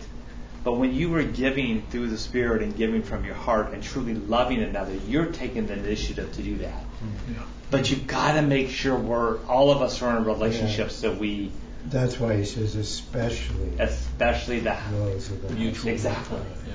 But 0.65 0.75
when 0.75 0.93
you 0.93 1.15
are 1.15 1.23
giving 1.23 1.83
through 1.83 2.09
the 2.09 2.19
Spirit 2.19 2.63
and 2.63 2.77
giving 2.77 3.03
from 3.03 3.25
your 3.25 3.35
heart 3.35 3.73
and 3.73 3.83
truly 3.83 4.15
loving 4.15 4.63
another, 4.63 4.95
you're 5.07 5.27
taking 5.27 5.67
the 5.67 5.75
initiative 5.75 6.33
to 6.35 6.43
do 6.43 6.59
that. 6.59 6.83
Mm-hmm. 6.83 7.43
But 7.71 7.91
you've 7.91 8.07
got 8.07 8.35
to 8.35 8.43
make 8.43 8.71
sure 8.71 8.97
we're 8.97 9.39
all 9.47 9.71
of 9.71 9.83
us 9.83 10.03
are 10.03 10.17
in 10.17 10.25
relationships 10.25 11.03
that 11.03 11.17
we, 11.19 11.53
That's 11.87 12.19
why 12.19 12.37
he 12.37 12.45
says 12.45 12.75
especially 12.75 13.79
especially 13.79 14.61
the 14.61 14.77
the 15.47 15.55
Mutual. 15.55 15.93
Exactly. 15.93 16.41
Yeah. 16.67 16.75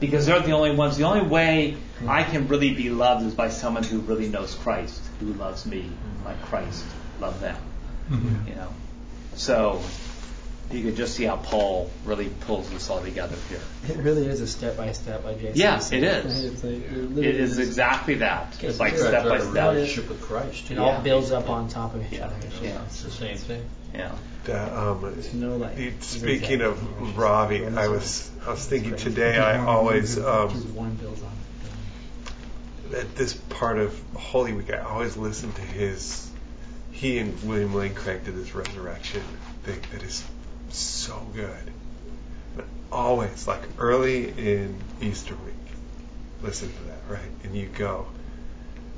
because 0.00 0.26
they're 0.26 0.40
the 0.40 0.52
only 0.52 0.74
ones. 0.74 0.96
The 0.96 1.04
only 1.04 1.26
way 1.26 1.76
I 2.08 2.22
can 2.24 2.48
really 2.48 2.74
be 2.74 2.90
loved 2.90 3.24
is 3.26 3.34
by 3.34 3.48
someone 3.48 3.82
who 3.84 4.00
really 4.00 4.28
knows 4.28 4.54
Christ, 4.54 5.00
who 5.20 5.32
loves 5.34 5.66
me 5.66 5.90
like 6.24 6.40
Christ 6.42 6.84
loved 7.20 7.40
them. 7.40 7.56
You 8.10 8.54
know, 8.54 8.68
so 9.34 9.80
you 10.70 10.82
could 10.82 10.96
just 10.96 11.14
see 11.14 11.24
how 11.24 11.36
Paul 11.36 11.90
really 12.04 12.28
pulls 12.28 12.68
this 12.70 12.90
all 12.90 13.00
together 13.02 13.36
here. 13.48 13.60
It 13.88 13.98
really 14.02 14.26
is 14.26 14.40
a 14.40 14.46
step 14.46 14.76
by 14.76 14.92
step, 14.92 15.24
like 15.24 15.40
Jason. 15.40 15.60
Yeah, 15.60 15.78
said. 15.78 16.02
it 16.02 16.26
is. 16.26 16.44
It's 16.44 16.64
like, 16.64 16.72
it 16.74 16.82
It 16.92 17.10
literally 17.10 17.38
is 17.38 17.58
exactly 17.58 18.14
that. 18.16 18.56
It's 18.62 18.80
like 18.80 18.96
step 18.96 19.24
by 19.24 19.28
Right, 19.30 19.40
right, 19.40 19.50
step. 19.50 19.72
Relationship 19.74 20.08
with 20.08 20.22
Christ. 20.22 20.70
It 20.70 20.74
Yeah. 20.74 20.80
all 20.80 21.00
builds 21.02 21.32
up 21.32 21.48
on 21.48 21.68
top 21.68 21.94
of 21.94 22.04
each 22.12 22.18
Yeah, 22.18 22.26
other. 22.26 22.34
yeah, 22.62 22.82
It's 22.86 23.02
the 23.02 23.10
same 23.10 23.36
thing. 23.36 23.62
yeah. 23.94 24.12
That, 24.44 24.72
um, 24.76 25.00
There's 25.02 25.32
no 25.32 25.56
like. 25.56 25.78
it- 25.78 26.02
speaking 26.04 26.60
of 26.60 27.16
Ravi, 27.16 27.64
I 27.66 27.88
was 27.88 28.30
I 28.46 28.50
was 28.50 28.64
thinking 28.66 28.96
today. 28.96 29.38
I 29.38 29.64
always 29.64 30.18
um, 30.18 30.50
one 30.74 30.94
builds 30.96 31.22
on. 31.22 31.30
At 32.92 33.14
this 33.16 33.34
part 33.34 33.78
of 33.78 33.98
Holy 34.14 34.52
Week, 34.52 34.72
I 34.72 34.78
always 34.78 35.16
listen 35.16 35.52
to 35.52 35.60
his. 35.60 36.30
He 36.92 37.18
and 37.18 37.42
William 37.42 37.74
Lane 37.74 37.94
Craig 37.94 38.24
did 38.24 38.36
this 38.36 38.54
resurrection 38.54 39.22
thing 39.64 39.80
that 39.92 40.02
is 40.02 40.24
so 40.70 41.26
good. 41.34 41.72
But 42.56 42.66
always, 42.92 43.48
like 43.48 43.62
early 43.78 44.28
in 44.28 44.76
Easter 45.00 45.34
week, 45.34 45.54
listen 46.42 46.72
to 46.72 46.84
that, 46.84 47.00
right? 47.08 47.30
And 47.42 47.54
you 47.54 47.66
go. 47.66 48.06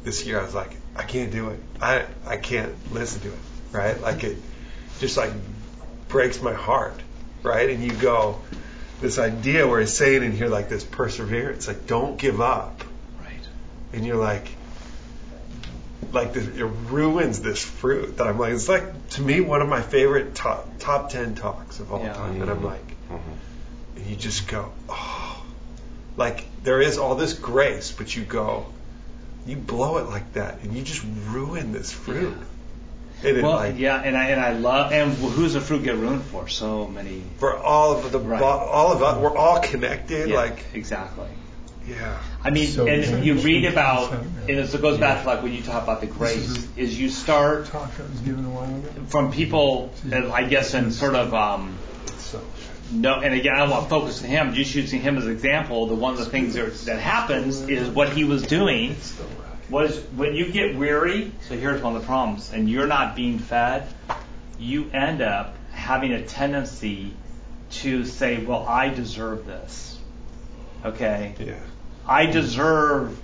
This 0.04 0.24
year, 0.24 0.38
I 0.38 0.44
was 0.44 0.54
like, 0.54 0.70
I 0.94 1.02
can't 1.02 1.32
do 1.32 1.50
it. 1.50 1.60
I 1.80 2.04
I 2.26 2.36
can't 2.36 2.74
listen 2.92 3.22
to 3.22 3.28
it, 3.28 3.38
right? 3.72 4.00
Like 4.00 4.22
it 4.24 4.36
just 5.00 5.16
like 5.16 5.32
breaks 6.08 6.40
my 6.40 6.52
heart, 6.52 7.00
right? 7.42 7.68
And 7.68 7.82
you 7.82 7.92
go, 7.92 8.40
this 9.00 9.18
idea 9.18 9.66
where 9.66 9.80
he's 9.80 9.92
saying 9.92 10.22
in 10.22 10.32
here 10.32 10.48
like 10.48 10.68
this 10.68 10.84
perseverance, 10.84 11.66
like 11.66 11.86
don't 11.86 12.18
give 12.18 12.40
up. 12.40 12.82
And 13.97 14.06
you're 14.06 14.16
like, 14.16 14.47
like 16.12 16.32
this, 16.35 16.47
it 16.47 16.64
ruins 16.64 17.40
this 17.40 17.64
fruit 17.64 18.18
that 18.18 18.27
I'm 18.27 18.39
like. 18.39 18.52
It's 18.52 18.68
like 18.68 19.09
to 19.10 19.23
me 19.23 19.40
one 19.40 19.62
of 19.62 19.68
my 19.68 19.82
favorite 19.82 20.35
top 20.35 20.78
top 20.78 21.10
ten 21.10 21.35
talks 21.35 21.81
of 21.81 21.93
all 21.93 22.02
Yeah. 22.05 22.12
time, 22.12 22.40
and 22.43 22.51
I'm 22.51 22.59
mm-hmm. 22.59 22.66
like, 22.66 22.89
mm-hmm. 23.10 23.97
and 23.97 24.06
you 24.06 24.16
just 24.16 24.48
go, 24.48 24.73
oh, 24.89 25.44
like 26.16 26.44
there 26.62 26.81
is 26.81 26.98
all 26.98 27.14
this 27.16 27.32
grace, 27.32 27.90
but 27.90 28.14
you 28.14 28.23
go, 28.23 28.66
you 29.47 29.56
blow 29.56 29.98
it 29.98 30.06
like 30.09 30.35
that, 30.35 30.60
and 30.62 30.77
you 30.77 30.82
just 30.82 31.05
ruin 31.28 31.73
this 31.73 31.93
fruit. 31.93 32.36
And 33.23 33.39
it 33.39 33.43
Well, 33.43 33.56
like 33.56 33.78
yeah, 33.78 34.01
and 34.01 34.16
I 34.16 34.27
and 34.27 34.40
I 34.40 34.52
love 34.52 34.93
and 34.93 35.14
who's 35.14 35.55
the 35.55 35.60
fruit 35.60 35.82
get 35.82 35.97
ruined 35.97 36.23
for? 36.24 36.48
So 36.48 36.86
many. 36.86 37.23
for 37.39 37.56
all 37.56 37.97
of 37.97 38.12
the 38.12 38.18
Right. 38.18 38.43
all 38.43 38.93
of 38.93 39.02
us, 39.02 39.18
we're 39.18 39.35
all 39.36 39.60
connected. 39.60 40.28
Yeah, 40.28 40.36
Like 40.36 40.64
exactly. 40.74 41.28
Yeah, 41.86 42.20
I 42.42 42.50
mean, 42.50 42.66
So 42.66 42.86
and 42.86 43.24
you 43.24 43.34
read 43.34 43.64
about, 43.64 44.12
and 44.12 44.48
it 44.48 44.80
goes 44.80 44.98
back 44.98 45.22
to 45.22 45.26
like 45.26 45.42
when 45.42 45.52
you 45.52 45.62
talk 45.62 45.82
about 45.82 46.00
the 46.00 46.06
grace, 46.06 46.68
is 46.76 46.98
you 46.98 47.08
start 47.08 47.66
Talk 47.66 47.96
that 47.96 48.10
was 48.10 48.20
given 48.20 48.44
a 48.44 49.06
from 49.06 49.32
people, 49.32 49.92
and 50.10 50.32
I 50.32 50.44
guess, 50.48 50.74
in 50.74 50.90
sort 50.90 51.14
of, 51.14 51.32
um, 51.32 51.78
no, 52.92 53.20
and 53.20 53.34
again, 53.34 53.54
I 53.54 53.58
don't 53.58 53.70
want 53.70 53.84
to 53.84 53.90
focus 53.90 54.22
on 54.22 54.28
him, 54.28 54.54
just 54.54 54.74
using 54.74 55.00
him 55.00 55.16
as 55.16 55.26
an 55.26 55.32
example, 55.32 55.86
the 55.86 55.94
one 55.94 56.14
of 56.14 56.18
the 56.18 56.26
things 56.26 56.54
that, 56.54 56.74
that 56.86 56.98
happens 56.98 57.62
is 57.62 57.88
what 57.88 58.12
he 58.12 58.24
was 58.24 58.42
doing 58.42 58.96
was 59.68 59.98
when 60.16 60.34
you 60.34 60.50
get 60.52 60.76
weary, 60.76 61.32
so 61.48 61.56
here's 61.56 61.82
one 61.82 61.96
of 61.96 62.02
the 62.02 62.06
problems, 62.06 62.52
and 62.52 62.68
you're 62.68 62.86
not 62.86 63.16
being 63.16 63.38
fed, 63.38 63.88
you 64.58 64.90
end 64.90 65.22
up 65.22 65.56
having 65.72 66.12
a 66.12 66.22
tendency 66.24 67.12
to 67.70 68.04
say, 68.04 68.44
well, 68.44 68.64
I 68.66 68.88
deserve 68.88 69.46
this. 69.46 69.98
Okay? 70.84 71.34
yeah, 71.40 71.58
I 72.06 72.26
deserve 72.26 73.18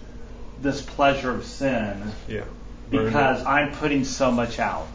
this 0.61 0.83
pleasure 0.83 1.31
of 1.31 1.45
sin 1.45 2.13
yeah. 2.29 2.45
because 2.91 3.45
I'm 3.45 3.73
putting 3.73 4.05
so 4.05 4.31
much 4.31 4.59
out. 4.59 4.89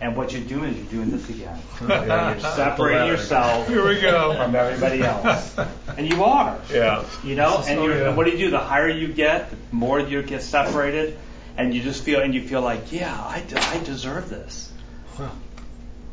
And 0.00 0.16
what 0.16 0.32
you're 0.32 0.42
doing 0.42 0.70
is 0.70 0.76
you're 0.78 1.04
doing 1.04 1.10
this 1.10 1.28
again. 1.30 1.58
You're 1.80 2.40
separating 2.40 3.06
yourself 3.06 3.66
Here 3.68 3.86
we 3.86 4.00
go. 4.00 4.34
from 4.34 4.54
everybody 4.54 5.02
else. 5.02 5.56
And 5.96 6.12
you 6.12 6.24
are. 6.24 6.58
Yeah. 6.72 7.04
You 7.22 7.36
know, 7.36 7.62
and 7.64 7.80
you're, 7.80 7.96
yeah. 7.96 8.14
what 8.16 8.24
do 8.26 8.32
you 8.32 8.38
do? 8.38 8.50
The 8.50 8.58
higher 8.58 8.88
you 8.88 9.06
get, 9.06 9.50
the 9.50 9.56
more 9.70 10.00
you 10.00 10.20
get 10.24 10.42
separated, 10.42 11.16
and 11.56 11.72
you 11.72 11.82
just 11.82 12.02
feel, 12.02 12.20
and 12.20 12.34
you 12.34 12.42
feel 12.42 12.62
like, 12.62 12.90
yeah, 12.90 13.14
I, 13.16 13.42
de- 13.46 13.62
I 13.62 13.78
deserve 13.84 14.28
this. 14.28 14.72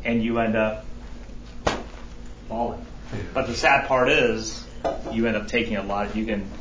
And 0.04 0.24
you 0.24 0.38
end 0.38 0.56
up 0.56 0.86
falling. 2.48 2.86
But 3.34 3.48
the 3.48 3.56
sad 3.56 3.88
part 3.88 4.10
is, 4.10 4.64
you 5.12 5.26
end 5.26 5.36
up 5.36 5.48
taking 5.48 5.78
a 5.78 5.84
lot. 5.84 6.16
You 6.16 6.26
can, 6.28 6.52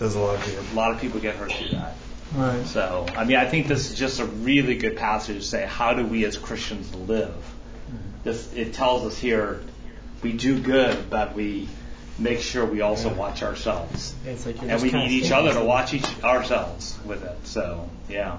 There's 0.00 0.16
a 0.16 0.18
lot 0.18 0.34
of 0.36 0.72
a 0.72 0.74
lot 0.74 0.90
of 0.90 1.00
people 1.00 1.20
get 1.20 1.36
hurt 1.36 1.52
through 1.52 1.68
that. 1.78 1.94
Right. 2.34 2.64
So, 2.66 3.06
I 3.16 3.24
mean, 3.24 3.36
I 3.36 3.44
think 3.44 3.66
this 3.68 3.90
is 3.90 3.98
just 3.98 4.18
a 4.18 4.24
really 4.24 4.76
good 4.76 4.96
passage 4.96 5.36
to 5.36 5.42
say, 5.42 5.66
how 5.66 5.92
do 5.94 6.04
we 6.06 6.24
as 6.24 6.36
Christians 6.38 6.92
live? 6.94 7.34
This, 8.24 8.52
it 8.54 8.72
tells 8.72 9.04
us 9.04 9.18
here, 9.18 9.60
we 10.22 10.32
do 10.32 10.60
good, 10.60 11.10
but 11.10 11.34
we 11.34 11.68
make 12.18 12.40
sure 12.40 12.64
we 12.64 12.82
also 12.82 13.12
watch 13.12 13.42
ourselves. 13.42 14.14
It's 14.26 14.46
like 14.46 14.56
you're 14.56 14.62
And 14.64 14.70
just 14.72 14.82
we 14.84 14.90
kinda 14.90 15.06
need 15.06 15.22
each 15.22 15.32
other 15.32 15.52
to 15.54 15.64
watch 15.64 15.92
each 15.94 16.22
ourselves 16.22 16.96
with 17.04 17.24
it. 17.24 17.36
So, 17.46 17.88
yeah. 18.08 18.38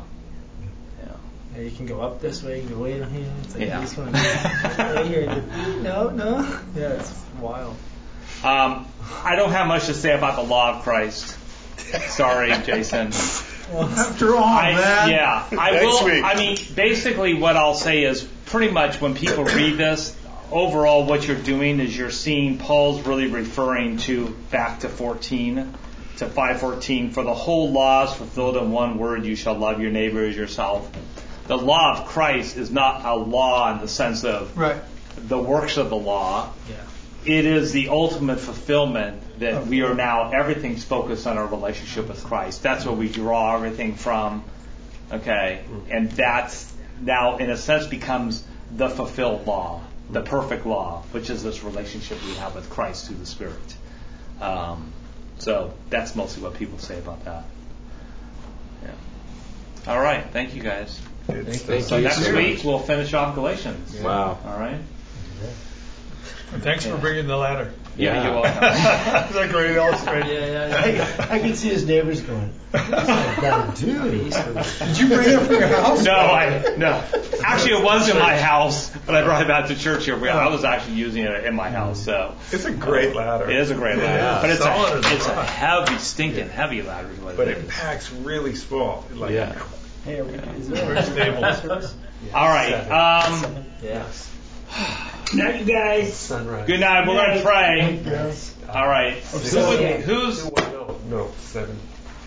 Yeah. 1.04 1.12
Yeah, 1.56 1.62
you 1.64 1.72
can 1.72 1.86
go 1.86 2.02
up 2.02 2.22
this 2.22 2.42
way, 2.44 2.62
you 2.62 2.68
can 2.68 2.76
go 2.78 2.84
way 2.84 3.00
down 3.00 3.12
here. 3.12 3.26
It's 3.44 3.56
like 3.56 3.68
Yeah. 3.68 3.82
this 3.82 3.98
one. 3.98 4.12
right 4.14 5.06
here. 5.06 5.44
No, 5.82 6.10
no. 6.10 6.38
Yeah, 6.76 6.94
it's 6.94 7.14
wild. 7.40 7.76
Um, 8.44 8.88
I 9.24 9.36
don't 9.36 9.52
have 9.52 9.68
much 9.68 9.88
to 9.88 9.94
say 9.94 10.14
about 10.14 10.36
the 10.38 10.44
law 10.44 10.78
of 10.78 10.84
Christ. 10.84 11.38
Sorry, 12.10 12.52
Jason. 12.64 13.12
Well, 13.74 13.88
after 13.88 14.36
all 14.36 14.44
I, 14.44 14.76
that. 14.76 15.10
yeah, 15.10 15.48
I 15.58 15.84
will. 15.84 16.06
week. 16.06 16.24
I 16.24 16.36
mean, 16.36 16.58
basically, 16.76 17.34
what 17.36 17.56
I'll 17.56 17.74
say 17.76 18.04
is 18.04 18.24
pretty 18.48 18.72
much 18.72 19.00
when 19.00 19.16
people 19.16 19.46
read 19.46 19.78
this, 19.78 20.16
overall, 20.52 21.06
what 21.06 21.26
you're 21.28 21.38
doing 21.38 21.80
is 21.80 21.96
you're 21.98 22.12
seeing 22.12 22.58
Paul's 22.58 23.02
really 23.08 23.28
referring 23.28 23.98
to 24.00 24.30
back 24.52 24.82
to 24.82 24.90
14, 24.90 25.74
to 26.18 26.26
514. 26.26 27.12
For 27.12 27.24
the 27.24 27.34
whole 27.34 27.72
law 27.72 28.04
is 28.06 28.14
fulfilled 28.14 28.58
in 28.58 28.72
one 28.72 28.98
word: 28.98 29.26
you 29.26 29.36
shall 29.38 29.56
love 29.56 29.80
your 29.82 29.92
neighbor 29.92 30.26
as 30.26 30.36
yourself. 30.36 30.92
The 31.48 31.58
law 31.58 31.98
of 32.00 32.08
Christ 32.08 32.58
is 32.58 32.72
not 32.72 33.06
a 33.06 33.16
law 33.16 33.74
in 33.74 33.80
the 33.80 33.88
sense 33.88 34.24
of 34.26 34.58
Right. 34.58 34.82
the 35.18 35.38
works 35.40 35.78
of 35.78 35.90
the 35.90 35.96
law. 35.98 36.52
Yeah. 36.70 36.76
It 37.26 37.46
is 37.46 37.72
the 37.72 37.90
ultimate 37.90 38.40
fulfillment 38.40 39.40
that 39.40 39.68
we 39.68 39.84
are 39.84 39.94
now, 39.94 40.32
everything's 40.32 40.84
focused 40.84 41.28
on 41.28 41.38
our 41.38 41.46
relationship 41.46 42.08
with 42.08 42.24
Christ. 42.24 42.64
That's 42.64 42.86
where 42.86 42.96
we 42.96 43.10
draw 43.10 43.56
everything 43.56 43.96
from. 43.96 44.44
Okay? 45.12 45.64
And 45.90 46.12
that's 46.12 46.72
now, 47.02 47.38
in 47.38 47.50
a 47.50 47.58
sense, 47.58 47.88
becomes 47.88 48.44
the 48.76 48.90
fulfilled 48.90 49.46
law, 49.46 49.82
the 50.10 50.22
perfect 50.22 50.66
law, 50.66 51.04
which 51.12 51.30
is 51.30 51.44
this 51.44 51.64
relationship 51.64 52.24
we 52.26 52.34
have 52.36 52.56
with 52.56 52.70
Christ 52.70 53.08
through 53.08 53.18
the 53.18 53.26
Spirit. 53.26 53.76
Um, 54.40 54.92
so 55.40 55.74
that's 55.90 56.16
mostly 56.16 56.44
what 56.44 56.56
people 56.56 56.80
say 56.80 56.98
about 56.98 57.26
that. 57.26 57.44
Yeah. 58.84 58.92
All 59.88 60.00
right. 60.00 60.26
Thank 60.32 60.56
you 60.56 60.62
guys. 60.62 61.00
Thank 61.28 61.68
you. 61.68 61.82
So 61.82 62.00
next 62.00 62.32
week 62.32 62.64
we'll 62.64 62.80
finish 62.80 63.14
off 63.14 63.36
Galatians. 63.36 63.96
Wow. 64.00 64.40
All 64.46 64.60
right. 64.60 64.80
And 64.80 64.84
thanks 66.60 66.86
Yeah. 66.86 66.96
for 66.96 67.02
bringing 67.02 67.28
the 67.28 67.38
ladder. 67.38 67.72
Yeah, 67.98 68.24
you're 68.24 68.42
welcome. 68.42 68.54
That's 68.62 69.36
a 69.36 69.48
great 69.50 69.76
illustration. 69.76 70.30
Yeah, 70.32 70.46
yeah, 70.46 70.86
yeah. 70.88 71.26
I, 71.30 71.36
I 71.36 71.40
can 71.40 71.56
see 71.56 71.68
his 71.68 71.86
neighbors 71.86 72.22
going, 72.22 72.54
"What's 72.72 72.88
that 72.90 73.42
guy 73.42 73.74
do?" 73.76 74.10
Did 74.30 74.98
you 74.98 75.08
bring 75.10 75.30
it 75.30 75.40
from 75.42 75.56
your 75.56 75.68
house? 75.68 76.04
No, 76.06 76.14
I 76.14 76.76
no. 76.78 77.04
Actually, 77.44 77.74
it 77.74 77.84
was 77.84 78.08
in 78.08 78.18
my 78.18 78.38
house, 78.38 78.90
but 79.06 79.14
I 79.16 79.24
brought 79.24 79.42
it 79.42 79.50
back 79.50 79.68
to 79.68 79.76
church 79.78 80.06
here. 80.06 80.16
I 80.30 80.48
was 80.48 80.64
actually 80.64 80.96
using 80.96 81.24
it 81.26 81.44
in 81.46 81.54
my 81.54 81.70
house, 81.70 82.00
so 82.04 82.34
It's 82.52 82.64
a 82.64 82.72
great 82.72 83.14
ladder. 83.14 83.50
it 83.52 83.58
is 83.58 83.72
a 83.72 83.76
great 83.76 83.98
ladder. 83.98 84.18
Yeah. 84.18 84.40
But 84.42 84.50
it's 84.52 84.64
a 84.64 85.14
it's 85.14 85.28
a 85.28 85.44
heavy, 85.44 85.98
stinking 85.98 86.48
heavy 86.48 86.82
ladder. 86.84 87.10
is 87.12 87.20
But 87.20 87.50
it 87.50 87.58
it 87.58 87.66
is. 87.66 87.70
packs 87.70 88.10
really 88.12 88.56
small. 88.56 89.06
Like, 89.14 89.32
Yeah. 89.32 89.62
Hey, 90.06 90.20
are 90.20 90.24
we, 90.24 90.34
is 90.34 90.70
there 90.70 90.86
Very 90.86 91.04
stable. 91.04 91.42
service? 91.56 91.94
All 92.34 92.48
right. 92.48 92.74
Um, 92.74 93.66
Yeah. 93.84 94.06
night, 95.34 95.60
you 95.62 95.66
guys. 95.66 96.14
Sunrise. 96.16 96.68
Good 96.68 96.80
night. 96.80 97.08
We're 97.08 97.16
gonna 97.16 97.42
pray. 97.42 98.00
Yes. 98.06 98.56
All 98.70 98.88
right. 98.88 99.14
Who 99.16 99.38
would, 99.38 100.02
who's 100.02 100.46
No, 100.52 100.98
no, 101.10 101.32
7 101.40 101.76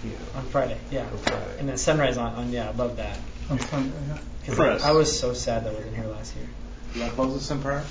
p.m. 0.03 0.17
On 0.37 0.45
Friday, 0.47 0.77
yeah. 0.91 1.07
On 1.07 1.17
Friday. 1.19 1.57
And 1.59 1.69
then 1.69 1.77
sunrise 1.79 2.17
on, 2.19 2.35
on 2.35 2.51
yeah, 2.53 2.69
above 2.71 2.97
that. 2.99 3.19
On 3.51 3.59
Sunday, 3.59 3.93
yeah. 4.09 4.19
'Cause 4.47 4.55
Chris. 4.57 4.83
I 4.85 4.91
was 4.93 5.19
so 5.19 5.33
sad 5.33 5.65
that 5.65 5.71
I 5.71 5.75
wasn't 5.75 5.97
here 5.97 6.07
last 6.07 6.37
year. 6.37 6.47
you 6.95 7.01
want 7.01 7.13
to 7.13 7.17
close 7.17 7.35
us 7.37 7.51
in 7.51 7.61
prayer? 7.63 7.85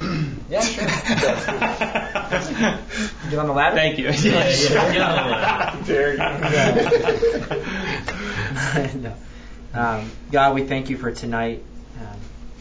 Yeah, 0.50 0.62
sure. 0.62 0.84
Get 3.30 3.38
on 3.38 3.46
the 3.46 3.52
ladder? 3.52 3.76
Thank 3.76 3.98
you. 3.98 4.06
Yeah, 4.06 4.48
yeah, 4.48 4.92
get 4.92 5.00
on 5.00 5.26
the 5.26 5.30
ladder. 5.30 5.84
Dare 5.86 6.12
you. 6.14 6.18
no. 9.02 9.12
Um, 9.72 10.10
God, 10.32 10.54
we 10.56 10.64
thank 10.66 10.90
you 10.90 10.96
for 10.96 11.12
tonight, 11.12 11.62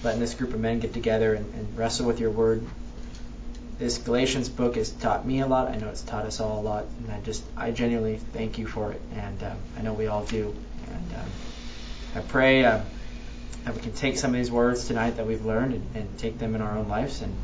letting 0.04 0.20
this 0.20 0.34
group 0.34 0.54
of 0.54 0.60
men 0.60 0.80
get 0.80 0.94
together 0.94 1.34
and, 1.34 1.54
and 1.54 1.78
wrestle 1.78 2.06
with 2.06 2.20
your 2.20 2.32
word. 2.32 2.66
This 3.78 3.98
Galatians 3.98 4.50
book 4.50 4.76
has 4.76 4.92
taught 4.92 5.26
me 5.26 5.40
a 5.40 5.48
lot. 5.48 5.70
I 5.70 5.76
know 5.76 5.90
it's 5.90 6.02
taught 6.02 6.26
us 6.26 6.40
all 6.40 6.60
a 6.60 6.64
lot, 6.64 6.86
and 7.00 7.12
I 7.12 7.22
just, 7.22 7.44
I 7.56 7.72
genuinely 7.72 8.18
thank 8.18 8.58
you 8.58 8.68
for 8.68 8.92
it, 8.92 9.02
and 9.16 9.42
um, 9.44 9.58
I 9.78 9.82
know 9.82 9.94
we 9.94 10.08
all 10.08 10.26
do. 10.26 10.54
And 10.88 11.14
um, 11.16 11.30
I 12.16 12.20
pray 12.20 12.66
uh, 12.66 12.82
that 13.64 13.76
we 13.76 13.82
can 13.82 13.94
take 13.94 14.18
some 14.18 14.32
of 14.32 14.38
these 14.38 14.52
words 14.52 14.88
tonight 14.88 15.12
that 15.12 15.26
we've 15.26 15.46
learned 15.46 15.74
and, 15.74 15.96
and 15.96 16.20
take 16.20 16.40
them 16.40 16.56
in 16.56 16.62
our 16.62 16.78
own 16.78 16.88
lives 16.88 17.22
and 17.22 17.36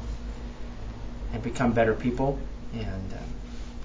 and 1.34 1.44
become 1.44 1.74
better 1.74 1.94
people. 1.94 2.40
And 2.74 3.14
um, 3.14 3.20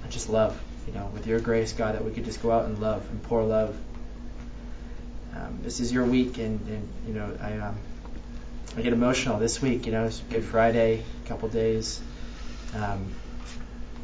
I 0.04 0.08
just 0.08 0.28
love, 0.28 0.60
you 0.86 0.92
know, 0.92 1.10
with 1.12 1.26
your 1.26 1.40
grace, 1.40 1.72
God, 1.72 1.94
that 1.94 2.04
we 2.04 2.12
could 2.12 2.24
just 2.24 2.42
go 2.42 2.52
out 2.52 2.66
and 2.66 2.80
love 2.80 3.08
and 3.10 3.22
pour 3.24 3.42
love 3.42 3.76
um, 5.34 5.60
this 5.62 5.80
is 5.80 5.92
your 5.92 6.04
week, 6.04 6.38
and, 6.38 6.60
and 6.68 6.88
you 7.06 7.14
know 7.14 7.36
I 7.40 7.56
um, 7.58 7.76
I 8.76 8.82
get 8.82 8.92
emotional 8.92 9.38
this 9.38 9.60
week. 9.60 9.86
You 9.86 9.92
know, 9.92 10.04
it's 10.04 10.20
Good 10.20 10.44
Friday, 10.44 11.02
a 11.24 11.28
couple 11.28 11.48
days, 11.48 12.00
um, 12.74 13.12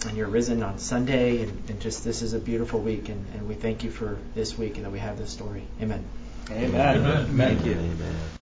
and 0.07 0.17
you're 0.17 0.29
risen 0.29 0.63
on 0.63 0.79
Sunday, 0.79 1.43
and, 1.43 1.71
and 1.71 1.81
just 1.81 2.05
this 2.05 2.23
is 2.23 2.35
a 2.35 2.39
beautiful 2.39 2.81
week, 2.81 3.09
and, 3.09 3.25
and 3.35 3.49
we 3.49 3.55
thank 3.55 3.85
you 3.85 3.91
for 3.91 4.19
this 4.35 4.59
week 4.59 4.77
and 4.77 4.85
that 4.85 4.91
we 4.91 4.99
have 4.99 5.19
this 5.19 5.31
story. 5.31 5.65
Amen. 5.81 6.05
Amen. 6.51 7.37
Thank 7.37 7.65
you. 7.65 7.73
Amen. 7.73 8.17